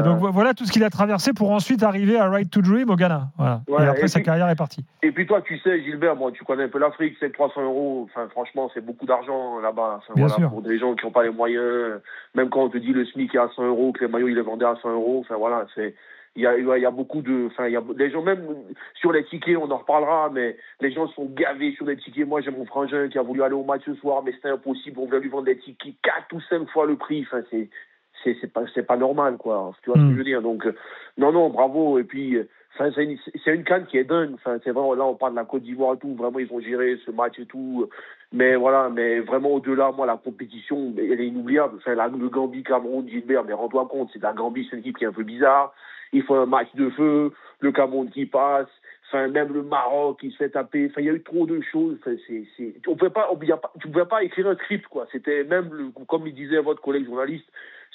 Donc 0.04 0.18
voilà 0.18 0.52
tout 0.52 0.66
ce 0.66 0.72
qu'il 0.72 0.84
a 0.84 0.90
traversé 0.90 1.32
pour 1.32 1.50
ensuite 1.50 1.82
arriver 1.82 2.18
à 2.18 2.28
Right 2.28 2.50
to 2.50 2.60
Dream 2.60 2.90
au 2.90 2.96
Ghana. 2.96 3.28
Voilà. 3.38 3.62
Et 3.68 3.86
après 3.88 4.04
et 4.04 4.08
sa 4.08 4.18
puis- 4.18 4.26
carrière 4.26 4.48
est 4.50 4.56
partie. 4.56 4.84
Et 5.02 5.10
puis 5.10 5.26
toi, 5.26 5.40
tu 5.42 5.58
sais, 5.60 5.82
Gilbert, 5.82 6.16
moi, 6.16 6.32
tu 6.32 6.44
connais 6.44 6.64
un 6.64 6.68
peu 6.68 6.78
l'Afrique, 6.78 7.14
c'est 7.20 7.32
300 7.32 7.62
euros. 7.62 8.08
Enfin, 8.10 8.26
franchement, 8.30 8.70
c'est 8.74 8.84
beaucoup 8.84 9.06
d'argent 9.06 9.58
là-bas. 9.62 9.98
Enfin, 9.98 10.14
voilà. 10.28 10.48
Pour 10.48 10.62
des 10.62 10.78
gens 10.78 10.94
qui 10.94 11.04
n'ont 11.06 11.12
pas 11.12 11.22
les 11.22 11.30
moyens, 11.30 12.00
même 12.34 12.48
quand 12.50 12.60
on 12.64 12.68
te 12.68 12.78
dit 12.78 12.92
le 12.92 13.04
SMIC 13.06 13.34
est 13.34 13.38
à 13.38 13.48
100 13.54 13.66
euros, 13.66 13.92
que 13.92 14.04
les 14.04 14.10
maillots 14.10 14.28
ils 14.28 14.34
les 14.34 14.40
vendaient 14.42 14.64
à 14.66 14.76
100 14.82 14.90
euros. 14.92 15.18
Enfin 15.20 15.36
voilà, 15.36 15.66
c'est 15.74 15.94
il 16.36 16.42
y 16.42 16.46
a, 16.48 16.58
il 16.58 16.66
y 16.82 16.84
a 16.86 16.90
beaucoup 16.90 17.22
de, 17.22 17.46
enfin 17.46 17.66
il 17.68 17.72
y 17.72 17.76
a 17.76 17.80
des 17.80 18.10
gens 18.10 18.22
même 18.22 18.44
sur 18.94 19.12
les 19.12 19.24
tickets, 19.24 19.56
on 19.56 19.70
en 19.70 19.76
reparlera, 19.78 20.30
mais 20.32 20.56
les 20.80 20.90
gens 20.90 21.06
sont 21.08 21.26
gavés 21.26 21.72
sur 21.76 21.86
les 21.86 21.96
tickets. 21.96 22.26
Moi, 22.26 22.40
j'ai 22.40 22.50
mon 22.50 22.66
frangin 22.66 23.08
qui 23.08 23.18
a 23.18 23.22
voulu 23.22 23.42
aller 23.44 23.54
au 23.54 23.62
match 23.62 23.82
ce 23.86 23.94
soir, 23.94 24.22
mais 24.24 24.32
c'était 24.32 24.48
impossible. 24.48 24.98
On 24.98 25.06
voulait 25.06 25.20
lui 25.20 25.28
vendre 25.28 25.44
des 25.44 25.58
tickets 25.58 25.94
quatre 26.02 26.32
ou 26.34 26.40
cinq 26.50 26.68
fois 26.70 26.86
le 26.86 26.96
prix. 26.96 27.22
Enfin 27.26 27.42
c'est 27.50 27.68
c'est 28.22 28.36
c'est 28.40 28.52
pas 28.52 28.62
c'est 28.74 28.86
pas 28.86 28.96
normal 28.96 29.36
quoi. 29.36 29.72
Tu 29.82 29.90
vois 29.90 29.98
ce 29.98 30.04
que 30.06 30.12
je 30.12 30.18
veux 30.18 30.24
dire? 30.24 30.42
Donc 30.42 30.66
euh, 30.66 30.74
non 31.18 31.30
non 31.32 31.50
bravo 31.50 31.98
et 31.98 32.04
puis. 32.04 32.36
euh, 32.36 32.48
Enfin, 32.76 32.90
c'est 32.92 33.04
une, 33.04 33.16
c'est 33.44 33.54
une 33.54 33.62
canne 33.62 33.86
qui 33.86 33.98
est 33.98 34.02
dingue. 34.02 34.32
Enfin, 34.34 34.58
c'est 34.64 34.72
vraiment 34.72 34.94
là, 34.94 35.04
on 35.04 35.14
parle 35.14 35.34
de 35.34 35.36
la 35.38 35.44
Côte 35.44 35.62
d'Ivoire 35.62 35.94
et 35.94 35.98
tout. 35.98 36.12
Vraiment, 36.16 36.40
ils 36.40 36.52
ont 36.52 36.58
géré 36.58 36.98
ce 37.06 37.12
match 37.12 37.38
et 37.38 37.46
tout. 37.46 37.88
Mais 38.34 38.56
voilà, 38.56 38.90
mais 38.90 39.20
vraiment 39.20 39.50
au-delà, 39.50 39.92
moi, 39.92 40.06
la 40.06 40.16
compétition, 40.16 40.92
elle 40.98 41.20
est 41.20 41.28
inoubliable. 41.28 41.76
Enfin, 41.76 41.94
la, 41.94 42.08
le 42.08 42.28
Gambie, 42.28 42.64
Cameroun, 42.64 43.08
Gilbert, 43.08 43.44
mais 43.44 43.52
rends-toi 43.52 43.86
compte, 43.88 44.10
c'est 44.12 44.20
la 44.20 44.32
Gambie, 44.32 44.66
c'est 44.68 44.76
une 44.76 44.80
équipe 44.80 44.98
qui 44.98 45.04
est 45.04 45.06
un 45.06 45.12
peu 45.12 45.22
bizarre. 45.22 45.72
Il 46.12 46.24
faut 46.24 46.34
un 46.34 46.44
match 46.44 46.66
de 46.74 46.90
feu, 46.90 47.32
le 47.60 47.70
Cameroun 47.70 48.10
qui 48.10 48.26
passe. 48.26 48.66
Enfin, 49.06 49.28
même 49.28 49.52
le 49.52 49.62
Maroc 49.62 50.18
qui 50.18 50.32
se 50.32 50.36
fait 50.36 50.48
taper. 50.48 50.88
Enfin, 50.90 51.00
il 51.00 51.06
y 51.06 51.10
a 51.10 51.12
eu 51.12 51.22
trop 51.22 51.46
de 51.46 51.60
choses. 51.60 51.96
Enfin, 52.00 52.16
c'est, 52.26 52.42
c'est, 52.56 52.74
on 52.88 52.96
pouvait 52.96 53.10
pas, 53.10 53.28
on 53.30 53.36
pouvait 53.36 53.52
pas, 53.52 53.72
tu 53.80 53.86
pouvais 53.86 54.04
pas 54.04 54.24
écrire 54.24 54.48
un 54.48 54.56
script, 54.56 54.88
quoi. 54.88 55.06
C'était 55.12 55.44
même, 55.44 55.72
le, 55.72 55.90
comme 56.08 56.26
il 56.26 56.34
disait 56.34 56.58
votre 56.58 56.82
collègue 56.82 57.06
journaliste, 57.06 57.46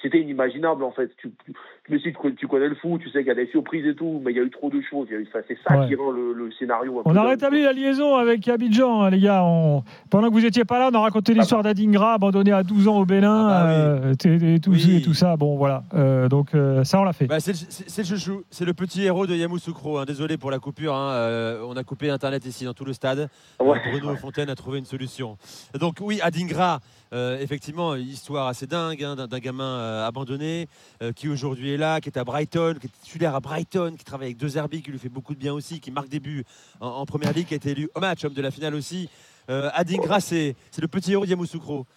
c'était 0.02 0.20
inimaginable, 0.22 0.84
en 0.84 0.92
fait. 0.92 1.10
Tu, 1.18 1.32
tu, 1.46 1.54
mais 1.90 1.98
si 2.00 2.14
tu, 2.14 2.36
tu 2.36 2.48
connais 2.48 2.68
le 2.68 2.76
foot, 2.76 3.02
tu 3.02 3.10
sais 3.10 3.20
qu'il 3.20 3.28
y 3.28 3.32
a 3.32 3.36
des 3.36 3.48
surprises 3.48 3.86
et 3.86 3.96
tout, 3.96 4.22
mais 4.24 4.32
il 4.32 4.38
y 4.38 4.40
a 4.40 4.44
eu 4.44 4.50
trop 4.50 4.70
de 4.70 4.80
choses. 4.82 5.08
Enfin, 5.28 5.40
c'est 5.48 5.58
ça 5.68 5.80
Ouais. 5.80 5.88
qui 5.88 5.96
rend 5.96 6.12
le, 6.12 6.34
le 6.34 6.52
scénario 6.52 7.00
un 7.00 7.04
peu 7.04 7.10
On 7.10 7.16
a 7.16 7.24
rétabli 7.28 7.64
la 7.64 7.74
liaison 7.74 8.16
avec 8.16 8.48
Abidjan, 8.48 9.04
hein, 9.04 9.10
les 9.10 9.20
gars. 9.20 9.44
On- 9.44 9.84
Pendant 10.10 10.30
que 10.30 10.34
vous 10.34 10.46
étiez 10.46 10.66
pas 10.66 10.80
là, 10.80 10.90
on 10.92 10.96
a 10.96 11.00
raconté 11.00 11.34
l'histoire 11.34 11.64
d'Adingra, 11.64 12.14
abandonné 12.14 12.52
à 12.52 12.64
12 12.64 12.88
ans 12.88 12.98
au 13.00 13.06
Bénin, 13.06 13.50
euh, 13.50 14.14
et, 14.26 14.56
et 14.56 14.60
tout, 14.60 14.74
et 14.74 15.02
tout 15.02 15.14
ça. 15.14 15.36
Bon, 15.38 15.58
voilà. 15.58 15.84
Euh, 15.94 16.28
donc, 16.30 16.54
euh, 16.56 16.84
ça, 16.84 17.00
on 17.00 17.04
l'a 17.04 17.14
fait. 17.14 17.26
Bah, 17.28 17.40
c'est 17.40 17.54
le, 17.54 18.04
chouchou, 18.08 18.44
c'est 18.50 18.66
le 18.66 18.74
petit 18.74 19.04
héros 19.04 19.26
de 19.28 19.36
Yamoussoukro. 19.36 19.98
hein. 19.98 20.06
Désolé 20.06 20.38
pour 20.38 20.52
la 20.52 20.60
coupure, 20.60 20.94
hein. 20.96 21.12
Euh, 21.14 21.64
on 21.68 21.76
a 21.76 21.84
coupé 21.84 22.10
Internet 22.10 22.46
ici 22.46 22.66
dans 22.66 22.74
tout 22.74 22.86
le 22.86 22.94
stade. 22.94 23.30
Euh, 23.62 23.76
Bruno 23.92 24.16
Fontaine 24.16 24.50
a 24.50 24.56
trouvé 24.56 24.80
une 24.80 24.86
solution. 24.86 25.38
Donc 25.80 25.96
oui, 26.02 26.20
Adingra, 26.22 26.80
euh, 27.14 27.40
effectivement, 27.40 27.96
histoire 27.96 28.48
assez 28.48 28.68
dingue 28.68 29.04
hein, 29.04 29.16
d'un 29.16 29.40
gamin 29.40 29.64
euh, 29.80 30.08
abandonné 30.08 30.68
euh, 31.02 31.12
qui 31.12 31.28
aujourd'hui 31.28 31.72
est 31.72 31.78
là, 31.78 32.02
qui 32.02 32.10
est 32.10 32.18
à 32.18 32.24
Brighton, 32.24 32.76
qui 32.80 32.88
est 32.88 33.02
titulaire 33.04 33.36
à 33.36 33.40
Brighton, 33.40 33.96
qui 33.98 34.06
travaille 34.06 34.28
avec 34.28 34.38
deux 34.38 34.50
Zerbi, 34.50 34.82
qui 34.82 34.92
lui 34.92 35.00
fait 35.00 35.10
beaucoup 35.10 35.34
de 35.34 35.40
bien 35.40 35.54
aussi, 35.54 35.80
qui 35.80 35.92
marque 35.92 36.10
des 36.10 36.20
buts 36.20 36.44
en, 36.80 36.88
en 36.88 37.06
première 37.06 37.34
ligue, 37.34 37.48
qui 37.48 37.54
a 37.54 37.58
été 37.58 37.72
élu 37.72 37.90
au 37.96 38.00
match, 38.00 38.24
homme 38.26 38.34
de 38.34 38.42
la 38.42 38.52
finale 38.52 38.76
aussi. 38.76 39.10
Adingra, 39.48 40.20
c'est 40.22 40.56
le 40.80 40.88
petit 40.88 41.12
héros 41.12 41.26
de 41.26 41.32
Yamoussoukro. 41.32 41.88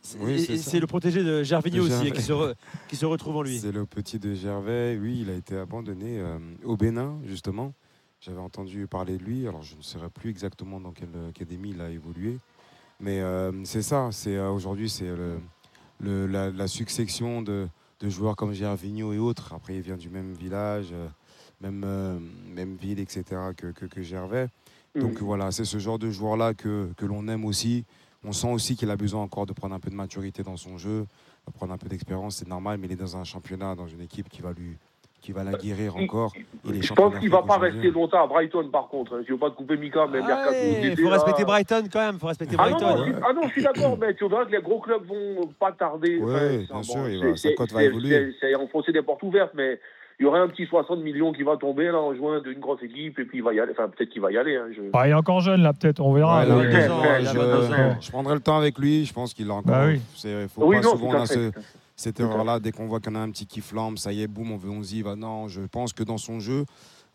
C'est- 0.00 0.16
Oui, 0.20 0.46
le 0.80 0.86
protégé 0.86 1.24
de 1.24 1.42
Gervinho 1.42 1.82
aussi, 1.84 2.12
qui, 2.12 2.22
se 2.22 2.32
re- 2.32 2.54
qui 2.88 2.94
se 2.94 3.04
retrouve 3.04 3.36
en 3.38 3.42
lui. 3.42 3.58
C'est 3.58 3.72
le 3.72 3.84
petit 3.84 4.20
de 4.20 4.32
Gervais. 4.32 4.96
Oui, 5.00 5.18
il 5.22 5.30
a 5.30 5.34
été 5.34 5.56
abandonné 5.56 6.22
au 6.62 6.76
Bénin, 6.76 7.18
justement. 7.26 7.74
J'avais 8.20 8.38
entendu 8.38 8.86
parler 8.86 9.18
de 9.18 9.24
lui. 9.24 9.48
Alors, 9.48 9.62
je 9.64 9.74
ne 9.74 9.82
saurais 9.82 10.08
plus 10.10 10.30
exactement 10.30 10.78
dans 10.78 10.92
quelle 10.92 11.08
académie 11.28 11.70
il 11.70 11.80
a 11.80 11.90
évolué. 11.90 12.38
Mais 13.00 13.20
euh, 13.20 13.52
c'est 13.64 13.82
ça. 13.82 14.10
C'est 14.12 14.36
euh, 14.36 14.50
Aujourd'hui, 14.50 14.88
c'est 14.90 15.04
le, 15.06 15.40
le- 16.00 16.26
la, 16.26 16.50
la 16.50 16.68
succession 16.68 17.42
de, 17.42 17.66
de 18.00 18.08
joueurs 18.08 18.36
comme 18.36 18.52
Gervinho 18.52 19.12
et 19.12 19.18
autres. 19.18 19.52
Après, 19.54 19.76
il 19.76 19.80
vient 19.82 19.96
du 19.96 20.10
même 20.10 20.32
village, 20.34 20.88
euh, 20.92 21.08
même, 21.60 22.20
même 22.54 22.76
ville, 22.76 23.00
etc., 23.00 23.24
que, 23.56 23.68
que, 23.72 23.86
que 23.86 24.02
Gervais. 24.02 24.48
Donc 24.96 25.20
Mhm. 25.20 25.26
voilà, 25.26 25.50
c'est 25.52 25.64
ce 25.64 25.78
genre 25.78 25.98
de 25.98 26.10
joueur-là 26.10 26.52
que, 26.54 26.90
que 26.96 27.06
l'on 27.06 27.28
aime 27.28 27.44
aussi. 27.44 27.84
On 28.24 28.32
sent 28.32 28.52
aussi 28.52 28.76
qu'il 28.76 28.90
a 28.90 28.96
besoin 28.96 29.22
encore 29.22 29.46
de 29.46 29.52
prendre 29.52 29.74
un 29.74 29.80
peu 29.80 29.88
de 29.88 29.94
maturité 29.94 30.42
dans 30.42 30.56
son 30.56 30.76
jeu, 30.78 31.06
de 31.46 31.52
prendre 31.52 31.72
un 31.72 31.78
peu 31.78 31.88
d'expérience, 31.88 32.36
c'est 32.36 32.48
normal, 32.48 32.78
mais 32.78 32.86
il 32.88 32.92
est 32.92 32.96
dans 32.96 33.16
un 33.16 33.24
championnat, 33.24 33.74
dans 33.76 33.86
une 33.86 34.00
équipe 34.02 34.28
qui 34.28 34.42
va 34.42 34.52
lui 34.52 34.76
qui 35.20 35.32
va 35.32 35.44
la 35.44 35.52
guérir 35.52 35.96
encore. 35.96 36.32
Il 36.64 36.76
est 36.76 36.82
Je 36.82 36.92
pense 36.94 37.18
qu'il 37.18 37.28
va 37.30 37.36
d'Afrique 37.42 37.48
pas 37.48 37.58
rester 37.58 37.90
longtemps 37.90 38.24
à 38.24 38.26
Brighton, 38.26 38.68
par 38.70 38.88
contre. 38.88 39.14
hein. 39.16 39.22
Je 39.26 39.32
veux 39.32 39.38
pas 39.38 39.50
te 39.50 39.56
couper 39.56 39.76
Mika, 39.76 40.06
mais 40.10 40.20
mercato 40.20 40.54
Il 40.82 40.96
faut 40.96 41.04
là- 41.08 41.10
respecter 41.14 41.44
Brighton 41.44 41.84
quand 41.92 42.00
même, 42.06 42.18
faut 42.18 42.26
respecter 42.26 42.56
Ah 42.58 42.70
non, 42.70 42.76
Brighton. 42.78 42.96
non, 42.96 43.04
je, 43.06 43.12
suis- 43.12 43.22
ah 43.28 43.32
non, 43.34 43.42
je 43.44 43.50
suis 43.52 43.62
d'accord, 43.62 43.98
mais 44.00 44.14
tu 44.14 44.28
verras 44.28 44.44
que 44.46 44.52
les 44.52 44.62
gros 44.62 44.80
clubs 44.80 45.04
vont 45.06 45.48
pas 45.58 45.72
tarder. 45.72 46.20
Enfin, 46.22 46.38
bien 46.48 46.82
c'est- 46.82 46.92
sûr, 46.92 47.08
il 47.08 47.24
va- 47.24 47.36
sa 47.36 47.52
cote 47.52 47.72
va 47.72 47.82
évoluer. 47.82 48.34
C'est 48.40 48.54
enfoncer 48.54 48.92
des 48.92 49.02
portes 49.02 49.22
ouvertes, 49.22 49.52
mais 49.54 49.78
il 50.18 50.24
y 50.24 50.26
aurait 50.26 50.40
un 50.40 50.48
petit 50.48 50.66
60 50.66 51.00
millions 51.00 51.32
qui 51.32 51.42
va 51.42 51.56
tomber 51.56 51.86
là 51.86 51.98
en 51.98 52.14
juin 52.14 52.40
d'une 52.40 52.58
grosse 52.60 52.82
équipe, 52.82 53.18
et 53.18 53.24
puis 53.24 53.38
il 53.38 53.44
va 53.44 53.52
y 53.54 53.60
aller. 53.60 53.72
Enfin, 53.72 53.88
peut-être 53.88 54.10
qu'il 54.10 54.22
va 54.22 54.32
y 54.32 54.38
aller. 54.38 54.56
hein, 54.56 54.68
je- 54.74 54.82
Ah, 54.94 55.06
il 55.06 55.10
est 55.10 55.14
encore 55.14 55.40
jeune, 55.40 55.62
là, 55.62 55.72
peut-être. 55.74 56.00
On 56.00 56.12
verra. 56.14 56.40
Ouais, 56.40 56.46
il 56.46 56.52
a 56.52 56.56
Mais- 56.56 56.62
22 56.64 56.90
ans, 56.92 57.00
ouais, 57.02 57.08
je, 57.18 57.20
il 57.22 57.28
a 57.28 57.32
22 57.32 57.74
ans. 57.74 57.96
je 58.00 58.10
prendrai 58.10 58.34
le 58.34 58.40
temps 58.40 58.56
avec 58.58 58.78
lui. 58.78 59.04
Je 59.04 59.12
pense 59.12 59.34
qu'il 59.34 59.50
a 59.50 59.54
encore. 59.54 59.70
Bah 59.70 59.84
oui. 59.86 60.00
c'est- 60.16 60.48
faut 60.48 60.64
Oui, 60.64 60.76
pas 60.76 60.82
non, 60.82 60.90
souvent 60.92 61.08
on 61.08 61.14
a 61.22 61.26
ce-. 61.26 61.50
Cette 62.00 62.18
erreur-là. 62.18 62.60
Dès 62.60 62.72
qu'on 62.72 62.86
voit 62.86 63.00
qu'on 63.00 63.14
a 63.14 63.18
un 63.18 63.30
petit 63.30 63.46
qui 63.46 63.60
flambe, 63.60 63.98
ça 63.98 64.12
y 64.12 64.22
est, 64.22 64.26
boum, 64.26 64.52
on 64.52 64.56
veut, 64.56 64.70
on 64.70 64.82
y 64.82 65.02
va. 65.02 65.16
Non, 65.16 65.48
je 65.48 65.60
pense 65.62 65.92
que 65.92 66.02
dans 66.02 66.18
son 66.18 66.40
jeu, 66.40 66.64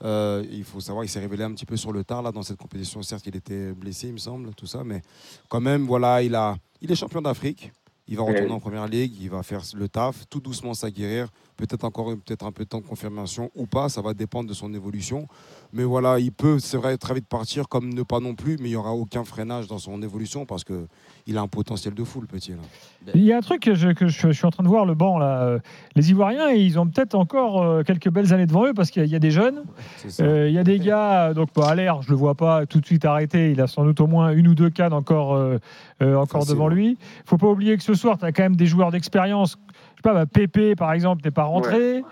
euh, 0.04 0.46
il 0.52 0.64
faut 0.64 0.80
savoir 0.80 1.04
qu'il 1.04 1.12
s'est 1.12 1.20
révélé 1.20 1.44
un 1.44 1.54
petit 1.54 1.66
peu 1.66 1.76
sur 1.76 1.92
le 1.92 2.04
tard 2.04 2.22
là 2.22 2.32
dans 2.32 2.44
cette 2.44 2.58
compétition. 2.58 3.02
Certes, 3.02 3.26
il 3.26 3.36
était 3.36 3.72
blessé, 3.72 4.08
il 4.08 4.14
me 4.14 4.20
semble, 4.20 4.54
tout 4.54 4.68
ça, 4.68 4.84
mais 4.84 5.02
quand 5.50 5.62
même, 5.62 5.86
voilà, 5.86 6.22
il 6.22 6.36
a, 6.36 6.58
il 6.82 6.92
est 6.92 6.96
champion 6.96 7.22
d'Afrique. 7.22 7.72
Il 8.08 8.18
va 8.18 8.24
retourner 8.24 8.52
en 8.52 8.60
première 8.60 8.88
ligue, 8.88 9.20
il 9.20 9.32
va 9.32 9.42
faire 9.42 9.64
le 9.74 9.90
taf, 9.90 10.30
tout 10.30 10.40
doucement 10.40 10.76
s'aguerrir. 10.76 11.30
Peut-être 11.58 11.86
encore 11.86 12.08
peut-être 12.26 12.46
un 12.46 12.52
peu 12.52 12.64
de 12.66 12.70
temps 12.70 12.82
de 12.82 12.86
confirmation 12.86 13.50
ou 13.56 13.66
pas, 13.66 13.88
ça 13.88 14.02
va 14.02 14.14
dépendre 14.14 14.50
de 14.50 14.54
son 14.54 14.74
évolution. 14.74 15.28
Mais 15.72 15.84
voilà, 15.84 16.20
il 16.20 16.32
peut, 16.34 16.60
c'est 16.60 16.76
vrai, 16.78 16.98
très 16.98 17.14
vite 17.14 17.28
partir 17.28 17.70
comme 17.70 17.94
ne 17.94 18.04
pas 18.04 18.20
non 18.20 18.36
plus, 18.36 18.58
mais 18.60 18.66
il 18.68 18.72
n'y 18.72 18.76
aura 18.76 18.92
aucun 18.94 19.24
freinage 19.24 19.68
dans 19.68 19.78
son 19.78 20.02
évolution 20.02 20.46
parce 20.46 20.64
que 20.66 20.88
il 21.28 21.38
a 21.38 21.42
un 21.42 21.48
potentiel 21.48 21.94
de 21.94 22.04
fou, 22.04 22.20
le 22.22 22.28
petit. 22.28 22.52
Là. 22.52 22.58
Il 23.16 23.24
y 23.24 23.32
a 23.32 23.38
un 23.38 23.42
truc 23.42 23.62
que, 23.62 23.74
je, 23.74 23.90
que 23.90 24.08
je, 24.08 24.28
je 24.28 24.32
suis 24.34 24.46
en 24.46 24.52
train 24.52 24.64
de 24.64 24.68
voir, 24.68 24.86
le 24.86 24.96
banc, 24.96 25.18
là. 25.18 25.42
Euh, 25.44 25.60
Les 25.96 26.10
Ivoiriens, 26.12 26.50
ils 26.50 26.78
ont 26.78 26.86
peut-être 26.88 27.16
encore 27.16 27.62
euh, 27.64 27.84
quelques 27.84 28.10
belles 28.10 28.34
années 28.34 28.46
devant 28.46 28.66
eux 28.68 28.74
parce 28.74 28.92
qu'il 28.92 29.02
y, 29.02 29.04
a- 29.04 29.08
il 29.08 29.12
y 29.12 29.16
a 29.16 29.20
des 29.20 29.32
jeunes. 29.32 29.64
Euh, 30.20 30.48
il 30.50 30.54
y 30.54 30.58
a 30.60 30.64
des 30.64 30.80
gars, 30.80 31.34
donc 31.34 31.50
bah, 31.56 31.68
Allaire, 31.70 32.02
je 32.02 32.10
le 32.10 32.16
vois 32.16 32.36
pas 32.36 32.66
tout 32.66 32.80
de 32.82 32.86
suite 32.86 33.06
arrêté. 33.06 33.52
Il 33.52 33.62
a 33.62 33.68
sans 33.68 33.86
doute 33.86 34.02
au 34.02 34.08
moins 34.08 34.32
une 34.32 34.48
ou 34.50 34.56
deux 34.56 34.70
cannes 34.70 34.94
encore, 34.94 35.34
euh, 35.36 35.58
encore 36.02 36.42
Facile. 36.42 36.54
devant 36.54 36.68
lui. 36.68 36.98
faut 37.26 37.38
pas 37.38 37.48
oublier 37.48 37.76
que 37.78 37.84
ce 37.84 37.94
soir, 37.94 38.18
tu 38.18 38.26
as 38.26 38.32
quand 38.32 38.44
même 38.44 38.56
des 38.58 38.66
joueurs 38.68 38.92
d'expérience. 38.92 39.58
Je 39.96 40.02
sais 40.02 40.04
pas, 40.04 40.14
bah, 40.14 40.26
Pépé, 40.26 40.76
par 40.76 40.94
exemple, 40.94 41.22
n'est 41.24 41.32
pas 41.32 41.44
rentré. 41.44 42.04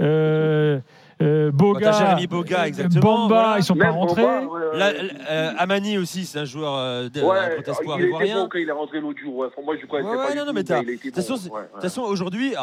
Euh, 0.00 0.78
euh, 1.20 1.50
Boga, 1.52 1.92
Jérémy 1.92 2.26
Boga, 2.26 2.62
euh, 2.62 2.64
exactement. 2.64 3.00
Bamba, 3.02 3.26
voilà. 3.42 3.58
ils 3.58 3.62
sont 3.64 3.76
pas 3.76 3.90
rentrés. 3.90 4.22
Là, 4.22 4.92
euh, 5.30 5.52
Amani 5.58 5.98
aussi, 5.98 6.24
c'est 6.24 6.38
un 6.40 6.44
joueur 6.44 6.74
euh, 6.76 7.08
de, 7.08 7.20
un 7.20 7.24
Ouais, 7.24 7.60
grand 7.62 7.72
espoir 7.72 8.00
il 8.00 8.06
ivoirien. 8.06 8.42
bon 8.42 8.48
quand 8.48 8.58
il 8.58 8.68
est 8.68 8.72
rentré 8.72 9.00
l'autre 9.00 9.20
jour. 9.20 9.36
Ouais. 9.36 9.46
Enfin, 9.48 9.62
moi, 9.64 9.76
je 9.80 9.86
connaissais 9.86 10.08
Ouais, 10.08 10.16
ouais, 10.16 10.34
non, 10.34 10.46
non, 10.46 10.52
mais 10.52 10.62
de 10.64 10.96
toute 11.00 11.14
façon, 11.14 11.34
Ouais, 11.50 11.60
ouais. 11.82 12.08
aujourd'hui, 12.08 12.54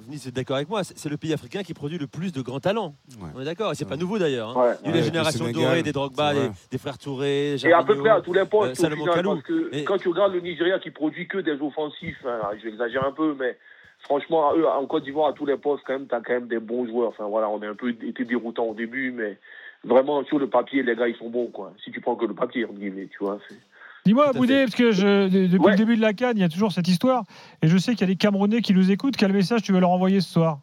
Venice 0.00 0.26
est 0.26 0.30
d'accord 0.30 0.56
avec 0.56 0.68
moi, 0.68 0.82
c'est 0.84 1.08
le 1.08 1.16
pays 1.16 1.32
africain 1.34 1.62
qui 1.62 1.74
produit 1.74 1.98
le 1.98 2.06
plus 2.06 2.32
de 2.32 2.40
grands 2.40 2.60
talents. 2.60 2.94
On 3.34 3.40
est 3.40 3.44
d'accord, 3.44 3.72
et 3.72 3.74
c'est 3.74 3.84
pas 3.88 3.96
nouveau 3.96 4.18
d'ailleurs. 4.18 4.56
hein. 4.56 4.62
Ouais. 4.68 4.74
Il 4.84 4.86
y 4.86 4.88
a 4.88 4.90
eu 4.90 4.92
Ouais, 4.94 5.00
la 5.00 5.04
génération 5.06 5.50
dorée 5.50 5.82
des 5.82 5.92
Drogba, 5.92 6.32
des, 6.34 6.50
des 6.70 6.78
frères 6.78 6.96
Touré, 6.98 7.56
Et 7.62 7.72
à 7.72 7.82
peu 7.82 7.96
près 7.96 8.10
à 8.10 8.20
tous 8.20 8.32
les 8.32 8.40
euh, 8.40 8.44
postes, 8.46 8.72
au 8.72 8.82
Salomon 8.82 9.06
final, 9.06 9.24
parce 9.24 9.42
que 9.42 9.84
quand 9.84 9.98
tu 9.98 10.08
regardes 10.08 10.32
le 10.34 10.40
Nigeria 10.40 10.78
qui 10.78 10.90
produit 10.90 11.26
que 11.26 11.38
des 11.38 11.60
offensifs, 11.60 12.24
hein, 12.26 12.38
je 12.58 12.64
vais 12.64 12.70
exagérer 12.70 13.04
un 13.06 13.12
peu, 13.12 13.34
mais 13.38 13.58
franchement, 14.08 14.50
à 14.50 14.54
eux, 14.56 14.66
en 14.66 14.86
Côte 14.86 15.04
d'Ivoire, 15.04 15.28
à 15.28 15.32
tous 15.34 15.44
les 15.46 15.56
postes, 15.58 15.84
quand 15.86 15.92
même, 15.92 16.08
tu 16.08 16.14
as 16.14 16.20
quand 16.20 16.32
même 16.32 16.48
des 16.48 16.58
bons 16.58 16.86
joueurs. 16.86 17.10
Enfin, 17.10 17.26
voilà, 17.28 17.48
on 17.50 17.60
a 17.62 17.68
un 17.68 17.74
peu 17.74 17.90
été 17.90 18.24
déroutant 18.24 18.64
au 18.64 18.74
début, 18.74 19.12
mais 19.12 19.38
vraiment, 19.84 20.24
sur 20.24 20.38
le 20.38 20.48
papier, 20.48 20.82
les 20.82 20.96
gars, 20.96 21.08
ils 21.08 21.16
sont 21.16 21.28
bons, 21.30 21.48
quoi. 21.48 21.72
Si 21.84 21.90
tu 21.92 22.00
prends 22.00 22.16
que 22.16 22.24
le 22.24 22.34
papier, 22.34 22.64
entre 22.64 22.74
guillemets, 22.74 23.08
tu 23.10 23.18
vois. 23.20 23.38
Dis-moi, 24.06 24.32
Boudé, 24.32 24.64
parce 24.64 24.74
que 24.74 24.90
je, 24.92 25.28
depuis 25.28 25.58
Ouais. 25.58 25.72
le 25.72 25.76
début 25.76 25.96
de 25.96 26.00
la 26.02 26.14
Cannes, 26.14 26.36
il 26.36 26.40
y 26.40 26.44
a 26.44 26.48
toujours 26.48 26.72
cette 26.72 26.88
histoire. 26.88 27.24
Et 27.62 27.68
je 27.68 27.76
sais 27.76 27.92
qu'il 27.92 28.00
y 28.00 28.04
a 28.04 28.06
des 28.06 28.16
Camerounais 28.16 28.62
qui 28.62 28.72
nous 28.72 28.90
écoutent. 28.90 29.16
Quel 29.18 29.32
message 29.34 29.62
tu 29.62 29.72
veux 29.72 29.80
leur 29.80 29.90
envoyer 29.90 30.20
ce 30.22 30.32
soir? 30.32 30.58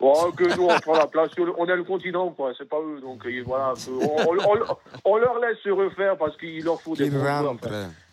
Bon, 0.00 0.12
que 0.36 0.44
nous, 0.56 0.64
on 0.64 0.78
prend 0.80 0.94
la 0.94 1.06
place. 1.06 1.30
sur 1.32 1.44
le- 1.46 1.52
On 1.58 1.66
est 1.66 1.76
le 1.76 1.84
continent, 1.84 2.30
quoi. 2.30 2.52
C'est 2.56 2.68
pas 2.68 2.76
eux. 2.80 3.00
Donc, 3.00 3.26
voilà. 3.46 3.72
On, 3.90 4.30
on- 4.30 4.36
on- 4.52 4.76
on 5.12 5.16
leur 5.16 5.38
laisse 5.40 5.58
se 5.62 5.70
refaire 5.70 6.16
parce 6.16 6.36
qu'il 6.38 6.62
leur 6.64 6.80
faut 6.80 6.94
des 6.96 7.04
Qui 7.04 7.10
bons 7.10 7.18
joueurs. 7.20 7.56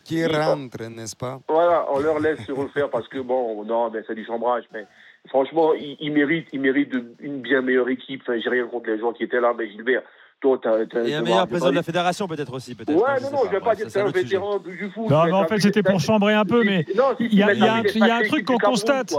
Qui 0.04 0.16
il- 0.20 0.36
rentre, 0.36 0.82
n'est-ce 0.90 1.16
pas? 1.16 1.40
Voilà, 1.48 1.86
on 1.92 2.00
leur 2.00 2.20
laisse 2.20 2.40
se 2.46 2.52
refaire 2.52 2.90
parce 2.90 3.08
que, 3.08 3.20
bon, 3.20 3.64
non, 3.66 3.90
mais 3.92 4.02
c'est 4.08 4.16
du 4.16 4.26
chambrage. 4.26 4.64
Mais 4.74 4.86
franchement, 5.30 5.74
ils, 5.74 5.98
ils 6.00 6.12
méritent, 6.12 6.48
ils 6.54 6.60
méritent 6.62 6.96
une 7.20 7.42
bien 7.42 7.62
meilleure 7.62 7.90
équipe. 7.90 8.22
Enfin, 8.24 8.40
j'ai 8.44 8.50
rien 8.50 8.68
contre 8.68 8.90
les 8.90 9.00
gens 9.00 9.14
qui 9.14 9.24
étaient 9.24 9.40
là, 9.40 9.54
mais 9.58 9.70
Gilbert, 9.70 10.02
toi, 10.42 10.60
t'as. 10.62 10.86
t'as- 10.86 11.04
Et 11.08 11.16
un 11.16 11.22
meilleur 11.22 11.48
président 11.48 11.70
de 11.70 11.76
la 11.76 11.84
fédération 11.84 12.28
peut-être 12.28 12.54
aussi. 12.54 12.76
peut-être. 12.76 12.96
Ouais, 12.96 13.20
non, 13.22 13.28
sais 13.28 13.34
non, 13.34 13.42
je 13.46 13.52
vais 13.52 13.60
pas 13.62 13.76
dire 13.76 13.86
que 13.86 13.92
ça, 13.92 14.02
c'est 14.02 14.06
un 14.08 14.12
vétéran 14.12 14.60
du 14.60 14.92
foot. 14.94 15.10
Non, 15.10 15.24
mais 15.26 15.32
en 15.32 15.46
fait, 15.48 15.60
c'était 15.60 15.84
pour 15.84 16.00
chambrer 16.00 16.34
un 16.34 16.46
peu, 16.46 16.64
mais 16.64 16.86
il 17.20 17.38
y 17.38 17.42
a, 17.44 17.74
un, 17.74 18.24
truc 18.24 18.46
qu'on 18.46 18.58
constate. 18.58 19.16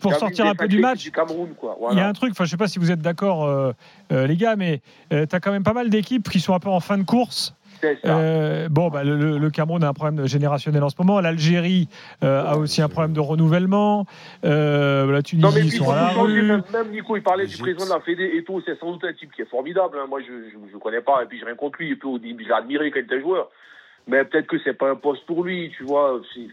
pour 0.00 0.14
sortir 0.14 0.46
un 0.46 0.54
peu 0.54 0.68
du 0.68 0.78
match, 0.78 1.02
du 1.02 1.10
Cameroun, 1.10 1.54
quoi. 1.58 1.76
il 1.90 1.98
y 1.98 2.00
a 2.00 2.06
un 2.06 2.12
truc, 2.12 2.30
enfin, 2.30 2.44
je 2.44 2.50
sais 2.50 2.56
pas 2.56 2.68
si 2.68 2.78
vous 2.78 2.92
êtes 2.92 3.00
d'accord, 3.00 3.44
euh, 3.46 3.72
euh, 4.12 4.26
les 4.28 4.36
gars, 4.36 4.54
mais 4.54 4.80
tu 5.10 5.16
as 5.16 5.40
quand 5.40 5.50
même 5.50 5.64
pas 5.64 5.72
mal 5.72 5.90
d'équipes 5.90 6.28
qui 6.30 6.38
sont 6.38 6.54
un 6.54 6.60
peu 6.60 6.68
en 6.68 6.80
fin 6.80 6.98
de 6.98 7.02
course. 7.04 7.54
Euh, 8.04 8.68
bon, 8.68 8.88
bah, 8.88 9.04
le, 9.04 9.50
Cameroun 9.50 9.82
a 9.84 9.88
un 9.88 9.92
problème 9.92 10.26
générationnel 10.26 10.82
en 10.82 10.88
ce 10.88 10.96
moment. 10.98 11.20
L'Algérie 11.20 11.88
euh, 12.22 12.44
a 12.44 12.56
aussi 12.56 12.82
un 12.82 12.88
problème 12.88 13.12
de 13.12 13.20
renouvellement. 13.20 14.06
Euh, 14.44 15.06
la 15.06 15.12
Non, 15.12 15.22
Tunisie, 15.22 15.48
mais 15.54 15.60
ils 15.66 15.72
sont 15.72 15.90
à 15.90 15.96
la 15.96 16.08
rue. 16.08 16.42
Même, 16.42 16.62
même 16.72 16.90
Nico, 16.90 17.16
il 17.16 17.22
parlait 17.22 17.46
du 17.46 17.56
président 17.56 17.84
de 17.84 17.90
la 17.90 18.00
Fédé 18.00 18.30
et 18.36 18.44
tout. 18.44 18.60
C'est 18.64 18.78
sans 18.78 18.92
doute 18.92 19.04
un 19.04 19.12
type 19.12 19.32
qui 19.32 19.42
est 19.42 19.50
formidable. 19.50 19.98
hein. 20.00 20.06
Moi, 20.08 20.20
je 20.26 20.32
ne 20.32 20.72
le 20.72 20.78
connais 20.78 21.00
pas 21.00 21.22
et 21.22 21.26
puis 21.26 21.38
j'ai 21.38 21.44
rien 21.46 21.54
contre 21.54 21.78
lui. 21.80 21.92
Et 21.92 21.96
puis, 21.96 22.08
au 22.08 22.18
début, 22.18 22.44
j'ai 22.46 22.52
admiré 22.52 22.90
quand 22.90 23.00
il 23.00 23.04
était 23.04 23.20
joueur. 23.20 23.48
Mais 24.06 24.24
peut-être 24.24 24.46
que 24.46 24.56
c'est 24.64 24.72
pas 24.72 24.90
un 24.90 24.96
poste 24.96 25.26
pour 25.26 25.44
lui, 25.44 25.70
tu 25.76 25.84
vois. 25.84 26.20
C'est- 26.34 26.48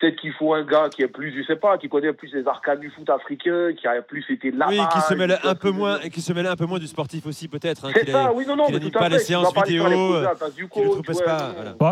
Peut-être 0.00 0.16
qu'il 0.16 0.32
faut 0.32 0.54
un 0.54 0.62
gars 0.64 0.88
qui 0.88 1.02
est 1.02 1.08
plus, 1.08 1.30
je 1.36 1.46
sais 1.46 1.56
pas, 1.56 1.76
qui 1.76 1.90
connaît 1.90 2.14
plus 2.14 2.32
les 2.32 2.46
arcanes 2.48 2.80
du 2.80 2.88
foot 2.90 3.08
africain, 3.10 3.72
qui 3.78 3.86
a 3.86 4.00
plus 4.00 4.24
été 4.30 4.50
là-bas. 4.50 4.70
Oui, 4.70 4.80
qui 4.94 5.00
se 5.02 5.12
mêle 5.12 5.38
un 5.44 5.54
peu 5.54 5.70
moins 5.70 6.00
et 6.00 6.08
qui 6.08 6.22
se 6.22 6.32
mêle 6.32 6.46
un 6.46 6.56
peu 6.56 6.64
moins 6.64 6.78
du 6.78 6.86
sportif 6.86 7.26
aussi 7.26 7.48
peut-être. 7.48 7.84
Hein, 7.84 7.90
C'est 7.94 8.10
ça, 8.10 8.32
oui, 8.34 8.44
non, 8.48 8.56
non, 8.56 8.64
mais 8.72 8.80
tout 8.80 8.90
pas 8.90 9.10
les 9.10 9.18
séances 9.18 9.52
vidéo. 9.54 9.84
euh, 9.84 10.26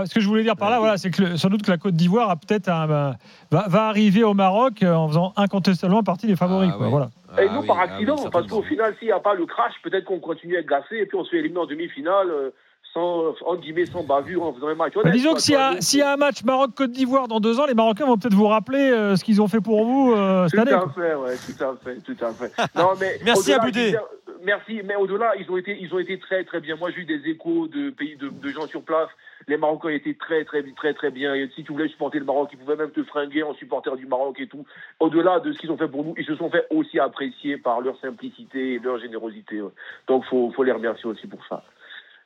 ce 0.06 0.14
que 0.14 0.20
je 0.20 0.26
voulais 0.28 0.42
dire 0.42 0.56
par 0.56 0.70
là, 0.70 0.78
voilà, 0.78 0.96
c'est 0.96 1.10
que 1.10 1.22
le- 1.22 1.36
sans 1.36 1.48
doute 1.50 1.62
que 1.62 1.70
la 1.70 1.76
Côte 1.76 1.94
d'Ivoire 1.94 2.30
a 2.30 2.36
peut-être 2.36 2.68
un- 2.70 2.88
un- 2.90 3.14
va, 3.50 3.64
va 3.68 3.84
arriver 3.88 4.24
au 4.24 4.32
Maroc 4.34 4.82
euh, 4.82 4.94
en 4.94 5.08
faisant 5.08 5.32
incontestablement 5.36 6.02
partie 6.02 6.26
des 6.26 6.36
favoris. 6.36 6.72
quoi, 6.72 6.88
voilà. 6.88 7.10
Et 7.38 7.46
Ah 7.48 7.54
nous, 7.54 7.62
par 7.66 7.78
accident, 7.80 8.16
parce 8.30 8.46
qu'au 8.46 8.62
final, 8.62 8.94
s'il 8.98 9.08
n'y 9.08 9.12
a 9.12 9.20
pas 9.20 9.34
le 9.34 9.44
crash, 9.44 9.74
peut-être 9.82 10.04
qu'on 10.06 10.18
continue 10.18 10.56
à 10.56 10.60
être 10.60 10.66
glacé 10.66 10.96
et 10.96 11.04
puis 11.06 11.18
on 11.18 11.24
se 11.24 11.30
fait 11.30 11.38
éliminer 11.38 11.60
en 11.60 11.66
demi-finale 11.66 12.30
euh, 12.30 12.50
sans, 12.92 13.28
entre 13.46 13.60
guillemets, 13.60 13.86
sans 13.86 14.02
bavure 14.02 14.42
en 14.44 14.52
faisant 14.52 14.68
un 14.68 14.74
match 14.74 14.94
Bah, 14.94 15.00
honnête. 15.02 15.12
disons 15.14 15.34
que 15.34 15.40
s'il 15.40 15.54
y, 15.54 15.98
y 15.98 16.02
a 16.02 16.12
un 16.12 16.16
match 16.16 16.42
Maroc-Côte 16.44 16.90
d'Ivoire 16.90 17.28
dans 17.28 17.40
deux 17.40 17.60
ans, 17.60 17.66
les 17.66 17.74
Marocains 17.74 18.06
vont 18.06 18.16
peut-être 18.16 18.34
vous 18.34 18.46
rappeler 18.46 18.90
euh, 18.90 19.16
ce 19.16 19.24
qu'ils 19.24 19.40
ont 19.42 19.48
fait 19.48 19.60
pour 19.60 19.84
vous 19.84 20.12
euh, 20.12 20.46
cette 20.48 20.60
Tout 20.60 20.62
année. 20.68 20.72
à 20.72 20.80
quoi. 20.80 20.92
fait, 20.94 21.14
ouais, 21.14 21.34
tout 21.36 21.64
à 21.64 21.76
fait, 21.76 22.00
tout 22.00 22.24
à 22.24 22.32
fait. 22.32 22.52
Non, 22.76 22.90
mais 23.00 23.18
Merci 23.24 23.52
euh, 23.52 23.58
Merci, 24.44 24.80
mais 24.84 24.94
au-delà, 24.94 25.32
ils 25.36 25.50
ont 25.50 25.56
été, 25.56 25.76
ils 25.80 25.92
ont 25.92 25.98
été 25.98 26.18
très, 26.18 26.44
très 26.44 26.60
bien. 26.60 26.76
Moi, 26.76 26.90
j'ai 26.94 27.00
eu 27.02 27.04
des 27.04 27.28
échos 27.28 27.66
de 27.66 27.90
pays, 27.90 28.16
de, 28.16 28.28
de 28.28 28.48
gens 28.50 28.66
sur 28.68 28.82
place. 28.82 29.08
Les 29.48 29.56
Marocains 29.56 29.88
étaient 29.88 30.14
très, 30.14 30.44
très, 30.44 30.62
très, 30.76 30.94
très 30.94 31.10
bien. 31.10 31.34
Et 31.34 31.48
si 31.54 31.64
tu 31.64 31.72
voulais 31.72 31.88
supporter 31.88 32.18
le 32.18 32.24
Maroc, 32.24 32.50
ils 32.52 32.58
pouvaient 32.58 32.76
même 32.76 32.90
te 32.90 33.02
fringuer 33.02 33.42
en 33.42 33.54
supporter 33.54 33.96
du 33.96 34.06
Maroc 34.06 34.38
et 34.40 34.46
tout. 34.46 34.64
Au-delà 35.00 35.40
de 35.40 35.52
ce 35.52 35.58
qu'ils 35.58 35.72
ont 35.72 35.76
fait 35.76 35.88
pour 35.88 36.04
nous, 36.04 36.14
ils 36.16 36.24
se 36.24 36.36
sont 36.36 36.50
fait 36.50 36.66
aussi 36.70 36.98
apprécier 37.00 37.56
par 37.56 37.80
leur 37.80 37.98
simplicité 38.00 38.74
et 38.74 38.78
leur 38.78 38.98
générosité. 38.98 39.60
ouais. 39.60 39.70
Donc, 40.06 40.24
faut, 40.26 40.52
faut 40.54 40.62
les 40.62 40.72
remercier 40.72 41.08
aussi 41.08 41.26
pour 41.26 41.40
ça. 41.48 41.64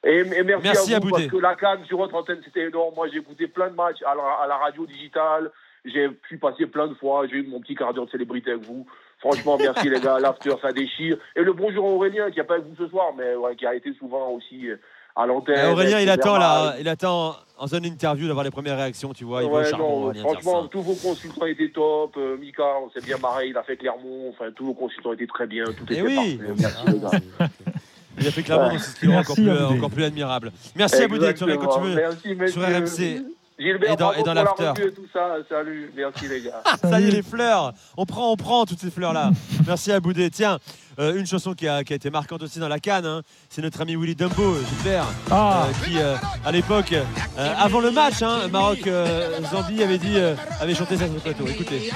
Et, 0.04 0.18
et 0.18 0.42
merci, 0.42 0.62
Merci 0.64 0.94
à 0.94 0.98
vous 0.98 1.06
Aboudé. 1.08 1.22
parce 1.28 1.36
que 1.36 1.42
la 1.42 1.54
Cannes 1.54 1.84
sur 1.86 1.98
votre 1.98 2.14
antenne 2.14 2.40
c'était 2.44 2.66
énorme. 2.68 2.94
Moi 2.94 3.06
j'ai 3.12 3.18
écouté 3.18 3.46
plein 3.46 3.68
de 3.70 3.74
matchs 3.76 4.02
à 4.04 4.14
la, 4.14 4.22
à 4.42 4.46
la 4.48 4.56
radio 4.56 4.84
digitale. 4.86 5.50
J'ai 5.84 6.08
pu 6.08 6.38
passer 6.38 6.66
plein 6.66 6.86
de 6.88 6.94
fois. 6.94 7.26
J'ai 7.28 7.36
eu 7.36 7.46
mon 7.46 7.60
petit 7.60 7.74
d'heure 7.74 7.92
de 7.94 8.10
célébrité 8.10 8.52
avec 8.52 8.64
vous. 8.64 8.86
Franchement, 9.18 9.56
merci 9.58 9.88
les 9.88 10.00
gars. 10.00 10.18
L'after 10.20 10.54
ça 10.60 10.72
déchire. 10.72 11.16
Et 11.36 11.42
le 11.42 11.52
bonjour 11.52 11.84
à 11.86 11.88
Aurélien 11.90 12.30
qui 12.30 12.38
n'a 12.38 12.44
pas 12.44 12.54
avec 12.54 12.66
vous 12.66 12.76
ce 12.76 12.88
soir, 12.88 13.12
mais 13.16 13.34
ouais, 13.36 13.54
qui 13.56 13.66
a 13.66 13.74
été 13.74 13.92
souvent 13.94 14.30
aussi 14.30 14.68
euh, 14.70 14.76
à 15.16 15.26
l'antenne. 15.26 15.58
Et 15.58 15.72
Aurélien, 15.72 16.00
il 16.00 16.08
attend 16.10 16.36
là, 16.38 16.74
il 16.80 16.88
attend 16.88 17.36
en 17.58 17.66
zone 17.68 17.84
interview 17.84 18.26
d'avoir 18.26 18.44
les 18.44 18.50
premières 18.50 18.76
réactions, 18.76 19.12
tu 19.12 19.24
vois. 19.24 19.42
Il 19.44 19.48
Ouais, 19.50 19.64
charbon, 19.64 19.84
non, 19.88 20.04
Aurélien 20.06 20.22
franchement, 20.22 20.66
tous 20.66 20.82
vos 20.82 20.94
consultants 20.94 21.46
étaient 21.46 21.70
top. 21.70 22.16
Euh, 22.16 22.36
Mika, 22.38 22.64
on 22.84 22.90
s'est 22.90 23.04
bien 23.04 23.18
marré. 23.18 23.48
Il 23.48 23.56
a 23.56 23.62
fait 23.62 23.76
Clermont. 23.76 24.30
Enfin, 24.30 24.50
tous 24.54 24.66
vos 24.66 24.74
consultants 24.74 25.12
étaient 25.12 25.26
très 25.28 25.46
bien. 25.46 25.64
Tout 25.64 25.84
Eh 25.90 25.92
était 25.94 26.02
oui. 26.02 26.36
parfait. 26.38 26.54
Merci 26.60 26.86
les 26.86 26.98
gars. 27.00 27.48
Il 28.20 28.26
a 28.26 28.30
fait 28.30 28.42
clairement, 28.42 28.68
Ouais. 28.68 28.78
c'est 28.78 28.90
ce 28.90 29.00
qui 29.00 29.06
le 29.06 29.12
rend 29.12 29.20
encore 29.20 29.34
plus, 29.36 29.50
Aboudé. 29.50 29.78
encore 29.78 29.90
plus 29.90 30.04
admirable. 30.04 30.52
Merci 30.76 31.02
à 31.02 31.08
Boudé, 31.08 31.34
tu 31.34 31.44
reviens 31.44 31.56
quand 31.58 31.78
tu 31.78 31.80
veux. 31.88 31.94
Merci, 31.94 32.52
sur 32.52 32.62
RMC. 32.62 33.22
Gilbert, 33.58 33.92
Et 33.92 33.96
dans- 33.96 34.06
bravo 34.06 34.12
et 34.14 34.16
dans 34.18 34.24
pour 34.24 34.34
la 34.34 34.42
l'after. 34.44 34.68
revue 34.70 34.88
et 34.88 34.92
tout 34.92 35.06
ça. 35.12 35.36
Salut, 35.48 35.92
merci 35.94 36.26
les 36.26 36.40
gars. 36.40 36.62
Ça 36.82 37.00
y 37.00 37.04
est, 37.08 37.10
les 37.12 37.22
fleurs. 37.22 37.72
On 37.96 38.04
prend, 38.06 38.32
on 38.32 38.36
prend 38.36 38.64
toutes 38.64 38.80
ces 38.80 38.90
fleurs-là. 38.90 39.30
Merci 39.66 39.92
à 39.92 40.00
Boudé. 40.00 40.30
Tiens, 40.30 40.58
euh, 40.98 41.14
une 41.14 41.26
chanson 41.26 41.52
qui 41.52 41.68
a, 41.68 41.84
qui 41.84 41.92
a 41.92 41.96
été 41.96 42.10
marquante 42.10 42.42
aussi 42.42 42.58
dans 42.58 42.66
la 42.68 42.80
canne, 42.80 43.06
hein, 43.06 43.22
c'est 43.50 43.62
notre 43.62 43.80
ami 43.82 43.94
Willy 43.94 44.16
Dumbo, 44.16 44.56
Gilbert, 44.68 45.06
Ah. 45.30 45.66
euh, 45.68 45.84
qui, 45.86 45.98
euh, 45.98 46.16
à 46.44 46.50
l'époque, 46.50 46.92
euh, 46.92 47.54
avant 47.58 47.80
le 47.80 47.90
match, 47.92 48.20
hein, 48.22 48.48
Maroc-Zambie 48.50 49.82
avait 49.82 49.98
dit, 49.98 50.16
euh, 50.16 50.34
avait 50.60 50.74
chanté 50.74 50.96
ça 50.96 51.04
sur 51.04 51.14
le 51.14 51.20
plateau. 51.20 51.46
Écoutez. 51.46 51.90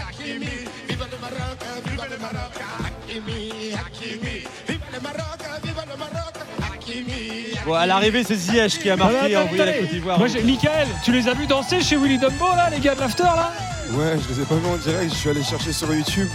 Bon, 7.66 7.74
à 7.74 7.84
l'arrivée, 7.84 8.22
c'est 8.24 8.36
Ziyech 8.36 8.78
qui 8.78 8.88
a 8.90 8.96
marqué 8.96 9.32
et 9.32 9.36
envoyé 9.36 9.64
la. 9.64 9.72
Côte 9.72 9.88
d'Ivoire. 9.90 10.18
Moi, 10.18 10.28
j'ai- 10.28 10.42
Michael, 10.42 10.86
tu 11.02 11.10
les 11.12 11.26
as 11.28 11.34
vus 11.34 11.46
danser 11.46 11.80
chez 11.80 11.96
Willy 11.96 12.16
Dumbo, 12.18 12.46
là, 12.54 12.70
les 12.70 12.78
gars 12.78 12.94
de 12.94 13.00
l'after, 13.00 13.24
là? 13.24 13.52
Ouais, 13.92 14.16
je 14.22 14.34
les 14.34 14.40
ai 14.40 14.44
pas 14.44 14.54
vus 14.54 14.66
en 14.68 14.76
direct, 14.76 15.10
je 15.12 15.16
suis 15.16 15.30
allé 15.30 15.42
chercher 15.42 15.72
sur 15.72 15.92
YouTube. 15.92 16.28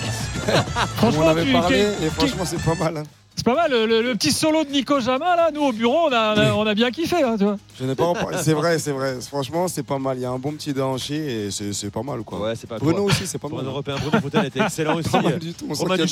on 0.47 0.87
Franchement, 0.97 1.25
en 1.25 1.27
avait 1.29 1.43
tu- 1.45 1.51
parlé 1.53 1.79
et 2.03 2.09
franchement 2.09 2.43
c'est 2.45 2.61
pas 2.61 2.75
mal. 2.75 2.97
hein. 2.97 3.03
C'est 3.41 3.45
pas 3.45 3.55
mal, 3.55 3.71
le, 3.71 3.87
le- 3.87 4.03
le 4.03 4.13
petit 4.13 4.31
solo 4.31 4.63
de 4.63 4.69
Nico 4.69 4.99
Jama, 4.99 5.35
là, 5.35 5.49
nous, 5.51 5.61
au 5.63 5.71
bureau, 5.71 6.09
on 6.09 6.13
a, 6.13 6.35
on 6.35 6.39
a, 6.39 6.53
on 6.53 6.67
a 6.67 6.75
bien 6.75 6.91
kiffé, 6.91 7.23
hein, 7.23 7.37
tu 7.39 7.43
vois. 7.43 7.57
Je 7.79 7.85
n'ai 7.85 7.95
pas 7.95 8.03
en 8.05 8.13
parlé. 8.13 8.37
C'est 8.39 8.53
vrai, 8.53 8.77
c'est 8.77 8.91
vrai. 8.91 9.17
Franchement, 9.19 9.67
c'est 9.67 9.81
pas 9.81 9.97
mal. 9.97 10.19
Il 10.19 10.21
y 10.21 10.25
a 10.25 10.29
un 10.29 10.37
bon 10.37 10.51
petit 10.51 10.73
déhanché 10.73 11.47
et 11.47 11.49
c'est 11.49 11.89
pas 11.89 12.03
mal 12.03 12.21
quoi. 12.21 12.39
Ouais, 12.39 12.55
c'est 12.55 12.67
pas 12.67 12.77
Bruno 12.77 13.05
aussi, 13.05 13.25
c'est 13.25 13.39
pas 13.39 13.47
pour 13.49 13.57
mal. 13.57 13.65
un 13.65 13.69
Européen. 13.71 13.95
Bruno 13.99 14.21
Fontaine 14.21 14.45
était 14.45 14.59
excellent 14.59 14.95
aussi. 14.97 15.09
Pas 15.09 15.23
mal 15.23 15.39
du 15.39 15.53
tout, 15.55 15.65
on 15.67 15.73
Romain 15.73 15.95
du. 15.97 16.03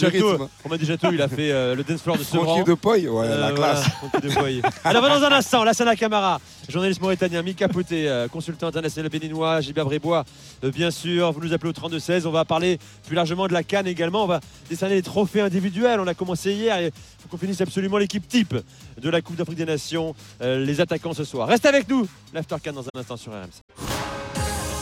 Romain 0.64 0.78
il 1.14 1.22
a 1.22 1.28
fait 1.28 1.52
euh, 1.52 1.76
le 1.76 1.84
dance 1.84 2.02
floor 2.02 2.18
de 2.18 2.24
Sevran. 2.24 2.46
Francky 2.46 2.64
de 2.68 2.74
Poy, 2.74 3.08
ouais, 3.08 3.28
la 3.28 3.52
classe. 3.52 3.86
De 4.24 4.30
Poy. 4.34 4.62
Alors, 4.84 5.04
dans 5.04 5.24
un 5.24 5.32
instant, 5.32 5.64
Lassana 5.64 5.96
Camara, 5.96 6.42
journaliste 6.68 7.00
mauritanien, 7.00 7.44
Mika 7.44 7.68
Poté, 7.68 8.10
euh, 8.10 8.28
consultant 8.28 8.66
international 8.70 9.12
béninois, 9.12 9.62
Gilbert 9.62 9.86
Brébois, 9.86 10.26
euh, 10.64 10.72
bien 10.72 10.90
sûr. 10.90 11.32
Vous 11.32 11.42
nous 11.42 11.54
appelez 11.54 11.70
au 11.70 11.74
32-16. 11.90 12.26
On 12.26 12.32
va 12.32 12.44
parler 12.44 12.80
plus 13.06 13.16
largement 13.16 13.48
de 13.48 13.54
la 13.54 13.62
Cannes 13.62 13.86
également. 13.86 14.24
On 14.24 14.28
va 14.28 14.40
décerner 14.68 14.96
les 14.96 15.04
trophées 15.04 15.42
individuels. 15.42 16.00
On 16.00 16.08
a 16.08 16.16
commencé 16.16 16.54
hier 16.54 16.80
et 16.80 16.92
il 17.20 17.24
faut 17.24 17.30
qu'on 17.30 17.38
finisse 17.38 17.60
absolument 17.60 17.98
l'équipe 17.98 18.26
type 18.28 18.56
de 18.98 19.10
la 19.10 19.22
Coupe 19.22 19.36
d'Afrique 19.36 19.58
des 19.58 19.66
Nations, 19.66 20.16
euh, 20.42 20.64
les 20.64 20.80
attaquants 20.80 21.14
ce 21.14 21.26
soir. 21.26 21.50
Reste 21.50 21.66
avec 21.66 21.90
nous, 21.90 22.08
l'After 22.34 22.56
Cannes 22.64 22.76
dans 22.76 22.86
un 22.94 23.00
instant 23.00 23.18
sur 23.18 23.34
RMC. 23.34 23.62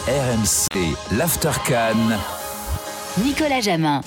RMC, 0.07 0.95
l'Aftercan. 1.17 1.95
Nicolas 3.23 3.61
Jamin. 3.61 4.01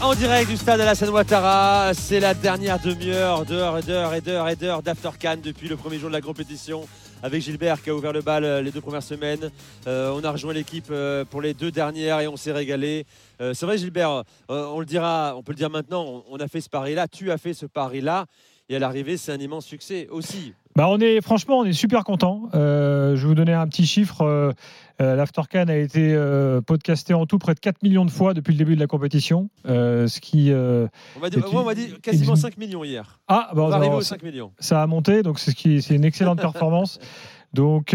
En 0.00 0.14
direct 0.14 0.50
du 0.50 0.56
stade 0.56 0.80
Alassane 0.80 1.10
Ouattara, 1.10 1.92
c'est 1.94 2.20
la 2.20 2.34
dernière 2.34 2.78
demi-heure 2.78 3.44
d'heure 3.44 3.78
et 3.78 3.82
d'heure 3.82 4.14
et 4.14 4.20
d'heure 4.20 4.48
et 4.48 4.56
d'heure 4.56 4.82
d'After 4.82 5.10
Cannes 5.18 5.40
depuis 5.42 5.68
le 5.68 5.76
premier 5.76 5.98
jour 5.98 6.08
de 6.08 6.14
la 6.14 6.20
compétition 6.20 6.86
avec 7.22 7.42
Gilbert 7.42 7.82
qui 7.82 7.90
a 7.90 7.94
ouvert 7.94 8.12
le 8.12 8.22
bal 8.22 8.44
euh, 8.44 8.62
les 8.62 8.70
deux 8.70 8.80
premières 8.80 9.02
semaines. 9.02 9.50
Euh, 9.86 10.10
on 10.10 10.22
a 10.24 10.30
rejoint 10.30 10.52
l'équipe 10.52 10.88
euh, 10.90 11.24
pour 11.24 11.40
les 11.40 11.54
deux 11.54 11.70
dernières 11.70 12.20
et 12.20 12.28
on 12.28 12.36
s'est 12.36 12.52
régalé. 12.52 13.06
C'est 13.38 13.66
vrai 13.66 13.76
Gilbert, 13.76 14.22
on 14.48 14.80
le 14.80 14.86
dira, 14.86 15.34
on 15.36 15.42
peut 15.42 15.52
le 15.52 15.56
dire 15.56 15.68
maintenant, 15.68 16.24
on 16.30 16.36
a 16.38 16.48
fait 16.48 16.62
ce 16.62 16.70
pari-là, 16.70 17.06
tu 17.06 17.30
as 17.30 17.36
fait 17.36 17.52
ce 17.52 17.66
pari-là 17.66 18.24
et 18.70 18.76
à 18.76 18.78
l'arrivée 18.78 19.18
c'est 19.18 19.30
un 19.30 19.38
immense 19.38 19.66
succès 19.66 20.08
aussi. 20.10 20.54
Bah 20.76 20.88
on 20.90 20.98
est 21.00 21.22
franchement 21.22 21.58
on 21.60 21.64
est 21.64 21.72
super 21.72 22.04
content. 22.04 22.48
je 22.52 23.14
vais 23.16 23.26
vous 23.26 23.34
donner 23.34 23.54
un 23.54 23.66
petit 23.66 23.86
chiffre. 23.86 24.20
Euh, 24.22 24.52
euh, 25.00 25.14
L'Aftercan 25.14 25.66
a 25.68 25.74
été 25.76 26.14
euh, 26.14 26.60
podcasté 26.62 27.12
en 27.14 27.26
tout 27.26 27.38
près 27.38 27.54
de 27.54 27.60
4 27.60 27.82
millions 27.82 28.04
de 28.06 28.10
fois 28.10 28.32
depuis 28.34 28.52
le 28.52 28.58
début 28.58 28.74
de 28.76 28.80
la 28.80 28.86
compétition, 28.86 29.50
euh, 29.66 30.06
ce 30.06 30.20
qui. 30.20 30.50
euh, 30.52 30.86
On 31.16 31.20
m'a 31.20 31.28
dit, 31.30 31.36
on 31.38 32.00
quasiment 32.00 32.34
une- 32.34 32.40
5 32.40 32.56
millions 32.56 32.82
hier. 32.84 33.20
Ah, 33.28 33.50
bah, 33.54 33.62
on 33.62 33.66
va 33.66 33.72
ça- 33.72 33.76
arriver 33.76 33.94
aux 33.94 34.00
ça- 34.00 34.08
5 34.16 34.22
millions. 34.22 34.52
Ça 34.58 34.82
a 34.82 34.86
monté, 34.86 35.22
donc 35.22 35.38
c'est 35.38 35.50
ce 35.50 35.56
qui, 35.56 35.82
c'est 35.82 35.94
une 35.94 36.04
excellente 36.04 36.40
performance. 36.40 36.98
Donc, 37.52 37.94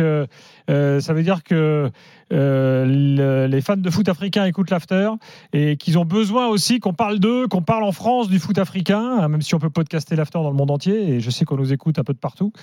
euh, 0.72 1.00
ça 1.02 1.14
veut 1.14 1.22
dire 1.24 1.44
que 1.44 1.92
euh, 2.34 2.86
le- 2.86 3.48
les 3.48 3.62
fans 3.62 3.76
de 3.76 3.90
foot 3.90 4.08
africain 4.08 4.46
écoutent 4.46 4.70
l'after 4.70 5.10
et 5.52 5.76
qu'ils 5.76 6.00
ont 6.00 6.06
besoin 6.06 6.48
aussi 6.48 6.80
qu'on 6.80 6.94
parle 6.94 7.20
d'eux, 7.20 7.48
qu'on 7.48 7.62
parle 7.62 7.84
en 7.84 7.92
France 7.92 8.30
du 8.30 8.40
foot 8.40 8.58
africain, 8.58 9.18
hein, 9.20 9.28
même 9.28 9.42
si 9.42 9.54
on 9.54 9.60
peut 9.60 9.70
podcaster 9.70 10.16
l'after 10.16 10.40
dans 10.40 10.50
le 10.50 10.56
monde 10.56 10.72
entier. 10.72 11.10
Et 11.10 11.20
je 11.20 11.30
sais 11.30 11.44
qu'on 11.44 11.58
nous 11.58 11.74
écoute 11.74 12.00
un 12.00 12.04
peu 12.04 12.14
de 12.14 12.20
partout. 12.20 12.54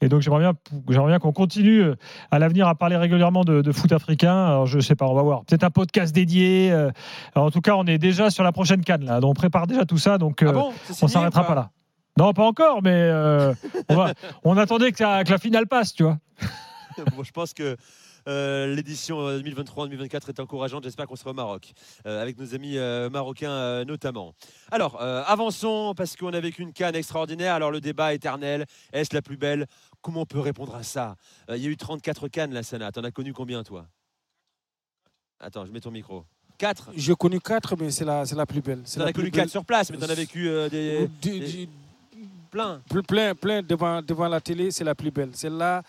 Et 0.00 0.08
donc, 0.08 0.22
j'aimerais 0.22 0.40
bien, 0.40 0.52
j'aimerais 0.88 1.10
bien 1.10 1.18
qu'on 1.18 1.32
continue 1.32 1.82
euh, 1.82 1.94
à 2.30 2.38
l'avenir 2.38 2.66
à 2.68 2.74
parler 2.74 2.96
régulièrement 2.96 3.44
de, 3.44 3.60
de 3.60 3.72
foot 3.72 3.92
africain. 3.92 4.46
Alors, 4.46 4.66
je 4.66 4.80
sais 4.80 4.94
pas, 4.94 5.06
on 5.06 5.14
va 5.14 5.22
voir. 5.22 5.44
Peut-être 5.44 5.64
un 5.64 5.70
podcast 5.70 6.14
dédié. 6.14 6.70
alors, 6.72 7.48
en 7.48 7.50
tout 7.50 7.60
cas, 7.60 7.74
on 7.76 7.84
est 7.84 7.98
déjà 7.98 8.30
sur 8.30 8.44
la 8.44 8.52
prochaine 8.52 8.82
canne 8.82 9.04
là. 9.04 9.20
Donc, 9.20 9.32
on 9.32 9.34
prépare 9.34 9.66
déjà 9.66 9.84
tout 9.84 9.98
ça. 9.98 10.16
Donc, 10.16 10.42
Ah 10.42 10.52
bon? 10.52 10.72
On 11.02 11.08
s'arrêtera 11.08 11.42
pas 11.46 11.54
là. 11.54 11.70
Non, 12.18 12.32
pas 12.32 12.44
encore, 12.44 12.82
mais 12.82 12.90
euh, 12.94 13.52
on, 13.90 13.94
va- 13.94 14.12
on 14.42 14.56
attendait 14.56 14.90
que, 14.90 15.02
la- 15.02 15.22
que 15.22 15.30
la 15.30 15.38
finale 15.38 15.66
passe, 15.68 15.92
tu 15.92 16.02
vois. 16.02 16.16
Bon, 17.16 17.22
je 17.22 17.30
pense 17.32 17.52
que 17.54 17.76
euh, 18.26 18.74
l'édition 18.74 19.20
euh, 19.20 19.40
2023-2024 19.40 20.28
est 20.28 20.40
encourageante. 20.40 20.84
J'espère 20.84 21.06
qu'on 21.06 21.16
sera 21.16 21.30
au 21.30 21.34
Maroc, 21.34 21.72
euh, 22.06 22.20
avec 22.22 22.38
nos 22.38 22.54
amis 22.54 22.76
euh, 22.76 23.08
marocains 23.10 23.50
euh, 23.50 23.84
notamment. 23.84 24.34
Alors, 24.70 25.00
euh, 25.00 25.22
avançons, 25.26 25.94
parce 25.96 26.16
qu'on 26.16 26.32
a 26.32 26.40
vécu 26.40 26.62
une 26.62 26.72
canne 26.72 26.94
extraordinaire. 26.94 27.54
Alors, 27.54 27.70
le 27.70 27.80
débat 27.80 28.14
éternel, 28.14 28.66
est-ce 28.92 29.14
la 29.14 29.22
plus 29.22 29.36
belle? 29.36 29.66
Comment 30.02 30.22
on 30.22 30.26
peut 30.26 30.40
répondre 30.40 30.74
à 30.74 30.82
ça? 30.82 31.16
Euh, 31.50 31.56
Il 31.56 31.62
y 31.62 31.66
a 31.66 31.70
eu 31.70 31.76
34 31.76 32.28
cannes, 32.28 32.52
la 32.52 32.62
Sana. 32.62 32.92
T'en 32.92 33.04
as 33.04 33.10
connu 33.10 33.32
combien, 33.32 33.62
toi? 33.62 33.86
Attends, 35.40 35.64
je 35.66 35.72
mets 35.72 35.80
ton 35.80 35.90
micro. 35.90 36.24
4 36.58 36.90
J'ai 36.96 37.14
connu 37.14 37.40
quatre, 37.40 37.76
mais 37.76 37.90
c'est 37.92 38.04
la, 38.04 38.26
c'est 38.26 38.34
la 38.34 38.44
plus 38.46 38.60
belle. 38.60 38.80
C'est 38.84 38.98
T'en 38.98 39.04
la 39.04 39.10
as 39.10 39.12
connu 39.12 39.26
plus 39.30 39.30
belle. 39.30 39.42
4 39.44 39.50
sur 39.50 39.64
place, 39.64 39.90
mais 39.90 39.96
t'en 39.98 40.08
as 40.08 40.14
vécu 40.14 40.48
euh, 40.48 40.68
des, 40.68 41.08
des- 41.22 41.38
du- 41.40 41.68
plein. 42.50 42.82
Ple- 42.90 43.02
plein, 43.04 43.34
plein 43.36 43.62
devant, 43.62 44.02
devant 44.02 44.26
la 44.26 44.40
télé, 44.40 44.72
c'est 44.72 44.82
la 44.82 44.96
plus 44.96 45.12
belle. 45.12 45.30
C'est 45.34 45.50
là, 45.50 45.82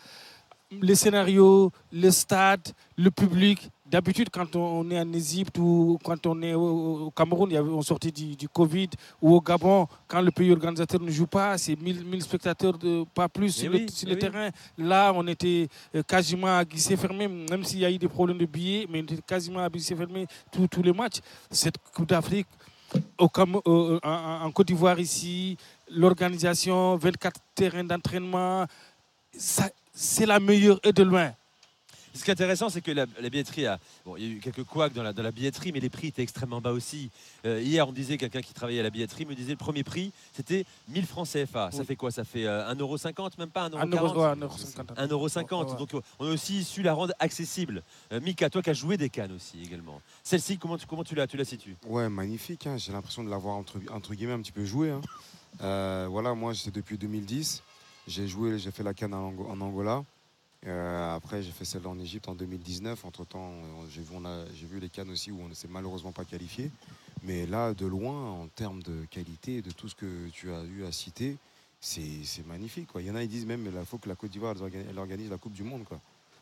les 0.72 0.95
scénarios, 0.95 1.72
le 1.91 2.11
stade, 2.11 2.67
le 2.97 3.09
public, 3.11 3.70
D'habitude, 3.91 4.30
quand 4.32 4.55
on 4.55 4.88
est 4.91 4.99
en 4.99 5.11
Égypte 5.13 5.57
ou 5.57 5.97
quand 6.03 6.24
on 6.28 6.39
est 6.43 6.53
au 6.53 7.09
Cameroun, 7.09 7.51
on 7.57 7.82
sortait 7.82 8.11
du, 8.11 8.36
du 8.36 8.47
Covid, 8.47 8.89
ou 9.20 9.34
au 9.34 9.41
Gabon, 9.41 9.88
quand 10.07 10.22
le 10.22 10.30
pays 10.30 10.51
organisateur 10.51 11.01
ne 11.01 11.09
joue 11.09 11.26
pas, 11.26 11.57
c'est 11.57 11.76
1000, 11.76 12.05
1000 12.05 12.22
spectateurs, 12.22 12.78
de, 12.78 13.03
pas 13.15 13.28
plus 13.28 13.47
Eh 13.47 13.61
sur, 13.63 13.72
oui, 13.72 13.80
le, 13.88 13.91
sur 13.91 14.07
eh 14.07 14.11
le 14.11 14.13
oui. 14.13 14.20
terrain. 14.20 14.49
Là, 14.78 15.11
on 15.15 15.26
était 15.26 15.67
euh, 15.95 16.03
quasiment 16.03 16.55
à 16.55 16.63
guichet 16.63 16.95
fermé, 16.97 17.28
même 17.28 17.63
s'il 17.63 17.80
y 17.80 17.86
a 17.86 17.89
eu 17.89 17.97
des 17.97 18.07
problèmes 18.07 18.38
de 18.38 18.45
billets, 18.45 18.86
mais 18.88 18.99
on 18.99 19.03
était 19.05 19.24
quasiment 19.26 19.63
à 19.63 19.70
guichet 19.70 19.95
fermé 19.95 20.28
tous- 20.51 20.84
les 20.84 20.93
matchs. 20.93 21.17
Cette 21.49 21.80
Coupe 21.91 22.09
d'Afrique, 22.09 22.45
au 23.17 23.28
euh, 23.65 23.99
en- 24.03 24.45
en 24.45 24.51
Côte 24.51 24.67
d'Ivoire 24.67 24.99
ici, 24.99 25.57
l'organisation, 25.89 26.95
24 26.95 27.41
terrains 27.55 27.84
d'entraînement, 27.84 28.67
ça- 29.36 29.72
c'est 29.93 30.25
la 30.25 30.39
meilleure 30.39 30.79
et 30.83 30.93
de 30.93 31.03
loin. 31.03 31.33
Ce 32.11 32.23
qui 32.23 32.31
est 32.31 32.33
intéressant, 32.33 32.69
c'est 32.69 32.81
que 32.81 32.89
la, 32.91 33.05
la 33.21 33.29
billetterie 33.29 33.67
a. 33.67 33.79
Bon, 34.03 34.17
il 34.17 34.23
y 34.23 34.25
a 34.27 34.29
eu 34.31 34.39
quelques 34.39 34.63
couacs 34.63 34.93
dans 34.93 35.03
la, 35.03 35.13
dans 35.13 35.21
la 35.21 35.31
billetterie, 35.31 35.71
mais 35.71 35.79
les 35.79 35.91
prix 35.91 36.07
étaient 36.07 36.23
extrêmement 36.23 36.59
bas 36.59 36.71
aussi. 36.71 37.11
Euh, 37.45 37.61
hier, 37.61 37.87
on 37.87 37.91
disait, 37.91 38.17
quelqu'un 38.17 38.41
qui 38.41 38.51
travaillait 38.51 38.79
à 38.79 38.83
la 38.83 38.89
billetterie 38.89 39.25
me 39.27 39.35
disait 39.35 39.51
le 39.51 39.57
premier 39.57 39.83
prix, 39.83 40.11
c'était 40.33 40.65
1000 40.87 41.05
francs 41.05 41.27
CFA. 41.31 41.69
Ça 41.71 41.83
fait 41.83 41.95
quoi? 41.95 42.09
Ça 42.09 42.23
fait 42.23 42.45
euh, 42.47 42.73
1,50€, 42.73 43.37
même 43.37 43.49
pas? 43.51 43.69
1,40€. 43.69 43.77
Un 43.79 43.87
euro- 43.91 44.19
ouais, 44.21 44.25
un 44.27 44.35
euro 44.37 44.57
cinquante. 44.57 44.97
1,50€. 44.97 45.53
Ouais, 45.65 45.71
ouais. 45.71 45.77
Donc, 45.77 46.03
on 46.17 46.25
a 46.25 46.31
aussi 46.31 46.63
su 46.63 46.81
la 46.81 46.93
rendre 46.93 47.13
accessible. 47.19 47.83
Euh, 48.11 48.19
Mika, 48.19 48.49
toi 48.49 48.63
qui 48.63 48.71
as 48.71 48.73
joué 48.73 48.97
des 48.97 49.09
cannes 49.09 49.33
aussi 49.33 49.61
également. 49.63 50.01
Celle-ci, 50.23 50.57
comment, 50.57 50.79
tu- 50.79 50.87
comment 50.87 51.03
tu, 51.03 51.13
la, 51.13 51.27
tu 51.27 51.37
la 51.37 51.45
situes? 51.45 51.75
Ouais, 51.85 52.09
magnifique. 52.09 52.65
hein. 52.65 52.75
J'ai 52.77 52.91
l'impression 52.91 53.23
de 53.23 53.29
l'avoir 53.29 53.55
entre, 53.55 53.77
entre 53.91 54.15
guillemets 54.15 54.33
un 54.33 54.41
petit 54.41 54.51
peu 54.51 54.65
joué. 54.65 54.89
hein. 54.89 55.01
Euh, 55.61 56.07
voilà, 56.09 56.33
moi 56.33 56.53
c'est 56.55 56.73
depuis 56.73 56.97
2010. 56.97 57.61
J'ai 58.10 58.28
joué, 58.28 58.57
j'ai 58.57 58.72
fait 58.72 58.82
la 58.84 58.93
canne 58.95 59.14
en, 59.14 59.28
Ango- 59.30 59.47
en 59.49 59.62
Angola. 59.62 60.03
Euh, 60.68 61.16
après, 61.16 61.41
j'ai 61.43 61.51
fait 61.51 61.64
celle 61.64 61.86
en 61.88 61.97
Égypte 61.99 62.28
en 62.28 62.34
2019. 62.36 63.05
Entre 63.05 63.24
temps, 63.24 63.53
j'ai 63.91 64.01
vu, 64.01 64.10
on 64.14 64.26
les 64.80 64.89
cannes 64.89 65.12
aussi 65.12 65.32
où 65.32 65.39
on 65.41 65.47
ne 65.47 65.53
s'est 65.53 65.68
malheureusement 65.70 66.12
pas 66.12 66.26
qualifié. 66.26 66.72
Mais 67.24 67.45
là, 67.45 67.74
de 67.74 67.86
loin, 67.86 68.32
en 68.32 68.47
termes 68.47 68.82
de 68.82 69.05
qualité, 69.12 69.62
de 69.62 69.72
tout 69.72 69.88
ce 69.88 69.95
que 69.95 70.28
tu 70.34 70.51
as 70.51 70.64
eu 70.64 70.86
à 70.86 70.91
citer, 70.91 71.38
c'est 71.80 72.45
magnifique. 72.47 72.88
Quoi. 72.88 73.01
Il 73.01 73.07
y 73.07 73.12
en 73.12 73.16
a, 73.16 73.22
ils 73.24 73.30
disent 73.30 73.45
même 73.45 73.64
qu'il 73.64 73.86
faut 73.86 73.99
que 73.99 74.10
la 74.10 74.16
Côte 74.16 74.32
d'Ivoire 74.32 74.55
elle 74.89 74.97
organise, 74.99 75.30
la 75.30 75.38
Coupe 75.38 75.53
du 75.53 75.64
Monde. 75.64 75.84
Quoi. 75.86 75.99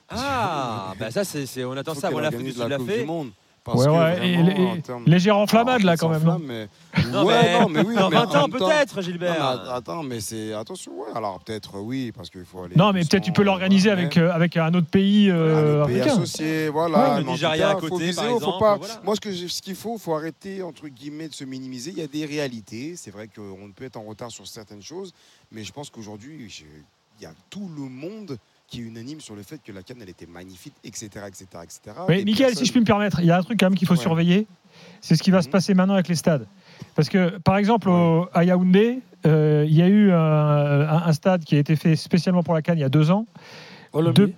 Ah, 0.09 0.93
bah 0.99 1.11
ça, 1.11 1.25
c'est, 1.25 1.63
on 1.65 1.73
attend 1.73 1.93
ça. 1.93 2.09
du 2.45 2.51
Sud 2.53 2.59
la 2.61 2.67
l'a 2.69 2.77
Coupe 2.77 2.87
fait. 2.87 2.99
du 3.01 3.05
Monde. 3.05 3.31
Parce 3.67 3.79
Ouais, 3.81 3.85
que 3.87 3.91
ouais, 3.91 4.27
et 4.29 4.35
vraiment, 4.41 4.49
les- 4.49 4.65
en 4.79 4.81
termes- 4.81 5.03
légère 5.05 5.37
enflammade, 5.37 5.81
là, 5.83 5.91
Alors, 5.91 5.99
quand 5.99 6.09
même, 6.09 6.23
non 6.23 6.39
mais... 6.39 6.69
Non, 7.11 7.25
ouais, 7.25 7.35
mais 7.43 7.59
non, 7.59 7.67
mais 7.69 7.81
oui. 7.85 7.95
dans 7.95 8.09
mais 8.09 8.15
20 8.15 8.21
en 8.21 8.29
ans, 8.43 8.47
même 8.47 8.57
temps- 8.59 8.65
peut-être, 8.69 9.01
Gilbert. 9.01 9.33
Non, 9.33 9.39
mais 9.63 9.69
att- 9.69 9.75
attends, 9.75 10.03
mais 10.03 10.19
c'est. 10.21 10.53
Attention, 10.53 10.93
ouais. 10.99 11.07
Alors, 11.13 11.39
peut-être, 11.41 11.77
oui, 11.81 12.13
parce 12.15 12.29
qu'il 12.29 12.45
faut 12.45 12.63
aller. 12.63 12.75
Non, 12.77 12.93
mais 12.93 13.01
peut-être 13.01 13.23
tu 13.23 13.33
peux 13.33 13.43
l'organiser 13.43 13.89
avec, 13.89 14.15
euh, 14.15 14.31
avec 14.31 14.55
un 14.55 14.73
autre 14.73 14.87
pays 14.87 15.29
euh, 15.29 15.85
pays 15.85 15.99
associé, 15.99 16.69
voilà. 16.69 17.15
Ouais, 17.15 17.21
le 17.23 17.27
Nigeria 17.29 17.71
à 17.71 17.75
côté, 17.75 18.05
viser 18.05 18.15
par 18.15 18.25
haut, 18.25 18.29
faut 18.29 18.37
exemple, 18.37 18.59
pas- 18.61 18.77
voilà. 18.77 19.01
Moi, 19.03 19.15
ce 19.15 19.19
que 19.19 19.31
j'ai- 19.33 19.49
ce 19.49 19.61
qu'il 19.61 19.75
faut, 19.75 19.97
faut 19.97 20.15
arrêter 20.15 20.63
entre 20.63 20.87
guillemets 20.87 21.27
de 21.27 21.33
se 21.33 21.43
minimiser. 21.43 21.91
Il 21.91 21.97
y 21.97 22.01
a 22.03 22.07
des 22.07 22.25
réalités. 22.25 22.93
C'est 22.95 23.11
vrai 23.11 23.27
qu'on 23.27 23.69
peut 23.75 23.83
être 23.83 23.97
en 23.97 24.03
retard 24.03 24.31
sur 24.31 24.47
certaines 24.47 24.81
choses, 24.81 25.13
mais 25.51 25.65
je 25.65 25.73
pense 25.73 25.89
qu'aujourd'hui, 25.89 26.47
il 27.19 27.23
y 27.23 27.25
a 27.25 27.33
tout 27.49 27.69
le 27.75 27.83
monde 27.83 28.37
qui 28.67 28.81
est 28.81 28.83
unanime 28.83 29.21
sur 29.21 29.35
le 29.35 29.43
fait 29.43 29.59
que 29.63 29.71
la 29.71 29.81
canne, 29.81 29.97
elle 30.01 30.09
était 30.09 30.25
magnifique, 30.25 30.73
etc., 30.83 31.05
etc., 31.27 31.45
etc. 31.63 31.79
Mais 32.09 32.21
Et 32.21 32.25
Michael, 32.25 32.47
personne- 32.47 32.57
si 32.59 32.65
je 32.65 32.71
puis 32.71 32.81
me 32.81 32.85
permettre, 32.85 33.19
il 33.21 33.25
y 33.27 33.31
a 33.31 33.37
un 33.37 33.41
truc 33.43 33.59
quand 33.59 33.67
même 33.67 33.75
qu'il 33.77 33.87
faut 33.87 33.93
Ouais. 33.93 33.99
surveiller. 33.99 34.45
C'est 35.01 35.15
ce 35.15 35.23
qui 35.23 35.31
va 35.31 35.41
se 35.41 35.49
passer 35.49 35.73
maintenant 35.73 35.93
avec 35.93 36.07
les 36.07 36.15
stades. 36.15 36.45
Parce 36.95 37.09
que, 37.09 37.37
par 37.39 37.57
exemple, 37.57 37.89
au- 37.89 38.27
à 38.33 38.43
Yaoundé, 38.43 38.99
euh, 39.25 39.65
il 39.67 39.73
y 39.73 39.81
a 39.81 39.87
eu 39.87 40.11
un, 40.11 40.17
un- 40.17 41.03
un 41.07 41.13
stade 41.13 41.43
qui 41.45 41.55
a 41.55 41.59
été 41.59 41.75
fait 41.75 41.95
spécialement 41.95 42.43
pour 42.43 42.53
la 42.53 42.61
Cannes 42.61 42.77
il 42.77 42.81
y 42.81 42.83
a 42.83 42.89
deux 42.89 43.09
ans. 43.09 43.25
De- 43.93 44.33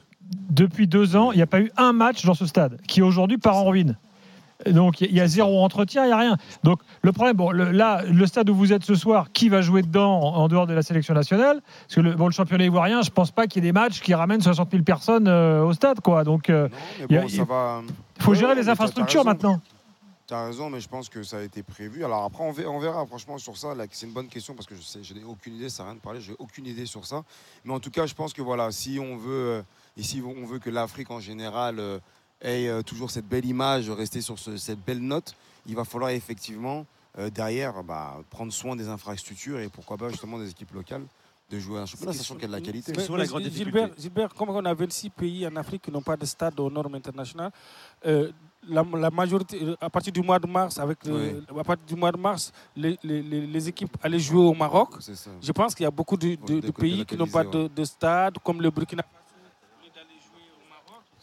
depuis 0.52 0.88
deux 0.88 1.16
ans, 1.16 1.32
il 1.32 1.38
n'y 1.38 1.42
a 1.42 1.48
pas 1.48 1.60
eu 1.60 1.72
un 1.76 1.92
match 1.92 2.24
dans 2.24 2.36
ce 2.36 2.46
stade, 2.46 2.80
qui 2.88 3.02
aujourd'hui 3.02 3.38
part 3.40 3.58
en 3.58 3.66
ruine. 3.66 3.98
Donc 4.66 5.00
il 5.00 5.14
y 5.14 5.22
a 5.22 5.28
zéro 5.28 5.64
entretien, 5.64 6.04
il 6.04 6.08
n'y 6.08 6.14
a 6.14 6.18
rien. 6.18 6.38
Donc 6.64 6.82
le 7.02 7.12
problème, 7.14 7.38
bon, 7.38 7.52
le- 7.52 7.72
là, 7.72 8.04
le 8.06 8.26
stade 8.28 8.50
où 8.50 8.56
vous 8.56 8.74
êtes 8.74 8.84
ce 8.84 8.94
soir, 8.96 9.32
qui 9.32 9.48
va 9.48 9.62
jouer 9.62 9.82
dedans 9.82 10.20
en, 10.22 10.36
en 10.36 10.48
dehors 10.50 10.68
de 10.68 10.74
la 10.74 10.82
sélection 10.82 11.14
nationale? 11.14 11.62
Parce 11.84 11.96
que 11.96 12.02
le, 12.02 12.14
bon, 12.16 12.26
le 12.26 12.32
championnat 12.34 12.66
ivoirien, 12.66 13.02
je 13.02 13.10
pense 13.10 13.32
pas 13.32 13.48
qu'il 13.48 13.64
y 13.64 13.68
ait 13.68 13.72
des 13.72 13.80
matchs 13.80 14.02
qui 14.02 14.14
ramènent 14.14 14.42
60 14.42 14.70
000 14.72 14.84
personnes 14.84 15.28
euh, 15.30 15.64
au 15.64 15.72
stade, 15.74 16.02
quoi. 16.02 16.26
Donc 16.26 16.50
euh, 16.50 16.68
il 17.10 17.16
y 17.16 17.18
a- 17.18 17.44
va. 17.46 17.82
faut 18.20 18.32
Ouais, 18.32 18.38
gérer 18.38 18.54
ouais, 18.54 18.60
les 18.60 18.68
infrastructures 18.70 19.24
maintenant. 19.24 19.62
Tu 20.28 20.34
as 20.36 20.46
raison, 20.46 20.70
mais 20.70 20.80
je 20.82 20.88
pense 20.90 21.08
que 21.10 21.24
ça 21.24 21.38
a 21.38 21.42
été 21.42 21.64
prévu. 21.64 22.04
Alors 22.06 22.24
après, 22.26 22.44
on 22.44 22.80
verra, 22.80 23.04
franchement 23.08 23.38
sur 23.38 23.58
ça. 23.58 23.70
C'est 23.92 24.06
une 24.08 24.12
bonne 24.14 24.28
question 24.28 24.54
parce 24.54 24.68
que 24.68 24.76
je 24.76 24.82
sais, 24.82 25.00
je 25.02 25.14
n'ai 25.14 25.24
aucune 25.24 25.56
idée, 25.56 25.70
ça 25.70 25.82
n'a 25.84 25.90
rien 25.90 25.96
de 25.96 26.02
parler, 26.02 26.20
j'ai 26.22 26.36
aucune 26.38 26.68
idée 26.68 26.86
sur 26.86 27.06
ça. 27.06 27.24
Mais 27.66 27.74
en 27.74 27.80
tout 27.80 27.90
cas, 27.90 28.06
je 28.06 28.14
pense 28.14 28.34
que 28.34 28.42
voilà, 28.42 28.72
si 28.72 29.00
on 29.02 29.16
veut, 29.18 29.32
euh, 29.32 29.62
ici, 29.98 30.22
on 30.24 30.46
veut 30.46 30.60
que 30.60 30.70
l'Afrique 30.70 31.10
en 31.10 31.20
général 31.20 31.80
ait 32.42 32.68
euh, 32.68 32.82
toujours 32.82 33.12
cette 33.12 33.28
belle 33.28 33.46
image, 33.46 33.90
rester 33.90 34.22
sur 34.22 34.38
ce- 34.40 34.58
cette 34.58 34.80
belle 34.86 35.00
note, 35.00 35.36
il 35.66 35.76
va 35.76 35.84
falloir 35.86 36.12
effectivement 36.12 36.86
euh, 37.18 37.30
derrière 37.30 37.84
bah, 37.84 38.18
prendre 38.30 38.54
soin 38.54 38.76
des 38.76 38.88
infrastructures 38.88 39.60
et 39.60 39.68
pourquoi 39.68 39.98
pas 39.98 40.10
justement 40.10 40.38
des 40.40 40.50
équipes 40.52 40.74
locales 40.74 41.04
de 41.50 41.58
jouer 41.60 41.80
un 41.80 41.86
championnat, 41.88 42.12
sachant 42.20 42.36
qu'il 42.36 42.44
y 42.44 42.46
a 42.46 42.48
de 42.48 42.54
la 42.54 42.60
qualité. 42.66 42.92
Mais- 43.02 43.08
mais 43.18 43.28
Gilbert, 43.66 43.90
Gilbert, 44.00 44.34
comme 44.36 44.50
on 44.50 44.64
a 44.66 44.74
26 44.74 45.10
pays 45.10 45.48
en 45.48 45.56
Afrique 45.56 45.82
qui 45.82 45.92
n'ont 45.92 46.04
pas 46.04 46.16
de 46.16 46.26
stade 46.26 46.60
aux 46.60 46.70
normes 46.70 46.94
internationales, 46.94 47.52
euh, 48.06 48.32
la, 48.68 48.84
la 48.84 49.10
majorité, 49.10 49.60
à 49.82 49.90
partir 49.90 50.14
du 50.14 50.22
mois 50.22 50.38
de 50.38 50.46
mars, 50.46 50.78
avec 50.78 51.04
le- 51.06 51.44
à 51.60 51.64
partir 51.64 51.86
du 51.88 51.96
mois 51.96 52.12
de 52.12 52.18
mars, 52.18 52.54
les, 52.76 53.00
les- 53.04 53.24
les- 53.24 53.48
les 53.48 53.68
équipes 53.68 53.98
allaient 54.04 54.20
jouer 54.20 54.46
au 54.46 54.54
Maroc. 54.54 54.90
Je 55.42 55.52
pense 55.52 55.74
qu'il 55.74 55.86
y 55.86 55.88
a 55.88 55.92
beaucoup 55.92 56.16
de, 56.18 56.36
de- 56.36 56.60
de 56.60 56.72
pays 56.72 56.92
qui 57.06 57.16
n'ont 57.18 57.26
pas 57.32 57.44
de, 57.64 57.68
de 57.68 57.84
stade, 57.84 58.38
comme 58.44 58.62
le 58.62 58.70
Burkina 58.70 59.04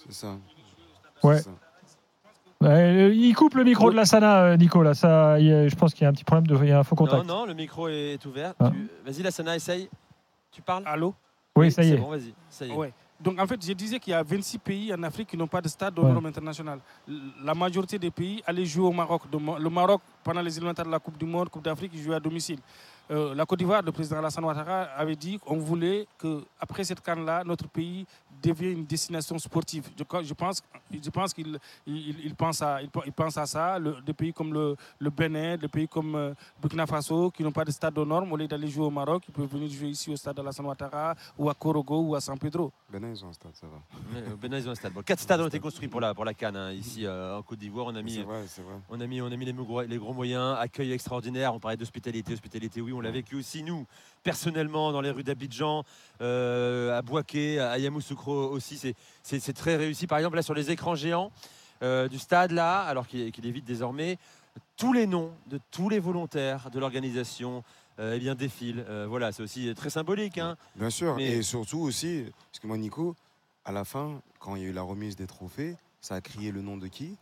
C'est 0.05 0.12
ça. 0.12 0.37
Ouais. 1.23 1.41
Ouais, 2.62 3.14
il 3.14 3.35
coupe 3.35 3.55
le 3.55 3.64
micro 3.64 3.91
de 3.91 3.97
la 3.97 4.07
Sana, 4.07 4.45
euh, 4.45 4.57
Nico. 4.57 4.83
Là, 4.83 4.95
ça, 4.95 5.39
je 5.39 5.75
pense 5.75 5.93
qu'il 5.93 6.05
y 6.05 6.07
a 6.07 6.09
un 6.09 6.12
petit 6.12 6.25
problème 6.25 6.47
de, 6.47 6.57
il 6.64 6.71
y 6.71 6.73
a 6.73 6.79
un 6.79 6.85
faux 6.85 6.97
Non, 6.99 7.05
contact. 7.07 7.27
non, 7.27 7.45
le 7.45 7.53
micro 7.53 7.87
est 7.89 8.25
ouvert. 8.25 8.55
Ah. 8.59 8.71
Tu- 8.71 8.89
Vas-y, 9.05 9.23
Lassana, 9.23 9.55
essaye. 9.57 9.91
Tu 10.51 10.62
parles? 10.62 10.83
Allô? 10.87 11.14
Oui, 11.55 11.71
ça 11.71 11.83
y 11.83 11.89
c'est 11.89 11.95
est. 11.95 11.99
bon, 11.99 12.09
vas-y. 12.11 12.33
Ça 12.49 12.64
y 12.64 12.71
est. 12.71 12.75
Ouais. 12.75 12.93
Donc 13.21 13.39
en 13.41 13.47
fait, 13.47 13.64
je 13.67 13.73
disais 13.73 13.99
qu'il 13.99 14.11
y 14.11 14.14
a 14.14 14.23
26 14.23 14.59
pays 14.59 14.93
en 14.95 15.03
Afrique 15.03 15.29
qui 15.29 15.37
n'ont 15.37 15.47
pas 15.47 15.61
de 15.61 15.69
stade 15.69 15.99
aux 15.99 16.03
Ouais. 16.03 16.12
normes 16.12 16.27
internationales. 16.27 16.79
L- 17.09 17.14
La 17.45 17.55
majorité 17.55 17.99
des 17.99 18.11
pays 18.11 18.43
allaient 18.47 18.64
jouer 18.67 18.87
au 18.87 18.93
Maroc. 18.93 19.23
Le 19.33 19.71
Maroc, 19.71 20.01
pendant 20.25 20.43
les 20.43 20.57
élémentaires 20.57 20.85
de 20.87 20.91
la 20.91 20.99
Coupe 20.99 21.17
du 21.19 21.25
Monde, 21.27 21.49
Coupe 21.51 21.64
d'Afrique, 21.64 21.93
il 21.95 22.03
jouait 22.03 22.17
à 22.17 22.21
domicile. 22.21 22.59
Euh, 23.11 23.35
la 23.35 23.47
Côte 23.47 23.59
d'Ivoire, 23.61 23.83
le 23.83 23.93
président 23.93 24.19
Alassane 24.19 24.45
Ouattara 24.45 24.83
avait 24.97 25.15
dit 25.17 25.39
qu'on 25.39 25.59
voulait 25.59 26.07
que 26.19 26.45
après 26.59 26.83
cette 26.85 27.01
canne-là, 27.01 27.45
notre 27.45 27.69
pays 27.69 28.05
devienne 28.43 28.79
une 28.81 28.85
destination 28.85 29.39
sportive. 29.39 29.89
Je, 29.97 30.03
pense, 30.35 30.61
je 30.93 31.11
pense 31.11 31.33
qu'il 31.33 31.59
il, 31.87 32.21
il 32.27 32.35
pense, 32.35 32.61
à, 32.63 32.83
il, 32.83 32.91
il 33.07 33.13
pense 33.13 33.37
à 33.39 33.47
ça. 33.47 33.79
Le- 33.79 34.01
des 34.05 34.13
pays 34.13 34.33
comme 34.33 34.53
le, 34.53 34.77
le 34.99 35.11
Bénin, 35.11 35.57
des 35.57 35.69
pays 35.69 35.89
comme 35.89 36.15
euh, 36.17 36.35
Burkina 36.61 36.85
Faso, 36.87 37.31
qui 37.31 37.43
n'ont 37.43 37.53
pas 37.53 37.65
de 37.65 37.71
stade 37.71 37.97
aux 37.97 38.05
normes, 38.05 38.31
au 38.33 38.37
lieu 38.37 38.47
d'aller 38.49 38.69
jouer 38.69 38.85
au 38.85 38.91
Maroc, 38.91 39.23
ils 39.29 39.33
peuvent 39.33 39.47
venir 39.49 39.71
jouer 39.71 39.89
ici 39.89 40.11
au 40.11 40.17
stade 40.17 40.39
Alassane 40.41 40.67
Ouattara 40.67 41.15
ou 41.39 41.49
à 41.49 41.55
Korogo 41.55 42.01
ou 42.01 42.15
à 42.15 42.21
San 42.21 42.39
Pedro. 42.39 42.73
Bénin, 42.91 43.11
ils 43.11 43.25
ont 43.25 43.29
un 43.29 43.33
stade, 43.33 43.55
ça 43.55 43.67
va. 43.69 44.21
Bénin, 44.37 44.59
ils 44.59 44.69
ont 44.69 44.73
un 44.73 44.75
stade. 44.75 44.93
Bon, 44.93 45.03
quatre 45.03 45.21
stades 45.21 45.41
ont 45.41 45.49
été 45.49 45.59
construits 45.61 45.89
pour 45.89 46.01
la, 46.01 46.13
pour 46.13 46.25
la 46.25 46.35
Cannes. 46.35 46.57
hein. 46.57 46.73
Ici, 46.73 47.07
euh, 47.07 47.39
en 47.39 47.43
Côte 47.43 47.59
d'Ivoire, 47.59 47.87
on 47.87 47.95
a 47.95 48.03
mis, 48.03 48.19
vrai, 48.19 48.43
vrai. 48.43 48.75
on 48.91 49.01
a 49.01 49.07
mis, 49.07 49.21
on 49.23 49.27
a 49.33 49.37
mis 49.37 49.45
les, 49.47 49.53
gros, 49.55 49.83
les 49.83 49.97
gros 49.99 50.13
moyens, 50.13 50.57
accueil 50.59 50.93
extraordinaire. 50.93 51.55
On 51.55 51.59
parlait 51.61 51.77
d'hospitalité, 51.79 52.35
hospitalité, 52.35 52.81
oui, 52.83 52.93
on 52.97 53.01
l'a 53.01 53.11
vécu 53.11 53.37
aussi 53.37 53.63
nous, 53.63 53.87
personnellement, 54.23 54.93
dans 54.93 55.01
les 55.01 55.11
rues 55.11 55.23
d'Abidjan, 55.23 55.85
euh, 56.21 56.97
à 56.97 57.03
Boaké, 57.03 57.61
à 57.61 57.79
Yamoussoukro 57.79 58.51
aussi. 58.51 58.79
C'est- 59.23 59.53
très 59.53 59.77
réussi. 59.77 60.07
Par 60.07 60.19
exemple, 60.19 60.37
là, 60.37 60.43
sur 60.43 60.55
les 60.55 60.71
écrans 60.71 60.95
géants 60.95 61.31
euh, 61.83 62.09
du 62.09 62.19
stade, 62.19 62.53
là, 62.53 62.81
alors 62.81 63.07
qu'il 63.07 63.31
qu'il 63.33 63.47
est 63.47 63.51
vide 63.51 63.65
désormais, 63.65 64.19
tous 64.77 64.93
les 64.95 65.07
noms 65.07 65.31
de 65.47 65.61
tous 65.71 65.89
les 65.91 65.99
volontaires 65.99 66.71
de 66.71 66.79
l'organisation 66.79 67.63
euh, 67.99 68.15
eh 68.17 68.19
bien, 68.19 68.35
défilent. 68.35 68.85
Voilà, 69.09 69.33
c'est 69.33 69.43
aussi 69.43 69.73
très 69.75 69.91
symbolique. 69.91 70.39
Hein. 70.39 70.57
Bien 70.75 70.91
sûr, 70.91 71.17
Mais- 71.17 71.29
et 71.39 71.43
surtout 71.43 71.81
aussi, 71.81 72.25
parce 72.51 72.61
que 72.61 72.67
moi, 72.67 72.77
Nico, 72.79 73.15
à 73.65 73.73
la 73.73 73.85
fin, 73.85 74.21
quand 74.39 74.57
il 74.57 74.63
y 74.63 74.65
a 74.65 74.69
eu 74.69 74.73
la 74.73 74.83
remise 74.83 75.17
des 75.17 75.27
trophées, 75.27 75.77
ça 76.01 76.15
a 76.15 76.21
crié 76.21 76.51
le 76.53 76.63
nom 76.63 76.77
de 76.77 76.87
qui? 76.89 77.17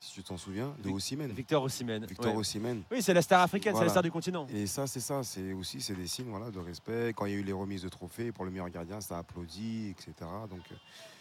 Si 0.00 0.12
tu 0.12 0.22
t'en 0.22 0.36
souviens, 0.36 0.72
de 0.84 0.90
Ossimène. 0.90 1.32
Victor 1.32 1.62
Osimhen. 1.64 2.04
Victor 2.06 2.32
ouais. 2.32 2.38
Osimhen. 2.38 2.82
Oui, 2.90 3.02
c'est 3.02 3.12
la 3.14 3.20
star 3.22 3.42
africaine, 3.42 3.74
c'est 3.76 3.82
la 3.82 3.88
star 3.90 4.02
du 4.02 4.12
continent. 4.12 4.46
Et 4.54 4.66
ça, 4.68 4.86
c'est 4.86 5.00
ça, 5.00 5.24
c'est 5.24 5.52
aussi 5.52 5.80
c'est 5.80 5.94
des 5.94 6.06
signes 6.06 6.28
voilà, 6.30 6.52
de 6.52 6.58
respect. 6.60 7.12
Quand 7.16 7.26
il 7.26 7.32
y 7.32 7.34
a 7.34 7.38
eu 7.38 7.42
les 7.42 7.52
remises 7.52 7.82
de 7.82 7.88
trophées 7.88 8.30
pour 8.30 8.44
le 8.44 8.52
meilleur 8.52 8.70
gardien, 8.70 9.00
ça 9.00 9.16
a 9.16 9.18
applaudi, 9.20 9.88
etc. 9.90 10.12
Donc 10.48 10.60
euh, 10.70 10.74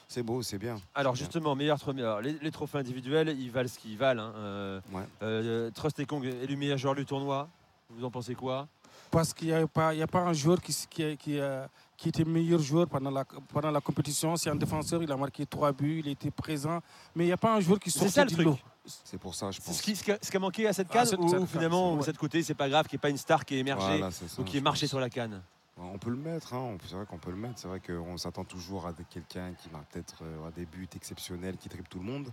c'est 0.08 0.22
beau, 0.22 0.44
c'est 0.44 0.60
bien. 0.60 0.80
Alors 0.94 1.14
bien. 1.14 1.20
justement, 1.20 1.56
meilleur 1.56 1.80
trophée. 1.80 2.02
alors, 2.02 2.22
les, 2.22 2.34
les 2.40 2.52
trophées 2.52 2.78
individuels, 2.78 3.30
ils 3.40 3.50
valent 3.50 3.68
ce 3.68 3.80
qu'ils 3.80 3.98
valent. 3.98 4.22
hein. 4.22 4.34
Euh, 4.36 4.82
euh, 5.24 5.72
Trust 5.72 6.00
Ekong 6.00 6.24
élu 6.26 6.56
meilleur 6.56 6.78
joueur 6.78 6.94
du 6.94 7.04
tournoi. 7.06 7.50
Vous 7.90 8.06
en 8.06 8.12
pensez 8.12 8.36
quoi? 8.36 8.68
Parce 9.10 9.34
qu'il 9.34 9.48
n'y 9.48 9.54
a, 9.54 9.66
pas- 9.66 9.96
il 9.96 10.00
y 10.00 10.04
a 10.04 10.08
pas 10.08 10.22
un 10.22 10.34
joueur 10.34 10.62
qui, 10.62 10.76
qui, 11.18 11.40
a- 11.40 11.68
qui 11.98 12.10
était 12.10 12.24
meilleur 12.24 12.60
joueur 12.60 12.88
pendant 12.88 13.10
la, 13.10 13.26
pendant 13.26 13.72
la 13.72 13.82
compétition. 13.82 14.36
C'est 14.38 14.50
un 14.52 14.56
défenseur, 14.56 15.02
il 15.02 15.12
a 15.12 15.18
marqué 15.18 15.46
trois 15.48 15.72
buts, 15.72 16.02
il 16.06 16.08
était 16.12 16.30
présent. 16.32 16.80
Mais 17.16 17.24
il 17.24 17.28
n'y 17.28 17.34
a 17.34 17.38
pas 17.38 17.56
un 17.56 17.60
joueur 17.60 17.80
qui 17.80 17.90
C'est 17.90 18.00
sortait 18.00 18.14
ça, 18.14 18.26
le 18.26 18.30
du 18.32 18.44
lot. 18.44 18.58
C'est 18.86 19.18
pour 19.18 19.36
ça, 19.36 19.52
je 19.52 19.60
pense. 19.60 19.76
ce 19.78 19.82
qui, 19.82 19.96
ce 19.96 20.04
qui 20.04 20.12
a, 20.12 20.18
ce 20.22 20.30
qui 20.32 20.38
a 20.38 20.40
manqué 20.40 20.68
à 20.68 20.72
cette 20.74 20.88
Ah, 20.92 20.94
canne 20.94 21.06
cette- 21.08 21.20
ou, 21.20 21.28
cette 21.28 21.38
ou 21.40 21.42
canne, 21.42 21.48
finalement, 21.48 21.94
ouais. 21.94 22.00
de 22.00 22.04
cette 22.04 22.18
côté, 22.18 22.42
c'est 22.44 22.54
pas 22.54 22.70
grave, 22.70 22.88
qu'il 22.88 22.96
n'y 22.96 23.00
ait 23.00 23.02
pas 23.02 23.10
une 23.10 23.18
star 23.18 23.44
qui 23.44 23.56
est 23.56 23.60
émergée 23.60 23.86
Voilà, 23.98 24.12
ça, 24.12 24.24
ou 24.40 24.44
qui 24.46 24.58
est 24.58 24.62
marché 24.62 24.86
pense. 24.86 24.92
sur 24.92 25.00
la 25.02 25.10
canne 25.10 25.42
On 25.80 25.98
peut 25.98 26.10
le 26.12 26.16
mettre, 26.16 26.54
hein, 26.54 26.60
on- 26.60 26.78
c'est 26.88 26.96
vrai 26.96 27.06
qu'on 27.06 27.18
peut 27.18 27.32
le 27.32 27.36
mettre. 27.38 27.56
C'est 27.58 27.68
vrai 27.68 27.80
qu'on 27.82 28.16
s'attend 28.18 28.46
toujours 28.46 28.86
à 28.88 28.94
quelqu'un 29.10 29.52
qui 29.62 29.70
marque 29.72 29.90
peut-être 29.92 30.24
euh, 30.24 30.50
des 30.56 30.66
buts 30.66 30.88
exceptionnels, 30.96 31.58
qui 31.58 31.68
triple 31.68 31.88
tout 31.90 32.00
le 32.00 32.06
monde. 32.06 32.32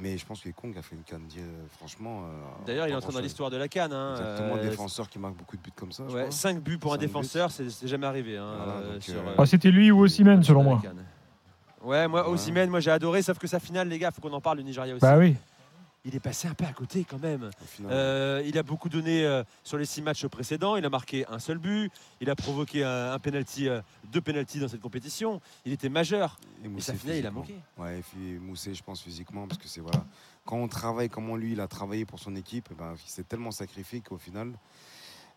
Mais 0.00 0.16
je 0.16 0.24
pense 0.24 0.40
que 0.40 0.48
Kong 0.50 0.74
a 0.78 0.82
fait 0.82 0.96
une 0.96 1.02
canne, 1.02 1.28
euh, 1.38 1.66
franchement. 1.76 2.22
euh, 2.24 2.64
D'ailleurs, 2.66 2.88
il 2.88 2.94
entré 2.94 3.12
dans 3.12 3.20
l'histoire 3.20 3.50
de 3.50 3.58
la 3.58 3.68
Cannes. 3.68 3.92
hein, 3.92 4.14
Exactement, 4.18 4.56
euh, 4.56 4.62
défenseur 4.62 5.08
qui 5.10 5.18
marque 5.18 5.34
beaucoup 5.36 5.56
de 5.56 5.62
buts 5.62 5.72
comme 5.76 5.92
ça. 5.92 6.04
je 6.08 6.14
Ouais, 6.14 6.22
crois. 6.22 6.30
5 6.32 6.60
buts 6.60 6.78
pour 6.78 6.94
un 6.94 6.96
défenseur, 6.96 7.50
c'est 7.50 7.86
jamais 7.86 8.06
arrivé. 8.06 8.38
hein, 8.38 8.54
Voilà, 8.56 8.72
euh, 8.80 8.98
euh, 9.08 9.12
euh, 9.28 9.34
Ah, 9.36 9.44
C'était 9.46 9.70
lui 9.70 9.90
ou 9.90 10.00
Osimhen, 10.02 10.42
selon 10.42 10.62
moi. 10.62 10.82
Ouais, 11.82 12.08
moi, 12.08 12.28
Osimhen, 12.28 12.68
moi 12.70 12.80
j'ai 12.80 12.90
adoré, 12.90 13.22
sauf 13.22 13.38
que 13.38 13.46
sa 13.46 13.58
finale, 13.60 13.88
les 13.88 13.98
gars, 13.98 14.10
faut 14.10 14.20
qu'on 14.20 14.32
en 14.32 14.40
parle, 14.40 14.58
le 14.58 14.64
Nigeria 14.64 14.94
aussi. 14.94 15.02
Bah 15.02 15.16
oui. 15.18 15.36
Il 16.04 16.14
est 16.14 16.20
passé 16.20 16.48
un 16.48 16.54
peu 16.54 16.64
à 16.64 16.72
côté 16.72 17.04
quand 17.04 17.18
même. 17.18 17.50
Euh, 17.84 18.42
il 18.46 18.56
a 18.56 18.62
beaucoup 18.62 18.88
donné 18.88 19.24
euh, 19.24 19.44
sur 19.62 19.76
les 19.76 19.84
six 19.84 20.00
matchs 20.00 20.26
précédents. 20.28 20.76
Il 20.76 20.84
a 20.86 20.88
marqué 20.88 21.26
un 21.28 21.38
seul 21.38 21.58
but. 21.58 21.92
Il 22.22 22.30
a 22.30 22.34
provoqué 22.34 22.84
un, 22.84 23.12
un 23.12 23.18
penalty, 23.18 23.68
euh, 23.68 23.82
deux 24.10 24.22
penalties 24.22 24.60
dans 24.60 24.68
cette 24.68 24.80
compétition. 24.80 25.42
Il 25.66 25.72
était 25.72 25.90
majeur. 25.90 26.40
Et, 26.64 26.68
Moussé 26.68 26.92
sa 26.92 26.98
finale, 26.98 27.16
il 27.16 27.26
a 27.26 27.30
manqué. 27.30 27.54
Ouais, 27.76 27.98
et 27.98 28.02
puis 28.02 28.38
Moussé, 28.38 28.74
je 28.74 28.82
pense 28.82 29.02
physiquement, 29.02 29.46
parce 29.46 29.60
que 29.60 29.68
c'est 29.68 29.82
voilà, 29.82 30.02
quand 30.46 30.56
on 30.56 30.68
travaille 30.68 31.10
comme 31.10 31.36
lui, 31.36 31.52
il 31.52 31.60
a 31.60 31.68
travaillé 31.68 32.06
pour 32.06 32.18
son 32.18 32.34
équipe, 32.34 32.68
eh 32.70 32.74
ben, 32.74 32.94
il 32.94 33.10
s'est 33.10 33.24
tellement 33.24 33.50
sacrifié 33.50 34.00
qu'au 34.00 34.16
final, 34.16 34.52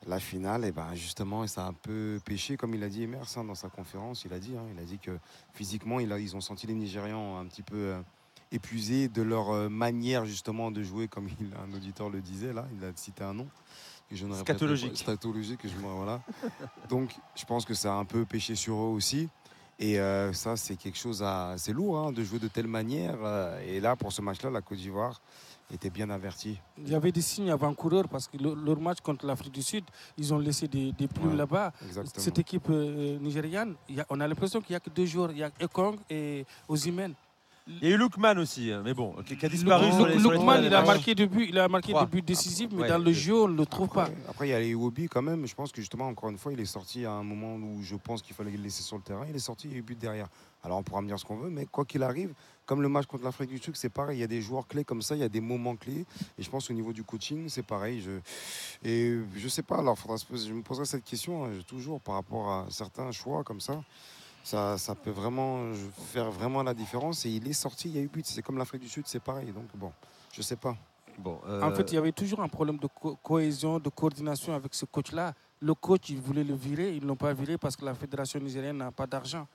la 0.08 0.20
finale, 0.22 0.64
et 0.64 0.72
ben, 0.72 0.96
justement, 0.96 1.46
ça 1.46 1.66
a 1.66 1.68
un 1.68 1.74
peu 1.74 2.22
péché, 2.24 2.56
comme 2.56 2.74
il 2.74 2.84
a 2.84 2.88
dit 2.88 3.04
Emers 3.04 3.38
hein, 3.38 3.44
dans 3.44 3.56
sa 3.56 3.68
conférence. 3.68 4.24
Il 4.24 4.32
a 4.32 4.40
dit, 4.40 4.56
hein, 4.56 4.64
il 4.74 4.80
a 4.82 4.86
dit 4.86 4.98
que 4.98 5.12
physiquement, 5.54 6.00
il 6.00 6.10
a, 6.14 6.20
ils 6.20 6.38
ont 6.38 6.42
senti 6.42 6.68
les 6.68 6.74
Nigérians 6.74 7.38
un 7.38 7.46
petit 7.48 7.64
peu 7.64 7.96
épuisés 8.54 9.08
de 9.10 9.22
leur 9.22 9.50
euh, 9.50 9.68
manière 9.70 10.26
justement 10.26 10.72
de 10.72 10.82
jouer, 10.84 11.08
comme 11.08 11.28
il, 11.40 11.48
un 11.58 11.76
auditeur 11.76 12.10
le 12.10 12.22
disait 12.22 12.54
là. 12.54 12.66
Il 12.78 12.86
a 12.86 12.92
cité 12.96 13.24
un 13.24 13.34
nom. 13.34 13.48
que 14.10 14.16
je. 14.16 14.26
Scatologique. 14.34 14.96
Scatologique, 14.98 15.60
que 15.62 15.68
je 15.68 15.76
me- 15.76 15.92
voilà. 15.92 16.22
Donc, 16.90 17.16
je 17.36 17.46
pense 17.46 17.66
que 17.66 17.74
ça 17.74 17.94
a 17.94 17.98
un 17.98 18.06
peu 18.06 18.26
péché 18.26 18.56
sur 18.56 18.76
eux 18.76 18.94
aussi. 18.94 19.28
Et 19.80 20.00
euh, 20.00 20.32
ça, 20.34 20.56
c'est 20.56 20.76
quelque 20.76 20.98
chose 21.00 21.24
à. 21.24 21.56
C'est 21.58 21.74
lourd 21.74 21.98
hein, 21.98 22.12
de 22.12 22.24
jouer 22.24 22.40
de 22.40 22.48
telle 22.48 22.68
manière. 22.68 23.18
euh, 23.24 23.60
et 23.66 23.80
là, 23.80 23.96
pour 23.96 24.12
ce 24.14 24.22
match-là, 24.22 24.50
la 24.52 24.62
Côte 24.62 24.78
d'Ivoire 24.78 25.20
était 25.72 25.90
bien 25.90 26.12
avertie. 26.12 26.60
Il 26.78 26.90
y 26.90 26.94
avait 26.94 27.12
des 27.12 27.22
signes 27.24 27.50
avant-coureurs 27.50 28.08
parce 28.08 28.28
que 28.28 28.38
le- 28.38 28.54
leur 28.54 28.80
match 28.80 29.00
contre 29.02 29.26
l'Afrique 29.26 29.54
du 29.54 29.64
Sud, 29.64 29.84
ils 30.18 30.32
ont 30.32 30.38
laissé 30.38 30.68
des, 30.68 30.92
des 30.92 31.08
plumes 31.08 31.32
Ouais, 31.32 31.36
là-bas. 31.38 31.74
exactement. 31.84 32.24
Cette 32.24 32.38
équipe 32.38 32.68
euh, 32.70 33.18
nigériane, 33.18 33.74
il 33.90 33.96
y 33.96 34.00
a- 34.02 34.06
on 34.10 34.20
a 34.20 34.28
l'impression 34.28 34.62
qu'il 34.62 34.74
n'y 34.74 34.78
a 34.78 34.80
que 34.80 34.92
deux 34.92 35.08
joueurs. 35.08 35.32
Il 35.32 35.40
y 35.40 35.44
a 35.44 35.50
Ekong 35.60 35.98
et 36.12 36.46
Ozymen. 36.68 37.14
Il 37.66 37.88
y 37.88 37.92
a 37.94 37.96
eu 37.96 37.98
Lookman 37.98 38.38
aussi, 38.40 38.72
hein, 38.74 38.82
mais 38.84 38.94
bon, 38.94 39.14
qui 39.26 39.38
qui 39.38 39.46
a 39.46 39.50
disparu. 39.50 39.90
sur 39.94 40.06
les- 40.06 40.20
sur 40.20 40.32
les 40.32 40.38
Lookman, 40.38 40.54
trois 40.56 40.58
il 40.60 40.74
a 40.74 40.84
marqué 40.84 41.16
des 41.16 41.28
buts, 41.28 41.46
il 41.48 41.58
a 41.58 41.70
marqué 41.70 41.94
des 41.94 42.06
buts 42.06 42.22
décisifs, 42.22 42.70
mais 42.74 42.82
Ouais. 42.82 42.88
dans 42.90 42.98
le 42.98 43.14
jeu, 43.14 43.34
on 43.44 43.48
ne 43.48 43.56
le 43.56 43.66
trouve 43.66 43.88
pas. 43.88 44.10
Après, 44.28 44.50
il 44.50 44.52
y 44.52 44.54
a 44.54 44.60
les 44.60 44.70
Iwobi 44.72 45.08
quand 45.08 45.22
même. 45.22 45.46
Je 45.48 45.56
pense 45.56 45.72
que 45.72 45.80
justement, 45.80 46.08
encore 46.10 46.30
une 46.30 46.38
fois, 46.38 46.52
il 46.52 46.60
est 46.60 46.66
sorti 46.66 47.06
à 47.06 47.12
un 47.14 47.24
moment 47.24 47.56
où 47.56 47.82
je 47.82 47.96
pense 47.96 48.22
qu'il 48.22 48.36
fallait 48.36 48.52
le 48.52 48.58
laisser 48.62 48.84
sur 48.84 48.98
le 48.98 49.02
terrain. 49.02 49.26
Il 49.30 49.36
est 49.36 49.40
sorti, 49.40 49.68
il 49.70 49.72
y 49.72 49.76
a 49.76 49.78
eu 49.78 49.82
but 49.82 49.98
derrière. 49.98 50.28
Alors, 50.62 50.78
on 50.78 50.84
pourra 50.84 51.02
me 51.02 51.08
dire 51.08 51.18
ce 51.18 51.24
qu'on 51.24 51.38
veut, 51.38 51.50
mais 51.50 51.66
quoi 51.66 51.86
qu'il 51.86 52.04
arrive, 52.04 52.34
comme 52.66 52.82
le 52.82 52.90
match 52.90 53.06
contre 53.06 53.24
l'Afrique 53.24 53.50
du 53.50 53.58
Sud, 53.60 53.78
c'est 53.78 53.90
pareil. 53.90 54.18
Il 54.18 54.22
y 54.22 54.26
a 54.26 54.28
des 54.28 54.42
joueurs 54.42 54.68
clés 54.68 54.84
comme 54.84 55.02
ça, 55.02 55.16
il 55.16 55.20
y 55.22 55.24
a 55.24 55.30
des 55.30 55.42
moments 55.42 55.78
clés. 55.78 56.06
Et 56.38 56.44
je 56.44 56.50
pense 56.50 56.70
au 56.70 56.74
niveau 56.74 56.92
du 56.92 57.04
coaching, 57.04 57.48
c'est 57.48 57.64
pareil. 57.66 58.02
Je... 58.02 58.12
Et 58.88 59.20
je 59.38 59.48
sais 59.48 59.64
pas, 59.64 59.78
alors 59.78 59.98
faudra 59.98 60.18
se 60.18 60.26
poser- 60.26 60.50
je 60.50 60.54
me 60.54 60.62
poserai 60.64 60.86
cette 60.86 61.06
question 61.06 61.46
hein, 61.46 61.50
toujours 61.66 62.02
par 62.02 62.16
rapport 62.16 62.50
à 62.52 62.66
certains 62.70 63.10
choix 63.14 63.44
comme 63.46 63.62
ça. 63.62 63.82
Ça, 64.44 64.78
ça 64.78 64.94
peut 64.94 65.10
vraiment 65.12 65.60
euh, 65.64 65.74
faire 66.12 66.30
vraiment 66.30 66.62
la 66.64 66.74
différence. 66.74 67.26
Et 67.26 67.30
il 67.30 67.48
est 67.48 67.54
sorti, 67.54 67.90
il 67.90 67.96
y 67.96 68.00
a 68.00 68.02
eu 68.02 68.08
but. 68.10 68.26
C'est 68.26 68.42
comme 68.42 68.58
l'Afrique 68.58 68.82
du 68.82 68.90
Sud, 68.90 69.04
c'est 69.08 69.22
pareil. 69.22 69.52
Donc, 69.52 69.66
bon, 69.76 69.92
je 70.34 70.42
sais 70.42 70.58
pas. 70.58 70.76
Bon, 71.18 71.40
En 71.62 71.72
fait, 71.72 71.92
il 71.92 71.96
y 71.96 71.98
avait 72.00 72.12
toujours 72.12 72.40
un 72.42 72.48
problème 72.50 72.78
de 72.78 72.88
co- 72.88 73.16
cohésion, 73.22 73.80
de 73.80 73.88
coordination 73.90 74.54
avec 74.56 74.74
ce 74.74 74.86
coach-là. 74.86 75.34
Le 75.62 75.76
coach, 75.76 76.10
il 76.10 76.20
voulait 76.20 76.44
le 76.44 76.56
virer, 76.56 76.96
ils 76.96 77.04
ne 77.04 77.08
l'ont 77.08 77.16
pas 77.16 77.32
viré 77.34 77.56
parce 77.60 77.76
que 77.76 77.86
la 77.86 77.94
fédération 77.94 78.40
nigérienne 78.40 78.78
n'a 78.78 78.92
pas 78.92 79.06
d'argent. 79.06 79.48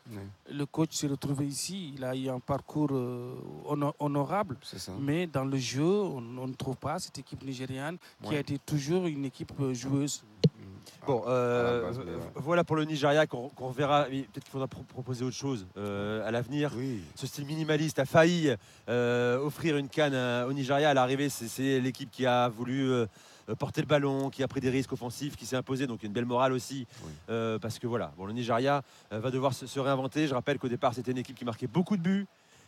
Le 0.49 0.65
coach 0.67 0.93
s'est 0.95 1.09
retrouvé 1.09 1.47
ici, 1.47 1.93
il 1.97 2.05
a 2.05 2.15
eu 2.15 2.29
un 2.29 2.39
parcours 2.39 2.91
euh, 2.93 3.35
hono- 3.67 3.93
honorable, 3.99 4.57
ça. 4.63 4.93
mais 5.01 5.27
dans 5.27 5.45
le 5.45 5.59
jeu, 5.59 5.83
on, 5.85 6.23
on 6.39 6.47
ne 6.47 6.55
trouve 6.55 6.77
pas 6.77 6.99
cette 7.01 7.19
équipe 7.19 7.45
nigériane 7.45 7.99
qui 8.23 8.29
Ouais. 8.31 8.37
a 8.37 8.41
été 8.41 8.57
toujours 8.59 9.07
une 9.07 9.25
équipe 9.25 9.53
euh, 9.61 9.75
joueuse. 9.75 10.23
Bon, 11.07 11.23
euh, 11.27 11.83
base, 11.83 11.99
mais 11.99 12.05
v- 12.05 12.11
ouais. 12.17 12.23
voilà 12.37 12.65
pour 12.65 12.77
le 12.77 12.85
Nigeria 12.85 13.27
qu'on 13.27 13.51
reverra. 13.57 14.07
mais 14.11 14.23
Peut-être 14.23 14.45
qu'il 14.45 14.53
faudra 14.53 14.69
pro- 14.69 14.83
proposer 14.83 15.25
autre 15.25 15.37
chose 15.37 15.67
euh, 15.77 16.27
à 16.27 16.31
l'avenir. 16.31 16.73
Ce 17.15 17.27
style 17.27 17.47
minimaliste 17.47 17.99
a 17.99 18.05
failli 18.05 18.55
euh, 18.89 19.39
offrir 19.39 19.77
une 19.77 19.89
canne 19.89 20.15
au 20.49 20.53
Nigeria 20.53 20.91
à 20.91 20.95
l'arrivée. 20.95 21.29
C'est- 21.29 21.81
l'équipe 21.81 22.11
qui 22.11 22.27
a 22.27 22.49
voulu 22.49 22.91
euh, 22.91 23.07
porter 23.59 23.81
le 23.81 23.87
ballon, 23.87 24.29
qui 24.31 24.43
a 24.43 24.49
pris 24.49 24.61
des 24.61 24.71
risques 24.71 24.93
offensifs, 24.93 25.37
qui 25.37 25.47
s'est 25.47 25.57
imposé. 25.57 25.87
Donc 25.87 26.03
une 26.03 26.13
belle 26.13 26.27
morale 26.27 26.53
aussi. 26.53 26.87
Euh, 27.31 27.59
parce 27.59 27.79
que 27.79 27.87
voilà, 27.87 28.13
bon, 28.17 28.27
le 28.27 28.33
Nigeria 28.33 28.83
euh, 29.13 29.21
va 29.21 29.31
devoir 29.31 29.55
se, 29.55 29.67
se 29.67 29.81
réinventer. 29.81 30.27
Je 30.27 30.35
rappelle 30.35 30.59
qu'au 30.59 30.69
départ, 30.69 30.95
c'était 30.95 31.13
une 31.13 31.19
équipe 31.19 31.37
qui 31.39 31.45
marquait 31.45 31.67
beaucoup 31.67 31.97
de 31.97 32.03
buts. 32.03 32.27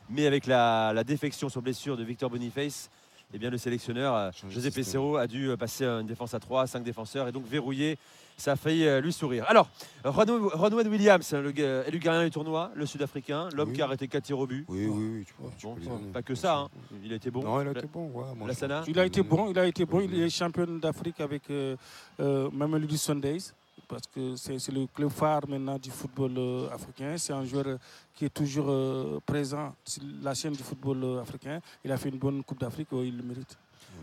Mais 0.09 0.27
avec 0.27 0.47
la, 0.47 0.93
la 0.93 1.05
défection 1.05 1.49
sur 1.49 1.63
blessure 1.63 1.97
de 1.97 2.03
Victor 2.03 2.31
Boniface, 2.31 2.91
eh 3.33 3.39
bien, 3.39 3.51
le 3.51 3.59
sélectionneur 3.59 4.15
euh, 4.15 4.31
José 4.49 4.71
Pesero 4.71 5.17
a 5.17 5.27
dû 5.27 5.49
euh, 5.51 5.57
passer 5.57 5.85
à 5.87 6.01
une 6.01 6.07
défense 6.07 6.35
à 6.35 6.41
3, 6.41 6.67
5 6.67 6.83
défenseurs 6.83 7.29
et 7.29 7.33
donc 7.33 7.47
verrouiller. 7.47 7.97
Ça 8.37 8.53
a 8.53 8.57
failli 8.57 8.87
euh, 8.87 9.01
lui 9.03 9.13
sourire. 9.13 9.45
Alors, 9.49 9.69
Ronwen 10.03 10.89
Williams, 10.89 11.33
le 11.35 11.51
élu 11.87 11.99
gardien 11.99 12.25
du 12.25 12.31
tournoi, 12.31 12.71
le 12.75 12.87
Sud-Africain, 12.87 13.51
l'homme 13.55 13.69
Oui. 13.69 13.75
qui 13.75 13.83
a 13.83 13.85
arrêté 13.85 14.09
4 14.09 14.25
tirs 14.25 14.39
au 14.39 14.47
but. 14.47 14.65
Oui, 14.67 14.87
oui, 14.87 15.11
oui. 15.19 15.25
Tu 15.27 15.35
vois, 15.39 15.51
tu 15.59 15.67
Bon, 15.67 15.75
peux 15.75 15.81
les 16.07 16.13
pas- 16.13 16.23
que 16.23 16.35
ça, 16.35 16.57
hein. 16.57 16.69
il 17.05 17.13
a 17.13 17.17
été 17.17 17.31
bon. 17.31 17.43
Non, 17.43 17.61
il 17.61 17.69
a 17.69 17.73
été 17.73 17.87
bon. 17.87 18.07
ouais, 18.07 18.25
moi, 18.35 18.49
Il 18.89 18.99
a 18.99 19.05
été 19.05 19.23
bon, 19.23 19.51
il 19.51 19.59
a 19.59 19.67
été 19.67 19.85
bon, 19.85 20.01
il 20.01 20.23
est 20.23 20.31
champion 20.31 20.67
d'Afrique 20.67 21.21
avec 21.21 21.51
euh, 21.51 21.77
euh, 22.21 22.49
Sundays. 22.97 23.53
Parce 23.89 24.03
que 24.15 24.37
c'est 24.37 24.69
le 24.73 24.87
club 24.87 25.11
phare 25.11 25.43
maintenant 25.49 25.79
du 25.79 25.91
football 25.91 26.33
euh, 26.37 26.69
africain. 26.73 27.15
C'est 27.17 27.33
un 27.33 27.45
joueur 27.45 27.67
euh, 27.67 27.77
qui 28.15 28.25
est 28.25 28.35
toujours 28.35 28.67
euh, 28.69 29.19
présent 29.27 29.75
sur 29.85 30.03
la 30.23 30.35
chaîne 30.35 30.53
du 30.53 30.63
football 30.63 31.19
africain. 31.21 31.61
Il 31.85 31.91
a 31.93 31.97
fait 31.97 32.09
une 32.09 32.19
bonne 32.19 32.43
Coupe 32.45 32.61
d'Afrique, 32.61 32.89
il 32.93 33.17
le 33.17 33.23
mérite. 33.23 33.57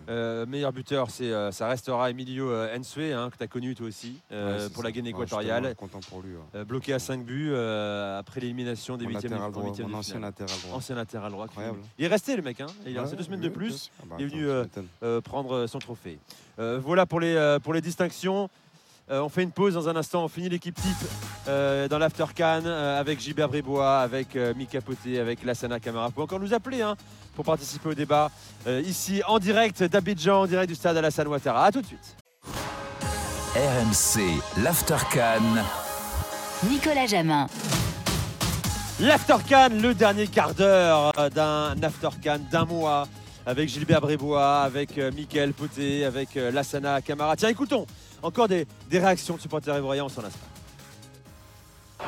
Euh, 0.09 0.45
meilleur 0.45 0.71
buteur, 0.71 1.09
c'est, 1.09 1.31
euh, 1.33 1.51
ça 1.51 1.67
restera 1.67 2.09
Emilio 2.09 2.49
euh, 2.49 2.77
Ensue, 2.77 3.11
hein, 3.11 3.29
que 3.29 3.37
tu 3.37 3.43
as 3.43 3.47
connu 3.47 3.75
toi 3.75 3.87
aussi, 3.87 4.19
euh, 4.31 4.63
Ouais, 4.65 4.69
pour 4.69 4.77
ça. 4.81 4.87
la 4.87 4.91
Guinée 4.91 5.09
équatoriale. 5.09 5.75
content 5.75 5.99
pour 6.09 6.21
lui, 6.21 6.33
ouais. 6.33 6.41
Euh, 6.55 6.63
bloqué 6.65 6.93
à 6.93 6.99
5 6.99 7.25
buts 7.25 7.49
euh, 7.51 8.17
après 8.19 8.39
l'élimination 8.39 8.95
des 8.95 9.05
Mon 9.05 9.11
huitièmes 9.11 9.31
de- 9.31 9.35
latéral 9.35 9.51
droit, 9.51 9.69
ancien 9.99 10.15
finale. 10.15 10.21
latéral 10.21 10.59
droit. 10.61 10.77
Ancien 10.77 10.95
latéral 10.95 11.31
droit. 11.31 11.45
qui- 11.47 11.51
Incroyable. 11.51 11.79
Il 11.99 12.05
est 12.05 12.07
resté 12.07 12.35
le 12.37 12.41
mec, 12.41 12.61
hein. 12.61 12.67
il 12.85 12.95
est 12.95 12.99
resté 12.99 13.15
deux 13.17 13.23
semaines 13.23 13.39
oui, 13.41 13.49
de 13.49 13.53
plus. 13.53 13.67
bien 13.67 13.77
sûr. 13.77 13.91
Ah 14.01 14.05
bah, 14.09 14.15
il 14.19 14.25
est 14.25 14.29
venu 14.29 14.47
euh, 14.47 14.65
euh, 15.03 15.21
prendre 15.21 15.67
son 15.67 15.79
trophée. 15.79 16.19
Euh, 16.59 16.79
voilà 16.81 17.05
pour 17.05 17.19
les, 17.19 17.35
euh, 17.35 17.59
pour 17.59 17.73
les 17.73 17.81
distinctions. 17.81 18.49
Euh, 19.09 19.21
on 19.21 19.29
fait 19.29 19.43
une 19.43 19.51
pause 19.51 19.73
dans 19.73 19.87
un 19.87 19.95
instant. 19.95 20.25
On 20.25 20.27
finit 20.27 20.49
l'équipe 20.49 20.75
type 20.75 21.07
euh, 21.47 21.87
dans 21.87 21.97
l'After 21.97 22.25
Can 22.35 22.61
euh, 22.65 22.99
avec 22.99 23.21
Gilbert 23.21 23.47
Brébois, 23.47 23.99
avec 23.99 24.35
euh, 24.35 24.53
Mika 24.53 24.81
Poté, 24.81 25.19
avec 25.19 25.43
Lassana 25.43 25.79
Camara. 25.79 26.07
Vous 26.07 26.11
pouvez 26.13 26.23
encore 26.25 26.39
nous 26.41 26.53
appeler 26.53 26.81
hein, 26.81 26.97
pour 27.33 27.45
participer 27.45 27.89
au 27.89 27.93
débat 27.93 28.29
euh, 28.67 28.81
ici 28.85 29.21
en 29.25 29.39
direct 29.39 29.81
d'Abidjan, 29.83 30.41
en 30.41 30.45
direct 30.47 30.67
du 30.67 30.75
stade 30.75 30.97
Alassane 30.97 31.27
Ouattara. 31.27 31.65
A 31.65 31.71
tout 31.71 31.81
de 31.81 31.87
suite. 31.87 32.17
RMC, 33.55 34.61
l'Aftercan. 34.61 35.63
Nicolas 36.69 37.05
Jamin. 37.05 37.47
L'Aftercan, 38.99 39.69
le 39.81 39.93
dernier 39.93 40.27
quart 40.27 40.53
d'heure 40.53 41.13
d'un 41.33 41.81
Aftercan 41.81 42.39
d'un 42.51 42.65
mois 42.65 43.07
avec 43.47 43.69
Gilbert 43.69 44.01
Brébois, 44.01 44.59
avec 44.63 44.97
euh, 44.97 45.09
Mickaël 45.15 45.53
Poté, 45.53 46.03
avec 46.03 46.35
euh, 46.35 46.51
Lassana 46.51 47.01
Camara. 47.01 47.37
Tiens, 47.37 47.47
écoutons 47.47 47.85
encore 48.23 48.47
des, 48.47 48.67
des 48.89 48.99
réactions 48.99 49.35
de 49.35 49.41
supporters 49.41 49.77
ivoiriens, 49.77 50.05
on 50.05 50.09
s'en 50.09 50.21
lasse 50.21 50.33
pas. 50.33 52.05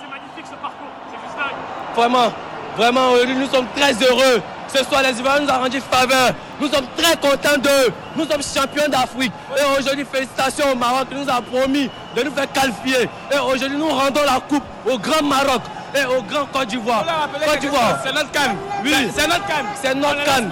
c'est 0.00 0.08
magnifique 0.10 0.46
ce 0.46 0.56
parcours, 0.60 0.88
c'est 1.10 1.20
juste 1.20 1.36
dingue. 1.36 1.94
Vraiment, 1.94 2.32
vraiment, 2.76 3.14
euh, 3.14 3.24
nous 3.26 3.46
sommes 3.48 3.66
très 3.74 3.92
heureux. 3.94 4.42
Ce 4.68 4.84
soir, 4.84 5.00
les 5.02 5.18
Ivoiriens 5.18 5.40
nous 5.46 5.48
ont 5.50 5.58
rendu 5.58 5.80
faveur. 5.80 6.32
Nous 6.60 6.68
sommes 6.68 6.86
très 6.96 7.16
contents 7.16 7.56
d'eux. 7.58 7.92
Nous 8.16 8.26
sommes 8.26 8.42
champions 8.42 8.88
d'Afrique. 8.88 9.32
Et 9.56 9.78
aujourd'hui, 9.80 10.04
félicitations 10.10 10.72
au 10.72 10.74
Maroc 10.74 11.08
qui 11.08 11.14
nous 11.14 11.30
a 11.30 11.40
promis 11.40 11.88
de 12.16 12.22
nous 12.22 12.32
faire 12.32 12.50
qualifier. 12.52 13.08
Et 13.32 13.38
aujourd'hui, 13.38 13.78
nous 13.78 13.88
rendons 13.88 14.24
la 14.24 14.40
coupe 14.40 14.64
au 14.84 14.98
Grand 14.98 15.22
Maroc 15.22 15.62
et 15.94 16.04
au 16.04 16.20
Grand 16.22 16.46
Côte 16.46 16.66
d'Ivoire. 16.68 17.04
Côte 17.46 17.60
d'Ivoire. 17.60 17.98
C'est 18.04 18.12
notre 18.12 18.30
canne. 18.32 18.56
Oui, 18.84 18.92
C'est 19.16 19.28
notre 19.28 19.46
canne. 19.46 19.66
C'est 19.80 19.94
notre 19.94 20.14
On 20.14 20.18
les 20.18 20.24
canne. 20.24 20.50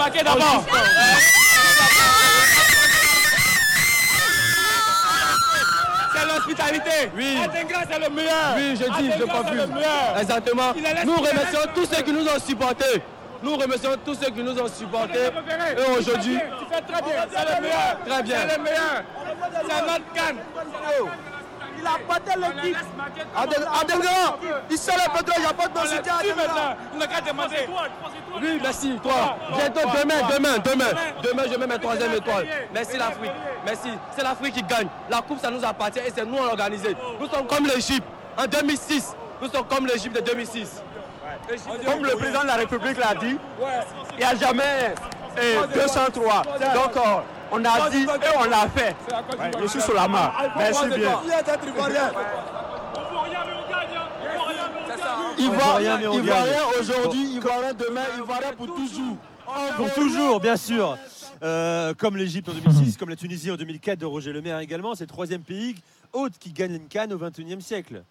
C'est 6.14 6.26
l'hospitalité. 6.26 7.10
Oui. 7.16 7.38
Atengra, 7.44 7.80
c'est 7.90 7.98
le 7.98 8.10
meilleur. 8.14 8.54
Oui, 8.56 8.76
je 8.76 9.02
dis, 9.02 9.10
je 9.18 9.66
meilleur. 9.74 10.18
Exactement. 10.20 10.72
Nous 11.04 11.16
remercions 11.16 11.60
tous 11.74 11.86
ceux 11.86 12.02
qui 12.02 12.12
nous 12.12 12.26
ont 12.26 12.38
supportés. 12.44 13.02
Nous 13.42 13.56
remercions 13.56 13.90
tous 14.04 14.14
ceux 14.14 14.30
qui 14.30 14.42
nous 14.42 14.58
ont 14.58 14.68
supportés. 14.68 15.18
Et 15.18 15.98
aujourd'hui, 15.98 16.38
Tu 16.58 16.74
fais 16.74 16.80
très 16.80 17.02
bien. 17.02 17.26
C'est 17.30 17.56
le 17.56 17.62
meilleur. 17.62 17.98
Très 18.06 18.22
bien. 18.22 18.36
C'est 18.48 18.56
le 18.56 18.62
meilleur. 18.62 19.02
C'est 19.68 19.80
notre 19.82 20.12
canne. 20.14 20.38
Il 21.84 21.88
a 21.88 21.98
battu 22.08 22.38
l'équipe. 22.40 22.76
Adenga, 23.36 24.38
il 24.70 24.78
sait 24.78 24.92
le 24.92 25.12
pétrole, 25.12 25.34
il 25.36 25.40
n'y 25.40 25.46
a 25.46 25.52
pas 25.52 25.68
de 25.68 25.88
tué 25.88 26.34
maintenant. 26.34 26.76
Il 26.92 26.98
n'a 26.98 27.06
qu'à 27.06 27.20
demander. 27.20 27.68
Oui, 28.40 28.58
merci, 28.62 28.98
toi. 29.02 29.36
Bientôt, 29.54 29.80
demain, 29.90 30.28
demain, 30.34 30.58
demain. 30.58 31.00
Demain, 31.22 31.42
je 31.52 31.58
mets 31.58 31.66
ma 31.66 31.78
troisième 31.78 32.14
étoile. 32.14 32.46
Merci 32.72 32.96
l'Afrique. 32.96 33.32
Merci. 33.66 33.90
C'est 34.16 34.22
l'Afrique 34.22 34.54
qui 34.54 34.62
gagne. 34.62 34.88
La 35.10 35.20
coupe, 35.20 35.40
ça 35.40 35.50
nous 35.50 35.64
appartient 35.64 35.98
et 35.98 36.12
c'est 36.14 36.24
nous 36.24 36.38
à 36.38 36.46
l'organiser. 36.46 36.96
Nous 37.20 37.28
sommes 37.28 37.46
comme 37.46 37.66
l'Égypte 37.66 38.06
en 38.38 38.46
2006. 38.46 39.14
Nous 39.42 39.48
sommes 39.50 39.66
comme 39.66 39.86
l'Égypte 39.86 40.16
de 40.16 40.20
2006. 40.20 40.82
Comme 41.84 42.04
le 42.04 42.16
président 42.16 42.42
de 42.42 42.46
la 42.46 42.54
République 42.54 42.96
l'a 42.96 43.14
dit, 43.14 43.36
il 44.12 44.16
n'y 44.18 44.24
a 44.24 44.34
jamais 44.34 44.94
eh, 45.36 45.56
203. 45.74 46.42
Donc, 46.74 46.96
euh, 46.96 47.00
on 47.52 47.64
a 47.64 47.90
dit 47.90 48.02
et 48.02 48.36
on 48.38 48.44
l'a 48.44 48.68
fait. 48.68 48.94
Ouais, 49.38 49.50
je 49.62 49.66
suis 49.68 49.80
sur 49.80 49.94
la 49.94 50.08
main. 50.08 50.32
Merci 50.56 50.86
bien. 50.88 51.18
Ivoirien, 55.38 55.98
mais 55.98 56.06
on 56.06 56.14
gagne. 56.16 56.24
Ivoirien 56.24 56.62
aujourd'hui, 56.80 57.24
Ivoirien 57.36 57.72
demain, 57.74 58.02
Ivoirien 58.18 58.52
pour 58.56 58.66
toujours. 58.66 59.16
Pour 59.76 59.92
toujours, 59.94 60.40
bien 60.40 60.56
sûr. 60.56 60.96
Euh, 61.42 61.92
comme 61.98 62.16
l'Égypte 62.16 62.48
en 62.48 62.52
2006, 62.52 62.96
comme 62.96 63.10
la 63.10 63.16
Tunisie 63.16 63.50
en 63.50 63.56
2004 63.56 63.98
de 63.98 64.06
Roger 64.06 64.32
Lemaire 64.32 64.58
également, 64.60 64.94
c'est 64.94 65.04
le 65.04 65.08
troisième 65.08 65.42
pays 65.42 65.74
hôte 66.12 66.32
qui 66.38 66.52
gagne 66.52 66.74
une 66.74 66.86
canne 66.86 67.12
au 67.12 67.18
21e 67.18 67.60
siècle. 67.60 68.02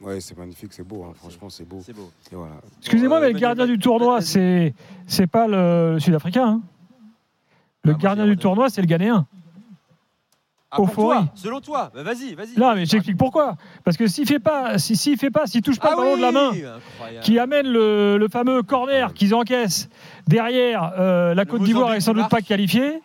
Ouais, 0.00 0.20
c'est 0.20 0.36
magnifique, 0.36 0.72
c'est 0.72 0.82
beau, 0.82 1.04
hein, 1.04 1.12
franchement, 1.16 1.48
c'est 1.50 1.64
beau. 1.68 1.80
C'est 1.84 1.94
beau. 1.94 2.10
Voilà. 2.32 2.54
Excusez-moi, 2.80 3.18
Euh, 3.18 3.20
mais 3.20 3.32
le 3.32 3.38
gardien 3.38 3.66
du 3.66 3.78
tournoi, 3.78 4.20
c'est 4.22 4.74
c'est 5.06 5.26
pas 5.28 5.46
le 5.46 5.98
Sud-Africain. 6.00 6.46
hein. 6.46 6.60
Le 7.84 7.92
Ah, 7.92 7.98
gardien 8.00 8.24
du 8.26 8.36
tournoi, 8.36 8.70
c'est 8.70 8.80
le 8.80 8.86
Ghanéen. 8.86 9.26
Ah, 10.70 10.76
pour 10.76 10.90
toi, 10.92 11.26
selon 11.36 11.60
toi, 11.60 11.92
Bah, 11.94 12.02
vas-y, 12.02 12.34
vas-y. 12.34 12.58
Non, 12.58 12.74
mais 12.74 12.84
j'explique 12.84 13.16
pourquoi. 13.16 13.54
Parce 13.84 13.96
que 13.96 14.08
s'il 14.08 14.26
fait 14.26 14.40
pas, 14.40 14.76
si, 14.78 14.96
s'il 14.96 15.16
fait 15.16 15.30
pas, 15.30 15.46
s'il 15.46 15.62
touche 15.62 15.78
pas 15.78 15.90
Ah 15.92 15.94
le 15.94 15.96
ballon 16.02 16.16
de 16.16 16.22
la 16.22 16.32
main, 16.32 16.48
incroyable. 16.48 17.20
qui 17.24 17.38
amène 17.38 17.68
le, 17.68 18.16
le 18.18 18.28
fameux 18.28 18.62
corner 18.64 19.14
qu'ils 19.14 19.34
encaissent 19.36 19.88
derrière, 20.26 20.92
euh, 20.98 21.32
la 21.34 21.44
Côte 21.44 21.62
d'Ivoire 21.62 21.94
est 21.94 22.00
sans 22.00 22.12
doute 22.14 22.28
pas 22.28 22.40
qualifiée. 22.40 23.00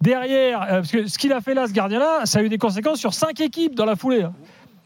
Derrière, 0.00 0.62
euh, 0.62 0.66
parce 0.80 0.90
que 0.90 1.06
ce 1.06 1.16
qu'il 1.16 1.32
a 1.32 1.40
fait 1.40 1.54
là, 1.54 1.68
ce 1.68 1.72
gardien-là, 1.72 2.22
ça 2.26 2.40
a 2.40 2.42
eu 2.42 2.48
des 2.48 2.58
conséquences 2.58 2.98
sur 2.98 3.14
cinq 3.14 3.40
équipes 3.40 3.76
dans 3.76 3.84
la 3.84 3.94
foulée. 3.94 4.22
hein. 4.22 4.32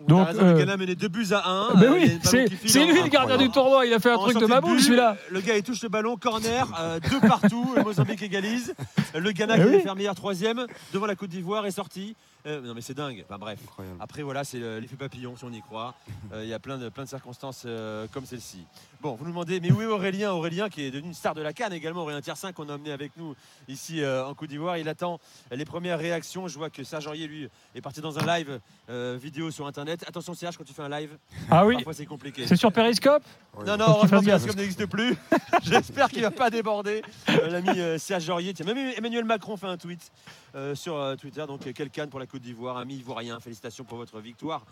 Donc, 0.07 0.27
raison, 0.29 0.43
le 0.43 0.47
euh, 0.49 0.59
Ghana 0.59 0.77
menait 0.77 0.95
2 0.95 1.09
buts 1.09 1.27
à 1.33 1.49
1. 1.49 1.75
ben 1.77 1.93
oui, 1.93 2.19
c'est 2.23 2.47
c'est 2.67 2.85
lui 2.85 3.03
le 3.03 3.09
gardien 3.09 3.37
du 3.39 3.49
tournoi. 3.51 3.87
Il 3.87 3.95
a 3.95 3.99
fait 3.99 4.11
un 4.11 4.19
truc 4.19 4.39
de 4.39 4.47
ma 4.47 4.61
boule, 4.61 4.81
celui-là. 4.81 5.17
Le 5.31 5.41
gars, 5.41 5.57
il 5.57 5.63
touche 5.63 5.83
le 5.83 5.89
ballon, 5.89 6.17
corner, 6.17 6.69
euh, 6.79 7.01
deux 7.11 7.21
partout. 7.27 7.73
Le 7.77 7.83
Mozambique 7.83 8.23
égalise. 8.23 8.75
Le 9.15 9.33
Ghana 9.33 9.55
Eh 9.57 9.61
qui 9.61 9.65
oui. 9.67 9.75
allait 9.75 9.83
faire 9.83 9.97
meilleur 9.97 10.15
troisième 10.15 10.67
devant 10.93 11.07
la 11.07 11.15
Côte 11.15 11.31
d'Ivoire 11.31 11.65
est 11.67 11.71
sorti. 11.71 12.15
Euh, 12.47 12.61
non, 12.61 12.75
mais 12.75 12.81
c'est 12.81 12.95
dingue. 12.95 13.25
Enfin, 13.29 13.39
bref. 13.39 13.59
Après, 13.99 14.23
voilà, 14.23 14.45
c'est 14.45 14.59
le- 14.59 14.79
l'effet 14.79 14.95
papillon, 14.97 15.37
si 15.37 15.45
on 15.45 15.53
y 15.53 15.61
croit. 15.61 15.95
Euh, 16.33 16.43
Il 16.43 16.49
y 16.49 16.55
a 16.55 16.59
plein 16.59 16.77
de, 16.77 16.89
plein 16.89 17.05
de 17.05 17.09
circonstances 17.09 17.63
euh, 17.67 18.07
comme 18.13 18.27
celle-ci. 18.27 18.65
Bon, 19.01 19.15
vous 19.15 19.25
nous 19.25 19.31
demandez, 19.31 19.61
mais 19.61 19.71
où 19.71 19.81
est 19.81 19.87
Aurélien? 19.87 20.33
Aurélien, 20.33 20.69
qui 20.69 20.83
est 20.83 20.91
devenu 20.91 21.09
une 21.09 21.15
star 21.15 21.35
de 21.35 21.41
la 21.43 21.53
Cannes 21.53 21.73
également. 21.73 22.03
Aurélien 22.03 22.21
Tiersin, 22.21 22.53
qu'on 22.53 22.69
a 22.69 22.75
emmené 22.75 22.91
avec 22.91 23.13
nous 23.17 23.37
ici 23.69 24.03
euh, 24.03 24.27
en 24.27 24.35
Côte 24.35 24.49
d'Ivoire. 24.49 24.77
Il 24.79 24.89
attend 24.89 25.21
les 25.53 25.65
premières 25.65 25.99
réactions. 26.01 26.49
Je 26.49 26.59
vois 26.59 26.69
que 26.69 26.83
Serge 26.83 27.07
Aurier, 27.07 27.29
lui, 27.29 27.49
est 27.77 27.81
parti 27.81 28.01
dans 28.01 28.19
un 28.19 28.27
live 28.39 28.59
euh, 28.91 29.17
vidéo 29.21 29.51
sur 29.53 29.67
Internet. 29.69 30.05
Attention, 30.09 30.35
Serge, 30.35 30.57
quand 30.57 30.65
tu 30.65 30.73
fais 30.75 30.83
un 30.83 30.89
live, 30.89 31.17
Ah 31.49 31.65
oui. 31.65 31.75
parfois 31.75 31.95
c'est 31.95 32.07
compliqué. 32.07 32.47
C'est 32.47 32.57
sur 32.57 32.73
Periscope? 32.73 33.23
Non, 33.65 33.77
non, 33.77 33.85
heureusement. 33.89 34.21
Periscope 34.23 34.57
n'existe 34.57 34.87
plus. 34.87 35.17
J'espère 35.63 36.09
qu'il 36.09 36.23
va 36.23 36.31
pas 36.31 36.51
déborder. 36.51 37.03
Euh, 37.29 37.49
L'ami 37.49 37.69
euh, 37.81 37.99
Serge 37.99 38.25
Jorier. 38.25 38.55
Tiens, 38.55 38.65
même 38.67 38.93
Emmanuel 38.97 39.25
Macron 39.25 39.57
fait 39.57 39.67
un 39.67 39.77
tweet 39.77 40.01
euh, 40.55 40.75
sur 40.75 40.97
euh, 40.97 41.17
Twitter. 41.17 41.45
Donc, 41.47 41.67
euh, 41.67 41.73
quel 41.75 41.91
canne 41.91 42.09
pour 42.09 42.19
la 42.21 42.27
Côte 42.27 42.41
d'Ivoire, 42.43 42.77
ami 42.79 42.97
ivoirien. 42.97 43.39
Félicitations 43.41 43.85
pour 43.85 43.99
votre 43.99 44.19
victoire. 44.21 44.63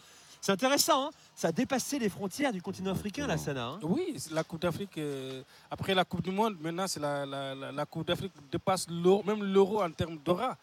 C'est 0.41 0.53
intéressant, 0.53 1.07
hein 1.07 1.11
ça 1.35 1.49
a 1.49 1.53
dépassé 1.53 1.99
les 1.99 2.09
frontières 2.11 2.53
du 2.53 2.61
continent 2.61 2.91
africain, 2.93 3.27
la 3.27 3.39
Sana. 3.39 3.67
hein. 3.67 3.79
Oui, 3.83 4.15
la 4.31 4.45
Coupe 4.45 4.61
d'Afrique, 4.61 4.99
euh, 4.99 5.43
après 5.71 5.95
la 5.95 6.05
Coupe 6.05 6.23
du 6.23 6.31
Monde, 6.31 6.57
maintenant, 6.61 6.87
c'est 6.87 7.01
la, 7.01 7.25
la, 7.25 7.55
la- 7.55 7.73
la 7.73 7.87
Coupe 7.87 8.07
d'Afrique 8.07 8.33
dépasse 8.53 8.87
l'euro, 8.91 9.23
même 9.25 9.43
l'euro 9.43 9.83
en 9.83 9.91
termes 9.91 10.19
d'aura. 10.23 10.57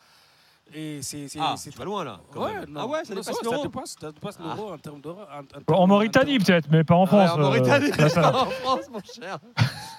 Et 0.73 1.01
c'est 1.01 1.27
c'est- 1.27 1.39
Ah, 1.41 1.55
c'est 1.57 1.69
tu 1.71 1.77
vas 1.77 1.85
loin, 1.85 2.03
là, 2.03 2.19
quand 2.31 2.45
Ouais, 2.45 2.53
même. 2.53 2.69
non. 2.69 2.79
Ah 2.81 2.87
ouais, 2.87 3.03
ça 3.03 3.13
Non, 3.13 3.21
dépasse 3.21 3.35
ouais, 3.35 3.43
l'euro 3.43 3.57
Ça 3.57 3.63
dépasse, 3.63 3.95
ça 3.99 4.11
dépasse 4.11 4.37
Ah. 4.39 4.43
l'euro 4.55 4.71
en 4.73 4.77
termes 4.77 5.01
d'aura. 5.01 5.27
en- 5.33 5.39
en 5.39 5.43
termes- 5.43 5.79
En 5.81 5.87
Mauritanie 5.87 6.39
peut-être, 6.39 6.67
mais 6.71 6.83
pas 6.83 6.95
en 6.95 7.01
Ouais, 7.01 7.07
France. 7.07 7.31
en 7.31 7.39
euh, 7.39 7.41
Mauritanie, 7.43 7.91
pas 7.97 8.41
en 8.41 8.45
France, 8.49 8.89
mon 8.91 8.99
cher. 9.01 9.39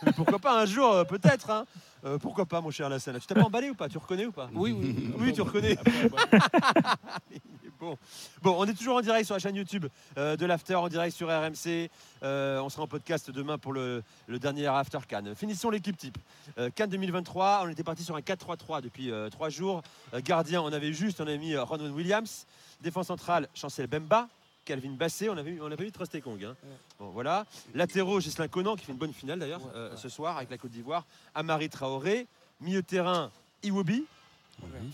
Mais 0.04 0.12
pourquoi 0.12 0.38
pas 0.38 0.62
un 0.62 0.66
jour, 0.66 0.90
euh, 0.92 1.04
peut-être. 1.04 1.50
hein. 1.50 1.64
Euh, 2.04 2.18
pourquoi 2.18 2.46
pas, 2.46 2.60
mon 2.60 2.70
cher 2.72 2.88
Lassana? 2.88 3.20
Tu 3.20 3.26
t'as 3.26 3.34
pas 3.36 3.42
emballé 3.44 3.70
ou 3.70 3.74
pas? 3.74 3.88
Tu 3.88 3.96
reconnais 3.98 4.26
ou 4.26 4.32
pas? 4.32 4.48
Oui, 4.54 4.72
oui. 4.72 5.12
Oui, 5.18 5.32
tu 5.32 5.40
reconnais. 5.42 5.76
bon. 7.82 7.98
bon, 8.42 8.54
on 8.58 8.64
est 8.64 8.74
toujours 8.74 8.96
en 8.96 9.00
direct 9.00 9.26
sur 9.26 9.34
la 9.34 9.38
chaîne 9.40 9.56
YouTube 9.56 9.86
euh, 10.16 10.36
de 10.36 10.46
l'After, 10.46 10.76
en 10.76 10.88
direct 10.88 11.14
sur 11.14 11.28
RMC. 11.28 11.90
Euh, 12.22 12.60
on 12.60 12.68
sera 12.68 12.82
en 12.84 12.86
podcast 12.86 13.30
demain 13.30 13.58
pour 13.58 13.72
le, 13.72 14.02
le 14.28 14.38
dernier 14.38 14.66
After 14.66 14.98
Cannes. 15.06 15.34
Finissons 15.34 15.70
l'équipe 15.70 15.96
type. 15.96 16.18
Euh, 16.58 16.70
Cannes 16.74 16.90
2023, 16.90 17.62
on 17.64 17.68
était 17.68 17.82
parti 17.82 18.04
sur 18.04 18.16
un 18.16 18.20
4-3-3 18.20 18.80
depuis 18.80 19.10
euh, 19.10 19.28
trois 19.28 19.48
jours. 19.48 19.82
Euh, 20.14 20.20
gardien, 20.24 20.62
on 20.62 20.72
avait 20.72 20.92
juste, 20.92 21.20
on 21.20 21.26
avait 21.26 21.38
mis 21.38 21.54
euh, 21.54 21.64
Ronwen 21.64 21.92
Williams. 21.92 22.46
Défense 22.80 23.08
centrale, 23.08 23.48
Chancel 23.54 23.86
Bemba. 23.86 24.28
Calvin 24.64 24.92
Bassé, 24.92 25.28
on 25.28 25.36
avait, 25.36 25.58
on 25.60 25.72
avait 25.72 25.84
mis 25.84 25.90
Trostekong. 25.90 26.44
Hein. 26.44 26.54
Bon, 27.00 27.08
voilà. 27.10 27.46
Latéraux, 27.74 28.20
Gislain 28.20 28.46
Conan 28.46 28.76
qui 28.76 28.84
fait 28.84 28.92
une 28.92 28.98
bonne 28.98 29.12
finale 29.12 29.40
d'ailleurs 29.40 29.60
euh, 29.74 29.96
ce 29.96 30.08
soir 30.08 30.36
avec 30.36 30.50
la 30.50 30.56
Côte 30.58 30.70
d'Ivoire. 30.70 31.04
Amari 31.34 31.68
Traoré. 31.68 32.28
Milieu 32.60 32.80
terrain, 32.84 33.32
Iwobi. 33.64 34.04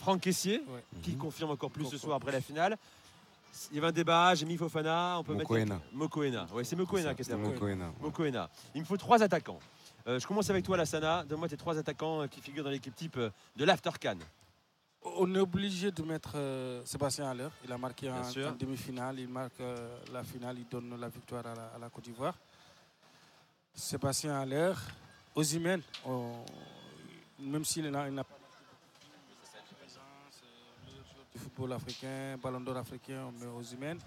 Franck 0.01 0.21
Caissier, 0.23 0.63
qui 1.03 1.17
confirme 1.17 1.51
encore 1.51 1.71
plus 1.71 1.87
ce 1.87 1.99
soir 1.99 2.17
après 2.17 2.33
la 2.33 2.41
finale. 2.41 2.77
Il 3.71 3.77
y 3.77 3.79
avait 3.79 3.89
un 3.89 3.93
débat, 3.93 4.35
j'ai 4.35 4.47
mis 4.47 4.57
Fofana, 4.57 5.17
on 5.19 5.25
peut 5.25 5.35
Mokoena. 5.35 5.75
mettre 5.77 5.87
Mokoena. 5.93 6.47
Ouais, 6.53 6.65
c'est 6.65 6.77
Mokoena 6.77 7.15
qui 7.15 7.25
c'est 7.25 7.37
Mokoena. 7.37 7.93
Mokoena. 8.01 8.49
Il 8.75 8.83
me 8.83 8.87
faut 8.87 8.97
trois 8.97 9.23
attaquants. 9.23 9.59
Euh, 10.07 10.21
je 10.21 10.27
commence 10.27 10.49
avec 10.49 10.65
toi, 10.65 10.77
Lassana. 10.77 11.25
Donne-moi 11.25 11.49
tes 11.49 11.57
trois 11.57 11.77
attaquants 11.77 12.23
euh, 12.23 12.27
qui 12.29 12.41
figurent 12.41 12.65
dans 12.65 12.71
l'équipe 12.71 12.95
type 12.95 13.17
euh, 13.17 13.31
de 13.57 13.65
l'After 13.65 13.91
Cannes. 13.99 14.23
On 15.03 15.35
est 15.35 15.39
obligé 15.39 15.91
de 15.91 16.03
mettre 16.03 16.33
euh, 16.37 16.83
Sébastien 16.85 17.31
Haller. 17.31 17.49
Il 17.65 17.73
a 17.73 17.79
marqué 17.79 18.11
en, 18.11 18.21
demi-finale. 18.59 19.19
Il 19.21 19.29
marque 19.29 19.61
euh, 19.61 19.99
la 20.13 20.23
finale. 20.25 20.57
Il 20.59 20.69
donne 20.69 20.99
la 21.01 21.09
victoire 21.09 21.47
à 21.47 21.55
la, 21.55 21.65
à 21.75 21.79
la 21.79 21.89
Côte 21.89 22.05
d'Ivoire. 22.05 22.35
Sébastien 23.75 24.39
Haller. 24.41 24.73
Osimhen, 25.35 25.83
on- 26.05 26.45
même 27.39 27.65
s'il 27.65 27.89
n'a 27.91 28.09
il 28.09 28.15
n'a 28.15 28.25
pas 28.25 28.35
du 31.33 31.39
football 31.59 31.73
africain, 31.73 32.37
ballon 32.41 32.61
d'or 32.61 32.77
africain, 32.77 33.27
on 33.29 33.33
met 33.33 33.47
Osimhen. 33.59 33.99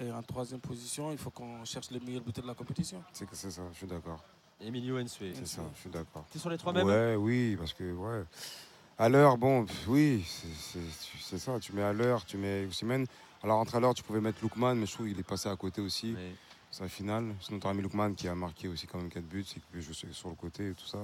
Et 0.00 0.10
en 0.10 0.22
troisième 0.22 0.60
position, 0.60 1.12
il 1.12 1.18
faut 1.18 1.30
qu'on 1.30 1.62
cherche 1.64 1.90
le 1.90 2.00
meilleur 2.00 2.22
buteur 2.22 2.42
de 2.42 2.48
la 2.48 2.54
compétition. 2.54 3.02
C'est 3.12 3.28
que 3.28 3.36
c'est 3.36 3.50
ça, 3.50 3.62
je 3.72 3.76
suis 3.76 3.86
d'accord. 3.86 4.24
Emilio 4.60 4.98
Ensue. 4.98 5.32
C'est 5.34 5.46
ça, 5.46 5.62
je 5.74 5.80
suis 5.80 5.90
d'accord. 5.90 6.24
T'es 6.32 6.38
sur 6.38 6.48
les 6.48 6.56
trois 6.56 6.72
mêmes 6.72 6.86
Ouais, 6.86 7.16
oui, 7.16 7.56
parce 7.58 7.74
que, 7.74 7.92
ouais. 7.92 8.24
À 8.98 9.08
l'heure, 9.10 9.36
bon, 9.36 9.66
oui, 9.88 10.24
c'est- 10.26 11.38
ça. 11.38 11.58
Tu 11.60 11.72
mets 11.72 11.82
à 11.82 11.92
l'heure, 11.92 12.24
tu 12.24 12.36
mets 12.38 12.64
Osimhen. 12.66 13.06
Alors, 13.42 13.58
entre 13.58 13.74
à 13.76 13.80
l'heure, 13.80 13.94
tu 13.94 14.02
pouvais 14.02 14.20
mettre 14.20 14.38
Lookman, 14.42 14.74
mais 14.76 14.86
je 14.86 14.92
trouve 14.94 15.08
qu'il 15.08 15.18
est 15.18 15.22
passé 15.22 15.48
à 15.50 15.56
côté 15.56 15.80
aussi. 15.82 16.14
C'est 16.70 16.82
la 16.84 16.88
finale. 16.88 17.34
Sinon, 17.40 17.58
tu 17.58 17.66
aurais 17.66 17.74
mis 17.74 17.82
Lookman 17.82 18.14
qui 18.14 18.28
a 18.28 18.34
marqué 18.34 18.68
aussi 18.68 18.86
quand 18.86 18.98
même 18.98 19.10
4 19.10 19.24
buts, 19.24 19.44
c'est 19.46 19.60
que 19.72 19.80
je 19.80 19.92
sais 19.92 20.06
sur 20.12 20.28
le 20.30 20.34
côté 20.36 20.68
et 20.70 20.74
tout 20.74 20.86
ça. 20.86 20.98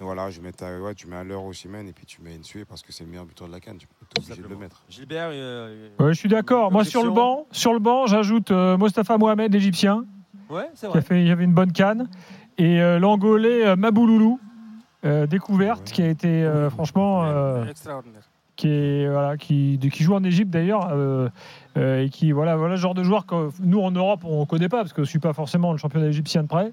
Voilà, 0.00 0.30
je 0.30 0.40
mets 0.40 0.52
ta- 0.52 0.80
ouais, 0.80 0.94
tu 0.94 1.06
mets 1.06 1.16
à 1.16 1.24
l'heure 1.24 1.44
Osimhen 1.44 1.86
et 1.86 1.92
puis 1.92 2.06
tu 2.06 2.22
mets 2.22 2.36
Ensue 2.38 2.64
parce 2.66 2.82
que 2.82 2.90
c'est 2.92 3.04
le 3.04 3.10
meilleur 3.10 3.26
buteur 3.26 3.46
de 3.48 3.52
la 3.52 3.60
canne. 3.60 3.76
Tu 3.76 3.86
es 3.86 4.18
obligé 4.24 4.42
de 4.42 4.48
le 4.48 4.56
mettre. 4.56 4.82
Gilbert, 4.88 5.28
euh, 5.32 5.88
Ouais, 5.98 6.14
je 6.14 6.18
suis 6.18 6.28
d'accord. 6.28 6.72
Moi, 6.72 6.84
sur 6.84 7.04
le 7.04 7.10
banc, 7.10 7.46
sur 7.50 7.72
le 7.74 7.78
banc, 7.80 8.06
j'ajoute 8.06 8.50
euh, 8.50 8.76
Mostafa 8.78 9.18
Mohamed, 9.18 9.52
l'Égyptien, 9.52 10.04
Ouais, 10.48 10.68
c'est 10.74 10.86
qui 10.86 10.90
vrai. 10.92 10.98
a 10.98 11.02
fait, 11.02 11.20
il 11.20 11.28
y 11.28 11.30
avait 11.30 11.44
une 11.44 11.52
bonne 11.54 11.72
canne, 11.72 12.08
et 12.58 12.80
euh, 12.80 12.98
l'Angolais 12.98 13.66
euh, 13.66 13.76
Mabouloulou, 13.76 14.40
euh, 15.04 15.26
découverte, 15.26 15.84
qui 15.92 16.02
a 16.02 16.08
été 16.08 16.28
euh, 16.44 16.70
franchement, 16.70 17.24
euh, 17.24 17.66
Extraordinaire. 17.66 18.22
qui 18.56 18.68
est 18.68 19.06
voilà, 19.08 19.36
qui, 19.36 19.76
de- 19.78 19.88
qui 19.88 20.02
joue 20.02 20.14
en 20.14 20.24
Égypte 20.24 20.50
d'ailleurs, 20.50 20.88
euh, 20.92 21.28
euh, 21.76 22.02
et 22.04 22.08
qui 22.10 22.32
voilà, 22.32 22.56
voilà 22.56 22.74
le 22.74 22.80
genre 22.80 22.94
de 22.94 23.02
joueur 23.04 23.26
que 23.26 23.50
nous 23.62 23.80
en 23.80 23.90
Europe 23.92 24.22
on 24.24 24.44
connaît 24.46 24.68
pas 24.68 24.78
parce 24.78 24.92
que 24.92 25.04
je 25.04 25.08
suis 25.10 25.18
pas 25.20 25.32
forcément 25.34 25.72
le 25.72 25.78
championnat 25.78 26.06
égyptien 26.08 26.42
de 26.42 26.48
près. 26.48 26.72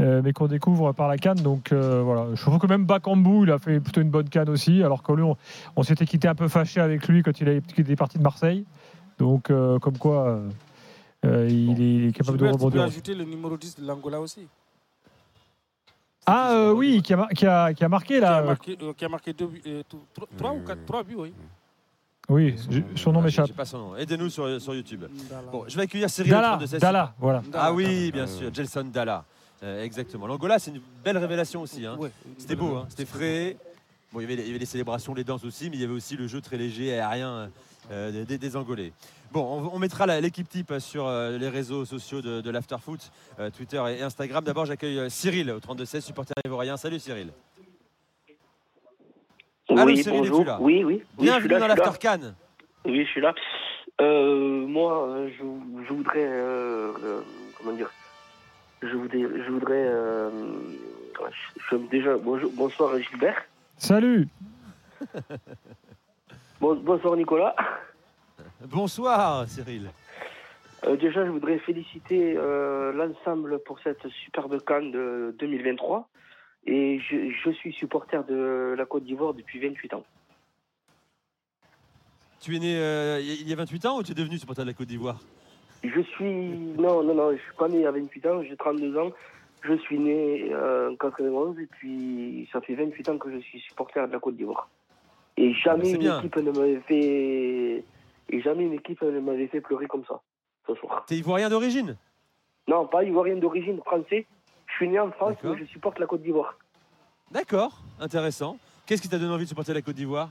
Euh, 0.00 0.20
mais 0.24 0.32
qu'on 0.32 0.46
découvre 0.46 0.92
par 0.92 1.08
la 1.08 1.18
canne. 1.18 1.40
Donc 1.40 1.72
euh, 1.72 2.02
voilà, 2.02 2.26
je 2.34 2.40
trouve 2.42 2.58
que 2.58 2.66
même 2.66 2.84
Bakambu, 2.84 3.44
il 3.44 3.50
a 3.50 3.58
fait 3.58 3.80
plutôt 3.80 4.00
une 4.00 4.10
bonne 4.10 4.28
canne 4.28 4.48
aussi, 4.48 4.82
alors 4.82 5.02
que 5.02 5.12
lui, 5.12 5.22
on, 5.22 5.36
on 5.76 5.82
s'était 5.82 6.06
quitté 6.06 6.28
un 6.28 6.34
peu 6.34 6.48
fâché 6.48 6.80
avec 6.80 7.06
lui 7.08 7.22
quand 7.22 7.40
il, 7.40 7.48
a, 7.48 7.52
était 7.52 7.96
parti 7.96 8.18
de 8.18 8.22
Marseille. 8.22 8.64
Donc 9.18 9.50
euh, 9.50 9.78
comme 9.78 9.98
quoi, 9.98 10.40
il, 11.24 11.30
est, 11.30 11.52
il 11.52 12.08
est 12.08 12.12
capable 12.12 12.38
Gilbert, 12.38 12.52
de 12.52 12.56
tu 12.56 12.58
peux 12.58 12.64
rebondir. 12.64 12.82
ajouter 12.82 13.14
le 13.14 13.24
numéro 13.24 13.56
10 13.56 13.76
de 13.80 13.86
l'Angola 13.86 14.20
aussi. 14.20 14.48
Ah 16.26 16.52
euh, 16.52 16.72
oui, 16.72 17.02
qui 17.02 17.12
a, 17.14 17.26
qui, 17.34 17.46
a, 17.46 17.74
qui 17.74 17.84
a 17.84 17.88
marqué 17.88 18.14
Qui 18.14 18.20
là. 18.20 18.36
a 18.36 18.42
marqué, 18.42 18.78
euh, 18.80 18.92
qui 18.92 19.04
a 19.04 19.08
marqué 19.08 19.32
deux 19.32 19.50
euh, 19.66 19.82
trois, 20.14 20.28
trois 20.36 20.52
ou 20.52 20.60
quatre, 20.60 20.84
trois 20.86 21.02
buts, 21.02 21.16
oui. 21.18 21.32
Oui, 22.28 22.54
son 22.94 23.12
nom 23.12 23.18
Ah, 23.20 23.24
m'échappe. 23.24 23.48
J'ai 23.48 23.52
pas 23.52 23.64
son 23.64 23.78
nom. 23.78 23.96
Aidez-nous 23.96 24.30
sur, 24.30 24.60
sur 24.60 24.74
YouTube. 24.74 25.04
Bon, 25.50 25.64
je 25.66 25.76
vais 25.76 25.82
accueillir 25.82 26.08
Cyril 26.08 26.30
Dalla, 26.30 26.54
au 26.54 26.58
32 26.58 26.78
Dalla, 26.78 27.14
voilà. 27.18 27.42
Ah 27.52 27.72
oui, 27.72 28.12
bien 28.12 28.28
sûr, 28.28 28.54
Gelson 28.54 28.84
Dalla. 28.92 29.24
Euh, 29.62 29.84
exactement. 29.84 30.26
L'Angola, 30.26 30.58
c'est 30.58 30.70
une 30.72 30.80
belle 31.04 31.18
révélation 31.18 31.62
aussi. 31.62 31.86
hein. 31.86 31.98
C'était 32.38 32.56
beau, 32.56 32.76
hein, 32.76 32.86
c'était 32.88 33.04
frais. 33.06 33.56
Bon, 34.12 34.20
il 34.20 34.24
y, 34.24 34.26
avait, 34.26 34.36
les- 34.36 34.42
il 34.42 34.46
y 34.48 34.50
avait 34.50 34.58
les 34.58 34.66
célébrations, 34.66 35.14
les 35.14 35.24
danses 35.24 35.44
aussi, 35.44 35.70
mais 35.70 35.76
il 35.76 35.80
y 35.80 35.84
avait 35.84 35.92
aussi 35.94 36.16
le 36.16 36.26
jeu 36.26 36.40
très 36.40 36.56
léger, 36.56 36.98
aérien 36.98 37.50
euh, 37.90 38.24
des, 38.24 38.36
des 38.38 38.56
Angolais. 38.56 38.92
Bon, 39.30 39.40
on, 39.62 39.76
on 39.76 39.78
mettra 39.78 40.06
l'équipe 40.20 40.48
type 40.48 40.74
sur 40.80 41.06
euh, 41.06 41.38
les 41.38 41.48
réseaux 41.48 41.84
sociaux 41.86 42.20
de, 42.20 42.40
de 42.42 42.50
l'Afterfoot, 42.50 43.10
euh, 43.38 43.48
Twitter 43.50 43.82
et 43.96 44.02
Instagram. 44.02 44.44
D'abord, 44.44 44.66
j'accueille 44.66 45.10
Cyril 45.10 45.50
au 45.52 45.58
32-16, 45.60 46.00
supporter 46.02 46.34
ivoirien. 46.44 46.76
Salut 46.76 46.98
Cyril. 46.98 47.30
Allô 49.70 49.84
Oui, 49.86 50.02
Cyril, 50.02 50.18
bonjour. 50.18 50.40
es-tu 50.40 50.46
là? 50.48 50.58
Oui, 50.60 50.84
oui. 50.84 51.02
Bienvenue 51.18 51.48
dans 51.48 51.54
je 51.56 51.60
suis 51.62 51.68
là. 51.68 51.74
l'After 51.76 51.98
Cannes. 51.98 52.34
Oui, 52.84 53.04
je 53.04 53.10
suis 53.10 53.20
là. 53.20 53.34
Euh, 54.00 54.66
moi, 54.66 55.26
je, 55.28 55.84
je 55.88 55.92
voudrais, 55.94 56.24
euh, 56.26 56.92
euh, 57.02 57.20
comment 57.56 57.72
dire, 57.74 57.90
je 58.82 58.94
voudrais, 58.96 59.20
je 59.22 59.50
voudrais 59.50 59.84
euh, 59.86 60.30
je- 61.14 61.60
je- 61.70 61.76
déjà 61.90 62.16
bonjour, 62.18 62.50
bonsoir 62.54 62.98
Gilbert. 62.98 63.42
Salut 63.78 64.28
Bon- 66.60 66.76
bonsoir 66.76 67.16
Nicolas. 67.16 67.54
Bonsoir 68.66 69.48
Cyril. 69.48 69.90
Euh, 70.84 70.96
déjà, 70.96 71.24
je 71.24 71.30
voudrais 71.30 71.58
féliciter 71.58 72.34
euh, 72.36 72.92
l'ensemble 72.92 73.60
pour 73.64 73.78
cette 73.80 74.06
superbe 74.08 74.60
Cannes 74.64 74.90
de 74.90 75.34
2023. 75.38 76.08
Et 76.66 77.00
je, 77.00 77.30
je 77.44 77.50
suis 77.50 77.72
supporter 77.72 78.24
de 78.24 78.74
la 78.78 78.84
Côte 78.86 79.04
d'Ivoire 79.04 79.34
depuis 79.34 79.58
28 79.60 79.94
ans. 79.94 80.04
Tu 82.40 82.56
es 82.56 82.58
né 82.58 82.76
euh, 82.78 83.20
il 83.20 83.48
y 83.48 83.52
a 83.52 83.56
28 83.56 83.86
ans 83.86 83.98
ou 83.98 84.02
tu 84.02 84.12
es 84.12 84.14
devenu 84.14 84.38
supporter 84.38 84.62
de 84.62 84.68
la 84.70 84.74
Côte 84.74 84.88
d'Ivoire? 84.88 85.20
Je 85.84 86.00
suis. 86.00 86.48
Non, 86.78 87.02
non, 87.02 87.14
non, 87.14 87.32
je 87.32 87.38
suis 87.38 87.54
pas 87.58 87.68
né 87.68 87.86
à 87.86 87.90
28 87.90 88.26
ans, 88.26 88.42
j'ai 88.42 88.56
32 88.56 88.96
ans. 88.98 89.10
Je 89.62 89.74
suis 89.74 89.98
né 89.98 90.48
euh, 90.52 90.90
en 90.90 90.96
91 90.96 91.58
et 91.60 91.66
puis 91.66 92.48
ça 92.52 92.60
fait 92.60 92.74
28 92.74 93.08
ans 93.10 93.18
que 93.18 93.30
je 93.30 93.38
suis 93.38 93.60
supporter 93.60 94.06
de 94.08 94.12
la 94.12 94.18
Côte 94.18 94.36
d'Ivoire. 94.36 94.68
Et 95.36 95.54
jamais 95.54 95.92
une 95.92 95.98
bien. 95.98 96.18
équipe 96.18 96.36
ne 96.36 96.50
m'avait 96.50 96.80
fait. 96.80 97.84
Et 98.30 98.40
jamais 98.40 98.64
une 98.64 98.72
équipe 98.74 99.02
ne 99.02 99.20
m'avait 99.20 99.46
fait 99.46 99.60
pleurer 99.60 99.86
comme 99.86 100.04
ça, 100.06 100.20
ce 100.66 100.74
soir. 100.74 101.04
T'es 101.06 101.16
ivoirien 101.16 101.48
d'origine? 101.48 101.96
Non, 102.68 102.86
pas 102.86 103.04
ivoirien 103.04 103.36
d'origine, 103.36 103.78
français. 103.84 104.26
Je 104.66 104.72
suis 104.74 104.88
né 104.88 104.98
en 104.98 105.10
France, 105.12 105.36
mais 105.42 105.56
je 105.58 105.64
supporte 105.64 105.98
la 105.98 106.06
Côte 106.06 106.22
d'Ivoire. 106.22 106.56
D'accord, 107.30 107.82
intéressant. 108.00 108.56
Qu'est-ce 108.86 109.02
qui 109.02 109.08
t'a 109.08 109.18
donné 109.18 109.32
envie 109.32 109.44
de 109.44 109.48
supporter 109.48 109.74
la 109.74 109.82
Côte 109.82 109.96
d'Ivoire? 109.96 110.30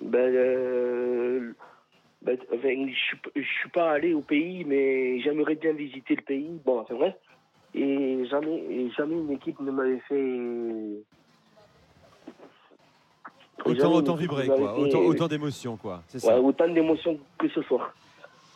Ben, 0.00 0.34
euh, 0.34 1.52
ben, 2.22 2.36
je 2.52 2.94
suis, 2.94 3.16
je 3.36 3.40
suis 3.42 3.70
pas 3.70 3.90
allé 3.92 4.12
au 4.14 4.20
pays, 4.20 4.64
mais 4.64 5.20
j'aimerais 5.20 5.54
bien 5.54 5.72
visiter 5.72 6.16
le 6.16 6.22
pays. 6.22 6.60
Bon, 6.64 6.84
c'est 6.88 6.94
vrai. 6.94 7.16
Et 7.74 8.24
jamais, 8.26 8.90
jamais 8.96 9.14
une 9.14 9.30
équipe 9.30 9.60
ne 9.60 9.70
m'avait 9.70 10.00
fait. 10.08 11.02
Autant, 13.64 13.92
autant 13.92 14.14
vibrer, 14.14 14.48
ne 14.48 14.56
quoi. 14.56 14.74
fait- 14.74 14.80
Autant, 14.80 15.00
autant 15.00 15.28
d'émotions, 15.28 15.76
quoi. 15.76 16.02
C'est 16.08 16.24
Ouais, 16.24 16.32
ça. 16.34 16.40
autant 16.40 16.68
d'émotions 16.68 17.18
que 17.38 17.48
ce 17.48 17.62
soir. 17.62 17.94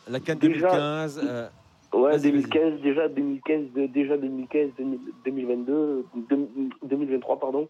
La 0.09 0.19
Cannes 0.19 0.39
Déjà- 0.39 0.67
2015. 0.71 1.21
euh, 1.23 1.47
Ouais, 1.93 2.11
Vas-y, 2.11 2.31
2015, 2.31 2.81
déjà 2.81 3.07
2015, 3.07 3.71
de- 3.73 3.85
déjà 3.85 4.17
2015, 4.17 4.69
2000 4.77 4.99
2022, 5.23 6.05
deux- 6.29 6.49
2023, 6.83 7.39
pardon. 7.39 7.69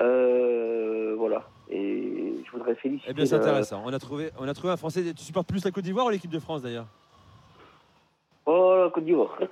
Euh, 0.00 1.14
voilà. 1.18 1.46
Et 1.68 2.25
je 2.46 2.52
voudrais 2.52 2.74
féliciter. 2.76 3.10
Eh 3.10 3.14
bien, 3.14 3.26
c'est 3.26 3.34
intéressant. 3.36 3.82
On 3.84 3.92
a, 3.92 3.98
trouvé, 3.98 4.30
on 4.38 4.46
a 4.48 4.54
trouvé 4.54 4.72
un 4.72 4.76
Français. 4.76 5.02
Tu 5.14 5.24
supportes 5.24 5.46
plus 5.48 5.64
la 5.64 5.70
Côte 5.70 5.84
d'Ivoire 5.84 6.06
ou 6.06 6.10
l'équipe 6.10 6.30
de 6.30 6.38
France, 6.38 6.62
d'ailleurs? 6.62 6.86
Oh, 8.46 8.74
la 8.84 8.90
Côte 8.90 9.04
d'Ivoire. 9.04 9.38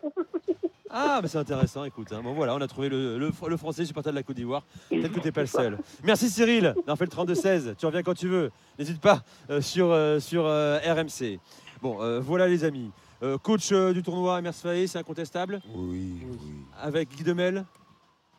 Ah, 0.96 1.18
mais 1.20 1.26
c'est 1.26 1.38
intéressant, 1.38 1.82
écoute. 1.82 2.12
hein. 2.12 2.20
Bon, 2.22 2.34
voilà, 2.34 2.54
on 2.54 2.60
a 2.60 2.68
trouvé 2.68 2.88
le, 2.88 3.18
le, 3.18 3.32
le 3.48 3.56
Français 3.56 3.84
supporter 3.84 4.10
de 4.12 4.14
la 4.14 4.22
Côte 4.22 4.36
d'Ivoire. 4.36 4.62
Peut-être 4.90 5.10
que 5.12 5.18
t'es 5.18 5.32
pas 5.32 5.40
le 5.40 5.48
seul. 5.48 5.76
Merci 6.04 6.30
Cyril 6.30 6.72
d'avoir 6.86 6.96
fait 6.96 7.06
le 7.06 7.10
32-16. 7.10 7.74
Tu 7.74 7.84
reviens 7.86 8.04
quand 8.04 8.14
tu 8.14 8.28
veux. 8.28 8.52
N'hésite 8.78 9.00
pas 9.00 9.22
euh, 9.50 9.60
sur, 9.60 9.90
euh, 9.90 10.20
sur 10.20 10.46
euh, 10.46 10.78
RMC. 10.86 11.40
Bon, 11.82 12.00
euh, 12.00 12.20
voilà 12.20 12.46
les 12.46 12.62
amis. 12.62 12.92
Euh, 13.24 13.38
coach 13.38 13.72
euh, 13.72 13.92
du 13.92 14.04
tournoi, 14.04 14.38
Emers 14.38 14.54
Faé, 14.54 14.86
c'est 14.86 14.98
incontestable. 15.00 15.60
Oui, 15.74 16.12
Avec 16.80 17.08
Guy 17.16 17.24
Demel? 17.24 17.64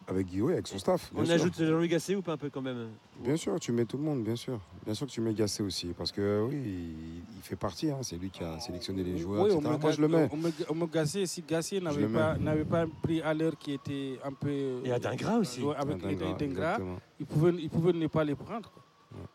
Avec 0.07 0.27
Guillaume, 0.27 0.51
avec 0.51 0.67
son 0.67 0.77
staff. 0.77 1.11
On 1.15 1.25
sûr. 1.25 1.33
ajoute 1.33 1.57
Jean-Louis 1.57 1.87
Gasset 1.87 2.15
ou 2.15 2.21
pas 2.21 2.33
un 2.33 2.37
peu 2.37 2.49
quand 2.51 2.61
même 2.61 2.89
Bien 3.23 3.35
sûr, 3.35 3.59
tu 3.59 3.71
mets 3.71 3.85
tout 3.85 3.97
le 3.97 4.03
monde, 4.03 4.23
bien 4.23 4.35
sûr. 4.35 4.59
Bien 4.85 4.93
sûr 4.93 5.07
que 5.07 5.11
tu 5.11 5.19
mets 5.19 5.33
Gassé 5.33 5.63
aussi, 5.63 5.87
parce 5.97 6.11
que 6.11 6.45
oui, 6.47 6.55
il, 6.63 7.23
il 7.37 7.41
fait 7.41 7.55
partie. 7.55 7.89
hein. 7.89 7.97
C'est 8.03 8.17
lui 8.17 8.29
qui 8.29 8.43
a 8.43 8.59
sélectionné 8.59 9.03
les 9.03 9.17
joueurs, 9.17 9.41
Oui, 9.45 9.49
etc. 9.53 9.63
on 9.67 9.71
me, 9.73 9.77
Moi, 9.79 9.91
je 9.91 10.01
le 10.01 10.07
mets. 10.07 10.29
on 10.31 10.37
me- 10.37 10.51
on 10.69 10.75
me 10.75 10.85
gassait, 10.85 11.25
si 11.25 11.41
Gassier 11.41 11.79
Je 11.79 11.83
n'avait 11.85 12.07
pas, 12.07 12.37
n'avait 12.37 12.65
pas 12.65 12.85
pris 13.01 13.19
à 13.21 13.33
l'heure 13.33 13.57
qui 13.57 13.73
était 13.73 14.19
un 14.23 14.31
peu. 14.31 14.81
Et 14.83 14.91
Adingra 14.91 15.37
aussi. 15.39 15.61
Ouais, 15.63 15.75
avec 15.75 16.03
Adingra, 16.03 16.77
il 17.19 17.25
pouvait, 17.25 17.53
il 17.59 17.69
pouvait 17.71 17.93
ne 17.93 18.05
pas 18.07 18.23
les 18.23 18.35
prendre. 18.35 18.71
quoi. 18.71 18.83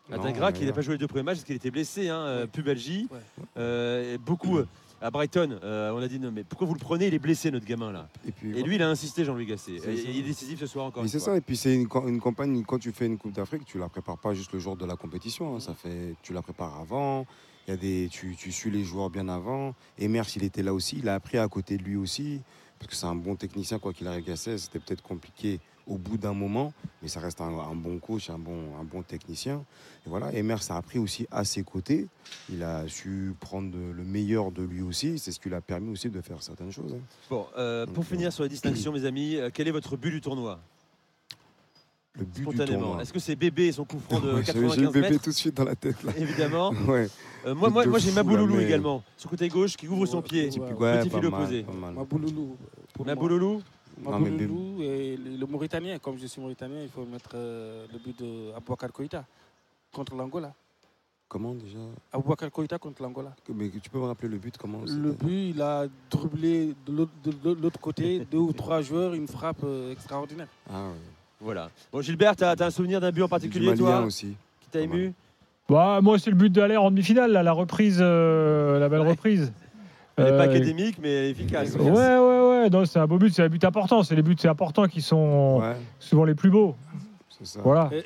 Adingra 0.09 0.51
qui 0.53 0.65
n'a 0.65 0.71
pas 0.73 0.81
joué 0.81 0.93
les 0.93 0.99
deux 0.99 1.07
premiers 1.07 1.23
matchs 1.23 1.37
parce 1.37 1.45
qu'il 1.45 1.55
était 1.55 1.71
blessé, 1.71 2.07
hein, 2.07 2.19
euh, 2.19 2.47
pubalgie. 2.47 3.09
Euh, 3.57 4.13
et 4.13 4.17
beaucoup 4.17 4.57
euh, 4.57 4.67
à 5.01 5.09
Brighton, 5.11 5.59
euh, 5.63 5.91
on 5.91 5.97
a 6.01 6.07
dit 6.07 6.19
non 6.19 6.31
mais 6.31 6.43
pourquoi 6.43 6.67
vous 6.67 6.73
le 6.75 6.79
prenez? 6.79 7.07
Il 7.07 7.13
est 7.13 7.19
blessé 7.19 7.49
notre 7.51 7.65
gamin 7.65 7.91
là. 7.91 8.07
Et, 8.27 8.31
puis, 8.31 8.57
Et 8.57 8.63
lui 8.63 8.75
il 8.75 8.81
a 8.83 8.89
insisté 8.89 9.25
Jean-Louis 9.25 9.45
Gasset. 9.47 9.73
Et 9.87 10.09
il 10.09 10.19
est 10.19 10.21
décisif 10.23 10.59
ce 10.59 10.67
soir 10.67 10.85
encore. 10.85 11.03
C'est 11.07 11.19
ça, 11.19 11.35
et 11.35 11.41
puis 11.41 11.57
c'est 11.57 11.73
une, 11.73 11.87
ca- 11.91 12.07
une 12.07 12.19
campagne, 12.19 12.63
quand 12.63 12.79
tu 12.79 12.91
fais 12.91 13.07
une 13.07 13.17
Coupe 13.17 13.33
d'Afrique, 13.33 13.65
tu 13.65 13.77
la 13.79 13.89
prépares 13.89 14.17
pas 14.19 14.33
juste 14.33 14.53
le 14.53 14.59
jour 14.59 14.75
de 14.77 14.85
la 14.85 14.95
compétition, 14.95 15.55
hein. 15.55 15.59
ça 15.59 15.73
fait, 15.73 16.15
tu 16.21 16.33
la 16.33 16.41
prépares 16.41 16.77
avant, 16.79 17.25
il 17.67 17.71
y 17.71 17.73
a 17.73 17.77
des, 17.77 18.09
tu, 18.11 18.35
tu 18.35 18.51
suis 18.51 18.69
les 18.71 18.83
joueurs 18.83 19.09
bien 19.09 19.27
avant, 19.27 19.73
et 19.97 20.07
Mers, 20.07 20.25
il 20.35 20.43
était 20.43 20.63
là 20.63 20.73
aussi, 20.73 20.97
il 20.99 21.09
a 21.09 21.15
appris 21.15 21.37
à 21.37 21.47
côté 21.47 21.77
de 21.77 21.83
lui 21.83 21.95
aussi, 21.95 22.41
parce 22.79 22.89
que 22.89 22.95
c'est 22.95 23.05
un 23.05 23.15
bon 23.15 23.35
technicien, 23.35 23.79
quoi 23.79 23.93
qu'il 23.93 24.07
arrive, 24.07 24.25
Gasset, 24.25 24.57
c'était 24.57 24.79
peut-être 24.79 25.03
compliqué 25.03 25.59
au 25.87 25.97
bout 25.97 26.17
d'un 26.17 26.33
moment, 26.33 26.73
mais 27.01 27.07
ça 27.07 27.19
reste 27.19 27.41
un, 27.41 27.47
un 27.47 27.75
bon 27.75 27.97
coach, 27.99 28.29
un 28.29 28.37
bon, 28.37 28.57
un 28.79 28.83
bon 28.83 29.01
technicien. 29.01 29.63
Et 30.05 30.09
voilà, 30.09 30.33
et 30.33 30.41
Mers 30.43 30.59
a 30.71 30.77
appris 30.77 30.99
aussi 30.99 31.27
à 31.31 31.43
ses 31.43 31.63
côtés, 31.63 32.07
il 32.49 32.63
a 32.63 32.87
su 32.87 33.33
prendre 33.39 33.71
de- 33.71 33.91
le 33.91 34.03
meilleur 34.03 34.51
de 34.51 34.63
lui 34.63 34.81
aussi, 34.81 35.19
c'est 35.19 35.31
ce 35.31 35.39
qui 35.39 35.49
lui 35.49 35.55
a 35.55 35.61
permis 35.61 35.89
aussi 35.91 36.09
de 36.09 36.21
faire 36.21 36.41
certaines 36.41 36.71
choses. 36.71 36.93
hein. 36.93 37.01
Bon, 37.29 37.45
euh, 37.57 37.85
pour 37.85 38.05
finir 38.05 38.31
sur 38.33 38.43
les 38.43 38.49
distinctions, 38.49 38.91
mes 38.91 39.05
amis, 39.05 39.35
euh, 39.35 39.49
quel 39.53 39.67
est 39.67 39.71
votre 39.71 39.97
but 39.97 40.11
du 40.11 40.21
tournoi? 40.21 40.59
Le 42.15 42.25
but 42.25 42.33
du 42.33 42.41
Spontanément. 42.43 42.79
tournoi. 42.81 43.01
Est-ce 43.03 43.13
que 43.13 43.19
c'est 43.19 43.37
Bébé 43.37 43.67
et 43.67 43.71
son 43.71 43.85
coup 43.85 43.97
franc 43.99 44.19
de 44.19 44.33
Ouais, 44.33 44.39
j'ai- 44.43 44.51
95 44.53 44.75
J'ai 44.75 44.81
le 44.81 44.89
bébé 44.91 45.09
mètres 45.11 45.23
tout 45.23 45.29
de 45.29 45.35
suite 45.35 45.55
dans 45.55 45.63
la 45.63 45.75
tête. 45.75 46.03
Là. 46.03 46.11
Évidemment. 46.17 46.71
Ouais. 46.87 47.07
Euh, 47.45 47.55
moi, 47.55 47.69
moi, 47.69 47.85
moi, 47.85 47.99
j'ai 47.99 48.11
Mabouloulou 48.11 48.55
mais- 48.57 48.65
également, 48.65 49.01
sur 49.17 49.29
le 49.29 49.31
côté 49.37 49.47
gauche, 49.47 49.77
qui 49.77 49.87
ouvre 49.87 50.05
son 50.05 50.21
pied. 50.21 50.49
Ouais, 50.59 50.99
Petit 50.99 51.09
pas 51.09 51.17
fil 51.19 51.25
opposé. 51.27 51.65
Mabouloulou. 51.95 52.57
Mabouloulou 53.05 53.61
Mais 54.01 54.85
et 54.85 55.17
le, 55.17 55.37
le 55.37 55.45
Mauritanien, 55.45 55.99
comme 55.99 56.17
je 56.17 56.25
suis 56.27 56.41
Mauritanien, 56.41 56.81
il 56.81 56.89
faut 56.89 57.05
mettre 57.05 57.31
euh, 57.35 57.85
le 57.91 57.99
but 57.99 58.17
de 58.19 58.51
Abouakar 58.55 58.91
Koïta 58.91 59.25
contre 59.91 60.15
l'Angola. 60.15 60.53
Comment 61.27 61.53
déjà? 61.53 61.79
Abouakar 62.11 62.51
Koïta 62.51 62.77
contre 62.77 63.01
l'Angola. 63.03 63.33
Mais 63.53 63.69
tu 63.69 63.89
peux 63.89 63.99
me 63.99 64.05
rappeler 64.05 64.27
le 64.27 64.37
but 64.37 64.57
comment 64.57 64.81
Le 64.85 65.11
but, 65.11 65.51
il 65.51 65.61
a 65.61 65.85
dribblé 66.09 66.73
de 66.85 66.91
l'autre- 66.93 67.79
côté, 67.79 68.25
deux 68.31 68.37
ou 68.37 68.51
trois 68.53 68.81
joueurs, 68.81 69.13
une 69.13 69.27
frappe 69.27 69.63
euh, 69.63 69.91
extraordinaire. 69.91 70.47
Ah 70.69 70.87
ouais. 70.87 70.95
Voilà. 71.39 71.69
Bon, 71.91 72.01
Gilbert, 72.01 72.35
tu 72.35 72.43
as, 72.43 72.55
un 72.59 72.69
souvenir 72.69 72.99
d'un 72.99 73.11
but 73.11 73.23
en 73.23 73.29
particulier, 73.29 73.69
Malien 73.69 73.77
toi? 73.77 74.01
aussi. 74.01 74.35
Qui 74.61 74.69
t'a 74.69 74.81
ému? 74.81 75.13
Bah, 75.69 75.99
moi, 76.01 76.19
c'est 76.19 76.29
le 76.29 76.35
but 76.35 76.51
d'aller 76.51 76.75
en 76.75 76.91
demi-finale, 76.91 77.31
là, 77.31 77.43
la 77.43 77.53
reprise, 77.53 77.99
euh, 78.01 78.77
la 78.77 78.89
belle 78.89 79.07
reprise. 79.07 79.53
Elle 80.17 80.25
n'est 80.25 80.37
pas 80.37 80.43
académique, 80.43 80.97
mais 81.01 81.29
efficace. 81.29 81.73
Ouais, 81.75 81.85
ouais, 81.85 82.17
ouais. 82.17 82.40
Non, 82.69 82.85
c'est 82.85 82.99
un 82.99 83.07
beau 83.07 83.17
but, 83.17 83.33
c'est 83.33 83.43
un 83.43 83.49
but 83.49 83.63
important. 83.63 84.03
C'est 84.03 84.15
les 84.15 84.21
buts 84.21 84.35
c'est 84.39 84.47
importants 84.47 84.87
qui 84.87 85.01
sont 85.01 85.61
souvent 85.99 86.23
les 86.25 86.35
plus 86.35 86.49
beaux. 86.49 86.75
Voilà. 87.63 87.89
Et 87.93 88.03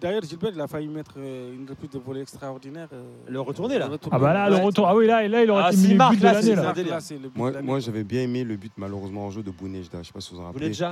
D'ailleurs, 0.00 0.22
Gilbert, 0.22 0.52
il 0.54 0.60
a 0.62 0.66
failli 0.66 0.88
mettre 0.88 1.12
euh, 1.18 1.54
une 1.54 1.68
reprise 1.68 1.90
de 1.90 1.98
volée 1.98 2.22
extraordinaire. 2.22 2.88
euh, 2.94 3.02
Le 3.28 3.38
retourné, 3.38 3.78
là 3.78 3.86
Ah 4.10 4.18
bah 4.18 4.32
là, 4.32 4.48
le 4.48 4.56
retour. 4.56 4.88
Ah 4.88 4.96
oui, 4.96 5.06
là, 5.06 5.28
là 5.28 5.44
il 5.44 5.50
aurait 5.50 5.64
Ah, 5.66 5.72
été 5.72 5.76
mis 5.76 5.88
le 5.88 6.08
but 6.08 6.18
de 6.18 6.24
l'année. 6.24 6.54
là. 6.54 6.62
Là, 6.62 6.72
le 6.74 6.82
but 7.18 7.34
de 7.34 7.38
Moi, 7.38 7.50
l'année. 7.50 7.66
moi 7.66 7.80
j'avais 7.80 8.02
bien 8.02 8.22
aimé 8.22 8.42
le 8.42 8.56
but 8.56 8.72
malheureusement 8.78 9.26
en 9.26 9.30
jeu 9.30 9.42
de 9.42 9.50
Bounedjah. 9.50 9.90
Je 9.92 9.98
ne 9.98 10.02
sais 10.04 10.12
pas 10.14 10.20
si 10.22 10.30
vous 10.32 10.40
vous 10.40 10.46
rappelez. 10.46 10.70
Ouais, 10.70 10.86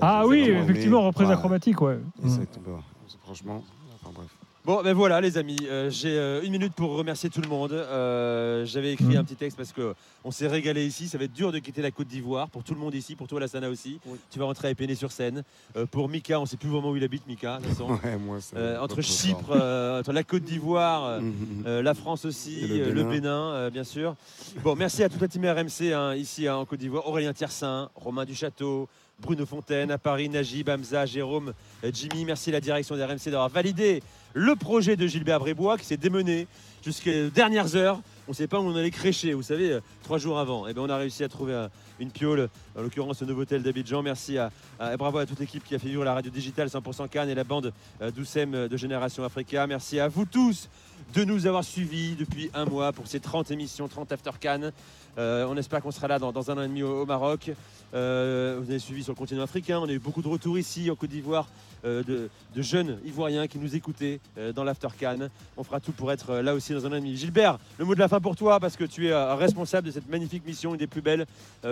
Ah 0.00 0.26
oui, 0.26 0.40
effectivement, 0.40 1.02
reprise 1.02 1.30
acrobatique, 1.30 1.80
ouais. 1.82 2.00
Exactement. 2.24 2.80
Franchement, 3.22 3.62
enfin 4.02 4.12
bref. 4.12 4.26
Bon, 4.62 4.82
ben 4.82 4.92
voilà, 4.92 5.22
les 5.22 5.38
amis. 5.38 5.56
euh, 5.70 5.88
J'ai 5.88 6.18
euh, 6.18 6.42
une 6.42 6.52
minute 6.52 6.74
pour 6.74 6.90
remercier 6.94 7.30
tout 7.30 7.40
le 7.40 7.48
monde. 7.48 7.72
Euh, 7.72 8.66
J'avais 8.66 8.92
écrit 8.92 9.06
Mhm. 9.06 9.16
un 9.16 9.24
petit 9.24 9.34
texte 9.34 9.56
parce 9.56 9.72
que 9.72 9.94
on 10.22 10.30
s'est 10.30 10.48
régalé 10.48 10.84
ici. 10.84 11.08
Ça 11.08 11.16
va 11.16 11.24
être 11.24 11.32
dur 11.32 11.50
de 11.50 11.58
quitter 11.60 11.80
la 11.80 11.90
Côte 11.90 12.08
d'Ivoire 12.08 12.50
pour 12.50 12.62
tout 12.62 12.74
le 12.74 12.80
monde 12.80 12.94
ici, 12.94 13.14
pour 13.16 13.26
toi, 13.26 13.40
Lassana 13.40 13.70
aussi. 13.70 13.98
Tu 14.30 14.38
vas 14.38 14.44
rentrer 14.44 14.68
à 14.68 14.70
Épinay 14.72 14.94
sur 14.94 15.12
scène. 15.12 15.44
Pour 15.90 16.10
Mika, 16.10 16.38
on 16.38 16.42
ne 16.42 16.46
sait 16.46 16.58
plus 16.58 16.68
vraiment 16.68 16.90
où 16.90 16.96
il 16.96 17.02
habite, 17.04 17.26
Mika. 17.26 17.56
de 17.56 17.62
toute 17.62 17.72
façon. 17.72 17.88
Ouais, 18.04 18.18
moi, 18.18 18.36
entre 18.82 19.00
Chypre, 19.00 19.50
entre 19.98 20.12
la 20.12 20.24
Côte 20.24 20.42
d'Ivoire, 20.44 21.20
euh, 21.66 21.80
la 21.82 21.94
France 21.94 22.26
aussi, 22.26 22.60
Et 22.62 22.66
le 22.84 22.92
le 22.92 23.04
Bénin. 23.04 23.70
Bien 23.70 23.84
sûr. 23.84 24.14
Bon, 24.62 24.76
merci 24.76 25.02
à 25.02 25.08
toute 25.08 25.22
la 25.22 25.28
team 25.28 25.46
RMC 25.46 25.90
hein, 25.94 26.14
ici 26.14 26.46
hein, 26.46 26.56
en 26.56 26.66
Côte 26.66 26.80
d'Ivoire. 26.80 27.08
Aurélien 27.08 27.32
Tiersin, 27.32 27.88
Romain 27.94 28.26
Duchâteau, 28.26 28.88
Bruno 29.20 29.46
Fontaine 29.46 29.90
à 29.90 29.98
Paris, 29.98 30.28
Najib, 30.28 30.68
Hamza, 30.68 31.06
Jérôme, 31.06 31.54
Jimmy. 31.92 32.24
Merci 32.26 32.50
à 32.50 32.52
la 32.54 32.60
direction 32.60 32.94
des 32.96 33.04
RMC 33.04 33.24
d'avoir 33.30 33.48
validé 33.48 34.02
le 34.34 34.56
projet 34.56 34.96
de 34.96 35.06
Gilbert 35.06 35.40
Brébois 35.40 35.78
qui 35.78 35.84
s'est 35.84 35.96
démené 35.96 36.46
jusqu'aux 36.84 37.30
dernières 37.34 37.76
heures. 37.76 38.00
On 38.28 38.30
ne 38.30 38.36
savait 38.36 38.48
pas 38.48 38.60
où 38.60 38.64
on 38.64 38.76
allait 38.76 38.90
crécher, 38.90 39.32
vous 39.32 39.42
savez, 39.42 39.72
euh, 39.72 39.80
trois 40.04 40.18
jours 40.18 40.38
avant. 40.38 40.68
Et 40.68 40.72
bien, 40.72 40.82
on 40.84 40.88
a 40.88 40.96
réussi 40.96 41.24
à 41.24 41.28
trouver 41.28 41.52
euh, 41.52 41.68
une 41.98 42.10
piole, 42.10 42.48
en 42.76 42.82
l'occurrence 42.82 43.20
au 43.22 43.26
Novotel 43.26 43.62
d'Abidjan. 43.62 44.02
Merci 44.02 44.38
à, 44.38 44.50
bravo 44.96 45.18
à 45.18 45.26
toute 45.26 45.40
l'équipe 45.40 45.64
qui 45.64 45.74
a 45.74 45.78
fait 45.78 45.88
vivre 45.88 46.04
la 46.04 46.14
radio 46.14 46.30
digitale 46.30 46.68
100% 46.68 47.08
Cannes 47.08 47.28
et 47.28 47.34
la 47.34 47.44
bande 47.44 47.72
euh, 48.00 48.10
d'Oussem 48.12 48.68
de 48.68 48.76
Génération 48.76 49.24
Africa. 49.24 49.66
Merci 49.66 49.98
à 49.98 50.06
vous 50.06 50.26
tous 50.26 50.68
de 51.14 51.24
nous 51.24 51.46
avoir 51.46 51.64
suivis 51.64 52.14
depuis 52.14 52.50
un 52.54 52.66
mois 52.66 52.92
pour 52.92 53.08
ces 53.08 53.18
30 53.18 53.50
émissions, 53.50 53.88
30 53.88 54.12
After 54.12 54.30
Cannes. 54.38 54.72
Euh, 55.18 55.46
on 55.48 55.56
espère 55.56 55.82
qu'on 55.82 55.90
sera 55.90 56.08
là 56.08 56.18
dans, 56.18 56.50
un 56.50 56.58
an 56.58 56.62
et 56.62 56.68
demi 56.68 56.82
au, 56.82 57.06
Maroc. 57.06 57.50
Euh, 57.92 58.58
vous 58.60 58.70
avez 58.70 58.78
suivi 58.78 59.02
sur 59.02 59.12
le 59.12 59.18
continent 59.18 59.42
africain. 59.42 59.78
On 59.80 59.88
a 59.88 59.92
eu 59.92 59.98
beaucoup 59.98 60.22
de 60.22 60.28
retours 60.28 60.58
ici 60.58 60.90
en 60.90 60.94
Côte 60.94 61.10
d'Ivoire 61.10 61.48
euh, 61.84 62.02
de, 62.02 62.28
jeunes 62.56 62.98
Ivoiriens 63.04 63.46
qui 63.46 63.58
nous 63.58 63.74
écoutaient 63.74 64.20
dans 64.54 64.64
l'After 64.64 64.88
Cannes. 64.98 65.30
On 65.56 65.64
fera 65.64 65.80
tout 65.80 65.92
pour 65.92 66.12
être 66.12 66.36
là 66.36 66.54
aussi 66.54 66.72
dans 66.72 66.86
un 66.86 66.92
an 66.92 66.96
et 66.96 67.00
demi. 67.00 67.16
Gilbert, 67.16 67.58
le 67.78 67.84
mot 67.84 67.94
de 67.94 68.00
la 68.00 68.08
fin 68.08 68.20
pour 68.20 68.36
toi 68.36 68.60
parce 68.60 68.76
que 68.76 68.84
tu 68.84 69.08
es 69.08 69.34
responsable 69.34 69.86
de 69.86 69.92
cette 69.92 70.08
magnifique 70.08 70.46
mission, 70.46 70.72
une 70.72 70.78
des 70.78 70.86
plus 70.86 71.02
belles 71.02 71.26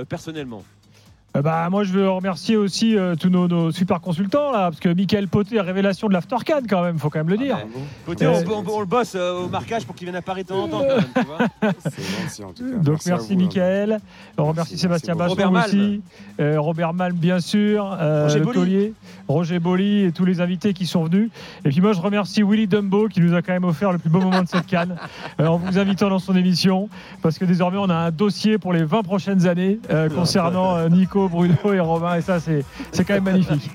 personnellement. 0.09 0.65
Euh, 1.37 1.43
bah, 1.43 1.69
moi, 1.71 1.85
je 1.85 1.93
veux 1.93 2.09
remercier 2.09 2.57
aussi 2.57 2.97
euh, 2.97 3.15
tous 3.15 3.29
nos, 3.29 3.49
nos 3.49 3.71
super 3.71 4.01
consultants, 4.01 4.51
là, 4.51 4.71
parce 4.71 4.81
que 4.81 4.89
Michael 4.89 5.29
Poté, 5.29 5.61
révélation 5.61 6.09
de 6.09 6.15
l'Aftercan, 6.15 6.61
quand 6.69 6.83
même, 6.83 6.99
faut 6.99 7.11
quand 7.11 7.19
même 7.19 7.29
le 7.29 7.37
dire. 7.37 7.59
Côté, 8.07 8.25
Euh, 8.25 8.33
on, 8.47 8.51
on- 8.51 8.65
on 8.77 8.81
le 8.81 8.87
bosse 8.87 9.13
euh, 9.15 9.43
au 9.45 9.49
marquage 9.49 9.85
pour 9.85 9.95
qu'il 9.95 10.07
vienne 10.07 10.17
à 10.17 10.23
Paris 10.23 10.45
de 10.45 10.49
temps 10.49 10.65
en 10.65 10.69
temps. 10.69 10.81
quand 10.81 10.97
même, 10.97 11.05
tu 11.15 11.25
vois. 11.27 11.73
C'est 11.91 12.03
gentil 12.03 12.45
en 12.45 12.53
tout 12.53 12.65
cas. 12.65 12.79
Donc 12.79 13.01
merci, 13.07 13.35
vous, 13.35 13.41
Michael. 13.41 14.01
On 14.39 14.47
remercie 14.47 14.79
Sébastien 14.79 15.15
beaucoup. 15.15 15.25
Basson 15.35 15.35
Robert 15.35 15.53
Malm. 15.53 15.65
aussi, 15.67 16.01
euh, 16.41 16.61
Robert 16.61 16.95
Malm 16.95 17.15
bien 17.17 17.41
sûr, 17.41 17.95
euh, 18.01 18.23
Roger 18.25 18.41
Bolli. 18.41 18.95
Roger 19.29 19.59
Bolli 19.59 20.05
et 20.05 20.13
tous 20.13 20.25
les 20.25 20.41
invités 20.41 20.73
qui 20.73 20.87
sont 20.87 21.05
venus. 21.05 21.31
Et 21.67 21.69
puis 21.69 21.83
moi 21.83 21.93
je 21.93 22.01
remercie 22.01 22.43
Willy 22.43 22.67
Dumbo 22.67 23.09
qui 23.09 23.21
nous 23.21 23.35
a 23.35 23.43
quand 23.43 23.53
même 23.53 23.65
offert 23.65 23.93
le 23.93 23.99
plus 23.99 24.09
beau 24.09 24.21
moment 24.21 24.43
de 24.43 24.49
cette 24.49 24.67
canne 24.67 24.97
euh, 25.41 25.47
en 25.47 25.59
vous 25.59 25.79
invitant 25.79 26.09
dans 26.09 26.19
son 26.19 26.35
émission 26.35 26.89
parce 27.21 27.39
que 27.39 27.45
désormais 27.45 27.77
on 27.79 27.91
a 27.91 27.95
un 27.95 28.11
dossier 28.11 28.57
pour 28.57 28.73
les 28.73 28.85
20 28.85 29.03
prochaines 29.03 29.47
années 29.47 29.79
euh, 29.91 30.09
concernant 30.09 30.77
euh, 30.77 30.89
Nico, 31.19 31.29
Bruno 31.29 31.73
et 31.73 31.81
Romain 31.81 32.17
et 32.17 32.23
ça 32.23 32.41
c'est 32.41 32.65
c'est 32.93 33.05
quand 33.05 33.15
même 33.15 33.25
magnifique. 33.25 33.71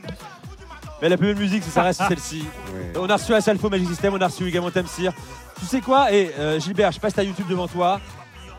Mais 1.02 1.10
la 1.10 1.18
plus 1.18 1.28
belle 1.28 1.44
musique, 1.44 1.64
ça 1.64 1.84
reste 1.84 2.02
celle-ci. 2.08 2.46
On 2.98 3.10
a 3.10 3.18
reçu 3.18 3.34
Asalfo 3.34 3.70
Magic 3.70 3.90
System, 3.90 4.14
on 4.14 4.22
a 4.22 4.28
reçu 4.28 4.48
également 4.48 4.72
Tamsir. 4.72 5.12
Tu 5.60 5.66
sais 5.66 5.82
quoi 5.82 6.14
Et 6.14 6.32
euh, 6.40 6.60
Gilbert, 6.60 6.92
je 6.92 6.96
sais 6.96 7.02
pas 7.02 7.10
si 7.10 7.16
t'as 7.16 7.24
YouTube 7.24 7.48
devant 7.50 7.68
toi, 7.68 8.00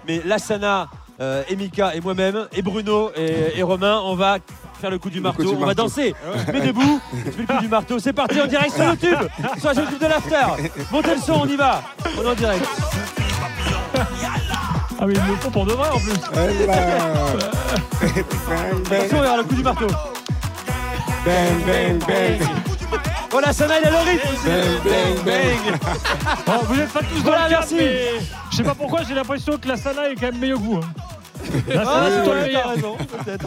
mais 0.07 0.21
Lassana, 0.27 0.91
euh, 1.21 1.43
Emika 1.49 1.95
et 1.95 2.01
moi-même, 2.01 2.47
et 2.53 2.61
Bruno 2.61 3.11
et, 3.17 3.59
et 3.59 3.63
Romain, 3.63 3.99
on 4.05 4.15
va 4.15 4.37
faire 4.79 4.91
le 4.91 4.99
coup 4.99 5.09
du 5.09 5.23
marteau. 5.23 5.43
du 5.43 5.49
on 5.57 5.65
va 5.65 5.73
danser. 5.73 6.15
Ouais. 6.27 6.53
Mais 6.53 6.61
debout, 6.61 7.01
je 7.25 7.31
fais 7.31 7.41
le 7.41 7.47
coup 7.47 7.63
du 7.63 7.69
marteau. 7.69 7.99
C'est 7.99 8.13
parti 8.13 8.39
en 8.43 8.47
direct 8.47 8.75
sur 8.75 8.85
YouTube, 8.85 9.29
sur 9.59 9.69
la 9.69 9.75
chaîne 9.75 9.85
YouTube 9.85 10.03
de 10.03 10.07
l'After. 10.07 10.71
Montez 10.93 11.15
le 11.15 11.21
son, 11.23 11.41
on 11.45 11.49
y 11.49 11.57
va. 11.57 11.83
On 12.19 12.23
est 12.23 12.29
en 12.29 12.35
direct. 12.35 12.67
Ah 15.05 15.07
mais 15.07 15.13
il 15.13 15.21
le 15.21 15.37
faut 15.37 15.51
pour 15.51 15.67
de 15.67 15.73
vrai 15.73 15.91
en 15.91 15.99
plus. 15.99 16.13
Attention, 18.91 19.19
regarde 19.19 19.37
le 19.39 19.45
coup 19.45 19.55
du 19.55 19.63
marteau. 19.63 19.87
Bang, 21.27 21.65
bang, 21.67 21.99
bang. 22.09 22.49
Oh 23.35 23.41
Lassana, 23.41 23.81
il 23.81 23.87
a 23.87 23.91
le 23.91 23.97
rythme. 23.99 24.29
Bang, 24.47 24.81
bang, 24.83 25.25
bang. 25.27 25.79
Bon, 26.47 26.53
vous 26.69 26.81
êtes 26.81 26.91
pas 26.91 27.01
tous 27.01 27.17
dans 27.17 27.23
Voilà, 27.23 27.49
cadre, 27.51 27.51
merci. 27.51 27.75
mais 27.75 28.13
je 28.51 28.57
sais 28.57 28.63
pas 28.63 28.75
pourquoi 28.75 29.01
j'ai 29.07 29.15
l'impression 29.15 29.59
que 29.59 29.69
la 29.69 29.77
Sana 29.77 30.09
est 30.09 30.15
quand 30.15 30.33
même 30.33 30.39
meilleur 30.39 30.59
goût. 30.59 30.79
hein. 30.83 30.89
Ah, 31.77 31.85
Sana, 31.85 32.11
c'est 32.11 32.25
toi 32.25 32.35
le 32.35 32.41
ouais, 32.41 32.47
meilleur. 32.47 32.63
t'as 32.65 32.71
raison, 32.75 32.97
peut-être. 32.97 33.47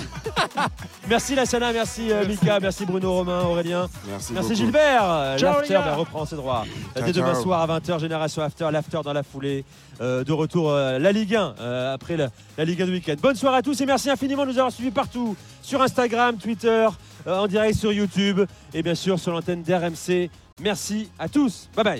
merci 1.10 1.36
Lassana, 1.36 1.72
merci 1.74 2.12
euh, 2.12 2.26
Mika, 2.28 2.60
merci 2.60 2.86
Bruno, 2.86 3.14
Romain, 3.14 3.42
Aurélien. 3.44 3.88
Merci, 4.08 4.34
Merci 4.34 4.50
beaucoup. 4.50 4.56
Gilbert. 4.64 5.04
Euh, 5.04 5.38
Ciao, 5.38 5.56
L'after 5.58 5.74
gars. 5.74 5.82
ben, 5.82 5.96
reprend 5.96 6.26
ses 6.26 6.36
droits. 6.36 6.66
Ciao, 6.96 7.06
Dès 7.06 7.12
demain 7.14 7.34
ciao. 7.34 7.44
soir 7.44 7.70
à 7.70 7.80
20h, 7.80 8.00
Génération 8.00 8.42
After, 8.42 8.68
l'After 8.72 9.00
dans 9.04 9.14
la 9.14 9.24
foulée. 9.24 9.64
Euh, 10.00 10.24
de 10.24 10.32
retour 10.32 10.70
euh, 10.70 11.00
la 11.00 11.12
Ligue 11.12 11.36
1 11.36 11.56
euh, 11.60 11.94
après 11.96 12.18
la, 12.18 12.28
la 12.56 12.66
Ligue 12.66 12.84
1 12.84 12.86
du 12.86 12.92
week-end. 12.92 13.16
Bonne 13.20 13.36
soirée 13.36 13.58
à 13.58 13.62
tous 13.64 13.82
et 13.82 13.86
merci 13.88 14.12
infiniment 14.12 14.44
de 14.46 14.52
nous 14.52 14.58
avoir 14.60 14.72
suivis 14.72 14.92
partout 14.92 15.36
sur 15.64 15.82
Instagram, 15.82 16.38
Twitter, 16.38 16.88
euh, 17.26 17.40
en 17.40 17.48
direct 17.48 17.76
sur 17.76 17.92
YouTube 17.92 18.42
et 18.76 18.84
bien 18.84 18.94
sûr 18.94 19.18
sur 19.20 19.32
l'antenne 19.32 19.64
d'RMC. 19.64 20.30
Merci 20.62 21.10
à 21.18 21.28
tous. 21.28 21.68
Bye 21.76 21.84
bye. 21.84 21.96